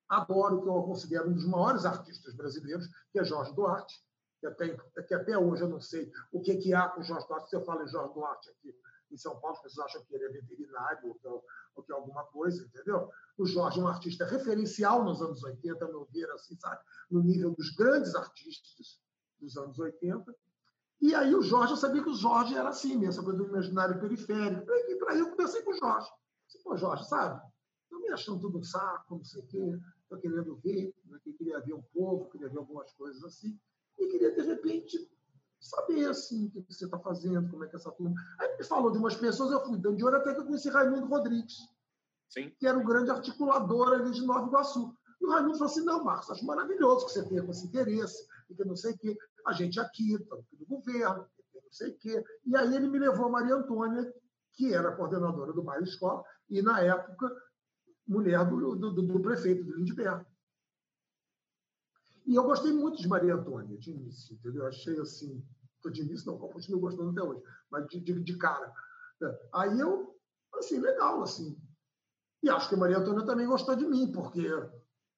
adoro, 0.10 0.62
que 0.62 0.68
eu 0.68 0.84
considero 0.84 1.30
um 1.30 1.34
dos 1.34 1.46
maiores 1.46 1.86
artistas 1.86 2.34
brasileiros, 2.36 2.88
que 3.12 3.20
é 3.20 3.24
Jorge 3.24 3.54
Duarte, 3.54 3.96
que 4.40 4.48
até, 4.48 4.78
que 5.08 5.14
até 5.14 5.38
hoje 5.38 5.64
eu 5.64 5.70
não 5.70 5.80
sei 5.80 6.12
o 6.32 6.42
que, 6.42 6.58
que 6.58 6.74
há 6.74 6.90
com 6.90 7.04
Jorge 7.04 7.28
Duarte. 7.28 7.50
Se 7.50 7.56
eu 7.56 7.64
falo 7.64 7.84
em 7.84 7.88
Jorge 7.88 8.14
Duarte 8.14 8.50
aqui 8.50 8.76
em 9.12 9.18
São 9.18 9.40
Paulo, 9.40 9.56
as 9.58 9.62
pessoas 9.62 9.88
acham 9.88 10.04
que 10.06 10.16
ele 10.16 10.26
é 10.26 10.30
veterinário 10.30 11.10
ou 11.10 11.16
que, 11.16 11.28
é, 11.28 11.30
ou 11.76 11.84
que 11.84 11.92
é 11.92 11.96
alguma 11.96 12.24
coisa, 12.26 12.64
entendeu? 12.64 13.10
O 13.38 13.46
Jorge 13.46 13.80
é 13.80 13.84
um 13.84 13.88
artista 13.88 14.26
referencial 14.26 15.04
nos 15.04 15.22
anos 15.22 15.44
80, 15.44 15.86
a 15.86 15.88
meu 15.88 16.08
ver, 16.12 16.30
assim, 16.32 16.58
sabe? 16.58 16.82
no 17.10 17.22
nível 17.22 17.52
dos 17.52 17.70
grandes 17.76 18.16
artistas 18.16 19.00
dos 19.40 19.58
anos 19.58 19.78
80. 19.78 20.34
E 21.02 21.16
aí 21.16 21.34
o 21.34 21.42
Jorge, 21.42 21.74
eu 21.74 21.78
sabia 21.78 22.04
que 22.04 22.10
o 22.10 22.14
Jorge 22.14 22.56
era 22.56 22.70
assim 22.70 22.96
mesmo, 22.96 23.10
essa 23.10 23.24
coisa 23.24 23.40
do 23.40 23.50
imaginário 23.50 24.00
periférico. 24.00 24.72
E 24.72 24.96
para 24.98 25.14
aí 25.14 25.20
eu 25.20 25.32
conversei 25.32 25.64
com 25.64 25.72
o 25.72 25.78
Jorge. 25.78 26.08
Disse, 26.46 26.64
Pô, 26.64 26.78
Jorge, 26.78 27.08
sabe? 27.08 27.42
Estou 27.84 28.00
me 28.00 28.10
achando 28.12 28.40
tudo 28.40 28.60
um 28.60 28.64
saco, 28.64 29.18
não 29.18 29.26
sei 29.26 29.42
o 29.42 29.48
quê. 29.48 29.80
Estou 30.04 30.20
querendo 30.20 30.56
ver, 30.58 30.94
né? 31.06 31.20
queria 31.38 31.60
ver 31.60 31.74
um 31.74 31.82
pouco, 31.94 32.30
queria 32.32 32.50
ver 32.50 32.60
algumas 32.60 32.92
coisas 32.94 33.24
assim. 33.24 33.60
E 33.98 34.08
queria, 34.08 34.32
de 34.34 34.42
repente, 34.42 35.10
saber 35.60 36.10
assim, 36.10 36.52
o 36.56 36.64
que 36.64 36.74
você 36.74 36.86
está 36.86 37.00
fazendo, 37.00 37.50
como 37.50 37.64
é 37.64 37.68
que 37.68 37.76
é 37.76 37.80
essa 37.80 37.92
turma. 37.92 38.16
Aí 38.40 38.58
me 38.58 38.64
falou 38.64 38.92
de 38.92 38.98
umas 38.98 39.16
pessoas, 39.16 39.52
eu 39.52 39.64
fui 39.66 39.78
dando 39.78 39.98
de 39.98 40.04
olho 40.04 40.18
até 40.18 40.34
que 40.34 40.40
eu 40.40 40.46
conheci 40.46 40.70
Raimundo 40.70 41.08
Rodrigues, 41.08 41.56
Sim. 42.30 42.52
que 42.60 42.68
era 42.68 42.78
um 42.78 42.86
grande 42.86 43.12
articulador 43.12 43.94
ali 43.94 44.12
de 44.12 44.26
Nova 44.26 44.48
Iguaçu. 44.48 44.96
E 45.20 45.26
o 45.26 45.30
Raimundo 45.30 45.58
falou 45.58 45.72
assim: 45.72 45.84
não, 45.84 46.04
Marcos, 46.04 46.32
acho 46.32 46.46
maravilhoso 46.46 47.06
que 47.06 47.14
você 47.14 47.24
tenha 47.28 47.44
esse 47.50 47.66
interesse, 47.66 48.28
e 48.50 48.56
que 48.56 48.66
não 48.66 48.76
sei 48.76 48.94
o 48.94 48.98
quê. 48.98 49.18
A 49.46 49.54
gente 49.54 49.80
aqui, 49.80 50.18
governo, 50.78 51.28
não 51.54 51.72
sei 51.72 51.92
o 51.92 51.98
quê. 51.98 52.24
E 52.46 52.56
aí 52.56 52.76
ele 52.76 52.88
me 52.88 53.00
levou 53.00 53.26
a 53.26 53.30
Maria 53.30 53.56
Antônia, 53.56 54.14
que 54.54 54.74
era 54.74 54.96
coordenadora 54.96 55.54
do 55.54 55.64
bairro 55.64 55.84
escola, 55.84 56.24
e 56.50 56.62
na 56.62 56.82
época, 56.82 57.32
mulher 58.08 58.46
do, 58.50 58.76
do, 58.76 58.92
do 58.92 59.22
prefeito 59.22 59.64
do 59.64 59.76
Lindbergh. 59.76 60.26
E 62.26 62.36
eu 62.36 62.44
gostei 62.44 62.72
muito 62.72 63.02
de 63.02 63.08
Maria 63.08 63.36
Antônia, 63.36 63.78
de 63.78 63.92
início, 63.92 64.36
entendeu? 64.36 64.68
Achei 64.68 65.00
assim, 65.00 65.44
de 65.92 66.02
início 66.02 66.32
não, 66.32 66.38
continuo 66.38 66.82
gostando 66.82 67.10
até 67.12 67.24
hoje, 67.24 67.42
mas 67.70 67.88
de, 67.88 68.00
de, 68.00 68.22
de 68.22 68.38
cara. 68.38 68.72
Aí 69.54 69.80
eu, 69.80 70.16
assim, 70.56 70.80
legal, 70.80 71.24
assim. 71.24 71.58
E 72.44 72.50
acho 72.50 72.70
que 72.70 72.76
Maria 72.76 72.98
Antônia 72.98 73.26
também 73.26 73.48
gostou 73.48 73.76
de 73.76 73.86
mim, 73.86 74.12
porque 74.12 74.48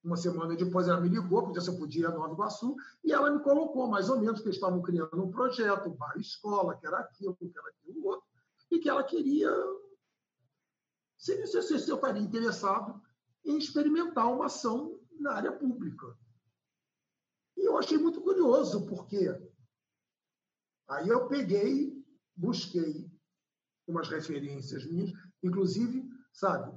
uma 0.04 0.16
semana 0.16 0.54
depois 0.54 0.86
ela 0.86 1.00
me 1.00 1.08
ligou, 1.08 1.44
porque 1.44 1.60
se 1.60 1.70
eu 1.70 1.78
podia 1.78 2.02
ir 2.02 2.06
a 2.06 2.10
Nova 2.10 2.34
Iguaçu, 2.34 2.76
e 3.02 3.10
ela 3.10 3.30
me 3.30 3.42
colocou 3.42 3.88
mais 3.88 4.10
ou 4.10 4.20
menos 4.20 4.40
que 4.40 4.46
eles 4.46 4.56
estavam 4.56 4.82
criando 4.82 5.24
um 5.24 5.30
projeto, 5.30 5.90
bar 5.90 6.16
escola, 6.18 6.76
que 6.76 6.86
era 6.86 6.98
aquilo, 6.98 7.34
que 7.34 7.50
era 7.56 7.68
aquilo 7.70 8.06
outro, 8.06 8.28
e 8.70 8.78
que 8.78 8.88
ela 8.88 9.02
queria, 9.02 9.50
se, 11.16 11.46
se, 11.46 11.78
se 11.78 11.90
eu 11.90 11.96
estaria 11.96 12.20
interessado 12.20 13.00
em 13.44 13.56
experimentar 13.56 14.30
uma 14.30 14.46
ação 14.46 15.00
na 15.18 15.32
área 15.32 15.52
pública. 15.52 16.14
E 17.56 17.64
eu 17.64 17.78
achei 17.78 17.96
muito 17.96 18.20
curioso, 18.20 18.86
porque 18.86 19.28
aí 20.88 21.08
eu 21.08 21.26
peguei, 21.28 22.04
busquei 22.36 23.10
umas 23.86 24.08
referências 24.08 24.84
minhas, 24.84 25.12
inclusive, 25.42 26.06
sabe, 26.32 26.76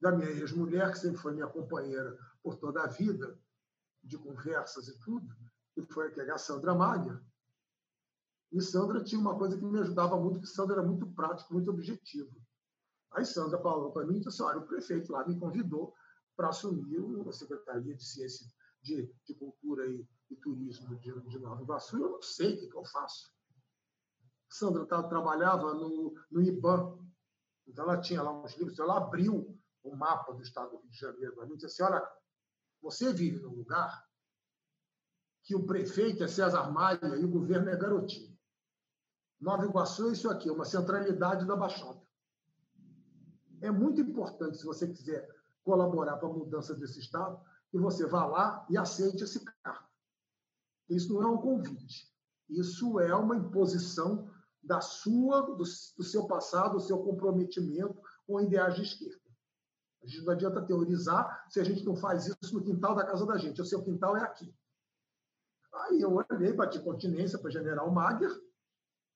da 0.00 0.12
minha 0.12 0.30
ex-mulher, 0.30 0.92
que 0.92 0.98
sempre 0.98 1.18
foi 1.18 1.32
minha 1.32 1.46
companheira 1.46 2.16
por 2.44 2.56
toda 2.56 2.84
a 2.84 2.86
vida, 2.86 3.40
de 4.02 4.18
conversas 4.18 4.86
e 4.86 4.98
tudo, 5.00 5.34
que 5.72 5.82
foi 5.82 6.12
a 6.30 6.38
Sandra 6.38 6.74
Malha. 6.74 7.18
E 8.52 8.60
Sandra 8.60 9.02
tinha 9.02 9.18
uma 9.18 9.36
coisa 9.36 9.56
que 9.56 9.64
me 9.64 9.80
ajudava 9.80 10.20
muito, 10.20 10.40
que 10.40 10.46
Sandra 10.46 10.76
era 10.76 10.86
muito 10.86 11.06
prático, 11.14 11.54
muito 11.54 11.70
objetivo. 11.70 12.30
Aí 13.12 13.24
Sandra 13.24 13.58
falou 13.60 13.92
para 13.92 14.06
mim, 14.06 14.20
disse, 14.20 14.42
olha, 14.42 14.58
o 14.58 14.66
prefeito 14.66 15.10
lá 15.10 15.26
me 15.26 15.38
convidou 15.40 15.94
para 16.36 16.50
assumir 16.50 17.00
a 17.26 17.32
Secretaria 17.32 17.96
de 17.96 18.04
Ciência 18.04 18.46
de, 18.82 19.10
de 19.24 19.34
cultura 19.34 19.86
e, 19.86 20.06
e 20.30 20.36
turismo 20.36 20.94
de, 20.98 21.18
de, 21.22 21.38
Nova 21.38 21.62
Iguaçu, 21.62 21.96
eu 21.96 22.10
não 22.10 22.22
sei 22.22 22.54
o 22.54 22.60
que, 22.60 22.68
que 22.68 22.76
eu 22.76 22.84
faço. 22.84 23.32
Sandra 24.50 24.84
tá, 24.84 25.02
trabalhava 25.04 25.72
no, 25.72 26.14
no 26.30 26.42
IBAN, 26.42 26.98
então 27.66 27.84
ela 27.84 28.00
tinha 28.00 28.22
lá 28.22 28.32
uns 28.32 28.54
livros, 28.56 28.78
ela 28.78 28.98
abriu 28.98 29.58
o 29.82 29.96
mapa 29.96 30.34
do 30.34 30.42
estado 30.42 30.70
do 30.70 30.78
Rio 30.78 30.90
de 30.90 30.98
Janeiro 30.98 31.34
para 31.34 31.46
mim 31.46 31.54
e 31.54 31.56
disse 31.56 31.82
assim: 31.82 31.92
olha, 31.92 32.06
você 32.84 33.14
vive 33.14 33.40
num 33.40 33.54
lugar 33.54 34.06
que 35.42 35.56
o 35.56 35.64
prefeito 35.64 36.22
é 36.22 36.28
César 36.28 36.70
Maia 36.70 37.00
e 37.18 37.24
o 37.24 37.30
governo 37.30 37.70
é 37.70 37.76
garotinho. 37.76 38.38
Nova 39.40 39.64
Iguaçu 39.64 40.10
é 40.10 40.12
isso 40.12 40.28
aqui, 40.28 40.50
é 40.50 40.52
uma 40.52 40.66
centralidade 40.66 41.46
da 41.46 41.56
Baixada. 41.56 42.00
É 43.62 43.70
muito 43.70 44.02
importante, 44.02 44.58
se 44.58 44.66
você 44.66 44.86
quiser 44.86 45.26
colaborar 45.62 46.18
para 46.18 46.28
a 46.28 46.32
mudança 46.32 46.74
desse 46.74 47.00
estado, 47.00 47.40
que 47.70 47.78
você 47.78 48.06
vá 48.06 48.26
lá 48.26 48.66
e 48.68 48.76
aceite 48.76 49.24
esse 49.24 49.42
cargo. 49.42 49.88
Isso 50.86 51.14
não 51.14 51.22
é 51.22 51.26
um 51.26 51.38
convite. 51.38 52.12
Isso 52.50 53.00
é 53.00 53.14
uma 53.14 53.36
imposição 53.36 54.30
da 54.62 54.82
sua, 54.82 55.40
do, 55.40 55.56
do 55.56 55.64
seu 56.04 56.26
passado, 56.26 56.74
do 56.74 56.80
seu 56.80 57.02
comprometimento 57.02 57.98
com 58.26 58.42
ideais 58.42 58.74
de 58.74 58.82
esquerda. 58.82 59.23
A 60.04 60.06
gente 60.06 60.22
não 60.22 60.32
adianta 60.34 60.62
teorizar 60.62 61.46
se 61.48 61.58
a 61.58 61.64
gente 61.64 61.82
não 61.84 61.96
faz 61.96 62.26
isso 62.26 62.54
no 62.54 62.62
quintal 62.62 62.94
da 62.94 63.04
casa 63.04 63.24
da 63.24 63.38
gente. 63.38 63.60
O 63.60 63.64
seu 63.64 63.82
quintal 63.82 64.16
é 64.16 64.22
aqui. 64.22 64.54
Aí 65.72 66.00
eu 66.00 66.12
olhei, 66.12 66.52
bati 66.52 66.78
continência 66.78 67.38
para 67.38 67.50
General 67.50 67.90
Magger, 67.90 68.30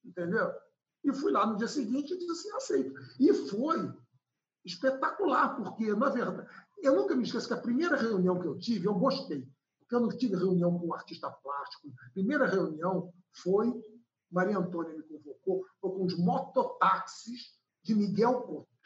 entendeu? 0.04 0.50
E 1.04 1.12
fui 1.12 1.30
lá 1.30 1.46
no 1.46 1.56
dia 1.56 1.68
seguinte 1.68 2.12
e 2.12 2.18
disse 2.18 2.32
assim, 2.32 2.50
aceito. 2.56 2.94
E 3.20 3.32
foi 3.32 3.94
espetacular, 4.64 5.56
porque, 5.56 5.94
na 5.94 6.08
verdade, 6.08 6.48
eu 6.78 6.96
nunca 6.96 7.14
me 7.14 7.22
esqueço 7.22 7.46
que 7.46 7.54
a 7.54 7.60
primeira 7.60 7.96
reunião 7.96 8.40
que 8.40 8.46
eu 8.46 8.58
tive, 8.58 8.86
eu 8.86 8.94
gostei, 8.94 9.46
porque 9.78 9.94
eu 9.94 10.00
não 10.00 10.08
tive 10.08 10.36
reunião 10.36 10.76
com 10.78 10.86
um 10.86 10.94
artista 10.94 11.30
plástico. 11.30 11.88
A 12.06 12.10
primeira 12.10 12.46
reunião 12.46 13.12
foi, 13.42 13.72
Maria 14.30 14.58
Antônia 14.58 14.96
me 14.96 15.02
convocou, 15.02 15.64
foi 15.80 15.90
com 15.92 16.04
os 16.04 16.18
mototáxis 16.18 17.56
de 17.82 17.94
Miguel 17.94 18.42
Couto. 18.42 18.77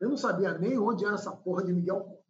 Eu 0.00 0.08
não 0.10 0.16
sabia 0.16 0.56
nem 0.58 0.78
onde 0.78 1.04
era 1.04 1.14
essa 1.14 1.34
porra 1.34 1.64
de 1.64 1.72
Miguel 1.72 2.00
Couto. 2.00 2.24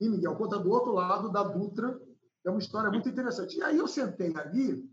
E 0.00 0.08
Miguel 0.08 0.36
Couto 0.36 0.56
é 0.56 0.62
do 0.62 0.70
outro 0.70 0.92
lado 0.92 1.30
da 1.30 1.42
Dutra. 1.42 2.00
É 2.44 2.50
uma 2.50 2.60
história 2.60 2.90
muito 2.90 3.08
interessante. 3.08 3.56
E 3.56 3.62
aí 3.62 3.76
eu 3.76 3.88
sentei 3.88 4.36
ali 4.36 4.88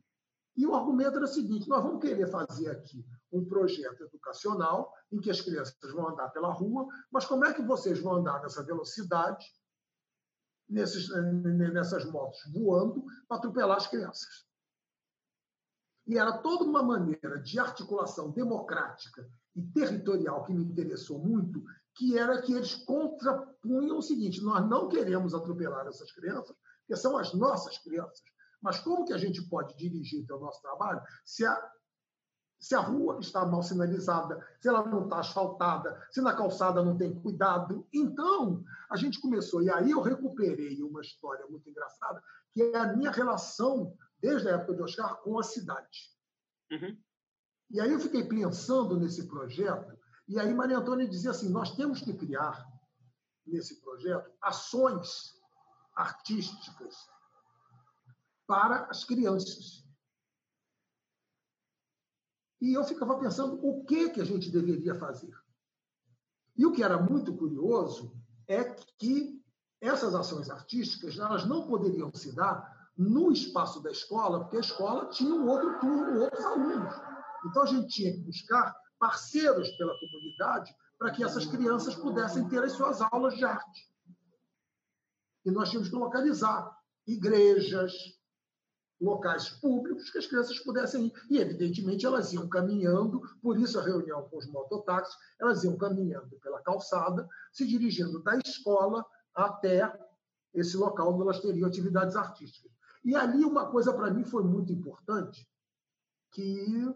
e 0.56 0.68
o 0.68 0.76
argumento 0.76 1.16
era 1.16 1.26
o 1.26 1.28
seguinte: 1.28 1.68
nós 1.68 1.84
vamos 1.84 2.02
querer 2.02 2.28
fazer 2.28 2.70
aqui 2.70 3.06
um 3.32 3.46
projeto 3.46 4.04
educacional 4.04 4.94
em 5.12 5.20
que 5.20 5.32
as 5.32 5.42
crianças 5.42 5.76
vão 5.92 6.10
andar 6.10 6.30
pela 6.30 6.52
rua, 6.52 6.88
mas 7.12 7.26
como 7.26 7.46
é 7.46 7.54
que 7.54 7.62
vocês 7.62 8.00
vão 8.00 8.16
andar 8.16 8.42
nessa 8.42 8.64
velocidade, 8.64 9.46
nesses, 10.70 11.10
nessas 11.74 12.06
motos 12.06 12.40
voando, 12.54 13.04
para 13.28 13.38
atropelar 13.38 13.78
as 13.78 13.88
crianças? 13.88 14.48
E 16.06 16.18
era 16.18 16.38
toda 16.40 16.66
uma 16.66 16.84
maneira 16.84 17.40
de 17.40 17.58
articulação 17.58 18.30
democrática 18.32 19.28
e 19.56 19.62
territorial 19.62 20.44
que 20.44 20.54
me 20.54 20.64
interessou 20.64 21.20
muito, 21.20 21.64
que 21.96 22.18
era 22.18 22.42
que 22.42 22.54
eles 22.54 22.76
contrapunham 22.76 23.98
o 23.98 24.02
seguinte: 24.02 24.42
nós 24.42 24.68
não 24.68 24.88
queremos 24.88 25.34
atropelar 25.34 25.88
essas 25.88 26.12
crianças, 26.12 26.56
porque 26.80 27.00
são 27.00 27.18
as 27.18 27.34
nossas 27.34 27.78
crianças. 27.78 28.24
Mas 28.62 28.80
como 28.80 29.06
que 29.06 29.14
a 29.14 29.18
gente 29.18 29.42
pode 29.50 29.76
dirigir 29.76 30.26
o 30.32 30.40
nosso 30.40 30.62
trabalho 30.62 31.02
se 31.26 31.46
a 31.46 31.72
se 32.64 32.74
a 32.76 32.80
rua 32.80 33.20
está 33.20 33.46
mal 33.46 33.62
sinalizada, 33.62 34.42
se 34.62 34.70
ela 34.70 34.86
não 34.86 35.04
está 35.04 35.20
asfaltada, 35.20 36.02
se 36.10 36.22
na 36.22 36.34
calçada 36.34 36.82
não 36.82 36.98
tem 36.98 37.14
cuidado. 37.14 37.86
Então, 37.94 38.64
a 38.90 38.96
gente 38.96 39.20
começou, 39.20 39.62
e 39.62 39.70
aí 39.70 39.92
eu 39.92 40.00
recuperei 40.00 40.82
uma 40.82 41.02
história 41.02 41.46
muito 41.48 41.70
engraçada, 41.70 42.24
que 42.54 42.62
é 42.62 42.78
a 42.78 42.94
minha 42.94 43.12
relação, 43.12 43.94
desde 44.18 44.48
a 44.48 44.54
época 44.54 44.76
de 44.76 44.82
Oscar, 44.82 45.18
com 45.18 45.38
a 45.38 45.44
cidade. 45.44 46.10
Uhum. 46.72 46.98
E 47.74 47.82
aí 47.82 47.92
eu 47.92 48.00
fiquei 48.00 48.24
pensando 48.24 49.00
nesse 49.00 49.28
projeto, 49.28 49.98
e 50.28 50.40
aí 50.40 50.54
Maria 50.54 50.78
Antônia 50.78 51.08
dizia 51.08 51.32
assim: 51.32 51.50
nós 51.50 51.76
temos 51.76 52.02
que 52.02 52.14
criar, 52.14 52.64
nesse 53.48 53.82
projeto, 53.82 54.32
ações 54.40 55.34
artísticas 55.96 56.96
para 58.46 58.86
as 58.86 59.04
crianças. 59.04 59.84
E 62.62 62.74
eu 62.74 62.84
ficava 62.84 63.20
pensando 63.20 63.60
o 63.66 63.84
que, 63.86 64.12
que 64.12 64.22
a 64.22 64.26
gente 64.26 64.52
deveria 64.52 64.94
fazer. 64.96 65.36
E 66.56 66.68
o 66.68 66.72
que 66.72 66.84
era 66.84 67.02
muito 67.02 67.36
curioso 67.36 68.16
é 68.48 68.64
que 69.00 69.44
essas 69.82 70.14
ações 70.14 70.50
artísticas 70.50 71.18
elas 71.18 71.44
não 71.46 71.68
poderiam 71.68 72.14
se 72.14 72.34
dar 72.36 72.92
no 72.96 73.32
espaço 73.32 73.82
da 73.82 73.92
escola, 73.92 74.42
porque 74.42 74.58
a 74.58 74.62
escola 74.62 75.10
tinha 75.10 75.34
um 75.34 75.50
outro 75.50 75.80
turno, 75.80 76.22
outros 76.22 76.46
alunos. 76.46 77.13
Então 77.46 77.64
a 77.64 77.66
gente 77.66 77.88
tinha 77.88 78.12
que 78.12 78.20
buscar 78.20 78.76
parceiros 79.00 79.70
pela 79.72 79.98
comunidade 80.00 80.74
para 80.98 81.12
que 81.12 81.24
essas 81.24 81.46
crianças 81.46 81.96
pudessem 81.96 82.48
ter 82.48 82.64
as 82.64 82.72
suas 82.74 83.02
aulas 83.02 83.36
de 83.36 83.44
arte. 83.44 83.92
E 85.46 85.52
nós 85.52 85.70
tínhamos 85.70 85.90
que 85.90 85.96
localizar 85.96 86.74
igrejas, 87.06 87.94
locais 89.02 89.50
públicos 89.50 90.10
que 90.10 90.18
as 90.18 90.26
crianças 90.26 90.58
pudessem 90.60 91.08
ir. 91.08 91.14
E, 91.30 91.38
evidentemente, 91.38 92.06
elas 92.06 92.32
iam 92.32 92.48
caminhando, 92.48 93.22
por 93.42 93.60
isso 93.60 93.78
a 93.78 93.84
reunião 93.84 94.28
com 94.30 94.38
os 94.38 94.48
mototáxis, 94.48 95.16
elas 95.40 95.64
iam 95.64 95.78
caminhando 95.78 96.40
pela 96.40 96.62
calçada, 96.62 97.28
se 97.52 97.68
dirigindo 97.68 98.24
da 98.24 98.38
escola 98.38 99.06
até 99.36 99.92
esse 100.54 100.78
local 100.78 101.14
onde 101.14 101.24
elas 101.24 101.42
teriam 101.42 101.68
atividades 101.68 102.16
artísticas. 102.16 102.72
E 103.04 103.16
ali 103.16 103.44
uma 103.44 103.70
coisa 103.70 103.92
para 103.92 104.12
mim 104.12 104.24
foi 104.24 104.44
muito 104.44 104.72
importante, 104.72 105.46
que, 106.32 106.88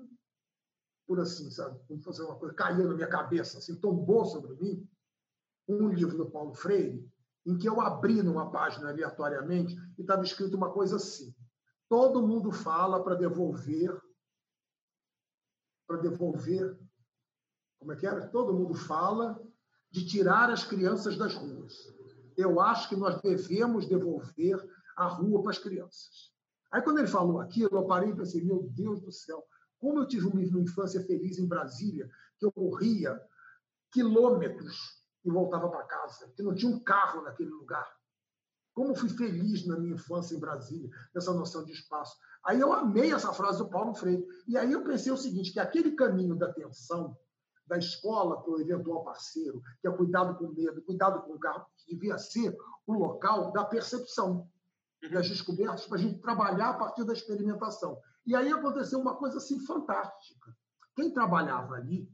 por 1.08 1.20
assim, 1.22 1.50
sabe, 1.50 1.80
como 1.88 2.02
fosse 2.02 2.22
uma 2.22 2.36
coisa, 2.36 2.54
caiu 2.54 2.90
na 2.90 2.94
minha 2.94 3.08
cabeça, 3.08 3.58
assim, 3.58 3.80
tombou 3.80 4.26
sobre 4.26 4.54
mim, 4.56 4.88
um 5.68 5.88
livro 5.88 6.18
do 6.18 6.30
Paulo 6.30 6.54
Freire, 6.54 7.10
em 7.46 7.58
que 7.58 7.68
eu 7.68 7.80
abri 7.80 8.22
numa 8.22 8.52
página 8.52 8.90
aleatoriamente 8.90 9.74
e 9.98 10.02
estava 10.02 10.22
escrito 10.22 10.58
uma 10.58 10.72
coisa 10.72 10.98
assim: 10.98 11.34
todo 11.88 12.28
mundo 12.28 12.52
fala 12.52 13.02
para 13.02 13.16
devolver, 13.16 13.98
para 15.88 15.98
devolver, 15.98 16.78
como 17.80 17.94
é 17.94 17.96
que 17.96 18.06
era? 18.06 18.28
Todo 18.28 18.54
mundo 18.54 18.74
fala 18.74 19.42
de 19.90 20.06
tirar 20.06 20.50
as 20.50 20.66
crianças 20.66 21.18
das 21.18 21.36
ruas. 21.36 21.74
Eu 22.36 22.60
acho 22.60 22.90
que 22.90 22.96
nós 22.96 23.22
devemos 23.22 23.88
devolver 23.88 24.62
a 24.98 25.08
rua 25.08 25.42
para 25.42 25.52
as 25.52 25.58
crianças. 25.58 26.34
Aí, 26.70 26.82
quando 26.82 27.00
ele 27.00 27.08
falou 27.08 27.40
aquilo, 27.40 27.78
eu 27.78 27.86
parei 27.86 28.10
e 28.10 28.16
pensei: 28.16 28.44
meu 28.44 28.64
Deus 28.64 29.02
do 29.02 29.12
céu, 29.12 29.42
como 29.80 30.00
eu 30.00 30.08
tive 30.08 30.28
uma 30.28 30.42
infância 30.42 31.04
feliz 31.04 31.38
em 31.38 31.48
Brasília, 31.48 32.10
que 32.40 32.46
eu 32.46 32.52
corria 32.52 33.20
quilômetros 33.92 35.04
e 35.24 35.30
voltava 35.30 35.70
para 35.70 35.84
casa, 35.84 36.32
que 36.36 36.44
não 36.44 36.56
tinha 36.56 36.72
um 36.72 36.80
carro 36.80 37.22
naquele 37.22 37.52
lugar. 37.52 37.88
Como 38.74 38.96
fui 38.96 39.10
feliz 39.10 39.66
na 39.66 39.78
minha 39.80 39.96
infância 39.96 40.36
em 40.36 40.40
Brasília, 40.40 40.90
nessa 41.14 41.34
noção 41.34 41.66
de 41.66 41.72
espaço. 41.72 42.16
Aí 42.46 42.60
eu 42.60 42.72
amei 42.72 43.12
essa 43.12 43.34
frase 43.34 43.58
do 43.58 43.70
Paulo 43.70 43.96
Freire. 43.96 44.26
E 44.48 44.56
aí 44.56 44.72
eu 44.72 44.84
pensei 44.84 45.12
o 45.12 45.18
seguinte, 45.18 45.52
que 45.52 45.60
aquele 45.60 45.92
caminho 45.96 46.36
da 46.36 46.48
atenção 46.48 47.18
da 47.66 47.78
escola 47.78 48.42
para 48.42 48.52
o 48.52 48.62
eventual 48.62 49.04
parceiro, 49.04 49.62
que 49.82 49.88
é 49.88 49.92
cuidado 49.92 50.38
com 50.38 50.54
medo, 50.54 50.82
cuidado 50.84 51.22
com 51.24 51.34
o 51.34 51.40
carro, 51.40 51.66
que 51.78 51.96
devia 51.96 52.18
ser 52.18 52.56
o 52.86 52.94
local 52.94 53.52
da 53.52 53.66
percepção 53.66 54.48
das 55.12 55.28
descobertas 55.28 55.86
para 55.86 55.98
a 55.98 56.02
gente 56.02 56.22
trabalhar 56.22 56.70
a 56.70 56.74
partir 56.74 57.04
da 57.04 57.14
experimentação. 57.14 58.00
E 58.28 58.36
aí 58.36 58.52
aconteceu 58.52 59.00
uma 59.00 59.16
coisa 59.16 59.38
assim 59.38 59.58
fantástica. 59.66 60.54
Quem 60.94 61.14
trabalhava 61.14 61.76
ali, 61.76 62.12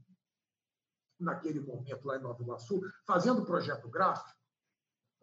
naquele 1.19 1.59
momento 1.59 2.05
lá 2.05 2.17
em 2.17 2.21
Nova 2.21 2.41
Iguaçu, 2.43 2.79
fazendo 3.07 3.43
projeto 3.43 3.89
gráfico, 3.89 4.37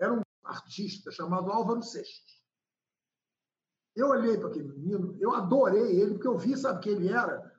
era 0.01 0.13
um 0.13 0.21
artista 0.43 1.13
chamado 1.13 1.53
Álvaro 1.53 1.81
Seixas. 1.81 2.41
Eu 3.95 4.09
olhei 4.09 4.37
para 4.37 4.49
aquele 4.49 4.69
menino, 4.69 5.17
eu 5.21 5.33
adorei 5.33 6.01
ele, 6.01 6.15
porque 6.15 6.27
eu 6.27 6.37
vi, 6.37 6.57
sabe, 6.57 6.81
que 6.81 6.89
ele 6.89 7.09
era. 7.09 7.57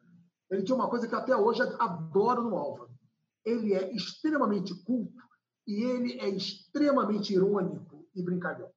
Ele 0.49 0.63
tinha 0.63 0.75
uma 0.75 0.89
coisa 0.89 1.07
que 1.07 1.15
até 1.15 1.33
hoje 1.35 1.61
adoro 1.79 2.43
no 2.43 2.57
Álvaro. 2.57 2.91
Ele 3.45 3.73
é 3.73 3.93
extremamente 3.93 4.73
culto 4.83 5.23
e 5.65 5.83
ele 5.83 6.19
é 6.19 6.27
extremamente 6.27 7.33
irônico 7.33 8.09
e 8.13 8.21
brincalhão. 8.21 8.73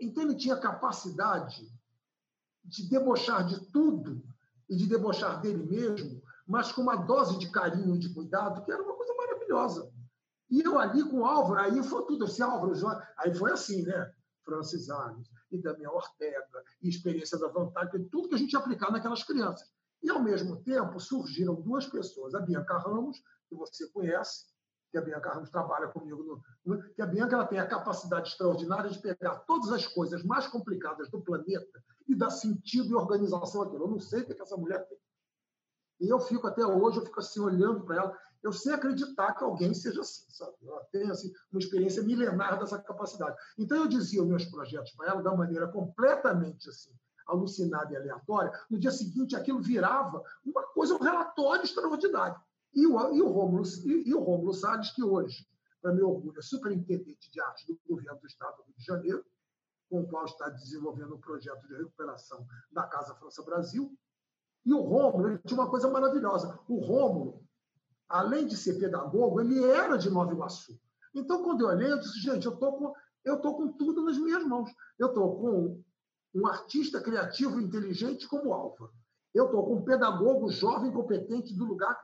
Então, 0.00 0.24
ele 0.24 0.34
tinha 0.34 0.58
capacidade 0.58 1.70
de 2.64 2.88
debochar 2.88 3.46
de 3.46 3.60
tudo 3.70 4.22
e 4.68 4.76
de 4.76 4.86
debochar 4.86 5.40
dele 5.40 5.64
mesmo, 5.64 6.22
mas 6.46 6.72
com 6.72 6.82
uma 6.82 6.96
dose 6.96 7.38
de 7.38 7.50
carinho 7.50 7.96
e 7.96 7.98
de 7.98 8.12
cuidado 8.12 8.64
que 8.64 8.72
era 8.72 8.82
uma 8.82 8.94
coisa 8.94 9.14
maravilhosa. 9.14 9.90
E 10.50 10.60
eu 10.60 10.78
ali 10.78 11.02
com 11.04 11.20
o 11.20 11.24
Álvaro, 11.24 11.60
aí 11.60 11.82
foi 11.82 12.04
tudo 12.06 12.24
assim, 12.24 12.42
Álvaro, 12.42 12.74
aí 13.18 13.34
foi 13.34 13.52
assim, 13.52 13.82
né? 13.82 14.12
Francis 14.44 14.90
Alves 14.90 15.28
e 15.50 15.58
Damião 15.58 15.94
Ortega, 15.94 16.64
e 16.82 16.88
experiência 16.88 17.38
da 17.38 17.48
vantagem, 17.48 18.08
tudo 18.08 18.28
que 18.28 18.34
a 18.34 18.38
gente 18.38 18.52
ia 18.52 18.58
aplicar 18.58 18.90
naquelas 18.90 19.22
crianças. 19.22 19.68
E, 20.02 20.10
ao 20.10 20.22
mesmo 20.22 20.62
tempo, 20.62 20.98
surgiram 20.98 21.60
duas 21.60 21.86
pessoas, 21.86 22.34
a 22.34 22.40
Bianca 22.40 22.78
Ramos, 22.78 23.22
que 23.48 23.54
você 23.54 23.88
conhece, 23.90 24.46
que 24.90 24.98
a 24.98 25.02
Bianca 25.02 25.30
Ramos 25.30 25.50
trabalha 25.50 25.88
comigo, 25.88 26.42
no, 26.64 26.82
que 26.94 27.00
a 27.00 27.06
Bianca 27.06 27.36
ela 27.36 27.46
tem 27.46 27.58
a 27.58 27.66
capacidade 27.66 28.28
extraordinária 28.28 28.90
de 28.90 28.98
pegar 28.98 29.36
todas 29.40 29.70
as 29.70 29.86
coisas 29.86 30.24
mais 30.24 30.46
complicadas 30.48 31.08
do 31.10 31.20
planeta 31.20 31.82
e 32.08 32.14
dar 32.14 32.30
sentido 32.30 32.90
e 32.90 32.94
organização 32.94 33.62
àquilo. 33.62 33.84
Eu 33.84 33.90
não 33.90 34.00
sei 34.00 34.22
o 34.22 34.26
que, 34.26 34.40
essa 34.40 34.56
mulher 34.56 34.86
tem. 34.88 34.98
E 36.00 36.08
eu 36.08 36.18
fico 36.18 36.46
até 36.46 36.64
hoje, 36.64 36.98
eu 36.98 37.04
fico 37.04 37.20
assim 37.20 37.40
olhando 37.40 37.84
para 37.84 37.96
ela, 37.96 38.18
eu 38.42 38.52
sei 38.52 38.72
acreditar 38.72 39.34
que 39.34 39.44
alguém 39.44 39.74
seja 39.74 40.00
assim, 40.00 40.24
sabe? 40.30 40.54
Ela 40.62 40.82
tem 40.84 41.10
assim, 41.10 41.30
uma 41.52 41.60
experiência 41.60 42.02
milenar 42.02 42.58
dessa 42.58 42.78
capacidade. 42.78 43.36
Então 43.58 43.76
eu 43.76 43.86
dizia 43.86 44.22
os 44.22 44.28
meus 44.28 44.46
projetos 44.46 44.92
para 44.92 45.10
ela 45.10 45.22
da 45.22 45.36
maneira 45.36 45.68
completamente 45.68 46.68
assim, 46.68 46.90
alucinada 47.26 47.92
e 47.92 47.96
aleatória. 47.96 48.50
No 48.70 48.78
dia 48.78 48.90
seguinte, 48.90 49.36
aquilo 49.36 49.60
virava 49.60 50.22
uma 50.44 50.62
coisa, 50.68 50.94
um 50.94 51.02
relatório 51.02 51.64
extraordinário. 51.64 52.40
E 52.74 52.86
o, 52.86 53.14
e 53.14 53.22
o, 53.22 53.28
Rômulo, 53.28 53.64
e, 53.84 54.08
e 54.08 54.14
o 54.14 54.52
Salles, 54.52 54.92
que 54.92 55.02
hoje, 55.02 55.46
para 55.82 55.92
meu 55.92 56.10
orgulho, 56.10 56.38
é 56.38 56.42
superintendente 56.42 57.30
de 57.30 57.40
arte 57.40 57.66
do 57.66 57.78
governo 57.88 58.20
do 58.20 58.26
Estado 58.26 58.56
do 58.58 58.62
Rio 58.64 58.76
de 58.76 58.84
Janeiro, 58.84 59.24
com 59.88 60.02
o 60.02 60.08
qual 60.08 60.24
está 60.24 60.48
desenvolvendo 60.48 61.16
um 61.16 61.20
projeto 61.20 61.66
de 61.66 61.74
recuperação 61.74 62.46
da 62.70 62.84
Casa 62.84 63.14
França 63.16 63.42
Brasil. 63.42 63.92
E 64.64 64.72
o 64.72 64.80
Rômulo, 64.80 65.28
ele 65.28 65.38
tinha 65.38 65.60
uma 65.60 65.68
coisa 65.68 65.90
maravilhosa. 65.90 66.60
O 66.68 66.78
Rômulo, 66.78 67.44
além 68.08 68.46
de 68.46 68.56
ser 68.56 68.78
pedagogo, 68.78 69.40
ele 69.40 69.64
era 69.64 69.96
de 69.96 70.08
Nova 70.08 70.32
Iguaçu. 70.32 70.78
Então, 71.12 71.42
quando 71.42 71.62
eu 71.62 71.68
olhei, 71.68 71.90
eu 71.90 71.98
disse, 71.98 72.20
gente, 72.20 72.46
eu 72.46 72.54
estou 72.54 72.78
com, 72.78 72.92
eu 73.24 73.40
tô 73.40 73.54
com 73.54 73.72
tudo 73.72 74.04
nas 74.04 74.16
minhas 74.16 74.44
mãos. 74.44 74.70
Eu 74.96 75.08
estou 75.08 75.40
com 75.40 75.82
um 76.34 76.46
artista 76.46 77.00
criativo 77.00 77.60
inteligente 77.60 78.28
como 78.28 78.52
Álvaro. 78.52 78.92
Eu 79.34 79.46
estou 79.46 79.64
com 79.64 79.76
um 79.76 79.84
pedagogo 79.84 80.50
jovem 80.50 80.92
competente 80.92 81.54
do 81.54 81.64
lugar 81.64 82.00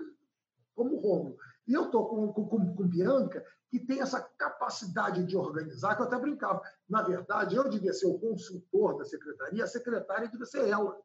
como 0.77 0.97
o 0.97 1.01
Romulo. 1.01 1.37
E 1.67 1.75
eu 1.75 1.87
estou 1.87 2.07
com, 2.07 2.33
com, 2.33 2.75
com 2.75 2.87
Bianca, 2.87 3.45
que 3.69 3.81
tem 3.81 4.01
essa 4.01 4.21
capacidade 4.21 5.25
de 5.25 5.37
organizar, 5.37 5.97
que 5.97 6.03
eu 6.03 6.07
até 6.07 6.19
brincava. 6.19 6.63
Na 6.89 7.03
verdade, 7.03 7.57
eu 7.57 7.69
devia 7.69 7.93
ser 7.93 8.07
o 8.07 8.19
consultor 8.19 8.97
da 8.97 9.05
secretaria, 9.05 9.65
a 9.65 9.67
secretária 9.67 10.29
devia 10.29 10.47
ser 10.47 10.69
ela. 10.69 10.97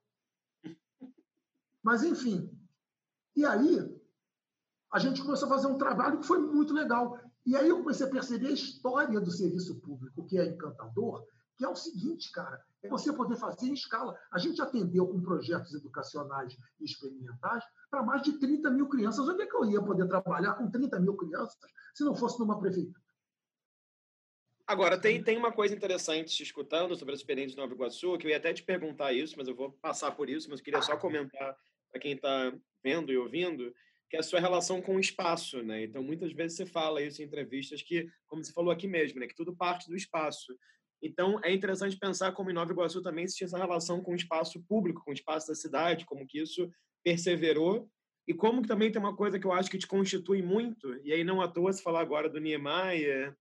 Mas, 1.82 2.04
enfim. 2.04 2.56
E 3.36 3.44
aí, 3.44 4.00
a 4.92 5.00
gente 5.00 5.24
começou 5.24 5.48
a 5.48 5.52
fazer 5.52 5.68
um 5.68 5.78
trabalho 5.78 6.20
que 6.20 6.28
foi 6.28 6.38
muito 6.38 6.74
legal. 6.74 7.18
E 7.46 7.56
aí 7.56 7.70
eu 7.70 7.80
comecei 7.80 8.06
a 8.06 8.10
perceber 8.10 8.48
a 8.48 8.52
história 8.52 9.20
do 9.20 9.32
serviço 9.32 9.80
público, 9.80 10.26
que 10.28 10.38
é 10.38 10.46
encantador, 10.46 11.26
que 11.62 11.66
é 11.66 11.70
o 11.70 11.76
seguinte, 11.76 12.32
cara, 12.32 12.60
é 12.82 12.90
você 12.90 13.14
poder 13.14 13.36
fazer 13.36 13.68
em 13.68 13.74
escala. 13.74 14.20
A 14.32 14.40
gente 14.40 14.60
atendeu 14.60 15.08
com 15.08 15.22
projetos 15.22 15.72
educacionais 15.76 16.58
e 16.80 16.86
experimentais 16.86 17.64
para 17.88 18.02
mais 18.02 18.24
de 18.24 18.40
30 18.40 18.72
mil 18.72 18.90
crianças. 18.90 19.30
Onde 19.30 19.44
é 19.44 19.46
que 19.46 19.56
eu 19.56 19.66
ia 19.66 19.80
poder 19.80 20.08
trabalhar 20.08 20.56
com 20.56 20.72
30 20.72 21.00
mil 21.00 21.16
crianças 21.16 21.60
se 21.94 22.04
não 22.04 22.16
fosse 22.16 22.40
numa 22.40 22.60
prefeitura? 22.60 23.00
Agora, 24.66 25.00
tem, 25.00 25.24
tem 25.24 25.38
uma 25.38 25.52
coisa 25.52 25.76
interessante 25.76 26.36
te 26.36 26.42
escutando 26.42 26.96
sobre 26.96 27.14
a 27.14 27.16
experiência 27.16 27.52
de 27.52 27.58
Nova 27.58 27.76
Iguaçu, 27.76 28.18
que 28.18 28.26
eu 28.26 28.32
ia 28.32 28.38
até 28.38 28.52
te 28.52 28.64
perguntar 28.64 29.14
isso, 29.14 29.36
mas 29.38 29.48
eu 29.48 29.54
vou 29.54 29.72
passar 29.74 30.10
por 30.14 30.32
isso, 30.32 30.50
mas 30.50 30.58
eu 30.58 30.66
queria 30.66 30.82
só 30.82 30.98
comentar 30.98 31.56
para 31.92 32.02
quem 32.02 32.14
está 32.14 32.52
vendo 32.84 33.12
e 33.12 33.18
ouvindo, 33.18 33.72
que 34.10 34.18
é 34.18 34.20
a 34.20 34.24
sua 34.24 34.40
relação 34.40 34.82
com 34.82 34.96
o 34.96 35.00
espaço, 35.00 35.62
né? 35.62 35.84
Então, 35.84 36.02
muitas 36.02 36.34
vezes 36.34 36.58
você 36.58 36.66
fala 36.66 37.04
isso 37.04 37.22
em 37.22 37.26
entrevistas 37.26 37.84
que, 37.84 38.10
como 38.26 38.44
você 38.44 38.52
falou 38.52 38.72
aqui 38.72 38.88
mesmo, 38.88 39.20
né? 39.20 39.28
Que 39.28 39.36
tudo 39.36 39.56
parte 39.56 39.88
do 39.88 39.96
espaço. 39.96 40.58
Então, 41.02 41.40
é 41.44 41.54
interessante 41.54 41.98
pensar 41.98 42.32
como 42.32 42.52
em 42.52 42.54
Nova 42.54 42.72
Iguaçu 42.72 43.02
também 43.02 43.24
existia 43.24 43.46
essa 43.46 43.58
relação 43.58 44.02
com 44.02 44.12
o 44.12 44.16
espaço 44.16 44.62
público, 44.68 45.04
com 45.04 45.12
o 45.12 45.14
espaço 45.14 45.48
da 45.48 45.56
cidade, 45.56 46.06
como 46.06 46.28
que 46.28 46.40
isso 46.40 46.70
perseverou. 47.04 47.90
E 48.28 48.34
como 48.34 48.62
que 48.62 48.68
também 48.68 48.92
tem 48.92 49.02
uma 49.02 49.16
coisa 49.16 49.40
que 49.40 49.46
eu 49.46 49.52
acho 49.52 49.70
que 49.70 49.80
te 49.80 49.88
constitui 49.88 50.42
muito, 50.42 50.96
e 51.04 51.12
aí 51.12 51.24
não 51.24 51.42
à 51.42 51.48
toa 51.48 51.74
se 51.74 51.82
falar 51.82 52.02
agora 52.02 52.30
do 52.30 52.40
Niemeyer 52.40 53.36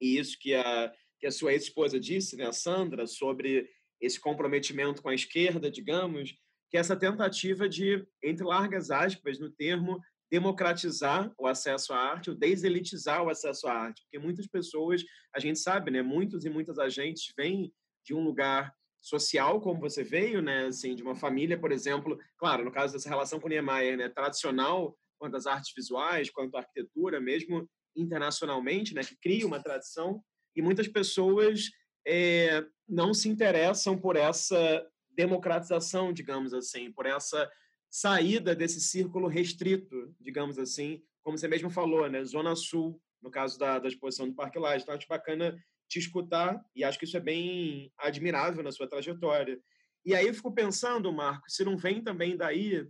e 0.00 0.18
isso 0.18 0.38
que 0.38 0.54
a, 0.54 0.92
que 1.20 1.26
a 1.26 1.30
sua 1.30 1.52
ex-esposa 1.52 2.00
disse, 2.00 2.36
né, 2.36 2.46
a 2.46 2.52
Sandra, 2.52 3.06
sobre 3.06 3.68
esse 4.00 4.20
comprometimento 4.20 5.02
com 5.02 5.08
a 5.08 5.14
esquerda, 5.14 5.70
digamos, 5.70 6.34
que 6.70 6.76
é 6.76 6.80
essa 6.80 6.96
tentativa 6.96 7.68
de, 7.68 8.06
entre 8.22 8.44
largas 8.44 8.90
aspas, 8.90 9.38
no 9.38 9.50
termo, 9.50 10.00
democratizar 10.30 11.32
o 11.38 11.46
acesso 11.46 11.92
à 11.92 11.98
arte, 11.98 12.30
ou 12.30 12.36
deselitizar 12.36 13.22
o 13.22 13.30
acesso 13.30 13.68
à 13.68 13.72
arte, 13.72 14.02
porque 14.02 14.18
muitas 14.18 14.46
pessoas, 14.46 15.02
a 15.34 15.38
gente 15.38 15.58
sabe, 15.58 15.90
né, 15.90 16.02
muitos 16.02 16.44
e 16.44 16.50
muitas 16.50 16.78
agentes 16.78 17.32
vêm 17.36 17.72
de 18.04 18.14
um 18.14 18.22
lugar 18.22 18.72
social, 19.00 19.60
como 19.60 19.80
você 19.80 20.02
veio, 20.02 20.42
né? 20.42 20.66
Assim, 20.66 20.94
de 20.94 21.02
uma 21.02 21.14
família, 21.14 21.58
por 21.58 21.70
exemplo, 21.70 22.18
claro, 22.36 22.64
no 22.64 22.72
caso 22.72 22.92
dessa 22.92 23.08
relação 23.08 23.38
com 23.38 23.48
Niemeyer, 23.48 23.96
né? 23.96 24.08
Tradicional 24.08 24.96
quanto 25.18 25.36
às 25.36 25.46
artes 25.46 25.72
visuais, 25.74 26.28
quanto 26.28 26.56
à 26.56 26.58
arquitetura, 26.58 27.20
mesmo 27.20 27.68
internacionalmente, 27.94 28.94
né? 28.94 29.02
Que 29.02 29.16
cria 29.16 29.46
uma 29.46 29.62
tradição 29.62 30.20
e 30.56 30.62
muitas 30.62 30.88
pessoas 30.88 31.70
é, 32.06 32.64
não 32.88 33.14
se 33.14 33.28
interessam 33.28 33.96
por 33.96 34.16
essa 34.16 34.84
democratização, 35.10 36.12
digamos 36.12 36.52
assim, 36.52 36.92
por 36.92 37.06
essa 37.06 37.48
saída 37.96 38.54
desse 38.54 38.78
círculo 38.78 39.26
restrito, 39.26 40.14
digamos 40.20 40.58
assim, 40.58 41.02
como 41.22 41.38
você 41.38 41.48
mesmo 41.48 41.70
falou, 41.70 42.06
né? 42.10 42.22
Zona 42.26 42.54
Sul, 42.54 43.00
no 43.22 43.30
caso 43.30 43.58
da, 43.58 43.78
da 43.78 43.88
exposição 43.88 44.28
do 44.28 44.34
Parque 44.34 44.58
Lage. 44.58 44.82
Então, 44.82 44.94
acho 44.94 45.08
bacana 45.08 45.58
te 45.88 45.98
escutar 45.98 46.62
e 46.74 46.84
acho 46.84 46.98
que 46.98 47.06
isso 47.06 47.16
é 47.16 47.20
bem 47.20 47.90
admirável 47.96 48.62
na 48.62 48.70
sua 48.70 48.86
trajetória. 48.86 49.58
E 50.04 50.14
aí 50.14 50.26
eu 50.26 50.34
fico 50.34 50.52
pensando, 50.52 51.10
Marco, 51.10 51.50
se 51.50 51.64
não 51.64 51.74
vem 51.74 52.02
também 52.02 52.36
daí 52.36 52.86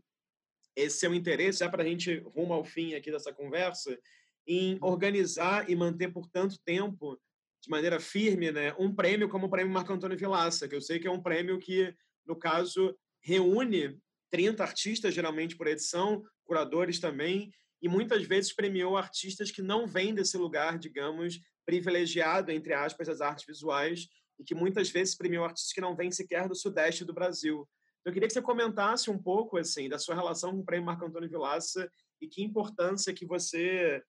esse 0.74 0.98
seu 0.98 1.14
interesse, 1.14 1.60
já 1.60 1.68
para 1.68 1.84
a 1.84 1.86
gente 1.86 2.18
rumo 2.34 2.52
ao 2.52 2.64
fim 2.64 2.94
aqui 2.94 3.12
dessa 3.12 3.32
conversa, 3.32 3.96
em 4.44 4.76
organizar 4.82 5.70
e 5.70 5.76
manter 5.76 6.12
por 6.12 6.26
tanto 6.26 6.58
tempo, 6.64 7.16
de 7.62 7.70
maneira 7.70 8.00
firme, 8.00 8.50
né, 8.50 8.74
um 8.76 8.92
prêmio 8.92 9.28
como 9.28 9.46
o 9.46 9.50
Prêmio 9.50 9.72
Marco 9.72 9.92
Antônio 9.92 10.18
Vilaça, 10.18 10.68
que 10.68 10.74
eu 10.74 10.80
sei 10.80 10.98
que 10.98 11.06
é 11.06 11.10
um 11.10 11.22
prêmio 11.22 11.60
que, 11.60 11.94
no 12.26 12.34
caso, 12.34 12.92
reúne 13.20 13.96
30 14.30 14.62
artistas, 14.62 15.14
geralmente 15.14 15.56
por 15.56 15.66
edição, 15.66 16.22
curadores 16.44 16.98
também, 16.98 17.50
e 17.82 17.88
muitas 17.88 18.24
vezes 18.24 18.54
premiou 18.54 18.96
artistas 18.96 19.50
que 19.50 19.62
não 19.62 19.86
vêm 19.86 20.14
desse 20.14 20.36
lugar, 20.36 20.78
digamos, 20.78 21.38
privilegiado, 21.64 22.50
entre 22.50 22.72
aspas, 22.72 23.06
das 23.08 23.20
artes 23.20 23.44
visuais, 23.46 24.06
e 24.38 24.44
que 24.44 24.54
muitas 24.54 24.90
vezes 24.90 25.16
premiou 25.16 25.44
artistas 25.44 25.72
que 25.72 25.80
não 25.80 25.96
vêm 25.96 26.10
sequer 26.10 26.48
do 26.48 26.54
sudeste 26.54 27.04
do 27.04 27.12
Brasil. 27.12 27.68
Então, 28.00 28.10
eu 28.10 28.12
queria 28.12 28.28
que 28.28 28.34
você 28.34 28.42
comentasse 28.42 29.10
um 29.10 29.20
pouco 29.20 29.58
assim 29.58 29.88
da 29.88 29.98
sua 29.98 30.14
relação 30.14 30.52
com 30.52 30.60
o 30.60 30.64
Prêmio 30.64 30.86
Marco 30.86 31.04
Antônio 31.04 31.28
Vilaça 31.28 31.90
e 32.20 32.28
que 32.28 32.42
importância 32.42 33.12
que 33.12 33.26
você 33.26 34.02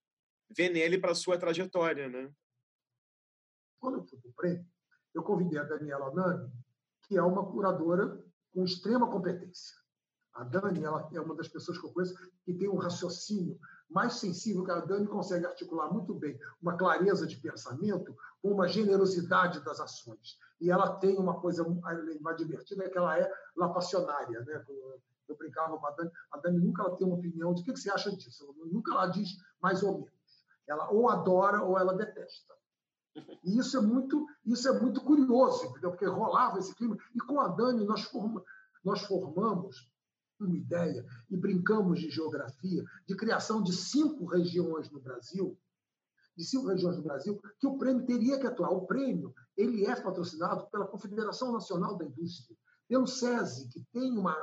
vê 0.49 0.69
nele 0.69 0.97
para 0.97 1.11
a 1.11 1.15
sua 1.15 1.37
trajetória, 1.37 2.07
né? 2.07 2.31
Quando 3.79 3.97
eu 3.97 4.03
fui 4.05 4.19
para 4.19 4.29
o 4.29 4.33
prêmio, 4.33 4.65
eu 5.13 5.23
convidei 5.23 5.59
a 5.59 5.63
Daniela 5.63 6.13
Nani, 6.13 6.51
que 7.07 7.17
é 7.17 7.21
uma 7.21 7.45
curadora 7.51 8.23
com 8.53 8.63
extrema 8.63 9.09
competência. 9.09 9.75
A 10.37 10.43
Dani 10.43 10.83
ela 10.83 11.09
é 11.11 11.19
uma 11.19 11.35
das 11.35 11.47
pessoas 11.47 11.79
que 11.79 11.85
eu 11.87 11.91
conheço 11.91 12.15
que 12.45 12.53
tem 12.53 12.69
um 12.69 12.77
raciocínio 12.77 13.59
mais 13.89 14.13
sensível, 14.13 14.63
que 14.63 14.69
a 14.69 14.81
Dani 14.81 15.07
consegue 15.07 15.47
articular 15.47 15.91
muito 15.91 16.13
bem 16.13 16.39
uma 16.61 16.77
clareza 16.77 17.25
de 17.25 17.37
pensamento 17.37 18.15
com 18.39 18.51
uma 18.51 18.67
generosidade 18.67 19.65
das 19.65 19.79
ações. 19.79 20.37
E 20.61 20.69
ela 20.69 20.95
tem 20.97 21.17
uma 21.17 21.41
coisa 21.41 21.65
mais 22.21 22.37
divertida, 22.37 22.85
é 22.85 22.89
que 22.89 22.97
ela 22.97 23.17
é 23.17 23.31
lapassionária. 23.55 24.41
Né? 24.41 24.63
Eu 25.27 25.35
brincava 25.35 25.75
com 25.75 25.87
a 25.87 25.91
Dani, 25.91 26.11
a 26.31 26.37
Dani 26.37 26.59
nunca 26.59 26.83
ela 26.83 26.95
tem 26.95 27.07
uma 27.07 27.17
opinião 27.17 27.51
de 27.55 27.61
o 27.63 27.65
que 27.65 27.75
você 27.75 27.89
acha 27.89 28.15
disso, 28.15 28.53
nunca 28.71 28.91
ela 28.91 29.07
diz 29.07 29.29
mais 29.59 29.81
ou 29.81 30.01
menos. 30.01 30.45
Ela 30.67 30.91
ou 30.91 31.09
adora 31.09 31.63
ou 31.63 31.79
ela 31.79 31.95
detesta. 31.95 32.53
E 33.43 33.57
isso 33.57 33.75
é 33.75 33.81
muito, 33.81 34.27
isso 34.45 34.67
é 34.69 34.79
muito 34.79 35.01
curioso, 35.01 35.65
entendeu? 35.65 35.89
porque 35.89 36.05
rolava 36.05 36.59
esse 36.59 36.75
clima. 36.75 36.95
E 37.15 37.19
com 37.21 37.39
a 37.39 37.47
Dani 37.47 37.83
nós, 37.85 38.07
nós 38.83 39.01
formamos 39.01 39.89
uma 40.43 40.55
ideia 40.55 41.05
e 41.29 41.37
brincamos 41.37 41.99
de 41.99 42.09
geografia, 42.09 42.83
de 43.07 43.15
criação 43.15 43.61
de 43.61 43.73
cinco 43.73 44.25
regiões 44.25 44.89
no 44.89 44.99
Brasil, 44.99 45.57
de 46.35 46.45
cinco 46.45 46.67
regiões 46.67 46.97
no 46.97 47.03
Brasil, 47.03 47.41
que 47.59 47.67
o 47.67 47.77
prêmio 47.77 48.05
teria 48.05 48.39
que 48.39 48.45
atuar. 48.45 48.71
O 48.71 48.85
prêmio 48.85 49.33
ele 49.55 49.85
é 49.85 49.95
patrocinado 49.95 50.67
pela 50.67 50.87
Confederação 50.87 51.51
Nacional 51.51 51.97
da 51.97 52.05
Indústria, 52.05 52.55
pelo 52.87 53.07
SESI, 53.07 53.67
que 53.69 53.83
tem 53.91 54.17
uma 54.17 54.35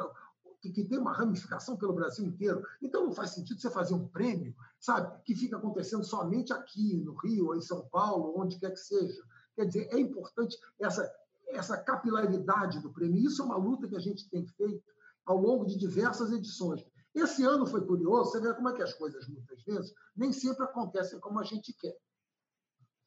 que 0.61 0.83
tem 0.83 0.99
uma 0.99 1.13
ramificação 1.13 1.77
pelo 1.77 1.93
Brasil 1.93 2.25
inteiro. 2.25 2.67
Então 2.81 3.05
não 3.05 3.13
faz 3.13 3.33
sentido 3.33 3.61
você 3.61 3.69
fazer 3.69 3.93
um 3.93 4.09
prêmio, 4.09 4.55
sabe, 4.81 5.23
que 5.23 5.35
fica 5.35 5.59
acontecendo 5.59 6.03
somente 6.03 6.55
aqui 6.55 7.03
no 7.05 7.15
Rio, 7.17 7.49
ou 7.49 7.55
em 7.55 7.61
São 7.61 7.87
Paulo, 7.91 8.33
onde 8.35 8.59
quer 8.59 8.71
que 8.71 8.81
seja. 8.81 9.23
Quer 9.55 9.67
dizer, 9.67 9.89
é 9.93 10.01
importante 10.01 10.57
essa 10.81 11.07
essa 11.49 11.77
capilaridade 11.77 12.81
do 12.81 12.93
prêmio. 12.93 13.23
Isso 13.23 13.43
é 13.43 13.45
uma 13.45 13.57
luta 13.57 13.87
que 13.87 13.97
a 13.97 14.01
gente 14.01 14.29
tem 14.29 14.47
feito 14.47 14.83
ao 15.25 15.37
longo 15.37 15.65
de 15.65 15.79
diversas 15.79 16.33
edições. 16.33 16.85
Esse 17.15 17.45
ano 17.45 17.67
foi 17.67 17.87
curioso, 17.87 18.31
você 18.31 18.41
vê 18.41 18.53
como 18.55 18.69
é 18.69 18.75
que 18.75 18.83
as 18.83 18.93
coisas, 18.93 19.27
muitas 19.29 19.63
vezes, 19.63 19.95
nem 20.17 20.33
sempre 20.33 20.65
acontecem 20.65 21.21
como 21.21 21.39
a 21.39 21.45
gente 21.45 21.73
quer. 21.73 21.97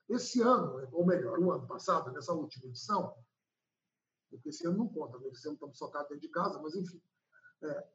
Esse 0.09 0.41
ano, 0.41 0.87
ou 0.93 1.05
melhor, 1.05 1.37
o 1.39 1.51
ano 1.51 1.67
passado, 1.67 2.11
nessa 2.11 2.31
última 2.31 2.67
edição, 2.67 3.13
porque 4.29 4.49
esse 4.49 4.65
ano 4.65 4.77
não 4.77 4.87
conta, 4.87 5.17
né? 5.19 5.27
esse 5.29 5.47
ano 5.47 5.55
estamos 5.55 5.77
socados 5.77 6.09
dentro 6.09 6.21
de 6.21 6.29
casa, 6.29 6.61
mas 6.61 6.75
enfim. 6.75 7.01
É, 7.63 7.87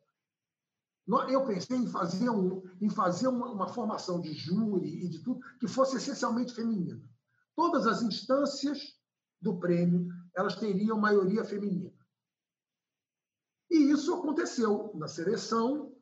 eu 1.30 1.44
pensei 1.44 1.76
em 1.78 1.86
fazer, 1.86 2.30
um, 2.30 2.62
em 2.80 2.90
fazer 2.90 3.28
uma, 3.28 3.50
uma, 3.50 3.68
formação 3.68 4.20
de 4.20 4.32
júri 4.32 5.04
e 5.04 5.08
de 5.08 5.22
tudo 5.22 5.40
que 5.58 5.66
fosse 5.66 5.96
essencialmente 5.96 6.54
feminina. 6.54 7.02
Todas 7.56 7.86
as 7.86 8.02
instâncias 8.02 8.98
do 9.40 9.58
prêmio 9.58 10.08
elas 10.34 10.56
teriam 10.56 10.98
maioria 10.98 11.44
feminina. 11.44 11.92
E 13.72 13.90
isso 13.90 14.12
aconteceu 14.12 14.92
na 14.94 15.08
seleção, 15.08 15.96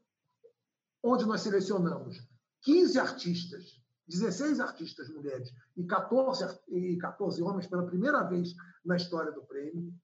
onde 1.01 1.25
nós 1.25 1.43
selecionamos 1.43 2.21
15 2.63 2.99
artistas, 2.99 3.81
16 4.09 4.59
artistas 4.59 5.09
mulheres 5.09 5.55
e 5.77 5.85
14, 5.85 6.45
e 6.67 6.97
14 6.97 7.41
homens 7.41 7.69
pela 7.69 7.87
primeira 7.87 8.25
vez 8.25 8.55
na 8.85 8.97
história 8.97 9.31
do 9.31 9.45
prêmio. 9.45 9.95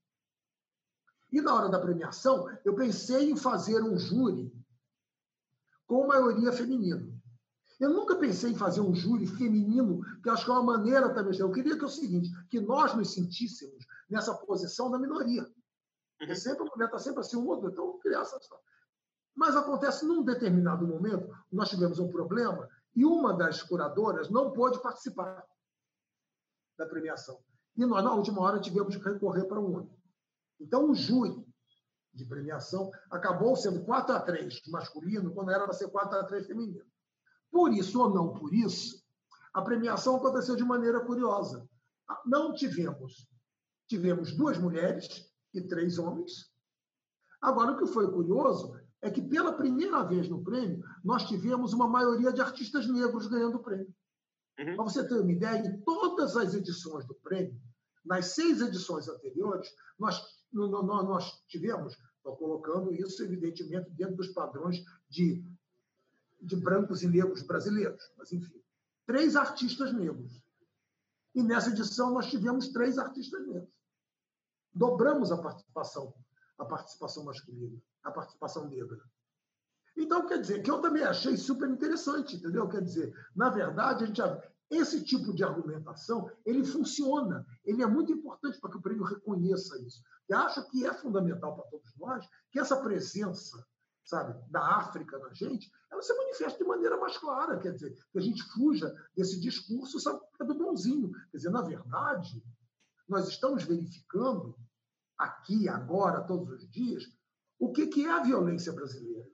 E 1.33 1.41
na 1.41 1.53
hora 1.57 1.69
da 1.69 1.81
premiação, 1.81 2.49
eu 2.65 2.77
pensei 2.77 3.33
em 3.33 3.37
fazer 3.37 3.83
um 3.83 3.99
júri 3.99 4.55
com 5.89 6.07
maioria 6.07 6.53
feminina. 6.53 7.05
Eu 7.81 7.91
nunca 7.91 8.15
pensei 8.15 8.53
em 8.53 8.57
fazer 8.57 8.81
um 8.81 8.95
júri 8.95 9.27
feminino, 9.27 10.03
que 10.23 10.31
acho 10.31 10.45
que 10.45 10.51
é 10.53 10.55
uma 10.55 10.79
maneira 10.79 11.13
também. 11.13 11.37
Eu 11.37 11.51
queria 11.51 11.77
que 11.77 11.83
é 11.83 11.87
o 11.87 11.91
seguinte, 11.91 12.31
que 12.49 12.61
nós 12.61 12.95
nos 12.95 13.13
sentíssemos 13.13 13.85
nessa 14.09 14.33
posição 14.35 14.89
da 14.89 15.01
minoria. 15.01 15.45
É 16.21 16.35
sempre 16.35 16.67
está 16.85 16.99
sempre 16.99 17.21
assim, 17.21 17.37
um 17.37 17.47
outro, 17.47 17.71
então 17.71 17.99
criar 17.99 18.23
essa. 18.23 18.39
Mas 19.35 19.55
acontece 19.55 20.07
num 20.07 20.25
determinado 20.25 20.87
momento, 20.87 21.31
nós 21.53 21.69
tivemos 21.69 21.99
um 21.99 22.11
problema 22.11 22.69
e 22.95 23.05
uma 23.05 23.35
das 23.35 23.63
curadoras 23.63 24.31
não 24.31 24.51
pôde 24.51 24.81
participar 24.81 25.45
da 26.79 26.87
premiação. 26.87 27.39
E 27.77 27.85
nós, 27.85 28.03
na 28.03 28.15
última 28.15 28.41
hora, 28.41 28.59
tivemos 28.59 28.97
que 28.97 29.03
recorrer 29.03 29.45
para 29.45 29.61
um 29.61 29.77
único. 29.77 29.97
Então, 30.59 30.91
o 30.91 30.95
júri 30.95 31.47
de 32.15 32.25
premiação 32.25 32.91
acabou 33.11 33.55
sendo 33.55 33.85
4 33.85 34.15
a 34.15 34.21
3 34.21 34.63
masculino, 34.69 35.35
quando 35.35 35.51
era 35.51 35.65
para 35.65 35.75
ser 35.75 35.89
4 35.89 36.19
a 36.19 36.25
3 36.25 36.47
feminino. 36.47 36.87
Por 37.51 37.71
isso 37.73 38.01
ou 38.01 38.09
não 38.09 38.33
por 38.33 38.55
isso, 38.55 39.05
a 39.53 39.61
premiação 39.61 40.17
aconteceu 40.17 40.57
de 40.57 40.65
maneira 40.65 41.01
curiosa. 41.01 41.69
Não 42.25 42.55
tivemos, 42.55 43.29
tivemos 43.87 44.35
duas 44.35 44.57
mulheres 44.57 45.26
e 45.59 45.67
três 45.67 45.99
homens. 45.99 46.51
Agora, 47.41 47.73
o 47.73 47.79
que 47.79 47.87
foi 47.87 48.11
curioso 48.11 48.79
é 49.01 49.11
que, 49.11 49.23
pela 49.23 49.53
primeira 49.53 50.03
vez 50.03 50.29
no 50.29 50.43
prêmio, 50.43 50.83
nós 51.05 51.29
tivemos 51.29 51.73
uma 51.73 51.89
maioria 51.89 52.33
de 52.33 52.41
artistas 52.41 52.87
negros 52.89 53.27
ganhando 53.27 53.57
o 53.57 53.63
prêmio. 53.63 53.95
Uhum. 54.59 54.77
Para 54.77 54.85
você 54.85 55.07
ter 55.07 55.21
uma 55.21 55.33
ideia, 55.33 55.59
em 55.59 55.81
todas 55.83 56.37
as 56.37 56.55
edições 56.55 57.07
do 57.07 57.15
prêmio, 57.15 57.61
nas 58.05 58.27
seis 58.29 58.61
edições 58.61 59.09
anteriores, 59.09 59.69
nós, 59.99 60.21
nós, 60.53 60.85
nós 60.85 61.45
tivemos, 61.49 61.97
estou 62.17 62.37
colocando 62.37 62.95
isso, 62.95 63.23
evidentemente, 63.23 63.91
dentro 63.91 64.17
dos 64.17 64.29
padrões 64.29 64.83
de, 65.09 65.45
de 66.41 66.57
brancos 66.57 67.03
e 67.03 67.09
negros 67.09 67.43
brasileiros, 67.43 68.03
mas, 68.17 68.33
enfim, 68.33 68.63
três 69.07 69.37
artistas 69.37 69.93
negros. 69.93 70.43
E 71.35 71.43
nessa 71.43 71.71
edição 71.71 72.15
nós 72.15 72.31
tivemos 72.31 72.69
três 72.69 72.97
artistas 72.97 73.47
negros 73.47 73.76
dobramos 74.77 75.33
a 75.33 75.39
participação, 75.39 76.15
a 76.59 76.65
participação 76.65 77.25
masculina, 77.25 77.77
a 78.05 78.11
participação 78.11 78.69
negra. 78.69 79.01
Então, 79.97 80.27
quer 80.27 80.39
dizer, 80.39 80.63
que 80.63 80.71
eu 80.71 80.81
também 80.81 81.03
achei 81.03 81.37
super 81.37 81.69
interessante, 81.71 82.37
entendeu? 82.37 82.69
Quer 82.69 82.83
dizer, 82.83 83.15
na 83.35 83.49
verdade, 83.49 84.05
a 84.05 84.07
gente 84.07 84.21
esse 84.69 85.03
tipo 85.05 85.33
de 85.33 85.45
argumentação, 85.45 86.29
ele 86.45 86.65
funciona, 86.65 87.47
ele 87.65 87.83
é 87.83 87.87
muito 87.87 88.13
importante 88.13 88.61
para 88.61 88.71
que 88.71 88.77
o 88.77 88.83
prêmio 88.83 89.05
reconheça 89.05 89.81
isso. 89.83 90.03
E 90.29 90.35
acho 90.35 90.69
que 90.71 90.85
é 90.85 90.93
fundamental 90.93 91.55
para 91.55 91.71
todos 91.71 91.97
nós 91.97 92.29
que 92.51 92.59
essa 92.59 92.77
presença, 92.83 93.65
sabe, 94.05 94.37
da 94.51 94.61
África 94.61 95.19
na 95.19 95.33
gente, 95.33 95.71
ela 95.91 96.03
se 96.03 96.13
manifeste 96.17 96.59
de 96.59 96.65
maneira 96.65 96.97
mais 96.97 97.17
clara, 97.17 97.59
quer 97.61 97.75
dizer, 97.75 97.97
que 98.11 98.19
a 98.19 98.21
gente 98.21 98.43
fuja 98.53 98.93
desse 99.17 99.39
discurso 99.41 100.01
sabe, 100.01 100.21
do 100.41 100.55
bonzinho. 100.55 101.13
Quer 101.31 101.37
dizer, 101.37 101.51
na 101.51 101.63
verdade, 101.63 102.43
nós 103.09 103.29
estamos 103.29 103.63
verificando 103.63 104.59
aqui, 105.19 105.69
agora, 105.69 106.27
todos 106.27 106.51
os 106.51 106.71
dias, 106.71 107.05
o 107.59 107.73
que, 107.73 108.05
é 108.05 108.11
a 108.11 108.23
violência 108.23 108.73
brasileira. 108.73 109.31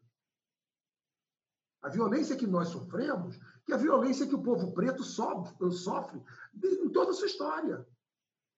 A 1.83 1.89
violência 1.89 2.37
que 2.37 2.47
nós 2.47 2.69
sofremos, 2.69 3.37
que 3.65 3.73
é 3.73 3.75
a 3.75 3.79
violência 3.79 4.27
que 4.27 4.35
o 4.35 4.43
povo 4.43 4.73
preto 4.73 5.03
sofre, 5.03 5.73
sofre 5.73 6.23
em 6.55 6.89
toda 6.91 7.11
a 7.11 7.15
sua 7.15 7.27
história. 7.27 7.87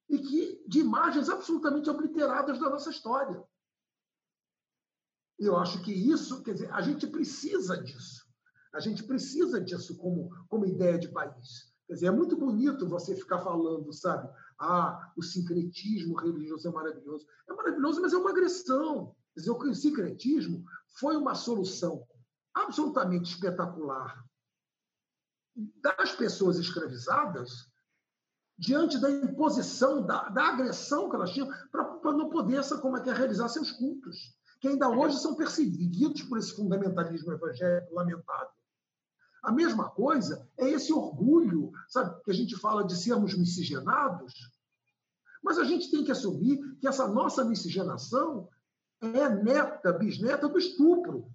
e 0.07 0.19
que 0.19 0.63
de 0.69 0.81
imagens 0.81 1.31
absolutamente 1.31 1.89
obliteradas 1.89 2.61
da 2.61 2.69
nossa 2.69 2.91
história. 2.91 3.43
Eu 5.39 5.57
acho 5.57 5.83
que 5.83 5.93
isso, 5.93 6.43
quer 6.43 6.53
dizer, 6.53 6.71
a 6.73 6.83
gente 6.83 7.07
precisa 7.07 7.83
disso. 7.83 8.23
A 8.75 8.81
gente 8.81 9.03
precisa 9.03 9.59
disso 9.61 9.97
como, 9.97 10.29
como 10.47 10.67
ideia 10.67 10.99
de 10.99 11.09
país. 11.09 11.73
Quer 11.87 11.95
dizer, 11.95 12.07
é 12.07 12.11
muito 12.11 12.37
bonito 12.37 12.89
você 12.89 13.17
ficar 13.17 13.41
falando, 13.41 13.93
sabe? 13.93 14.29
Ah, 14.59 15.13
o 15.17 15.23
sincretismo 15.23 16.17
religioso 16.17 16.69
é 16.69 16.73
maravilhoso. 16.73 17.27
É 17.49 17.53
maravilhoso, 17.53 18.01
mas 18.01 18.13
é 18.13 18.17
uma 18.17 18.31
agressão. 18.31 19.15
Quer 19.35 19.41
dizer, 19.41 19.51
o 19.51 19.75
sincretismo 19.75 20.65
foi 20.99 21.17
uma 21.17 21.35
solução 21.35 22.07
absolutamente 22.55 23.33
espetacular 23.33 24.25
das 25.57 26.13
pessoas 26.13 26.59
escravizadas 26.59 27.69
diante 28.57 28.99
da 28.99 29.11
imposição, 29.11 30.05
da, 30.05 30.29
da 30.29 30.49
agressão 30.49 31.09
que 31.09 31.17
elas 31.17 31.31
tinham 31.31 31.49
para 31.71 32.13
não 32.13 32.31
poder 32.31 32.63
como 32.81 32.97
é 32.97 33.03
que 33.03 33.11
é, 33.11 33.13
realizar 33.13 33.49
seus 33.49 33.73
cultos, 33.73 34.37
que 34.61 34.69
ainda 34.69 34.89
hoje 34.89 35.19
são 35.19 35.35
perseguidos 35.35 36.23
por 36.23 36.39
esse 36.39 36.55
fundamentalismo 36.55 37.33
evangélico 37.33 37.95
lamentável. 37.95 38.54
A 39.45 39.53
mesma 39.53 39.91
coisa 39.91 40.49
é 40.57 40.71
esse 40.71 40.91
orgulho, 40.91 41.71
sabe, 41.87 42.19
que 42.23 42.31
a 42.31 42.35
gente 42.35 42.57
fala 42.57 42.83
de 42.83 42.97
sermos 42.97 43.37
miscigenados, 43.37 44.33
mas 45.43 45.59
a 45.59 45.65
gente 45.65 45.91
tem 45.91 46.03
que 46.03 46.11
assumir 46.11 46.59
que 46.79 46.89
essa 46.89 47.07
nossa 47.07 47.45
miscigenação 47.45 48.49
é 49.03 49.29
neta, 49.29 49.93
bisneta 49.93 50.49
do 50.49 50.59
estupro. 50.59 51.31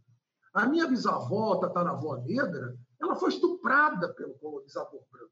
A 0.52 0.66
minha 0.66 0.88
bisavó, 0.88 1.58
tataravó 1.58 2.18
negra, 2.18 2.76
ela 3.00 3.16
foi 3.16 3.30
estuprada 3.30 4.12
pelo 4.16 4.34
colonizador 4.40 5.04
branco. 5.12 5.32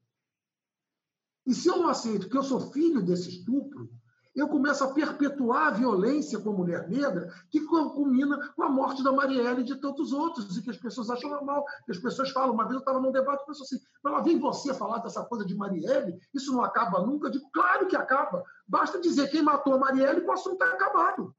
E 1.44 1.54
se 1.54 1.66
eu 1.66 1.78
não 1.78 1.88
aceito 1.88 2.28
que 2.28 2.38
eu 2.38 2.44
sou 2.44 2.70
filho 2.70 3.02
desse 3.02 3.28
estupro, 3.28 3.90
eu 4.34 4.48
começo 4.48 4.84
a 4.84 4.92
perpetuar 4.92 5.68
a 5.68 5.70
violência 5.70 6.38
com 6.38 6.50
a 6.50 6.52
mulher 6.52 6.88
negra, 6.88 7.32
que 7.50 7.60
culmina 7.60 8.52
com 8.54 8.62
a 8.62 8.68
morte 8.68 9.02
da 9.02 9.12
Marielle 9.12 9.62
e 9.62 9.64
de 9.64 9.76
tantos 9.76 10.12
outros, 10.12 10.56
e 10.56 10.62
que 10.62 10.70
as 10.70 10.76
pessoas 10.76 11.10
acham 11.10 11.30
normal, 11.30 11.64
que 11.84 11.92
as 11.92 11.98
pessoas 11.98 12.30
falam. 12.30 12.54
Uma 12.54 12.64
vez 12.64 12.74
eu 12.74 12.80
estava 12.80 13.00
num 13.00 13.10
debate 13.10 13.44
pensou 13.46 13.64
assim: 13.64 13.80
mas 14.02 14.12
lá 14.12 14.20
vem 14.20 14.38
você 14.38 14.72
falar 14.74 14.98
dessa 14.98 15.24
coisa 15.24 15.44
de 15.44 15.56
Marielle, 15.56 16.18
isso 16.34 16.52
não 16.52 16.62
acaba 16.62 17.00
nunca? 17.00 17.28
Eu 17.28 17.32
digo, 17.32 17.50
claro 17.52 17.86
que 17.86 17.96
acaba. 17.96 18.44
Basta 18.66 19.00
dizer 19.00 19.28
quem 19.30 19.42
matou 19.42 19.74
a 19.74 19.78
Marielle 19.78 20.20
e 20.20 20.24
o 20.24 20.32
assunto 20.32 20.62
está 20.62 20.66
acabado. 20.66 21.34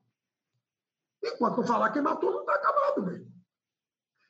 Enquanto 1.23 1.57
eu 1.57 1.63
falar 1.63 1.91
quem 1.91 2.01
matou, 2.01 2.31
não 2.31 2.41
está 2.41 2.55
acabado 2.55 3.03
mesmo. 3.03 3.31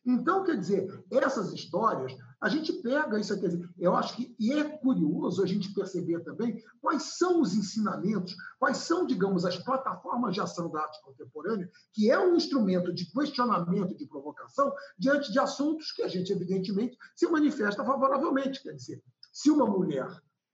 Então, 0.05 0.43
quer 0.43 0.57
dizer, 0.57 1.03
essas 1.11 1.53
histórias, 1.53 2.15
a 2.41 2.47
gente 2.47 2.71
pega 2.71 3.19
isso, 3.19 3.37
dizer, 3.37 3.69
eu 3.77 3.95
acho 3.95 4.15
que 4.15 4.33
e 4.39 4.53
é 4.53 4.63
curioso 4.63 5.43
a 5.43 5.45
gente 5.45 5.73
perceber 5.73 6.23
também 6.23 6.63
quais 6.79 7.17
são 7.17 7.41
os 7.41 7.53
ensinamentos, 7.53 8.33
quais 8.57 8.77
são, 8.77 9.05
digamos, 9.05 9.43
as 9.43 9.57
plataformas 9.57 10.33
de 10.33 10.39
ação 10.39 10.71
da 10.71 10.81
arte 10.81 11.01
contemporânea, 11.03 11.69
que 11.93 12.09
é 12.09 12.17
um 12.17 12.35
instrumento 12.35 12.93
de 12.93 13.11
questionamento, 13.11 13.95
de 13.95 14.07
provocação, 14.07 14.73
diante 14.97 15.31
de 15.33 15.39
assuntos 15.39 15.91
que 15.91 16.01
a 16.01 16.07
gente, 16.07 16.31
evidentemente, 16.31 16.97
se 17.13 17.27
manifesta 17.27 17.83
favoravelmente. 17.83 18.63
Quer 18.63 18.73
dizer, 18.73 19.03
se 19.33 19.51
uma 19.51 19.65
mulher 19.65 20.07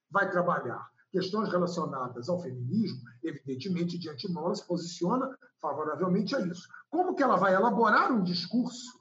vai 0.10 0.30
trabalhar 0.30 0.90
questões 1.12 1.49
relacionadas 1.49 2.28
ao 2.30 2.41
feminismo, 2.41 2.99
evidentemente, 3.24 3.99
de 3.99 4.10
antemão, 4.10 4.45
ela 4.45 4.56
se 4.56 4.66
posiciona 4.66 5.38
favoravelmente 5.62 6.36
a 6.36 6.41
isso. 6.41 6.68
Como 6.90 7.16
que 7.16 7.22
ela 7.22 7.36
vai 7.36 7.53
elaborar 7.53 8.12
um 8.12 8.24
discurso 8.24 8.98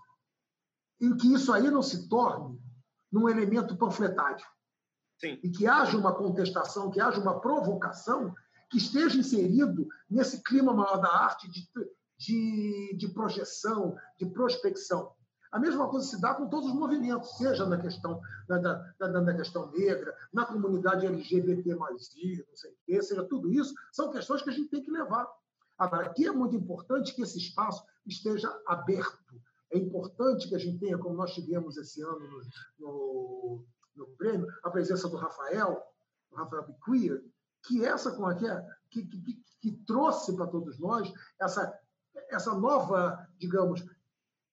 em 1.00 1.16
que 1.16 1.32
isso 1.32 1.52
aí 1.52 1.70
não 1.70 1.82
se 1.82 2.08
torne 2.08 2.62
num 3.14 3.28
elemento 3.28 3.76
panfletário. 3.76 4.44
Sim. 5.20 5.38
E 5.44 5.48
que 5.48 5.68
haja 5.68 5.96
uma 5.96 6.12
contestação, 6.12 6.90
que 6.90 7.00
haja 7.00 7.20
uma 7.20 7.40
provocação 7.40 8.34
que 8.68 8.78
esteja 8.78 9.16
inserido 9.16 9.86
nesse 10.10 10.42
clima 10.42 10.74
maior 10.74 10.96
da 10.96 11.08
arte 11.08 11.48
de, 11.48 11.64
de, 12.18 12.96
de 12.98 13.08
projeção, 13.08 13.96
de 14.18 14.26
prospecção. 14.26 15.12
A 15.52 15.60
mesma 15.60 15.88
coisa 15.88 16.08
se 16.08 16.20
dá 16.20 16.34
com 16.34 16.48
todos 16.48 16.70
os 16.70 16.74
movimentos, 16.74 17.36
seja 17.36 17.64
na 17.64 17.80
questão, 17.80 18.20
na, 18.48 18.58
na, 18.98 19.20
na 19.20 19.34
questão 19.34 19.70
negra, 19.70 20.12
na 20.32 20.44
comunidade 20.44 21.06
LGBT, 21.06 21.76
não 21.76 21.96
sei 21.96 22.72
o 22.72 22.76
quê, 22.84 23.00
seja 23.00 23.22
tudo 23.22 23.52
isso, 23.52 23.72
são 23.92 24.10
questões 24.10 24.42
que 24.42 24.50
a 24.50 24.52
gente 24.52 24.70
tem 24.70 24.82
que 24.82 24.90
levar. 24.90 25.28
Agora, 25.78 26.06
aqui 26.06 26.26
é 26.26 26.32
muito 26.32 26.56
importante 26.56 27.14
que 27.14 27.22
esse 27.22 27.38
espaço 27.38 27.84
esteja 28.04 28.52
aberto, 28.66 29.40
é 29.74 29.78
importante 29.78 30.48
que 30.48 30.54
a 30.54 30.58
gente 30.58 30.78
tenha, 30.78 30.96
como 30.96 31.16
nós 31.16 31.34
tivemos 31.34 31.76
esse 31.76 32.00
ano 32.00 32.20
no, 32.20 32.42
no, 32.78 33.64
no 33.96 34.06
prêmio, 34.16 34.46
a 34.62 34.70
presença 34.70 35.08
do 35.08 35.16
Rafael, 35.16 35.82
do 36.30 36.36
Rafael 36.36 36.64
Biquia, 36.66 37.20
que 37.66 37.84
essa 37.84 38.12
como 38.12 38.30
é 38.30 38.36
que, 38.36 38.46
é, 38.46 38.66
que, 38.90 39.04
que, 39.04 39.44
que 39.60 39.72
trouxe 39.84 40.34
para 40.36 40.46
todos 40.46 40.78
nós 40.78 41.12
essa, 41.40 41.76
essa 42.30 42.54
nova, 42.54 43.28
digamos, 43.36 43.84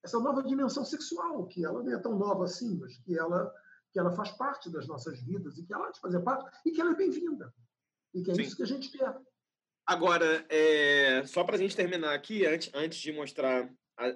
essa 0.04 0.20
nova 0.20 0.42
dimensão 0.42 0.84
sexual, 0.84 1.46
que 1.46 1.64
ela 1.64 1.84
não 1.84 1.94
é 1.94 2.00
tão 2.00 2.18
nova 2.18 2.46
assim, 2.46 2.78
mas 2.80 2.98
que 2.98 3.18
ela, 3.18 3.54
que 3.92 4.00
ela 4.00 4.12
faz 4.12 4.32
parte 4.32 4.72
das 4.72 4.88
nossas 4.88 5.22
vidas 5.22 5.58
e 5.58 5.64
que 5.64 5.74
ela 5.74 5.88
há 5.88 5.92
de 5.92 6.00
fazer 6.00 6.22
parte 6.22 6.50
e 6.66 6.72
que 6.72 6.82
ela 6.82 6.92
é 6.92 6.96
bem-vinda. 6.96 7.54
E 8.14 8.24
que 8.24 8.32
é 8.32 8.36
Sim. 8.36 8.42
isso 8.42 8.56
que 8.56 8.64
a 8.64 8.68
gente 8.68 8.90
quer. 8.90 9.16
Agora, 9.86 10.46
é, 10.50 11.24
só 11.28 11.44
para 11.44 11.56
a 11.56 11.60
gente 11.60 11.76
terminar 11.76 12.14
aqui, 12.14 12.46
antes, 12.46 12.72
antes 12.74 13.00
de 13.00 13.12
mostrar 13.12 13.70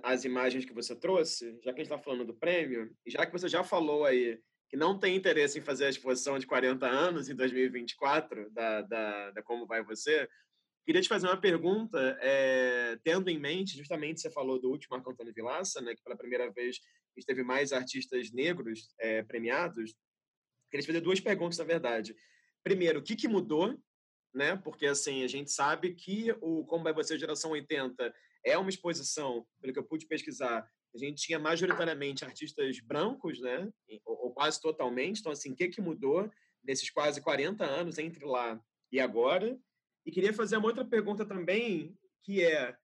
as 0.03 0.25
imagens 0.25 0.65
que 0.65 0.73
você 0.73 0.95
trouxe, 0.95 1.51
já 1.63 1.73
que 1.73 1.81
a 1.81 1.83
gente 1.83 1.91
está 1.91 1.97
falando 1.97 2.25
do 2.25 2.33
prêmio, 2.33 2.91
e 3.05 3.11
já 3.11 3.25
que 3.25 3.31
você 3.31 3.47
já 3.47 3.63
falou 3.63 4.05
aí 4.05 4.39
que 4.67 4.75
não 4.75 4.97
tem 4.97 5.15
interesse 5.15 5.59
em 5.59 5.61
fazer 5.61 5.85
a 5.85 5.89
exposição 5.89 6.39
de 6.39 6.47
40 6.47 6.87
anos 6.87 7.29
em 7.29 7.35
2024, 7.35 8.49
da, 8.51 8.81
da, 8.81 9.31
da 9.31 9.43
Como 9.43 9.67
Vai 9.67 9.83
Você, 9.83 10.27
queria 10.85 11.01
te 11.01 11.07
fazer 11.07 11.27
uma 11.27 11.39
pergunta, 11.39 12.17
é, 12.19 12.97
tendo 13.03 13.29
em 13.29 13.39
mente, 13.39 13.77
justamente 13.77 14.21
você 14.21 14.31
falou 14.31 14.59
do 14.59 14.69
último 14.69 14.95
Marco 14.95 15.11
Antônio 15.11 15.33
Vilaça, 15.33 15.81
né, 15.81 15.93
que 15.95 16.03
pela 16.03 16.17
primeira 16.17 16.51
vez 16.51 16.77
a 17.15 17.19
gente 17.19 17.27
teve 17.27 17.43
mais 17.43 17.71
artistas 17.71 18.31
negros 18.31 18.93
é, 18.99 19.21
premiados, 19.23 19.93
queria 20.71 20.81
te 20.81 20.87
fazer 20.87 21.01
duas 21.01 21.19
perguntas, 21.19 21.59
na 21.59 21.65
verdade. 21.65 22.15
Primeiro, 22.63 22.99
o 22.99 23.03
que, 23.03 23.15
que 23.15 23.27
mudou 23.27 23.77
né? 24.35 24.55
Porque 24.57 24.85
assim, 24.85 25.23
a 25.23 25.27
gente 25.27 25.49
sabe 25.49 25.95
que 25.95 26.35
o 26.41 26.65
Como 26.65 26.83
vai 26.83 26.93
você 26.93 27.17
geração 27.17 27.51
80 27.51 28.13
é 28.45 28.57
uma 28.57 28.69
exposição, 28.69 29.45
pelo 29.59 29.73
que 29.73 29.79
eu 29.79 29.83
pude 29.83 30.05
pesquisar, 30.05 30.69
a 30.93 30.97
gente 30.97 31.21
tinha 31.21 31.39
majoritariamente 31.39 32.23
artistas 32.23 32.79
brancos, 32.79 33.41
né? 33.41 33.69
Ou, 34.05 34.25
ou 34.25 34.31
quase 34.31 34.61
totalmente. 34.61 35.19
Então 35.19 35.31
assim, 35.31 35.51
o 35.51 35.55
que 35.55 35.67
que 35.67 35.81
mudou 35.81 36.31
nesses 36.63 36.89
quase 36.89 37.19
40 37.21 37.65
anos 37.65 37.97
entre 37.97 38.23
lá 38.23 38.61
e 38.91 38.99
agora? 38.99 39.59
E 40.05 40.11
queria 40.11 40.31
fazer 40.31 40.57
uma 40.57 40.67
outra 40.67 40.85
pergunta 40.85 41.25
também, 41.25 41.97
que 42.23 42.43
é, 42.43 42.77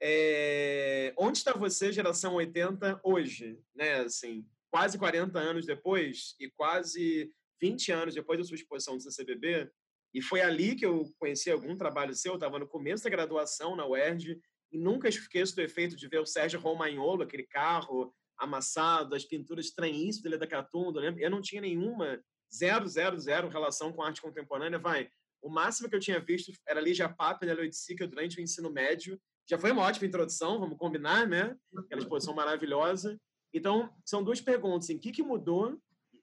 é 0.00 1.12
onde 1.18 1.38
está 1.38 1.52
você, 1.52 1.92
geração 1.92 2.34
80, 2.34 3.00
hoje? 3.02 3.58
Né? 3.74 3.96
Assim, 3.96 4.46
quase 4.70 4.96
40 4.96 5.38
anos 5.38 5.66
depois 5.66 6.36
e 6.40 6.48
quase 6.50 7.30
20 7.60 7.92
anos 7.92 8.14
depois 8.14 8.38
da 8.38 8.44
sua 8.44 8.54
exposição 8.54 8.96
do 8.96 9.02
CCBB, 9.02 9.70
e 10.14 10.20
foi 10.20 10.40
ali 10.40 10.74
que 10.74 10.84
eu 10.84 11.10
conheci 11.18 11.50
algum 11.50 11.76
trabalho 11.76 12.14
seu, 12.14 12.32
eu 12.32 12.36
estava 12.36 12.58
no 12.58 12.66
começo 12.66 13.04
da 13.04 13.10
graduação 13.10 13.74
na 13.74 13.86
UERJ, 13.86 14.38
e 14.72 14.78
nunca 14.78 15.08
esqueço 15.08 15.54
do 15.54 15.60
efeito 15.60 15.94
de 15.94 16.08
ver 16.08 16.20
o 16.20 16.26
Sérgio 16.26 16.58
Romagnolo, 16.58 17.22
aquele 17.22 17.44
carro 17.44 18.12
amassado, 18.38 19.14
as 19.14 19.24
pinturas 19.24 19.66
estranhíssimas 19.66 20.22
dele 20.22 20.38
da 20.38 20.46
Catunda, 20.46 21.00
eu, 21.00 21.16
eu 21.18 21.30
não 21.30 21.42
tinha 21.42 21.60
nenhuma, 21.60 22.20
zero, 22.52 22.88
zero, 22.88 23.18
zero 23.18 23.48
relação 23.48 23.92
com 23.92 24.02
arte 24.02 24.22
contemporânea, 24.22 24.78
vai. 24.78 25.08
O 25.42 25.50
máximo 25.50 25.88
que 25.88 25.94
eu 25.94 26.00
tinha 26.00 26.20
visto 26.20 26.52
era 26.66 26.80
Lígia 26.80 27.08
Papa 27.08 27.44
e 27.44 27.52
Leoiticica 27.52 28.06
durante 28.06 28.38
o 28.38 28.40
ensino 28.40 28.70
médio. 28.70 29.20
Já 29.48 29.58
foi 29.58 29.72
uma 29.72 29.82
ótima 29.82 30.06
introdução, 30.06 30.58
vamos 30.58 30.78
combinar, 30.78 31.26
né? 31.26 31.56
Aquela 31.76 32.00
exposição 32.00 32.34
maravilhosa. 32.34 33.20
Então, 33.52 33.92
são 34.04 34.22
duas 34.22 34.40
perguntas. 34.40 34.84
Assim, 34.84 34.96
o 34.96 35.00
que, 35.00 35.12
que 35.12 35.22
mudou 35.22 35.76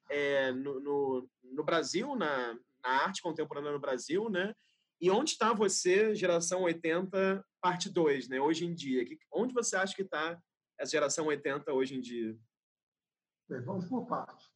é, 0.10 0.52
no, 0.54 0.80
no, 0.80 1.30
no 1.44 1.64
Brasil, 1.64 2.16
na, 2.16 2.58
na 2.82 2.90
arte 3.04 3.22
contemporânea 3.22 3.72
no 3.72 3.80
Brasil, 3.80 4.30
né? 4.30 4.54
E 5.02 5.10
onde 5.10 5.32
está 5.32 5.54
você, 5.54 6.14
geração 6.14 6.64
80, 6.64 7.46
parte 7.62 7.90
2, 7.90 8.28
né? 8.28 8.40
Hoje 8.40 8.66
em 8.66 8.74
dia. 8.74 9.06
Onde 9.32 9.54
você 9.54 9.76
acha 9.76 9.96
que 9.96 10.02
está 10.02 10.42
essa 10.78 10.92
geração 10.92 11.28
80 11.28 11.72
hoje 11.74 11.96
em 11.96 12.02
dia? 12.02 12.38
Bem, 13.48 13.62
vamos 13.62 13.86
por 13.86 14.06
parte. 14.06 14.50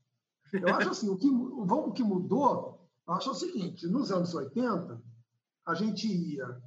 Eu 0.52 0.68
acho 0.76 0.90
assim, 0.90 1.10
o 1.10 1.18
que, 1.18 1.28
o 1.28 1.92
que 1.94 2.04
mudou, 2.04 2.88
eu 3.08 3.14
acho 3.14 3.32
o 3.32 3.36
seguinte, 3.36 3.88
nos 3.88 4.12
anos 4.12 4.34
80, 4.36 5.02
a 5.66 5.74
gente 5.74 6.08
ia 6.08 6.62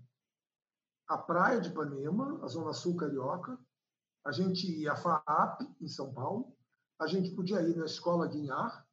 à 1.06 1.16
praia 1.16 1.60
de 1.60 1.68
Ipanema, 1.68 2.42
a 2.42 2.48
Zona 2.48 2.72
Sul 2.72 2.96
Carioca, 2.96 3.58
a 4.24 4.32
gente 4.32 4.66
ia 4.66 4.92
à 4.92 4.96
FAAP, 4.96 5.62
em 5.80 5.86
São 5.86 6.12
Paulo, 6.12 6.56
a 6.98 7.06
gente 7.06 7.30
podia 7.30 7.60
ir 7.60 7.76
na 7.76 7.84
Escola 7.84 8.26
Guinhar, 8.26 8.84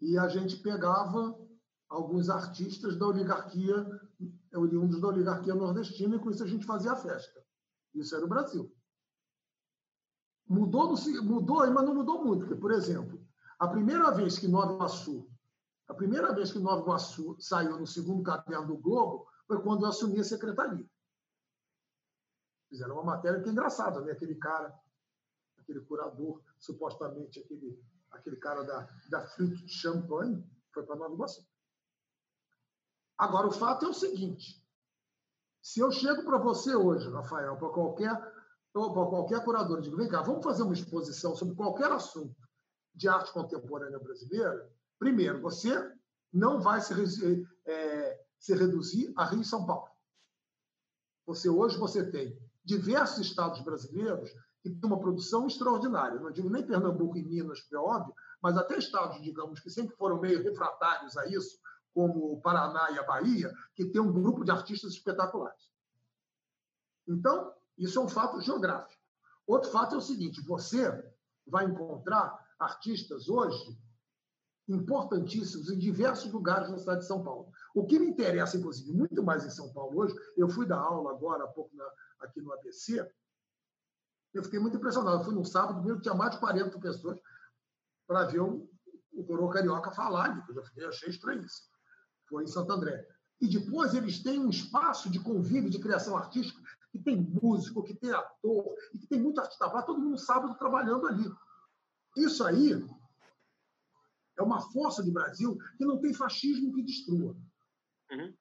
e 0.00 0.18
a 0.18 0.28
gente 0.28 0.56
pegava 0.56 1.38
alguns 1.88 2.28
artistas 2.28 2.96
da 2.96 3.06
oligarquia, 3.06 3.86
oriundos 4.54 5.00
da 5.00 5.08
oligarquia 5.08 5.54
nordestina, 5.54 6.16
e 6.16 6.18
com 6.18 6.30
isso 6.30 6.42
a 6.42 6.46
gente 6.46 6.66
fazia 6.66 6.92
a 6.92 6.96
festa. 6.96 7.44
Isso 7.94 8.14
era 8.14 8.24
o 8.24 8.28
Brasil. 8.28 8.72
Mudou, 10.48 10.94
mudou 11.22 11.72
mas 11.72 11.84
não 11.84 11.94
mudou 11.94 12.24
muito, 12.24 12.46
porque, 12.46 12.60
por 12.60 12.70
exemplo, 12.70 13.24
a 13.58 13.68
primeira 13.68 14.10
vez 14.10 14.38
que 14.38 14.46
Nova 14.46 14.74
Iguaçu 14.74 15.28
A 15.88 15.94
primeira 15.94 16.32
vez 16.34 16.52
que 16.52 16.58
Nova 16.58 16.82
Iguaçu 16.82 17.36
saiu 17.40 17.78
no 17.78 17.86
segundo 17.86 18.22
caderno 18.22 18.66
do 18.66 18.76
Globo 18.76 19.26
foi 19.46 19.60
quando 19.62 19.84
eu 19.84 19.88
assumi 19.88 20.20
a 20.20 20.24
secretaria. 20.24 20.88
Fizeram 22.68 22.94
uma 22.94 23.04
matéria 23.04 23.40
que 23.40 23.48
é 23.48 23.52
engraçada, 23.52 24.00
né? 24.00 24.12
Aquele 24.12 24.34
cara, 24.34 24.76
aquele 25.56 25.80
curador, 25.80 26.42
supostamente 26.58 27.38
aquele, 27.38 27.80
aquele 28.10 28.36
cara 28.36 28.62
da, 28.64 28.88
da 29.08 29.26
Fruit 29.28 29.68
Champagne, 29.68 30.44
foi 30.72 30.84
para 30.84 30.96
Nova 30.96 31.14
Iguaçu. 31.14 31.46
Agora, 33.18 33.46
o 33.46 33.52
fato 33.52 33.86
é 33.86 33.88
o 33.88 33.94
seguinte: 33.94 34.62
se 35.62 35.80
eu 35.80 35.90
chego 35.90 36.24
para 36.24 36.38
você 36.38 36.74
hoje, 36.74 37.10
Rafael, 37.10 37.56
para 37.56 37.68
qualquer, 37.70 38.14
para 38.72 38.90
qualquer 38.90 39.44
curador, 39.44 39.80
digo, 39.80 39.96
vem 39.96 40.08
cá, 40.08 40.22
vamos 40.22 40.44
fazer 40.44 40.62
uma 40.62 40.74
exposição 40.74 41.34
sobre 41.34 41.54
qualquer 41.54 41.90
assunto 41.90 42.36
de 42.94 43.08
arte 43.08 43.32
contemporânea 43.32 43.98
brasileira, 43.98 44.70
primeiro, 44.98 45.40
você 45.40 45.92
não 46.32 46.60
vai 46.60 46.80
se, 46.80 46.94
é, 47.66 48.24
se 48.38 48.54
reduzir 48.54 49.12
a 49.16 49.24
Rio 49.24 49.42
e 49.42 49.44
São 49.44 49.66
Paulo. 49.66 49.90
Você 51.26 51.48
hoje 51.48 51.76
você 51.78 52.10
tem 52.10 52.38
diversos 52.64 53.26
estados 53.26 53.60
brasileiros 53.62 54.30
que 54.62 54.70
têm 54.70 54.90
uma 54.90 55.00
produção 55.00 55.46
extraordinária. 55.46 56.20
Não 56.20 56.30
digo 56.30 56.50
nem 56.50 56.66
Pernambuco 56.66 57.16
e 57.16 57.24
Minas, 57.24 57.60
que 57.60 57.74
é 57.74 57.78
óbvio, 57.78 58.14
mas 58.42 58.56
até 58.56 58.78
estados, 58.78 59.20
digamos, 59.22 59.60
que 59.60 59.70
sempre 59.70 59.96
foram 59.96 60.20
meio 60.20 60.42
refratários 60.42 61.16
a 61.16 61.26
isso, 61.26 61.58
como 61.96 62.34
o 62.34 62.40
Paraná 62.42 62.90
e 62.90 62.98
a 62.98 63.02
Bahia, 63.04 63.50
que 63.74 63.86
tem 63.86 64.02
um 64.02 64.12
grupo 64.12 64.44
de 64.44 64.50
artistas 64.50 64.92
espetaculares. 64.92 65.72
Então, 67.08 67.54
isso 67.78 67.98
é 67.98 68.02
um 68.02 68.08
fato 68.08 68.38
geográfico. 68.42 69.00
Outro 69.46 69.70
fato 69.70 69.94
é 69.94 69.98
o 69.98 70.02
seguinte: 70.02 70.42
você 70.42 70.92
vai 71.46 71.64
encontrar 71.64 72.38
artistas 72.58 73.30
hoje 73.30 73.80
importantíssimos 74.68 75.70
em 75.70 75.78
diversos 75.78 76.30
lugares 76.30 76.68
na 76.68 76.76
cidade 76.76 77.00
de 77.00 77.06
São 77.06 77.24
Paulo. 77.24 77.50
O 77.74 77.86
que 77.86 77.98
me 77.98 78.08
interessa, 78.08 78.58
inclusive, 78.58 78.92
muito 78.92 79.22
mais 79.22 79.46
em 79.46 79.50
São 79.50 79.72
Paulo 79.72 79.96
hoje, 79.98 80.14
eu 80.36 80.50
fui 80.50 80.66
dar 80.66 80.80
aula 80.80 81.12
agora 81.12 81.44
há 81.44 81.48
pouco 81.48 81.74
na, 81.74 81.90
aqui 82.20 82.42
no 82.42 82.52
ABC, 82.52 83.10
eu 84.34 84.44
fiquei 84.44 84.60
muito 84.60 84.76
impressionado. 84.76 85.20
Eu 85.20 85.24
fui 85.24 85.34
num 85.34 85.44
sábado, 85.46 85.82
mesmo 85.82 86.02
tinha 86.02 86.14
mais 86.14 86.32
de 86.32 86.40
40 86.40 86.78
pessoas 86.78 87.18
para 88.06 88.24
ver 88.26 88.40
o, 88.40 88.68
o 89.14 89.48
Carioca 89.48 89.90
falar, 89.92 90.44
eu 90.46 90.54
já 90.54 90.62
fiquei, 90.62 90.84
achei 90.84 91.08
isso. 91.08 91.75
Foi 92.28 92.44
em 92.44 92.46
Santo 92.46 92.72
André. 92.72 93.06
E 93.40 93.48
depois 93.48 93.94
eles 93.94 94.22
têm 94.22 94.38
um 94.38 94.48
espaço 94.48 95.10
de 95.10 95.20
convívio, 95.20 95.70
de 95.70 95.78
criação 95.78 96.16
artística, 96.16 96.60
que 96.90 96.98
tem 96.98 97.16
músico, 97.16 97.82
que 97.82 97.94
tem 97.94 98.10
ator, 98.10 98.74
e 98.94 98.98
que 98.98 99.06
tem 99.06 99.20
muito 99.20 99.40
artista 99.40 99.66
lá, 99.66 99.82
todo 99.82 100.00
mundo 100.00 100.18
sábado 100.18 100.56
trabalhando 100.58 101.06
ali. 101.06 101.30
Isso 102.16 102.42
aí 102.44 102.72
é 104.38 104.42
uma 104.42 104.60
força 104.60 105.02
do 105.02 105.12
Brasil 105.12 105.58
que 105.76 105.84
não 105.84 106.00
tem 106.00 106.14
fascismo 106.14 106.72
que 106.72 106.82
destrua. 106.82 107.36
Uhum. 108.10 108.34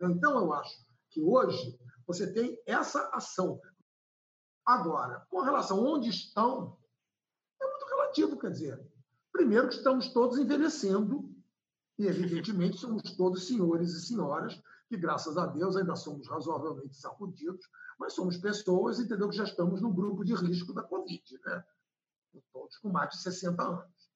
Então, 0.00 0.38
eu 0.38 0.52
acho 0.52 0.84
que 1.10 1.20
hoje 1.20 1.78
você 2.06 2.32
tem 2.32 2.60
essa 2.66 3.08
ação. 3.12 3.60
Agora, 4.66 5.26
com 5.30 5.40
relação 5.40 5.78
a 5.78 5.90
onde 5.92 6.08
estão, 6.08 6.76
é 7.60 7.66
muito 7.66 7.86
relativo, 7.86 8.38
quer 8.38 8.50
dizer. 8.50 8.92
Primeiro 9.32 9.68
que 9.68 9.74
estamos 9.74 10.12
todos 10.12 10.38
envelhecendo 10.38 11.27
e, 11.98 12.06
evidentemente, 12.06 12.78
somos 12.78 13.02
todos 13.16 13.46
senhores 13.46 13.90
e 13.90 14.06
senhoras 14.06 14.60
que, 14.88 14.96
graças 14.96 15.36
a 15.36 15.46
Deus, 15.46 15.76
ainda 15.76 15.96
somos 15.96 16.28
razoavelmente 16.28 16.96
sacudidos, 16.96 17.68
mas 17.98 18.12
somos 18.12 18.36
pessoas, 18.36 19.00
entendeu, 19.00 19.28
que 19.28 19.36
já 19.36 19.44
estamos 19.44 19.82
no 19.82 19.92
grupo 19.92 20.24
de 20.24 20.34
risco 20.34 20.72
da 20.72 20.82
Covid, 20.82 21.40
né? 21.44 21.64
todos 22.52 22.78
com 22.78 22.88
mais 22.88 23.10
de 23.10 23.22
60 23.22 23.62
anos. 23.62 24.10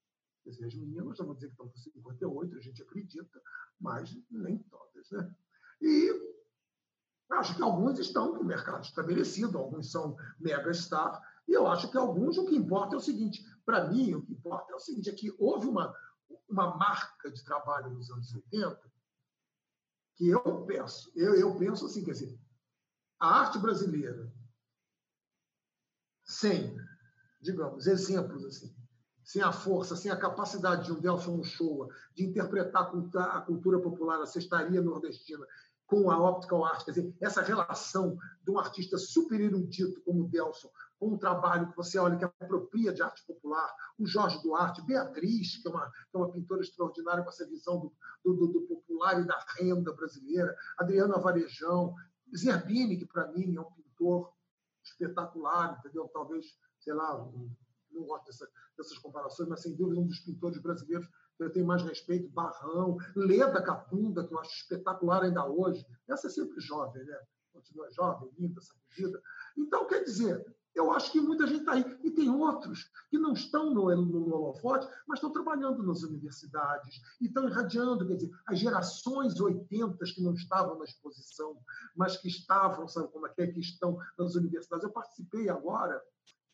Quer 0.45 0.51
dizer, 0.51 0.67
as 0.67 0.75
meninas, 0.75 1.19
eu 1.19 1.27
vou 1.27 1.35
dizer 1.35 1.49
que 1.49 1.53
estão 1.53 1.69
com 1.69 1.77
58, 1.77 2.57
a 2.57 2.61
gente 2.61 2.83
acredita, 2.83 3.43
mas 3.81 4.17
nem 4.31 4.59
todas. 4.59 5.11
Né? 5.11 5.35
E 5.81 6.33
acho 7.31 7.57
que 7.57 7.63
alguns 7.63 7.99
estão 7.99 8.37
com 8.37 8.43
o 8.43 8.47
mercado 8.47 8.85
estabelecido, 8.85 9.59
alguns 9.59 9.91
são 9.91 10.17
mega 10.39 10.73
star, 10.73 11.21
e 11.49 11.53
eu 11.53 11.67
acho 11.67 11.91
que 11.91 11.99
alguns, 11.99 12.39
o 12.39 12.47
que 12.47 12.55
importa 12.55 12.95
é 12.95 12.99
o 12.99 13.01
seguinte, 13.01 13.45
para 13.65 13.89
mim, 13.89 14.15
o 14.15 14.23
que 14.23 14.33
importa 14.33 14.73
é 14.73 14.77
o 14.77 14.81
seguinte, 14.81 15.11
é 15.11 15.13
que 15.13 15.35
houve 15.39 15.67
uma, 15.67 15.93
uma 16.53 16.77
marca 16.77 17.31
de 17.31 17.43
trabalho 17.45 17.91
nos 17.91 18.11
anos 18.11 18.33
80 18.35 18.93
que 20.15 20.29
eu 20.29 20.67
penso, 20.67 21.11
eu, 21.17 21.35
eu 21.35 21.57
penso 21.57 21.87
assim, 21.87 22.05
quer 22.05 22.13
dizer, 22.13 22.39
a 23.19 23.41
arte 23.41 23.59
brasileira 23.59 24.33
sem 26.25 26.77
digamos, 27.43 27.87
exemplos 27.87 28.45
assim. 28.45 28.75
Sem 29.25 29.43
a 29.43 29.53
força, 29.53 29.97
sem 29.97 30.11
a 30.11 30.17
capacidade 30.17 30.87
de 30.87 30.93
um 30.93 31.01
Delson 31.01 31.39
Uchoa 31.39 31.89
de 32.15 32.25
interpretar 32.25 32.91
a 33.17 33.41
cultura 33.41 33.81
popular, 33.81 34.21
a 34.21 34.27
cestaria 34.27 34.81
nordestina, 34.81 35.47
com 35.87 36.11
a 36.11 36.31
optical 36.31 36.65
art, 36.65 36.85
quer 36.85 36.93
dizer, 36.93 37.15
essa 37.21 37.43
relação 37.43 38.17
de 38.43 38.51
um 38.51 38.59
artista 38.59 38.97
super 38.97 39.41
erudito 39.41 40.01
como 40.03 40.25
o 40.25 40.29
Delson, 40.29 40.71
um 41.03 41.19
trabalho 41.19 41.71
que 41.71 41.77
você 41.77 41.99
olha 41.99 42.17
que 42.17 42.25
apropria 42.25 42.93
de 42.93 43.03
arte 43.03 43.25
popular, 43.27 43.75
o 43.99 44.07
Jorge 44.07 44.41
Duarte, 44.43 44.85
Beatriz, 44.87 45.61
que 45.61 45.69
é 45.69 45.71
uma, 45.71 45.91
que 45.91 46.17
é 46.17 46.19
uma 46.19 46.33
pintora 46.33 46.63
extraordinária 46.63 47.23
com 47.23 47.31
essa 47.31 47.47
visão 47.47 47.81
do, 47.81 47.93
do, 48.35 48.47
do 48.47 48.63
popular 48.63 49.21
e 49.21 49.27
da 49.27 49.39
renda 49.59 49.93
brasileira, 49.93 50.57
Adriana 50.79 51.19
Varejão, 51.19 51.95
Zerbini, 52.37 52.97
que 52.97 53.07
para 53.07 53.27
mim 53.33 53.57
é 53.57 53.61
um 53.61 53.73
pintor 53.73 54.33
espetacular, 54.85 55.79
entendeu? 55.79 56.09
Talvez 56.13 56.47
sei 56.83 56.95
lá, 56.95 57.17
não 57.93 58.05
gosto 58.05 58.27
dessa, 58.27 58.49
dessas 58.77 58.99
comparações, 58.99 59.49
mas 59.49 59.63
sem 59.63 59.75
dúvida 59.77 60.01
um 60.01 60.07
dos 60.07 60.21
pintores 60.21 60.61
brasileiros 60.61 61.09
que 61.37 61.45
eu 61.45 61.53
tenho 61.53 61.67
mais 61.67 61.83
respeito, 61.83 62.29
Barrão, 62.31 62.97
Leda 63.15 63.63
Catunda, 63.63 64.27
que 64.27 64.35
eu 64.35 64.39
acho 64.39 64.51
espetacular 64.51 65.23
ainda 65.23 65.47
hoje. 65.47 65.87
Essa 66.09 66.27
é 66.27 66.31
sempre 66.31 66.61
jovem, 66.61 67.05
né? 67.05 67.19
Continua 67.53 67.91
jovem, 67.91 68.31
linda, 68.39 68.61
sacudida. 68.61 69.23
Então, 69.57 69.87
quer 69.87 70.03
dizer, 70.03 70.45
eu 70.75 70.91
acho 70.93 71.13
que 71.13 71.21
muita 71.21 71.47
gente 71.47 71.61
está 71.61 71.73
aí. 71.73 71.99
E 72.03 72.11
tem 72.11 72.31
outros 72.31 72.91
que 73.11 73.19
não 73.19 73.33
estão 73.33 73.73
no, 73.73 73.95
no 73.95 74.35
holofote, 74.35 74.89
mas 75.07 75.19
estão 75.19 75.31
trabalhando 75.31 75.83
nas 75.83 76.03
universidades 76.03 77.01
e 77.21 77.27
estão 77.27 77.49
irradiando, 77.49 78.07
quer 78.07 78.15
dizer, 78.15 78.31
as 78.47 78.59
gerações 78.59 79.39
80 79.39 80.05
que 80.05 80.23
não 80.23 80.35
estavam 80.35 80.79
na 80.79 80.85
exposição, 80.85 81.59
mas 81.95 82.17
que 82.17 82.29
estavam, 82.29 82.89
sabe 82.89 83.09
como 83.09 83.27
é 83.27 83.31
que, 83.31 83.43
é, 83.43 83.47
que 83.47 83.61
estão 83.61 83.99
nas 84.19 84.35
universidades. 84.35 84.85
Eu 84.85 84.93
participei 84.93 85.49
agora 85.49 86.03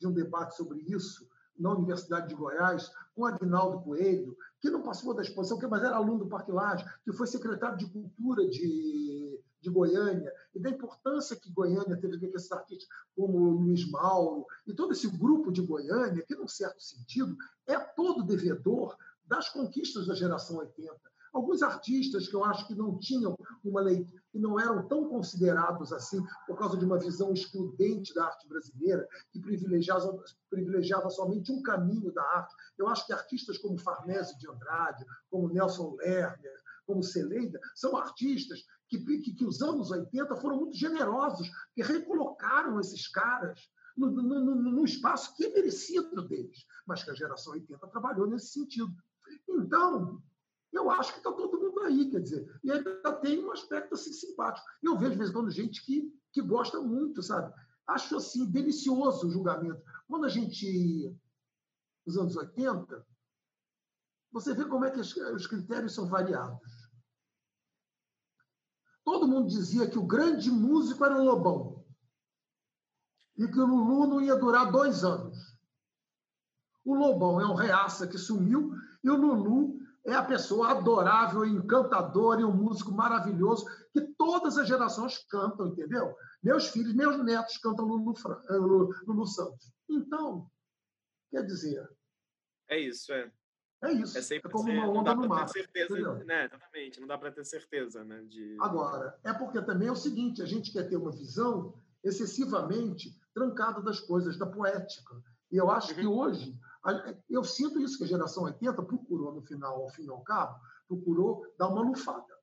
de 0.01 0.07
um 0.07 0.13
debate 0.13 0.57
sobre 0.57 0.81
isso 0.81 1.29
na 1.59 1.73
Universidade 1.73 2.29
de 2.29 2.35
Goiás, 2.35 2.91
com 3.15 3.27
Agnaldo 3.27 3.83
Coelho, 3.83 4.37
que 4.61 4.71
não 4.71 4.83
passou 4.83 5.13
da 5.13 5.23
exposição, 5.23 5.59
mas 5.69 5.83
era 5.83 5.97
aluno 5.97 6.21
do 6.21 6.29
Parque 6.29 6.53
Laje, 6.53 6.85
que 7.05 7.13
foi 7.13 7.27
secretário 7.27 7.77
de 7.77 7.91
Cultura 7.91 8.49
de, 8.49 9.41
de 9.61 9.71
Goiânia, 9.71 10.33
e 10.59 10.61
da 10.61 10.71
importância 10.71 11.37
que 11.37 11.53
Goiânia 11.53 11.97
teve 11.97 12.19
com 12.19 12.37
esses 12.37 12.51
artistas 12.51 12.89
como 13.15 13.39
Luiz 13.39 13.89
Mauro, 13.89 14.45
e 14.67 14.75
todo 14.75 14.93
esse 14.93 15.09
grupo 15.09 15.53
de 15.53 15.63
Goiânia, 15.63 16.25
que, 16.27 16.35
num 16.35 16.49
certo 16.49 16.83
sentido, 16.83 17.37
é 17.67 17.79
todo 17.79 18.27
devedor 18.27 18.97
das 19.25 19.49
conquistas 19.49 20.07
da 20.07 20.15
geração 20.15 20.59
80 20.59 20.99
alguns 21.33 21.63
artistas 21.63 22.27
que 22.27 22.35
eu 22.35 22.45
acho 22.45 22.67
que 22.67 22.75
não 22.75 22.99
tinham 22.99 23.37
uma 23.63 23.81
leitura, 23.81 24.23
que 24.31 24.39
não 24.39 24.59
eram 24.59 24.87
tão 24.87 25.09
considerados 25.09 25.93
assim 25.93 26.21
por 26.47 26.59
causa 26.59 26.77
de 26.77 26.85
uma 26.85 26.99
visão 26.99 27.33
excludente 27.33 28.15
da 28.15 28.25
arte 28.25 28.49
brasileira, 28.49 29.07
que 29.31 29.41
privilegiava, 29.41 30.23
privilegiava 30.51 31.11
somente 31.11 31.53
um 31.53 31.63
caminho 31.63 32.13
da 32.13 32.23
arte. 32.23 32.55
Eu 32.77 32.89
acho 32.89 33.07
que 33.07 33.13
artistas 33.13 33.59
como 33.59 33.79
Farnese 33.79 34.39
de 34.39 34.49
Andrade, 34.49 35.05
como 35.31 35.49
Nelson 35.49 35.97
Lerner, 35.97 36.59
como 36.87 37.03
Celeida, 37.03 37.61
são 37.75 37.97
artistas 37.97 38.65
que, 38.89 38.99
que, 39.21 39.35
que 39.35 39.45
os 39.45 39.61
anos 39.63 39.91
80 39.91 40.37
foram 40.37 40.57
muito 40.57 40.77
generosos, 40.77 41.49
que 41.75 41.83
recolocaram 41.83 42.81
esses 42.81 43.07
caras 43.09 43.69
no, 43.97 44.11
no, 44.11 44.23
no, 44.23 44.55
no, 44.55 44.85
espaço 44.85 45.35
que 45.35 45.45
é 45.45 45.53
merecido 45.53 46.27
deles, 46.27 46.65
mas 46.87 47.03
que 47.03 47.11
a 47.11 47.15
geração 47.15 47.53
80 47.53 47.87
trabalhou 47.89 48.27
nesse 48.27 48.53
sentido. 48.53 48.95
Então, 49.49 50.23
eu 50.73 50.91
acho 50.91 51.13
que 51.13 51.19
está 51.19 51.33
todo 51.33 51.61
mundo 51.61 51.81
aí, 51.81 52.09
quer 52.11 52.21
dizer, 52.21 52.61
e 52.63 52.71
ainda 52.71 53.13
tem 53.21 53.45
um 53.45 53.53
aspecto 53.53 53.95
assim 53.95 54.13
simpático. 54.13 54.67
Eu 54.83 54.97
vejo, 54.97 55.13
de 55.13 55.19
vez 55.19 55.31
em 55.31 55.33
quando, 55.33 55.51
gente 55.51 55.85
que, 55.85 56.13
que 56.33 56.41
gosta 56.41 56.81
muito, 56.81 57.23
sabe? 57.23 57.53
Acho 57.87 58.17
assim, 58.17 58.51
delicioso 58.51 59.27
o 59.27 59.31
julgamento. 59.31 59.83
Quando 60.07 60.27
a 60.27 60.29
gente, 60.29 61.15
nos 62.07 62.17
anos 62.17 62.37
80, 62.37 63.05
você 64.31 64.55
vê 64.55 64.65
como 64.67 64.85
é 64.85 64.91
que 64.91 65.01
os 65.01 65.47
critérios 65.47 65.95
são 65.95 66.07
variados. 66.07 66.78
Todo 69.09 69.27
mundo 69.27 69.49
dizia 69.49 69.89
que 69.89 69.99
o 69.99 70.07
grande 70.07 70.51
músico 70.51 71.03
era 71.03 71.19
o 71.19 71.25
Lobão 71.25 71.83
e 73.39 73.49
que 73.49 73.59
o 73.59 73.65
Lulu 73.65 74.07
não 74.07 74.21
ia 74.21 74.37
durar 74.37 74.71
dois 74.71 75.03
anos. 75.03 75.59
O 76.85 76.95
Lobão 76.95 77.41
é 77.41 77.47
um 77.47 77.55
reaça 77.55 78.07
que 78.07 78.19
sumiu 78.19 78.71
e 79.03 79.09
o 79.09 79.17
Lulu 79.17 79.81
é 80.05 80.13
a 80.13 80.23
pessoa 80.23 80.73
adorável, 80.73 81.47
encantadora 81.47 82.43
e 82.43 82.45
um 82.45 82.53
músico 82.53 82.93
maravilhoso 82.93 83.65
que 83.95 84.03
todas 84.19 84.59
as 84.59 84.69
gerações 84.69 85.25
cantam, 85.31 85.69
entendeu? 85.69 86.15
Meus 86.43 86.69
filhos, 86.69 86.93
meus 86.95 87.17
netos 87.25 87.57
cantam 87.57 87.87
Lulu, 87.87 88.13
eh, 88.51 88.57
Lulu, 88.57 88.95
Lulu 89.07 89.27
Santos. 89.27 89.73
Então, 89.89 90.51
quer 91.31 91.47
dizer. 91.47 91.83
É 92.69 92.79
isso, 92.79 93.11
é. 93.11 93.33
É 93.83 93.93
isso. 93.93 94.19
É, 94.19 94.23
sempre 94.23 94.51
é 94.51 94.53
como 94.53 94.71
uma 94.71 94.89
onda 94.89 95.15
no 95.15 95.29
mar. 95.29 95.49
Certeza, 95.49 96.25
né? 96.25 96.47
Exatamente, 96.47 97.01
não 97.01 97.07
dá 97.07 97.17
para 97.17 97.31
ter 97.31 97.45
certeza. 97.45 98.05
Né? 98.05 98.23
De... 98.23 98.57
Agora, 98.61 99.19
é 99.23 99.33
porque 99.33 99.63
também 99.63 99.89
é 99.89 99.93
o 99.93 99.97
seguinte: 99.97 100.43
a 100.43 100.47
gente 100.47 100.73
quer 100.73 100.89
ter 100.89 100.97
uma 100.97 101.13
visão 101.13 101.75
excessivamente 102.03 103.17
trancada 103.33 103.81
das 103.81 104.01
coisas, 104.01 104.37
da 104.37 104.47
poética. 104.47 105.23
E 105.51 105.57
eu 105.57 105.71
acho 105.71 105.93
uhum. 105.93 106.01
que 106.01 106.07
hoje, 106.07 106.61
eu 107.31 107.45
sinto 107.45 107.81
isso 107.81 107.99
que 107.99 108.05
a 108.05 108.09
geração 108.09 108.45
80 108.45 108.83
procurou, 108.83 109.33
no 109.33 109.43
final, 109.43 109.83
ao 109.83 109.89
fim 109.91 110.05
e 110.05 110.11
ao 110.11 110.23
cabo, 110.23 110.61
procurou 110.87 111.47
dar 111.59 111.69
uma 111.69 111.83
lufada. 111.83 112.37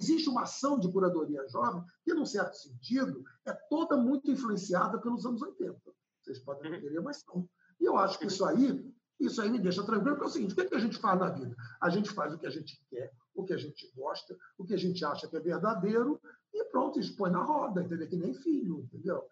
Existe 0.00 0.28
uma 0.28 0.42
ação 0.42 0.78
de 0.78 0.90
curadoria 0.90 1.46
jovem 1.48 1.84
que, 2.04 2.14
num 2.14 2.26
certo 2.26 2.54
sentido, 2.54 3.24
é 3.46 3.52
toda 3.52 3.96
muito 3.96 4.30
influenciada 4.30 4.98
pelos 4.98 5.24
anos 5.24 5.40
80. 5.42 5.80
Vocês 6.20 6.38
podem 6.38 6.70
não 6.70 6.78
uhum. 6.78 6.82
querer, 6.82 7.00
mas 7.00 7.18
são. 7.18 7.48
E 7.80 7.84
eu 7.84 7.96
acho 7.96 8.18
que 8.18 8.26
isso 8.26 8.44
aí, 8.44 8.93
isso 9.20 9.40
aí 9.40 9.50
me 9.50 9.58
deixa 9.58 9.82
tranquilo, 9.84 10.16
porque 10.16 10.24
é 10.24 10.28
o 10.28 10.32
seguinte: 10.32 10.52
o 10.52 10.54
que, 10.54 10.62
é 10.62 10.66
que 10.66 10.74
a 10.74 10.80
gente 10.80 10.98
faz 10.98 11.18
na 11.18 11.30
vida? 11.30 11.54
A 11.80 11.88
gente 11.88 12.10
faz 12.10 12.34
o 12.34 12.38
que 12.38 12.46
a 12.46 12.50
gente 12.50 12.80
quer, 12.90 13.12
o 13.34 13.44
que 13.44 13.52
a 13.52 13.56
gente 13.56 13.90
gosta, 13.94 14.36
o 14.58 14.64
que 14.64 14.74
a 14.74 14.78
gente 14.78 15.04
acha 15.04 15.28
que 15.28 15.36
é 15.36 15.40
verdadeiro, 15.40 16.20
e 16.52 16.64
pronto, 16.64 16.98
expõe 16.98 17.30
na 17.30 17.42
roda, 17.42 17.82
entendeu? 17.82 18.08
Que 18.08 18.16
nem 18.16 18.34
filho, 18.34 18.80
entendeu? 18.80 19.24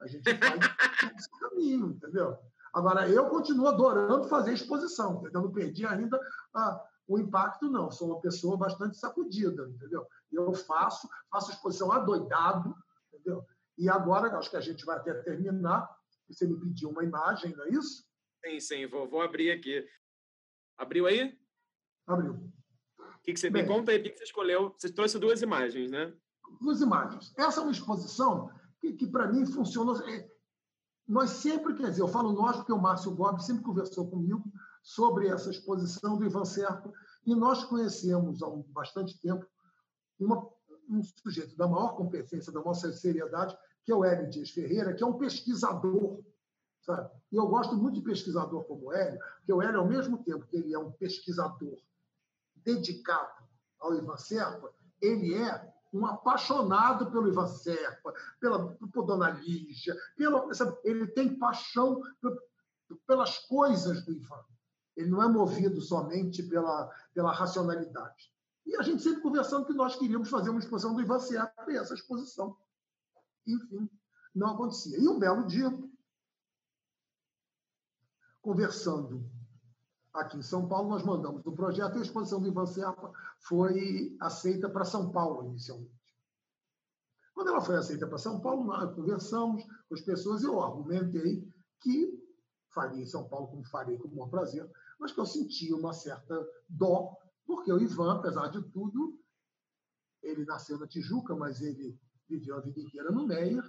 A 0.00 0.06
gente 0.06 0.22
faz 0.38 1.14
esse 1.16 1.30
caminho, 1.38 1.90
entendeu? 1.90 2.38
Agora, 2.72 3.08
eu 3.08 3.28
continuo 3.30 3.68
adorando 3.68 4.28
fazer 4.28 4.52
exposição, 4.52 5.20
entendeu? 5.20 5.42
Não 5.42 5.52
perdi 5.52 5.86
ainda 5.86 6.20
a, 6.54 6.84
o 7.08 7.18
impacto, 7.18 7.70
não. 7.70 7.90
Sou 7.90 8.08
uma 8.08 8.20
pessoa 8.20 8.56
bastante 8.56 8.98
sacudida, 8.98 9.66
entendeu? 9.68 10.06
Eu 10.30 10.52
faço, 10.52 11.08
faço 11.30 11.52
exposição 11.52 11.90
adoidado, 11.90 12.76
entendeu? 13.12 13.44
E 13.78 13.88
agora, 13.88 14.36
acho 14.36 14.50
que 14.50 14.56
a 14.56 14.60
gente 14.60 14.84
vai 14.84 14.96
até 14.96 15.14
terminar. 15.14 15.88
Você 16.28 16.46
me 16.46 16.58
pediu 16.58 16.90
uma 16.90 17.04
imagem, 17.04 17.54
não 17.56 17.64
é 17.64 17.70
isso? 17.70 18.05
Sim, 18.46 18.60
sim. 18.60 18.86
Vou, 18.86 19.08
vou 19.08 19.20
abrir 19.20 19.50
aqui. 19.50 19.84
Abriu 20.78 21.06
aí? 21.06 21.36
Abriu. 22.06 22.52
Que, 23.24 23.32
que 23.32 23.40
você 23.40 23.50
Bem, 23.50 23.62
me 23.62 23.68
conta 23.68 23.90
aí? 23.90 23.98
O 23.98 24.02
que, 24.04 24.16
você 24.16 24.22
escolheu? 24.22 24.72
Você 24.78 24.88
trouxe 24.88 25.18
duas 25.18 25.42
imagens, 25.42 25.90
né? 25.90 26.14
Duas 26.60 26.80
imagens. 26.80 27.34
Essa 27.36 27.60
é 27.60 27.62
uma 27.64 27.72
exposição 27.72 28.48
que, 28.78 28.92
que 28.92 29.06
para 29.08 29.26
mim, 29.26 29.44
funcionou. 29.46 30.00
É, 30.08 30.30
nós 31.08 31.30
sempre, 31.30 31.74
quer 31.74 31.90
dizer, 31.90 32.02
eu 32.02 32.08
falo 32.08 32.32
nós 32.32 32.56
porque 32.56 32.72
o 32.72 32.80
Márcio 32.80 33.16
Gomes 33.16 33.44
sempre 33.44 33.64
conversou 33.64 34.08
comigo 34.08 34.44
sobre 34.80 35.26
essa 35.26 35.50
exposição 35.50 36.16
do 36.16 36.24
Ivan 36.24 36.44
Serpa, 36.44 36.92
e 37.26 37.34
nós 37.34 37.64
conhecemos 37.64 38.40
há 38.44 38.48
bastante 38.68 39.20
tempo 39.20 39.44
uma, 40.20 40.48
um 40.88 41.02
sujeito 41.02 41.56
da 41.56 41.66
maior 41.66 41.96
competência, 41.96 42.52
da 42.52 42.60
maior 42.60 42.74
seriedade, 42.74 43.58
que 43.84 43.90
é 43.90 43.94
o 43.94 44.04
Hélio 44.04 44.30
Dias 44.30 44.50
Ferreira, 44.50 44.94
que 44.94 45.02
é 45.02 45.06
um 45.06 45.18
pesquisador. 45.18 46.22
Sabe? 46.86 47.10
E 47.32 47.36
eu 47.36 47.48
gosto 47.48 47.76
muito 47.76 47.96
de 47.96 48.02
pesquisador 48.02 48.64
como 48.64 48.86
o 48.86 48.92
Hélio, 48.92 49.18
porque 49.38 49.52
o 49.52 49.60
Hélio, 49.60 49.80
ao 49.80 49.86
mesmo 49.86 50.22
tempo 50.22 50.46
que 50.46 50.56
ele 50.56 50.72
é 50.72 50.78
um 50.78 50.92
pesquisador 50.92 51.76
dedicado 52.54 53.44
ao 53.80 53.94
Ivan 53.94 54.16
Serpa, 54.16 54.72
ele 55.02 55.34
é 55.34 55.72
um 55.92 56.06
apaixonado 56.06 57.10
pelo 57.10 57.28
Ivan 57.28 57.46
Serpa, 57.46 58.14
pela, 58.40 58.72
por 58.92 59.04
Dona 59.04 59.30
Lígia, 59.30 59.96
sabe? 60.52 60.76
ele 60.84 61.08
tem 61.08 61.36
paixão 61.38 62.00
pelas 63.06 63.38
coisas 63.46 64.04
do 64.04 64.12
Ivan. 64.12 64.44
Ele 64.96 65.10
não 65.10 65.22
é 65.22 65.28
movido 65.28 65.80
somente 65.80 66.42
pela, 66.44 66.90
pela 67.12 67.32
racionalidade. 67.32 68.32
E 68.64 68.76
a 68.76 68.82
gente 68.82 69.02
sempre 69.02 69.22
conversando 69.22 69.66
que 69.66 69.72
nós 69.72 69.96
queríamos 69.96 70.28
fazer 70.28 70.50
uma 70.50 70.58
exposição 70.58 70.94
do 70.94 71.00
Ivan 71.00 71.18
Serpa 71.18 71.66
e 71.68 71.76
essa 71.76 71.94
exposição. 71.94 72.56
Enfim, 73.46 73.88
não 74.34 74.54
acontecia. 74.54 74.98
E 74.98 75.08
um 75.08 75.18
belo 75.18 75.46
dia, 75.46 75.70
conversando 78.46 79.28
aqui 80.14 80.38
em 80.38 80.42
São 80.42 80.68
Paulo, 80.68 80.88
nós 80.88 81.04
mandamos 81.04 81.44
o 81.44 81.52
projeto 81.52 81.96
e 81.96 81.98
a 81.98 82.02
exposição 82.02 82.40
do 82.40 82.46
Ivan 82.46 82.64
Serpa 82.64 83.12
foi 83.40 84.16
aceita 84.20 84.70
para 84.70 84.84
São 84.84 85.10
Paulo 85.10 85.48
inicialmente. 85.48 85.90
Quando 87.34 87.48
ela 87.48 87.60
foi 87.60 87.76
aceita 87.76 88.06
para 88.06 88.18
São 88.18 88.40
Paulo, 88.40 88.64
nós 88.64 88.94
conversamos 88.94 89.64
com 89.88 89.94
as 89.94 90.00
pessoas 90.00 90.42
e 90.42 90.46
eu 90.46 90.62
argumentei 90.62 91.44
que 91.80 92.24
faria 92.72 93.02
em 93.02 93.06
São 93.06 93.28
Paulo 93.28 93.48
como 93.48 93.64
farei 93.64 93.98
com 93.98 94.06
o 94.06 94.14
maior 94.14 94.30
prazer, 94.30 94.70
mas 95.00 95.10
que 95.10 95.18
eu 95.18 95.26
sentia 95.26 95.74
uma 95.74 95.92
certa 95.92 96.48
dó, 96.68 97.16
porque 97.44 97.72
o 97.72 97.80
Ivan, 97.80 98.12
apesar 98.12 98.46
de 98.46 98.62
tudo, 98.70 99.18
ele 100.22 100.44
nasceu 100.44 100.78
na 100.78 100.86
Tijuca, 100.86 101.34
mas 101.34 101.60
ele 101.60 101.98
viveu 102.28 102.56
a 102.56 102.60
vida 102.60 102.80
inteira 102.80 103.10
no 103.10 103.26
Meyer, 103.26 103.68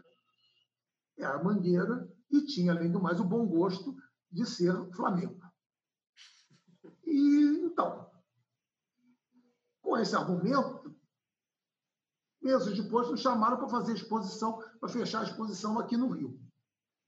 é 1.18 1.26
a 1.26 1.44
Mangueira, 1.44 2.08
e 2.30 2.46
tinha, 2.46 2.74
além 2.74 2.92
do 2.92 3.02
mais, 3.02 3.20
o 3.20 3.26
bom 3.26 3.48
gosto 3.48 3.96
de 4.32 4.46
ser 4.46 4.74
Flamengo. 4.94 5.40
E, 7.06 7.62
então, 7.64 8.10
com 9.82 9.98
esse 9.98 10.16
argumento, 10.16 10.96
meses 12.42 12.76
depois, 12.76 13.10
nos 13.10 13.22
chamaram 13.22 13.58
para 13.58 13.70
fazer 13.70 13.94
exposição, 13.94 14.64
para 14.80 14.90
fechar 14.90 15.22
a 15.22 15.24
exposição 15.24 15.80
aqui 15.80 15.98
no 15.98 16.10
Rio. 16.10 16.40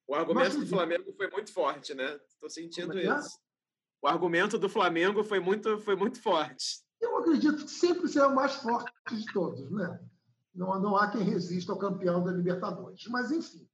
O 0.08 0.16
argumento 0.16 0.60
do 0.60 0.66
Flamengo 0.66 1.14
foi 1.14 1.30
muito 1.30 1.54
forte, 1.54 1.94
né? 1.94 2.20
Estou 2.28 2.50
sentindo 2.50 2.98
é, 2.98 3.06
é 3.06 3.20
isso. 3.20 3.40
O 4.02 4.08
argumento 4.08 4.58
do 4.58 4.68
Flamengo 4.68 5.24
foi 5.24 5.40
muito, 5.40 5.78
foi 5.80 5.96
muito 5.96 6.22
forte. 6.22 6.84
Eu 7.00 7.18
acredito 7.18 7.64
que 7.64 7.72
sempre 7.72 8.08
será 8.08 8.28
o 8.28 8.36
mais 8.36 8.56
forte 8.56 8.92
de 9.12 9.26
todos, 9.32 9.70
né? 9.72 10.00
Não, 10.54 10.80
não 10.82 10.98
há 10.98 11.12
quem 11.12 11.22
resista 11.22 11.72
ao 11.72 11.78
campeão 11.78 12.24
da 12.24 12.32
Libertadores. 12.32 13.06
Mas, 13.08 13.32
enfim. 13.32 13.69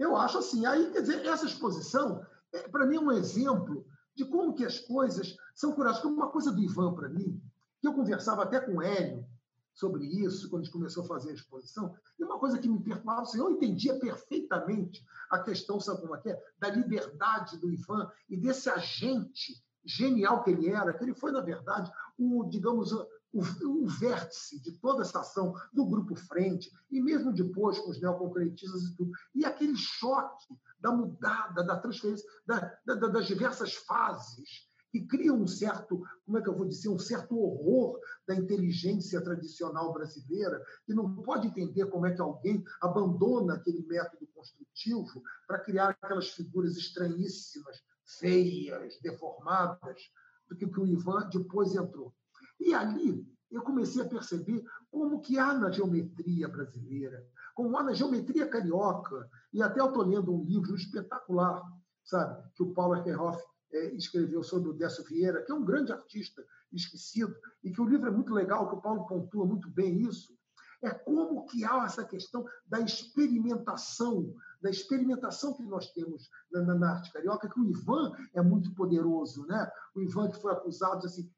Eu 0.00 0.16
acho 0.16 0.38
assim. 0.38 0.64
Aí, 0.64 0.90
quer 0.90 1.02
dizer, 1.02 1.26
essa 1.26 1.44
exposição, 1.44 2.24
é, 2.52 2.66
para 2.68 2.86
mim, 2.86 2.96
é 2.96 3.00
um 3.00 3.12
exemplo 3.12 3.86
de 4.14 4.24
como 4.24 4.54
que 4.54 4.64
as 4.64 4.78
coisas 4.78 5.36
são 5.54 5.72
curadas. 5.72 6.00
Como 6.00 6.16
uma 6.16 6.30
coisa 6.30 6.50
do 6.50 6.62
Ivan, 6.62 6.94
para 6.94 7.10
mim, 7.10 7.38
que 7.80 7.86
eu 7.86 7.92
conversava 7.92 8.42
até 8.42 8.58
com 8.58 8.76
o 8.76 8.82
Hélio 8.82 9.26
sobre 9.74 10.04
isso, 10.04 10.48
quando 10.48 10.62
a 10.62 10.64
gente 10.64 10.72
começou 10.72 11.04
a 11.04 11.06
fazer 11.06 11.30
a 11.30 11.34
exposição, 11.34 11.94
e 12.18 12.24
uma 12.24 12.38
coisa 12.38 12.58
que 12.58 12.68
me 12.68 12.82
perturbava, 12.82 13.22
assim, 13.22 13.38
eu 13.38 13.50
entendia 13.50 13.98
perfeitamente 13.98 15.04
a 15.30 15.38
questão, 15.38 15.78
sabe 15.78 16.00
como 16.00 16.16
é 16.16 16.20
que 16.20 16.30
é? 16.30 16.42
Da 16.58 16.70
liberdade 16.70 17.58
do 17.58 17.70
Ivan 17.70 18.10
e 18.28 18.36
desse 18.36 18.68
agente 18.70 19.62
genial 19.84 20.42
que 20.42 20.50
ele 20.50 20.68
era, 20.68 20.92
que 20.92 21.04
ele 21.04 21.14
foi, 21.14 21.30
na 21.30 21.40
verdade, 21.40 21.90
o, 22.18 22.44
digamos, 22.44 22.92
o, 23.32 23.40
o 23.40 23.86
vértice 23.86 24.60
de 24.60 24.72
toda 24.78 25.02
essa 25.02 25.20
ação 25.20 25.54
do 25.72 25.86
Grupo 25.86 26.14
Frente, 26.14 26.70
e 26.90 27.00
mesmo 27.00 27.32
depois 27.32 27.78
com 27.78 27.90
os 27.90 28.00
neoconcretistas 28.00 28.82
e 28.82 28.96
tudo. 28.96 29.12
E 29.34 29.44
aquele 29.44 29.76
choque 29.76 30.54
da 30.78 30.90
mudada, 30.90 31.62
da 31.62 31.78
transferência, 31.78 32.26
da, 32.46 32.78
da, 32.84 32.94
das 32.94 33.26
diversas 33.26 33.74
fases 33.74 34.70
que 34.90 35.06
cria 35.06 35.32
um 35.32 35.46
certo, 35.46 36.02
como 36.26 36.38
é 36.38 36.42
que 36.42 36.48
eu 36.48 36.56
vou 36.56 36.66
dizer, 36.66 36.88
um 36.88 36.98
certo 36.98 37.38
horror 37.38 38.00
da 38.26 38.34
inteligência 38.34 39.22
tradicional 39.22 39.92
brasileira, 39.92 40.60
que 40.84 40.92
não 40.92 41.14
pode 41.22 41.46
entender 41.46 41.86
como 41.86 42.06
é 42.06 42.14
que 42.14 42.20
alguém 42.20 42.64
abandona 42.80 43.54
aquele 43.54 43.86
método 43.86 44.26
construtivo 44.34 45.22
para 45.46 45.60
criar 45.60 45.90
aquelas 45.90 46.30
figuras 46.30 46.76
estranhíssimas, 46.76 47.80
feias, 48.18 48.98
deformadas, 49.00 50.00
do 50.48 50.56
que 50.56 50.64
o 50.64 50.86
Ivan 50.86 51.28
depois 51.28 51.74
entrou. 51.76 52.12
E 52.60 52.74
ali 52.74 53.26
eu 53.50 53.62
comecei 53.62 54.02
a 54.02 54.08
perceber 54.08 54.64
como 54.90 55.20
que 55.20 55.38
há 55.38 55.52
na 55.54 55.70
geometria 55.70 56.46
brasileira, 56.46 57.26
como 57.54 57.76
há 57.76 57.82
na 57.82 57.92
geometria 57.92 58.46
carioca, 58.46 59.28
e 59.52 59.62
até 59.62 59.80
eu 59.80 59.86
estou 59.86 60.04
lendo 60.04 60.32
um 60.32 60.44
livro 60.44 60.74
espetacular, 60.76 61.62
sabe, 62.04 62.42
que 62.54 62.62
o 62.62 62.72
Paulo 62.72 62.96
Erkenhoff 62.96 63.42
é, 63.72 63.94
escreveu 63.94 64.42
sobre 64.42 64.70
o 64.70 64.72
Décio 64.72 65.04
Vieira, 65.04 65.42
que 65.42 65.50
é 65.50 65.54
um 65.54 65.64
grande 65.64 65.92
artista 65.92 66.44
esquecido, 66.72 67.34
e 67.64 67.72
que 67.72 67.80
o 67.80 67.88
livro 67.88 68.08
é 68.08 68.12
muito 68.12 68.32
legal, 68.32 68.68
que 68.68 68.76
o 68.76 68.80
Paulo 68.80 69.06
pontua 69.06 69.44
muito 69.44 69.68
bem 69.70 70.00
isso, 70.02 70.38
é 70.82 70.90
como 70.90 71.44
que 71.46 71.64
há 71.64 71.84
essa 71.84 72.04
questão 72.04 72.44
da 72.66 72.80
experimentação, 72.80 74.34
da 74.62 74.70
experimentação 74.70 75.52
que 75.54 75.62
nós 75.62 75.90
temos 75.92 76.30
na, 76.50 76.62
na, 76.62 76.92
arte 76.92 77.12
carioca, 77.12 77.48
que 77.48 77.60
o 77.60 77.64
Ivan 77.64 78.12
é 78.32 78.40
muito 78.40 78.74
poderoso, 78.74 79.46
né? 79.46 79.70
O 79.94 80.00
Ivan 80.00 80.30
que 80.30 80.40
foi 80.40 80.52
acusado 80.52 81.04
assim, 81.04 81.30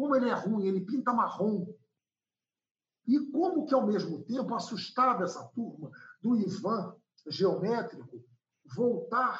como 0.00 0.16
ele 0.16 0.30
é 0.30 0.32
ruim, 0.32 0.66
ele 0.66 0.80
pinta 0.80 1.12
marrom. 1.12 1.66
E 3.06 3.20
como 3.30 3.66
que 3.66 3.74
ao 3.74 3.86
mesmo 3.86 4.24
tempo 4.24 4.54
assustava 4.54 5.24
essa 5.24 5.44
turma 5.48 5.90
do 6.22 6.34
Ivan 6.36 6.96
geométrico 7.26 8.24
voltar 8.64 9.38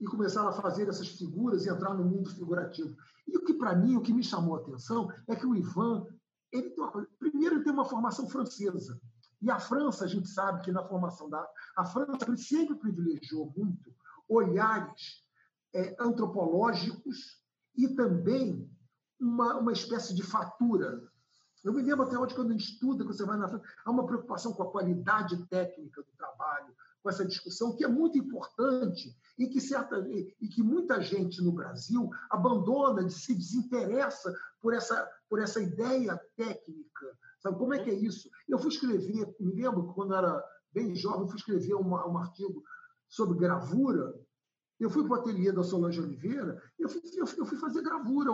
e 0.00 0.06
começaram 0.06 0.48
a 0.48 0.52
fazer 0.52 0.88
essas 0.88 1.08
figuras 1.08 1.66
e 1.66 1.68
entrar 1.68 1.92
no 1.92 2.02
mundo 2.02 2.30
figurativo. 2.30 2.96
E 3.28 3.36
o 3.36 3.44
que, 3.44 3.52
para 3.52 3.76
mim, 3.76 3.94
o 3.94 4.00
que 4.00 4.14
me 4.14 4.24
chamou 4.24 4.56
a 4.56 4.60
atenção 4.60 5.12
é 5.28 5.36
que 5.36 5.46
o 5.46 5.54
Ivan, 5.54 6.06
ele 6.50 6.70
tem 6.70 6.82
uma, 6.82 7.06
primeiro, 7.18 7.56
ele 7.56 7.64
tem 7.64 7.74
uma 7.74 7.84
formação 7.84 8.26
francesa. 8.30 8.98
E 9.42 9.50
a 9.50 9.58
França, 9.58 10.06
a 10.06 10.08
gente 10.08 10.28
sabe 10.28 10.62
que 10.62 10.72
na 10.72 10.82
formação 10.88 11.28
da 11.28 11.46
a 11.76 11.84
França 11.84 12.34
sempre 12.38 12.74
privilegiou 12.76 13.52
muito 13.54 13.94
olhares 14.26 15.22
é, 15.74 15.94
antropológicos 16.00 17.42
e 17.76 17.94
também 17.94 18.66
uma, 19.22 19.56
uma 19.56 19.72
espécie 19.72 20.12
de 20.14 20.22
fatura. 20.22 21.00
Eu 21.64 21.72
me 21.72 21.82
lembro 21.82 22.02
até 22.02 22.18
hoje, 22.18 22.34
quando 22.34 22.52
estuda, 22.52 23.04
quando 23.04 23.16
você 23.16 23.24
vai 23.24 23.38
na 23.38 23.48
França, 23.48 23.64
há 23.84 23.90
uma 23.90 24.04
preocupação 24.04 24.52
com 24.52 24.64
a 24.64 24.70
qualidade 24.70 25.46
técnica 25.46 26.02
do 26.02 26.10
trabalho, 26.16 26.74
com 27.00 27.08
essa 27.08 27.24
discussão, 27.24 27.74
que 27.76 27.84
é 27.84 27.88
muito 27.88 28.18
importante 28.18 29.16
e 29.38 29.46
que, 29.46 29.60
certa, 29.60 29.96
e 30.08 30.48
que 30.48 30.62
muita 30.62 31.00
gente 31.00 31.40
no 31.40 31.52
Brasil 31.52 32.10
abandona, 32.30 33.08
se 33.08 33.34
desinteressa 33.34 34.34
por 34.60 34.74
essa, 34.74 35.08
por 35.28 35.40
essa 35.40 35.60
ideia 35.60 36.20
técnica. 36.36 37.18
Sabe 37.40 37.58
como 37.58 37.74
é 37.74 37.82
que 37.82 37.90
é 37.90 37.94
isso? 37.94 38.28
Eu 38.48 38.58
fui 38.58 38.70
escrever, 38.70 39.34
me 39.38 39.52
lembro 39.52 39.92
quando 39.94 40.14
era 40.14 40.44
bem 40.72 40.94
jovem, 40.94 41.28
fui 41.28 41.38
escrever 41.38 41.74
uma, 41.74 42.08
um 42.08 42.18
artigo 42.18 42.62
sobre 43.08 43.38
gravura. 43.38 44.14
Eu 44.78 44.90
fui 44.90 45.04
para 45.04 45.18
o 45.18 45.20
ateliê 45.20 45.52
da 45.52 45.62
Solange 45.62 46.00
Oliveira, 46.00 46.60
eu 46.78 46.88
fui, 46.88 47.00
eu 47.36 47.46
fui 47.46 47.58
fazer 47.58 47.82
gravura 47.82 48.32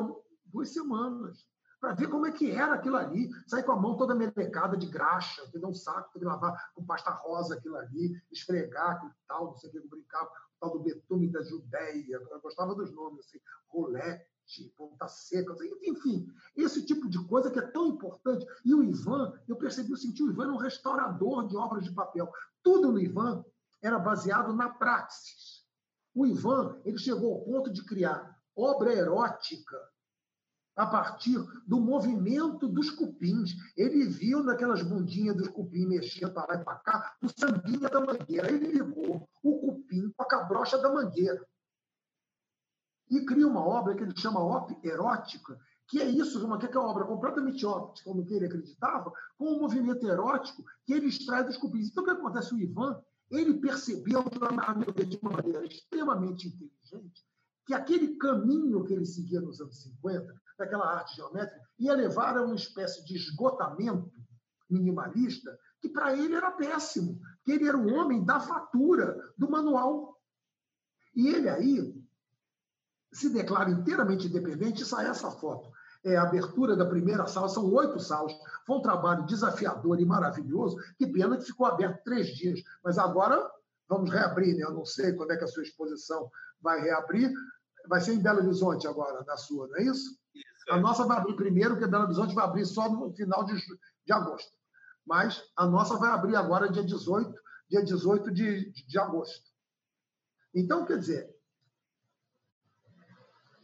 duas 0.51 0.71
semanas 0.71 1.47
para 1.81 1.95
ver 1.95 2.09
como 2.09 2.27
é 2.27 2.33
que 2.33 2.51
era 2.51 2.75
aquilo 2.75 2.97
ali. 2.97 3.31
Sair 3.47 3.63
com 3.63 3.73
a 3.73 3.81
mão 3.81 3.97
toda 3.97 4.15
melecada 4.15 4.77
de 4.77 4.87
graxa, 4.87 5.43
entendeu? 5.47 5.69
um 5.69 5.75
saco, 5.75 6.11
tem 6.13 6.21
que 6.21 6.27
lavar 6.27 6.73
com 6.75 6.85
pasta 6.85 7.11
rosa 7.11 7.55
aquilo 7.55 7.77
ali, 7.77 8.21
esfregar 8.31 8.97
aquilo 8.97 9.13
tal, 9.27 9.47
não 9.47 9.57
sei 9.57 9.69
o 9.69 9.73
que, 9.73 9.79
eu 9.79 9.89
brincava, 9.89 10.27
o 10.27 10.61
tal 10.61 10.71
do 10.73 10.81
betume 10.81 11.31
da 11.31 11.43
Judéia, 11.43 12.21
eu 12.31 12.41
gostava 12.41 12.75
dos 12.75 12.93
nomes, 12.93 13.27
assim, 13.27 13.39
rolete, 13.69 14.73
ponta 14.77 15.07
seca, 15.07 15.55
enfim, 15.83 16.27
esse 16.57 16.85
tipo 16.85 17.09
de 17.09 17.23
coisa 17.27 17.51
que 17.51 17.59
é 17.59 17.67
tão 17.67 17.87
importante. 17.89 18.47
E 18.65 18.75
o 18.75 18.83
Ivan, 18.83 19.39
eu 19.47 19.57
percebi 19.57 19.93
o 19.93 19.97
seguinte, 19.97 20.23
o 20.23 20.31
Ivan 20.31 20.45
era 20.45 20.53
um 20.53 20.57
restaurador 20.57 21.47
de 21.47 21.57
obras 21.57 21.85
de 21.85 21.93
papel. 21.93 22.33
Tudo 22.63 22.91
no 22.91 22.99
Ivan 22.99 23.45
era 23.83 23.99
baseado 23.99 24.53
na 24.53 24.71
praxis. 24.71 25.65
O 26.15 26.27
Ivan 26.27 26.81
ele 26.85 26.99
chegou 26.99 27.35
ao 27.35 27.45
ponto 27.45 27.71
de 27.71 27.85
criar 27.85 28.37
obra 28.57 28.93
erótica 28.93 29.79
a 30.79 30.87
partir 30.87 31.37
do 31.67 31.81
movimento 31.81 32.69
dos 32.69 32.89
cupins. 32.91 33.57
Ele 33.77 34.07
viu 34.07 34.45
naquelas 34.45 34.81
bundinhas 34.81 35.37
dos 35.37 35.49
cupins 35.49 35.89
mexendo 35.89 36.33
para 36.33 36.55
lá 36.55 36.61
e 36.61 36.65
para 36.65 36.77
cá 36.77 37.17
o 37.21 37.29
sambinha 37.29 37.89
da 37.89 38.01
mangueira. 38.01 38.51
Ele 38.51 38.73
ligou 38.73 39.29
o 39.43 39.59
cupim 39.59 40.09
com 40.17 40.23
a 40.23 40.27
cabrocha 40.27 40.79
da 40.79 40.89
mangueira. 40.89 41.45
E 43.11 43.25
cria 43.25 43.49
uma 43.49 43.67
obra 43.67 43.97
que 43.97 44.05
ele 44.05 44.17
chama 44.17 44.41
op 44.41 44.79
erótica, 44.87 45.59
que 45.89 46.01
é 46.01 46.07
isso, 46.07 46.45
uma, 46.45 46.59
que 46.59 46.67
é 46.67 46.79
uma 46.79 46.91
obra 46.91 47.07
completamente 47.07 47.67
óptica, 47.67 48.09
como 48.09 48.25
ele 48.31 48.47
acreditava, 48.47 49.13
com 49.37 49.47
um 49.47 49.59
movimento 49.59 50.07
erótico 50.07 50.63
que 50.85 50.93
ele 50.93 51.09
extrai 51.09 51.43
dos 51.43 51.57
cupins. 51.57 51.89
Então, 51.89 52.05
o 52.05 52.07
que 52.07 52.13
acontece? 52.13 52.55
O 52.55 52.59
Ivan 52.59 53.03
ele 53.31 53.55
percebeu, 53.55 54.23
de 54.23 54.39
uma 55.19 55.33
maneira 55.33 55.67
extremamente 55.67 56.49
inteligente, 56.49 57.27
que 57.67 57.75
aquele 57.75 58.17
caminho 58.17 58.85
que 58.85 58.95
ele 58.95 59.05
seguia 59.05 59.41
nos 59.41 59.61
anos 59.61 59.83
50, 59.83 60.35
daquela 60.59 60.93
arte 60.93 61.17
geométrica, 61.17 61.61
ia 61.79 61.95
levar 61.95 62.37
a 62.37 62.43
uma 62.43 62.57
espécie 62.57 63.05
de 63.05 63.17
esgotamento 63.17 64.11
minimalista 64.69 65.57
que 65.81 65.89
para 65.89 66.17
ele 66.17 66.35
era 66.35 66.51
péssimo, 66.51 67.21
que 67.45 67.53
ele 67.53 67.69
era 67.69 67.77
um 67.77 67.95
homem 67.95 68.25
da 68.25 68.41
fatura, 68.41 69.17
do 69.39 69.49
manual. 69.49 70.19
E 71.15 71.29
ele 71.29 71.49
aí 71.49 71.95
se 73.13 73.31
declara 73.31 73.71
inteiramente 73.71 74.27
independente 74.27 74.83
e 74.83 74.87
sai 74.87 75.07
essa 75.07 75.31
foto. 75.31 75.71
É 76.05 76.17
a 76.17 76.23
abertura 76.23 76.77
da 76.77 76.87
primeira 76.87 77.27
sala, 77.27 77.49
são 77.49 77.73
oito 77.73 77.99
salas. 77.99 78.33
Foi 78.67 78.77
um 78.77 78.83
trabalho 78.83 79.27
desafiador 79.27 80.01
e 80.01 80.05
maravilhoso. 80.05 80.77
Que 80.97 81.07
pena 81.07 81.37
que 81.37 81.45
ficou 81.45 81.67
aberto 81.67 82.03
três 82.05 82.29
dias. 82.29 82.61
Mas 82.85 82.99
agora 82.99 83.51
vamos 83.89 84.11
reabrir, 84.11 84.55
né? 84.57 84.63
Eu 84.63 84.75
não 84.75 84.85
sei 84.85 85.13
quando 85.13 85.33
é 85.33 85.37
que 85.37 85.45
a 85.45 85.49
sua 85.49 85.63
exposição 85.63 86.31
vai 86.61 86.81
reabrir, 86.81 87.33
vai 87.87 88.01
ser 88.01 88.15
em 88.15 88.23
Belo 88.23 88.41
Horizonte 88.41 88.87
agora, 88.87 89.25
na 89.25 89.37
sua, 89.37 89.69
não 89.69 89.77
é 89.77 89.83
isso? 89.83 90.19
isso 90.35 90.71
é. 90.71 90.73
A 90.73 90.79
nossa 90.79 91.05
vai 91.05 91.19
abrir 91.19 91.37
primeiro, 91.37 91.75
porque 91.75 91.91
Belo 91.91 92.05
Horizonte 92.05 92.35
vai 92.35 92.45
abrir 92.45 92.67
só 92.67 92.89
no 92.89 93.13
final 93.15 93.45
de, 93.45 93.55
de 93.55 94.13
agosto. 94.13 94.51
Mas 95.07 95.43
a 95.57 95.67
nossa 95.67 95.97
vai 95.97 96.11
abrir 96.11 96.37
agora 96.37 96.71
dia 96.71 96.85
18, 96.85 97.35
dia 97.71 97.83
18 97.83 98.31
de, 98.31 98.71
de 98.73 98.99
agosto. 98.99 99.49
Então, 100.55 100.85
quer 100.85 100.99
dizer, 100.99 101.39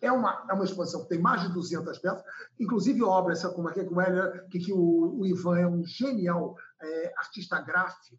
é 0.05 0.12
uma, 0.12 0.47
é 0.49 0.53
uma 0.53 0.65
exposição 0.65 1.03
que 1.03 1.09
tem 1.09 1.19
mais 1.19 1.43
de 1.43 1.49
200 1.53 1.99
peças, 1.99 2.23
inclusive 2.61 3.03
obras 3.03 3.43
como 3.47 3.69
aqui, 3.69 3.85
com 3.85 3.95
o 3.95 4.49
que, 4.49 4.59
que 4.59 4.73
o, 4.73 5.20
o, 5.20 5.27
Ivan 5.27 5.59
é 5.59 5.66
um 5.66 5.85
genial 5.85 6.57
é, 6.81 7.15
artista 7.16 7.61
gráfico, 7.61 8.19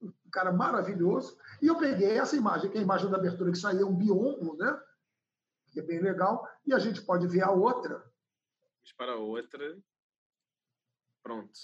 um 0.00 0.30
cara 0.30 0.52
maravilhoso. 0.52 1.36
E 1.60 1.66
eu 1.66 1.76
peguei 1.76 2.16
essa 2.16 2.36
imagem, 2.36 2.70
que 2.70 2.78
é 2.78 2.80
a 2.80 2.84
imagem 2.84 3.10
da 3.10 3.16
abertura, 3.16 3.50
que 3.50 3.56
isso 3.56 3.66
aí 3.66 3.80
é 3.80 3.84
um 3.84 3.94
biombo, 3.94 4.56
né? 4.56 4.80
Que 5.70 5.80
é 5.80 5.82
bem 5.82 6.00
legal, 6.00 6.46
e 6.66 6.72
a 6.74 6.78
gente 6.78 7.02
pode 7.02 7.26
ver 7.26 7.42
a 7.42 7.50
outra. 7.50 7.98
Vamos 7.98 8.92
para 8.96 9.12
a 9.12 9.16
outra. 9.16 9.78
Pronto. 11.22 11.58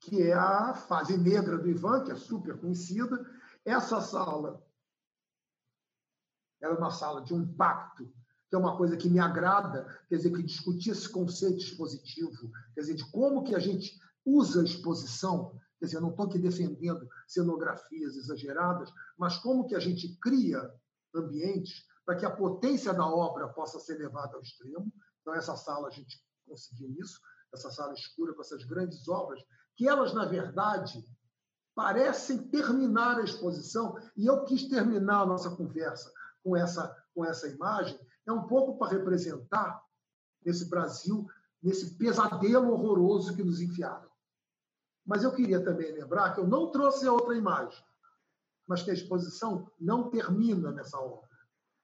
Que 0.00 0.22
é 0.22 0.34
a 0.34 0.74
fase 0.74 1.16
negra 1.16 1.58
do 1.58 1.68
Ivan, 1.68 2.04
que 2.04 2.12
é 2.12 2.16
super 2.16 2.58
conhecida. 2.58 3.24
Essa 3.64 4.00
sala 4.00 4.64
era 6.60 6.78
uma 6.78 6.90
sala 6.90 7.22
de 7.22 7.34
um 7.34 7.46
pacto, 7.54 8.12
que 8.48 8.54
é 8.54 8.58
uma 8.58 8.76
coisa 8.76 8.96
que 8.96 9.08
me 9.08 9.18
agrada, 9.18 9.84
quer 10.08 10.16
dizer, 10.16 10.30
que 10.30 10.42
discutia 10.42 10.92
esse 10.92 11.08
conceito 11.08 11.58
expositivo, 11.58 12.52
quer 12.74 12.82
dizer, 12.82 12.94
de 12.94 13.10
como 13.10 13.42
que 13.42 13.54
a 13.54 13.58
gente 13.58 13.98
usa 14.24 14.60
a 14.60 14.64
exposição, 14.64 15.58
quer 15.78 15.86
dizer, 15.86 15.96
eu 15.96 16.02
não 16.02 16.10
estou 16.10 16.26
aqui 16.26 16.38
defendendo 16.38 17.08
cenografias 17.26 18.16
exageradas, 18.16 18.92
mas 19.16 19.38
como 19.38 19.66
que 19.66 19.74
a 19.74 19.80
gente 19.80 20.16
cria 20.20 20.72
ambientes 21.14 21.84
para 22.04 22.16
que 22.16 22.26
a 22.26 22.34
potência 22.34 22.92
da 22.92 23.06
obra 23.06 23.48
possa 23.48 23.78
ser 23.78 23.98
levada 23.98 24.36
ao 24.36 24.42
extremo. 24.42 24.92
Então, 25.20 25.34
essa 25.34 25.56
sala, 25.56 25.88
a 25.88 25.90
gente 25.90 26.20
conseguiu 26.46 26.90
isso, 26.98 27.20
essa 27.52 27.70
sala 27.70 27.94
escura 27.94 28.34
com 28.34 28.40
essas 28.40 28.64
grandes 28.64 29.06
obras, 29.08 29.42
que 29.76 29.88
elas, 29.88 30.12
na 30.12 30.24
verdade, 30.24 31.04
parecem 31.74 32.48
terminar 32.48 33.18
a 33.18 33.24
exposição, 33.24 33.96
e 34.16 34.26
eu 34.26 34.44
quis 34.44 34.68
terminar 34.68 35.22
a 35.22 35.26
nossa 35.26 35.50
conversa 35.50 36.12
com 36.42 36.56
essa, 36.56 36.94
com 37.14 37.24
essa 37.24 37.48
imagem, 37.48 37.98
é 38.26 38.32
um 38.32 38.46
pouco 38.46 38.78
para 38.78 38.92
representar 38.92 39.82
esse 40.44 40.68
Brasil, 40.68 41.26
nesse 41.62 41.96
pesadelo 41.96 42.72
horroroso 42.72 43.34
que 43.34 43.44
nos 43.44 43.60
enfiaram. 43.60 44.10
Mas 45.06 45.22
eu 45.22 45.32
queria 45.32 45.62
também 45.62 45.92
lembrar 45.92 46.34
que 46.34 46.40
eu 46.40 46.46
não 46.46 46.70
trouxe 46.70 47.06
a 47.06 47.12
outra 47.12 47.36
imagem, 47.36 47.82
mas 48.66 48.82
que 48.82 48.90
a 48.90 48.94
exposição 48.94 49.70
não 49.80 50.10
termina 50.10 50.70
nessa 50.70 50.98
obra. 50.98 51.28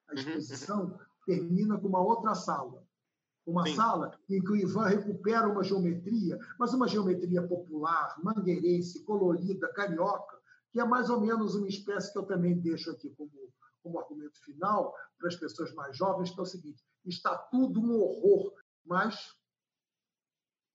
A 0.08 0.12
uhum, 0.12 0.18
exposição 0.18 0.84
uhum. 0.84 0.98
termina 1.26 1.78
com 1.78 1.88
uma 1.88 2.00
outra 2.00 2.34
sala. 2.34 2.82
Uma 3.46 3.64
Sim. 3.66 3.76
sala 3.76 4.18
em 4.28 4.42
que 4.42 4.50
o 4.50 4.56
Ivan 4.56 4.88
recupera 4.88 5.48
uma 5.48 5.64
geometria, 5.64 6.38
mas 6.58 6.74
uma 6.74 6.86
geometria 6.86 7.46
popular, 7.46 8.14
mangueirense, 8.22 9.04
colorida, 9.04 9.72
carioca, 9.72 10.38
que 10.70 10.80
é 10.80 10.84
mais 10.84 11.08
ou 11.08 11.20
menos 11.20 11.54
uma 11.54 11.66
espécie 11.66 12.12
que 12.12 12.18
eu 12.18 12.26
também 12.26 12.58
deixo 12.58 12.90
aqui 12.90 13.08
como, 13.10 13.30
como 13.82 13.98
argumento 13.98 14.38
final 14.44 14.94
para 15.18 15.28
as 15.28 15.36
pessoas 15.36 15.72
mais 15.74 15.96
jovens, 15.96 16.30
que 16.30 16.38
é 16.38 16.42
o 16.42 16.46
seguinte: 16.46 16.84
está 17.06 17.36
tudo 17.36 17.80
um 17.80 17.98
horror, 17.98 18.52
mas 18.84 19.34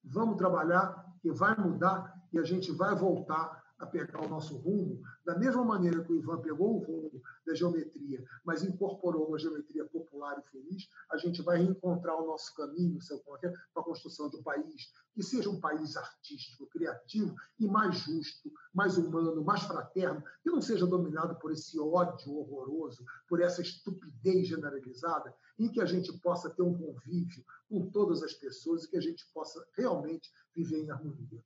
vamos 0.04 0.38
trabalhar, 0.38 1.06
que 1.22 1.32
vai 1.32 1.56
mudar 1.56 2.14
e 2.34 2.40
a 2.40 2.44
gente 2.44 2.72
vai 2.72 2.96
voltar 2.96 3.63
a 3.84 3.86
pegar 3.86 4.26
o 4.26 4.30
nosso 4.30 4.58
rumo, 4.58 5.02
da 5.26 5.38
mesma 5.38 5.64
maneira 5.64 6.04
que 6.04 6.12
o 6.12 6.16
Ivan 6.16 6.42
pegou 6.42 6.76
o 6.76 6.84
rumo 6.84 7.22
da 7.46 7.54
geometria, 7.54 8.24
mas 8.44 8.64
incorporou 8.64 9.28
uma 9.28 9.38
geometria 9.38 9.86
popular 9.86 10.40
e 10.40 10.50
feliz, 10.50 10.88
a 11.12 11.18
gente 11.18 11.42
vai 11.42 11.58
reencontrar 11.58 12.16
o 12.16 12.26
nosso 12.26 12.56
caminho 12.56 12.98
é, 13.44 13.50
para 13.74 13.82
a 13.82 13.86
construção 13.86 14.30
do 14.30 14.42
país, 14.42 14.92
que 15.14 15.22
seja 15.22 15.50
um 15.50 15.60
país 15.60 15.96
artístico, 15.96 16.68
criativo 16.68 17.36
e 17.60 17.68
mais 17.68 17.98
justo, 17.98 18.52
mais 18.74 18.98
humano, 18.98 19.44
mais 19.44 19.64
fraterno, 19.64 20.24
que 20.42 20.50
não 20.50 20.62
seja 20.62 20.88
dominado 20.88 21.36
por 21.40 21.52
esse 21.52 21.80
ódio 21.80 22.36
horroroso, 22.36 23.04
por 23.28 23.42
essa 23.42 23.62
estupidez 23.62 24.48
generalizada, 24.48 25.36
em 25.60 25.70
que 25.70 25.82
a 25.82 25.86
gente 25.86 26.12
possa 26.20 26.50
ter 26.50 26.64
um 26.64 26.78
convívio 26.78 27.44
com 27.70 27.90
todas 27.92 28.24
as 28.24 28.34
pessoas 28.34 28.84
e 28.84 28.90
que 28.90 28.98
a 28.98 29.02
gente 29.02 29.26
possa 29.34 29.64
realmente 29.76 30.32
viver 30.56 30.84
em 30.84 30.90
harmonia. 30.90 31.44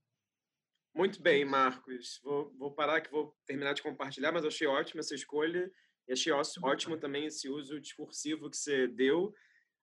Muito 0.97 1.21
bem, 1.21 1.45
Marcos. 1.45 2.19
Vou, 2.23 2.51
vou 2.57 2.71
parar 2.71 3.01
que 3.01 3.11
vou 3.11 3.31
terminar 3.45 3.73
de 3.73 3.83
compartilhar, 3.83 4.31
mas 4.31 4.43
achei 4.43 4.65
ótima 4.65 5.01
essa 5.01 5.13
escolha 5.13 5.71
e 6.07 6.13
achei 6.13 6.33
ótimo 6.33 6.97
também 6.97 7.27
esse 7.27 7.47
uso 7.47 7.79
discursivo 7.79 8.49
que 8.49 8.57
você 8.57 8.87
deu. 8.87 9.31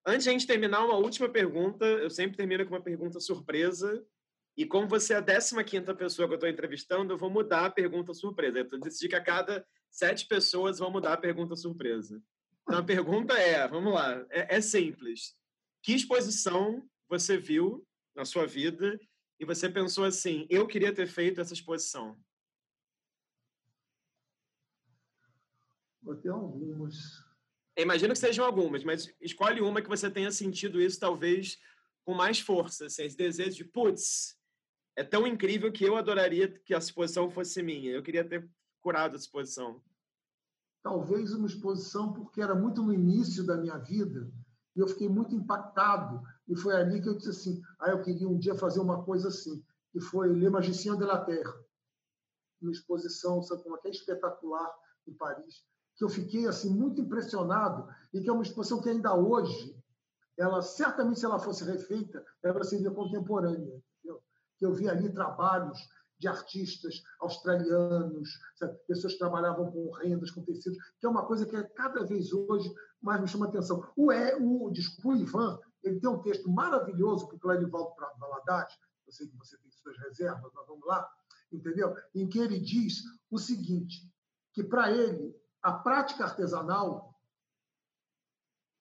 Antes 0.05 0.25
de 0.25 0.31
a 0.31 0.33
gente 0.33 0.45
terminar, 0.45 0.85
uma 0.85 0.97
última 0.97 1.29
pergunta. 1.29 1.85
Eu 1.87 2.11
sempre 2.11 2.37
termino 2.37 2.67
com 2.67 2.75
uma 2.75 2.83
pergunta 2.83 3.21
surpresa. 3.21 4.05
E 4.57 4.67
como 4.67 4.89
você 4.89 5.15
é 5.15 5.19
a 5.19 5.23
15 5.65 5.95
pessoa 5.95 6.27
que 6.27 6.35
eu 6.35 6.37
estou 6.37 6.49
entrevistando, 6.49 7.13
eu 7.13 7.19
vou 7.19 7.31
mudar 7.31 7.67
a 7.67 7.71
pergunta 7.71 8.13
surpresa. 8.13 8.59
Eu 8.59 8.81
decidi 8.81 9.09
que 9.09 9.15
a 9.15 9.23
cada 9.23 9.65
sete 9.93 10.27
pessoas 10.27 10.81
vão 10.81 10.91
mudar 10.91 11.13
a 11.13 11.17
pergunta 11.17 11.55
surpresa. 11.55 12.21
Então 12.63 12.81
a 12.81 12.83
pergunta 12.83 13.35
é: 13.35 13.69
vamos 13.69 13.95
lá, 13.95 14.27
é, 14.31 14.57
é 14.57 14.61
simples. 14.61 15.37
Que 15.81 15.95
exposição 15.95 16.85
você 17.09 17.37
viu 17.37 17.87
na 18.17 18.25
sua 18.25 18.49
vida 18.49 18.99
e 19.39 19.45
você 19.45 19.69
pensou 19.69 20.05
assim: 20.05 20.47
eu 20.49 20.67
queria 20.67 20.95
ter 20.95 21.07
feito 21.07 21.41
essa 21.41 21.53
exposição? 21.53 22.17
Vou 26.03 26.15
ter 26.17 26.29
algumas. 26.29 26.95
Imagino 27.77 28.13
que 28.13 28.21
sejam 28.21 28.45
algumas, 28.45 28.85
mas 28.85 29.13
escolhe 29.21 29.61
uma 29.61 29.83
que 29.83 29.89
você 29.89 30.11
tenha 30.11 30.31
sentido 30.31 30.81
isso 30.81 31.01
talvez 31.01 31.59
com 32.05 32.15
mais 32.15 32.39
força, 32.39 32.87
assim, 32.87 33.05
esse 33.05 33.17
desejo 33.17 33.57
de, 33.57 33.65
putz, 33.65 34.39
é 34.95 35.03
tão 35.03 35.27
incrível 35.27 35.73
que 35.73 35.85
eu 35.85 35.97
adoraria 35.97 36.49
que 36.49 36.75
a 36.75 36.79
exposição 36.79 37.31
fosse 37.31 37.63
minha. 37.63 37.91
Eu 37.91 38.03
queria 38.03 38.25
ter 38.25 38.49
curado 38.81 39.15
a 39.15 39.17
exposição. 39.17 39.83
talvez 40.83 41.33
uma 41.33 41.47
exposição 41.47 42.13
porque 42.13 42.43
era 42.43 42.55
muito 42.55 42.83
no 42.83 42.93
início 42.93 43.45
da 43.45 43.57
minha 43.57 43.79
vida 43.79 44.31
e 44.77 44.81
eu 44.81 44.87
fiquei 44.87 45.09
muito 45.09 45.35
impactado 45.35 46.23
e 46.49 46.57
foi 46.57 46.75
ali 46.75 47.01
que 47.01 47.09
eu 47.09 47.17
disse 47.17 47.31
assim, 47.31 47.63
ah, 47.81 47.91
eu 47.91 48.03
queria 48.03 48.29
um 48.29 48.39
dia 48.39 48.55
fazer 48.55 48.81
uma 48.81 49.05
coisa 49.05 49.29
assim, 49.29 49.65
que 49.93 50.01
foi 50.01 50.29
Le 50.29 50.51
Magicien 50.51 50.97
de 50.97 51.05
la 51.05 51.25
Terre, 51.25 51.53
uma 52.61 52.73
exposição, 52.73 53.43
sabe 53.43 53.63
como 53.63 53.77
é 53.77 53.81
é 53.85 53.91
espetacular 53.91 54.71
em 55.07 55.15
Paris, 55.15 55.65
que 55.97 56.05
eu 56.05 56.09
fiquei 56.09 56.47
assim 56.47 56.71
muito 56.71 57.01
impressionado 57.01 57.89
e 58.13 58.21
que 58.21 58.29
é 58.29 58.33
uma 58.33 58.43
exposição 58.43 58.81
que 58.81 58.89
ainda 58.89 59.15
hoje, 59.15 59.77
ela 60.37 60.61
certamente 60.63 61.21
se 61.21 61.27
ela 61.27 61.39
fosse 61.39 61.65
refeita, 61.65 62.25
ela 62.43 62.65
seria 62.65 62.91
contemporânea. 62.91 63.81
Entendeu? 63.99 64.23
Eu 64.61 64.75
vi 64.75 64.89
ali 64.89 65.13
trabalhos 65.13 65.79
de 66.19 66.29
artistas 66.29 67.03
australianos, 67.21 68.39
sabe? 68.57 68.77
pessoas 68.87 69.13
que 69.13 69.19
trabalhavam 69.19 69.71
com 69.71 69.93
rendas, 69.93 70.31
com 70.31 70.45
tecidos, 70.45 70.79
que 70.99 71.07
é 71.07 71.09
uma 71.09 71.27
coisa 71.27 71.47
que 71.47 71.63
cada 71.75 72.05
vez 72.05 72.33
hoje 72.33 72.73
mais 73.01 73.21
me 73.21 73.29
chama 73.29 73.47
atenção. 73.47 73.87
O, 73.97 74.11
é, 74.11 74.37
o, 74.37 74.71
desculpa, 74.71 75.09
o 75.11 75.17
Ivan, 75.17 75.59
ele 75.85 76.01
tem 76.01 76.11
um 76.11 76.23
texto 76.23 76.51
maravilhoso 76.51 77.27
para 77.27 77.37
o 77.37 77.41
Clarivaldo 77.41 77.95
Valadares, 78.19 78.75
eu 79.07 79.13
sei 79.13 79.29
que 79.29 79.37
você 79.37 79.57
tem 79.59 79.71
suas 79.71 79.97
reservas, 79.99 80.51
mas 80.55 80.67
vamos 80.67 80.87
lá, 80.87 81.09
entendeu? 81.53 81.95
Em 82.15 82.29
que 82.29 82.39
ele 82.39 82.59
diz 82.59 83.03
o 83.31 83.39
seguinte, 83.39 84.11
que 84.53 84.65
para 84.65 84.91
ele 84.91 85.35
a 85.63 85.73
prática 85.73 86.25
artesanal 86.25 87.15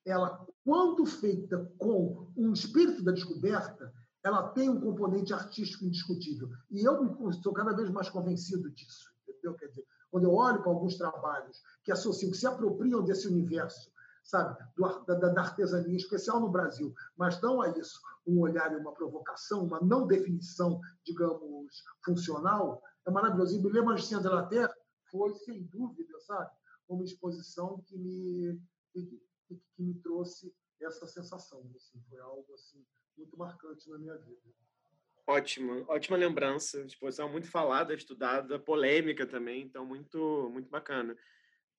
ela 0.05 0.45
quando 0.65 1.05
feita 1.05 1.71
com 1.77 2.27
um 2.35 2.53
espírito 2.53 3.03
da 3.03 3.11
descoberta, 3.11 3.93
ela 4.23 4.49
tem 4.49 4.69
um 4.69 4.79
componente 4.79 5.33
artístico 5.33 5.85
indiscutível. 5.85 6.49
E 6.71 6.81
eu 6.81 7.29
estou 7.29 7.53
cada 7.53 7.73
vez 7.73 7.89
mais 7.89 8.09
convencido 8.09 8.69
disso. 8.71 9.11
Entendeu? 9.27 9.53
Quer 9.55 9.67
dizer, 9.67 9.85
quando 10.09 10.23
eu 10.23 10.33
olho 10.33 10.61
para 10.61 10.71
alguns 10.71 10.97
trabalhos 10.97 11.61
que 11.83 11.91
associam, 11.91 12.31
que 12.31 12.37
se 12.37 12.47
apropriam 12.47 13.03
desse 13.03 13.27
universo, 13.27 13.91
sabe, 14.23 14.57
do, 14.75 15.05
da, 15.05 15.15
da, 15.15 15.41
artesania, 15.41 15.97
especial 15.97 16.39
no 16.39 16.49
Brasil, 16.49 16.93
mas 17.17 17.39
dão 17.39 17.61
a 17.61 17.69
isso 17.77 17.99
um 18.25 18.39
olhar 18.39 18.71
e 18.71 18.77
uma 18.77 18.93
provocação, 18.93 19.65
uma 19.65 19.81
não 19.81 20.07
definição, 20.07 20.79
digamos, 21.05 21.83
funcional, 22.03 22.81
é 23.05 23.11
maravilhoso. 23.11 23.55
E 23.55 23.71
Le 23.71 23.81
Magicien 23.81 24.21
de 24.21 24.29
la 24.29 24.45
Terre 24.45 24.73
foi, 25.11 25.35
sem 25.35 25.63
dúvida, 25.63 26.19
sabe, 26.21 26.49
uma 26.87 27.03
exposição 27.03 27.81
que 27.85 27.97
me, 27.97 28.61
que, 28.91 29.21
que, 29.47 29.61
me 29.77 29.93
trouxe 29.95 30.53
essa 30.81 31.05
sensação. 31.05 31.69
Assim, 31.75 32.01
foi 32.09 32.19
algo 32.19 32.53
assim 32.53 32.83
muito 33.17 33.37
marcante 33.37 33.89
na 33.89 33.97
minha 33.97 34.17
vida. 34.17 34.41
Ótimo, 35.27 35.85
ótima 35.87 36.17
lembrança. 36.17 36.81
Exposição 36.81 37.29
muito 37.29 37.49
falada, 37.49 37.93
estudada, 37.93 38.59
polêmica 38.59 39.25
também, 39.25 39.61
então 39.61 39.85
muito, 39.85 40.49
muito 40.51 40.69
bacana. 40.69 41.15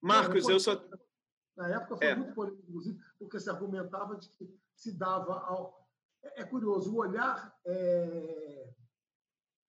Marcos, 0.00 0.48
eu 0.48 0.60
só. 0.60 0.82
Na 1.56 1.68
época 1.68 1.96
foi 1.96 2.06
é. 2.06 2.16
muito 2.16 2.34
polêmico, 2.34 2.62
inclusive, 2.68 3.00
porque 3.18 3.38
se 3.38 3.48
argumentava 3.48 4.16
de 4.16 4.28
que 4.28 4.60
se 4.74 4.92
dava 4.92 5.40
ao. 5.40 5.88
É, 6.22 6.42
é 6.42 6.44
curioso, 6.44 6.92
o 6.92 6.98
olhar 6.98 7.54
é... 7.64 8.74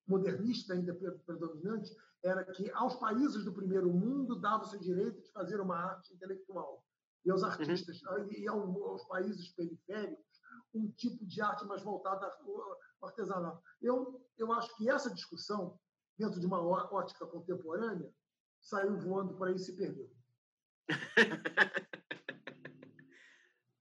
modernista 0.08 0.74
ainda 0.74 0.94
predominante 0.94 1.96
era 2.24 2.44
que 2.44 2.72
aos 2.72 2.96
países 2.96 3.46
do 3.46 3.54
primeiro 3.54 3.94
mundo 3.94 4.40
dava-se 4.40 4.76
o 4.76 4.80
direito 4.80 5.22
de 5.22 5.32
fazer 5.32 5.60
uma 5.60 5.78
arte 5.78 6.14
intelectual 6.14 6.84
e 7.24 7.30
aos 7.30 7.42
uhum. 7.42 7.50
artistas 7.50 8.02
uhum. 8.02 8.32
e 8.32 8.48
aos 8.48 9.06
países 9.06 9.50
periféricos 9.50 10.26
um 10.74 10.90
tipo 10.92 11.26
de 11.26 11.42
arte 11.42 11.66
mais 11.66 11.82
voltada 11.84 12.26
ao 12.26 13.08
artesanato. 13.08 13.62
Eu, 13.82 14.26
eu 14.38 14.52
acho 14.54 14.76
que 14.76 14.90
essa 14.90 15.14
discussão, 15.14 15.80
dentro 16.18 16.40
de 16.40 16.46
uma 16.46 16.62
ótica 16.62 17.26
contemporânea, 17.26 18.12
saiu 18.62 18.98
voando 18.98 19.36
para 19.36 19.50
aí 19.50 19.56
e 19.56 19.60
se 19.60 19.76
perdeu. 19.76 20.10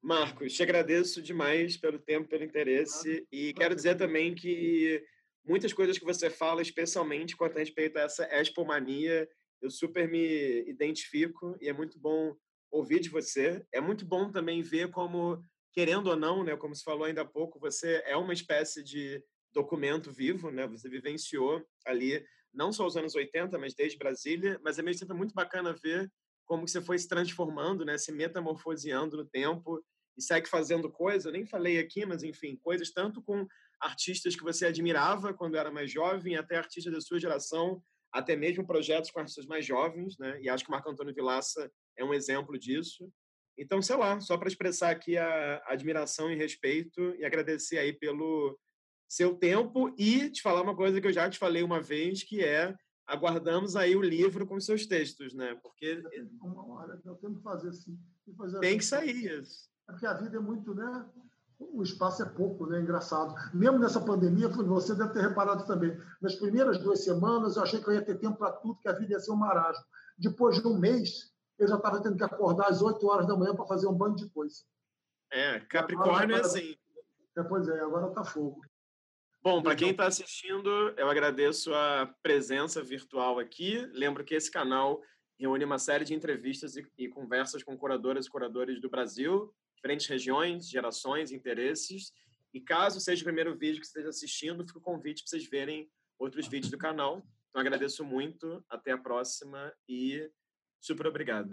Marcos, 0.03 0.53
te 0.53 0.63
agradeço 0.63 1.23
demais 1.23 1.77
pelo 1.77 1.99
tempo, 1.99 2.29
pelo 2.29 2.45
interesse 2.45 3.27
e 3.33 3.53
quero 3.55 3.75
dizer 3.75 3.97
também 3.97 4.35
que 4.35 5.03
muitas 5.45 5.73
coisas 5.73 5.99
que 5.99 6.05
você 6.05 6.29
fala, 6.29 6.61
especialmente 6.63 7.37
quanto 7.37 7.57
a 7.57 7.61
respeito 7.61 7.97
a 7.99 8.03
essa 8.03 8.29
expomania, 8.41 9.29
eu 9.63 9.71
super 9.71 10.09
me 10.09 10.63
identifico 10.69 11.57
e 11.61 11.69
é 11.69 11.73
muito 11.73 11.99
bom 11.99 12.37
ouvir 12.71 13.01
de 13.01 13.09
você. 13.09 13.65
É 13.73 13.81
muito 13.81 14.05
bom 14.05 14.31
também 14.31 14.61
ver 14.63 14.91
como 14.91 15.43
querendo 15.73 16.09
ou 16.09 16.17
não, 16.17 16.45
né, 16.45 16.57
como 16.57 16.75
se 16.75 16.85
falou 16.85 17.05
ainda 17.05 17.23
há 17.23 17.25
pouco, 17.25 17.59
você 17.59 18.03
é 18.07 18.17
uma 18.17 18.33
espécie 18.33 18.83
de 18.83 19.23
documento 19.53 20.13
vivo, 20.13 20.51
né? 20.51 20.67
Você 20.69 20.89
vivenciou 20.89 21.65
ali 21.85 22.25
não 22.53 22.73
só 22.73 22.87
os 22.87 22.97
anos 22.97 23.15
80, 23.15 23.59
mas 23.59 23.75
desde 23.75 23.99
Brasília, 23.99 24.61
mas 24.63 24.79
é 24.79 24.83
meio 24.83 24.97
sempre 24.97 25.17
muito 25.17 25.35
bacana 25.35 25.73
ver 25.73 26.11
como 26.47 26.67
você 26.67 26.81
foi 26.81 26.99
se 26.99 27.09
transformando, 27.09 27.85
né, 27.85 27.97
se 27.99 28.13
metamorfoseando 28.13 29.17
no 29.17 29.25
tempo 29.25 29.83
e 30.17 30.23
segue 30.23 30.49
fazendo 30.49 30.91
coisas, 30.91 31.25
eu 31.25 31.33
nem 31.33 31.47
falei 31.47 31.79
aqui, 31.79 32.07
mas 32.07 32.23
enfim, 32.23 32.57
coisas 32.63 32.91
tanto 32.91 33.23
com 33.23 33.47
artistas 33.81 34.37
que 34.37 34.43
você 34.43 34.67
admirava 34.67 35.35
quando 35.35 35.57
era 35.57 35.71
mais 35.71 35.91
jovem, 35.91 36.37
até 36.37 36.57
artistas 36.57 36.93
da 36.93 37.01
sua 37.01 37.19
geração, 37.19 37.83
até 38.13 38.37
mesmo 38.37 38.67
projetos 38.67 39.11
com 39.11 39.19
artistas 39.19 39.47
mais 39.47 39.67
jovens, 39.67 40.17
né? 40.19 40.41
E 40.41 40.49
acho 40.49 40.63
que 40.65 40.71
o 40.71 40.73
Marco 40.73 40.89
Antônio 40.89 41.15
Vilaça 41.15 41.71
é 41.99 42.05
um 42.05 42.15
exemplo 42.15 42.57
disso. 42.59 43.11
Então, 43.59 43.83
sei 43.83 43.97
lá, 43.97 44.21
só 44.21 44.37
para 44.37 44.49
expressar 44.49 44.91
aqui 44.91 45.17
a 45.17 45.63
admiração 45.67 46.31
e 46.31 46.37
respeito 46.37 47.15
e 47.17 47.25
agradecer 47.25 47.79
aí 47.79 47.93
pelo 47.93 48.59
seu 49.09 49.35
tempo 49.35 49.95
e 49.99 50.31
te 50.31 50.43
falar 50.43 50.63
uma 50.63 50.77
coisa 50.77 51.01
que 51.01 51.07
eu 51.07 51.13
já 51.13 51.29
te 51.29 51.39
falei 51.39 51.63
uma 51.63 51.81
vez, 51.81 52.23
que 52.23 52.43
é 52.43 52.75
aguardamos 53.07 53.77
aí 53.77 53.95
o 53.97 54.03
livro 54.03 54.47
com 54.47 54.59
seus 54.61 54.87
textos, 54.87 55.35
né? 55.35 55.55
Porque 55.63 56.03
uma 56.41 56.67
hora 56.75 57.01
eu 57.05 57.15
tenho 57.17 57.37
que 57.37 57.43
fazer 57.43 57.69
assim, 57.69 57.99
fazer 58.37 58.61
tem 58.61 58.71
assim. 58.71 58.79
que 58.79 58.85
sair 58.85 59.41
isso. 59.41 59.69
É 59.89 59.93
porque 59.93 60.07
a 60.07 60.15
vida 60.15 60.37
é 60.37 60.41
muito, 60.41 60.75
né? 60.75 61.07
O 61.59 61.83
espaço 61.83 62.23
é 62.23 62.27
pouco, 62.27 62.67
né? 62.67 62.81
Engraçado. 62.81 63.35
Mesmo 63.55 63.79
nessa 63.79 64.01
pandemia, 64.01 64.49
você 64.49 64.95
deve 64.95 65.13
ter 65.13 65.23
reparado 65.23 65.67
também. 65.67 65.97
Nas 66.21 66.35
primeiras 66.35 66.79
duas 66.79 67.05
semanas, 67.05 67.57
eu 67.57 67.63
achei 67.63 67.81
que 67.81 67.89
eu 67.89 67.95
ia 67.95 68.05
ter 68.05 68.19
tempo 68.19 68.37
para 68.37 68.53
tudo, 68.53 68.81
que 68.81 68.89
a 68.89 68.93
vida 68.93 69.13
ia 69.13 69.21
ser 69.21 69.31
um 69.31 69.37
marasmo. 69.37 69.85
Depois 70.19 70.61
de 70.61 70.67
um 70.67 70.79
mês, 70.79 71.33
eu 71.59 71.69
já 71.69 71.77
estava 71.77 72.03
tendo 72.03 72.17
que 72.17 72.25
acordar 72.25 72.69
às 72.69 72.83
8 72.83 73.07
horas 73.07 73.27
da 73.27 73.37
manhã 73.37 73.55
para 73.55 73.67
fazer 73.67 73.87
um 73.87 73.95
bando 73.95 74.17
de 74.17 74.29
coisa. 74.31 74.65
É, 75.31 75.61
Capricórnio 75.61 76.37
é 76.37 76.41
assim. 76.41 76.77
É, 77.37 77.43
pois 77.43 77.69
é, 77.69 77.81
agora 77.81 78.09
está 78.09 78.25
fogo. 78.25 78.61
Bom, 79.45 79.63
para 79.63 79.77
quem 79.77 79.91
está 79.91 80.07
assistindo, 80.07 80.71
eu 80.97 81.11
agradeço 81.11 81.73
a 81.75 82.07
presença 82.23 82.83
virtual 82.83 83.39
aqui. 83.39 83.77
Lembro 83.93 84.25
que 84.25 84.35
esse 84.35 84.51
canal 84.51 85.03
reúne 85.39 85.67
uma 85.67 85.79
série 85.79 86.03
de 86.03 86.15
entrevistas 86.15 86.77
e, 86.77 86.87
e 86.97 87.09
conversas 87.09 87.63
com 87.63 87.77
curadoras 87.77 88.25
e 88.25 88.31
curadores 88.31 88.81
do 88.81 88.89
Brasil, 88.89 89.55
diferentes 89.77 90.07
regiões, 90.07 90.67
gerações, 90.71 91.31
interesses. 91.31 92.11
E 92.55 92.61
caso 92.61 92.99
seja 93.01 93.21
o 93.21 93.25
primeiro 93.25 93.55
vídeo 93.55 93.81
que 93.83 93.87
você 93.87 93.91
esteja 93.91 94.09
assistindo, 94.09 94.67
fica 94.67 94.79
o 94.79 94.83
convite 94.83 95.23
para 95.23 95.29
vocês 95.29 95.47
verem 95.47 95.91
outros 96.19 96.49
vídeos 96.49 96.71
do 96.71 96.79
canal. 96.79 97.23
Então, 97.51 97.61
agradeço 97.61 98.03
muito. 98.03 98.65
Até 98.71 98.93
a 98.93 98.99
próxima 98.99 99.71
e 99.87 100.27
Super 100.85 101.07
obrigado. 101.07 101.51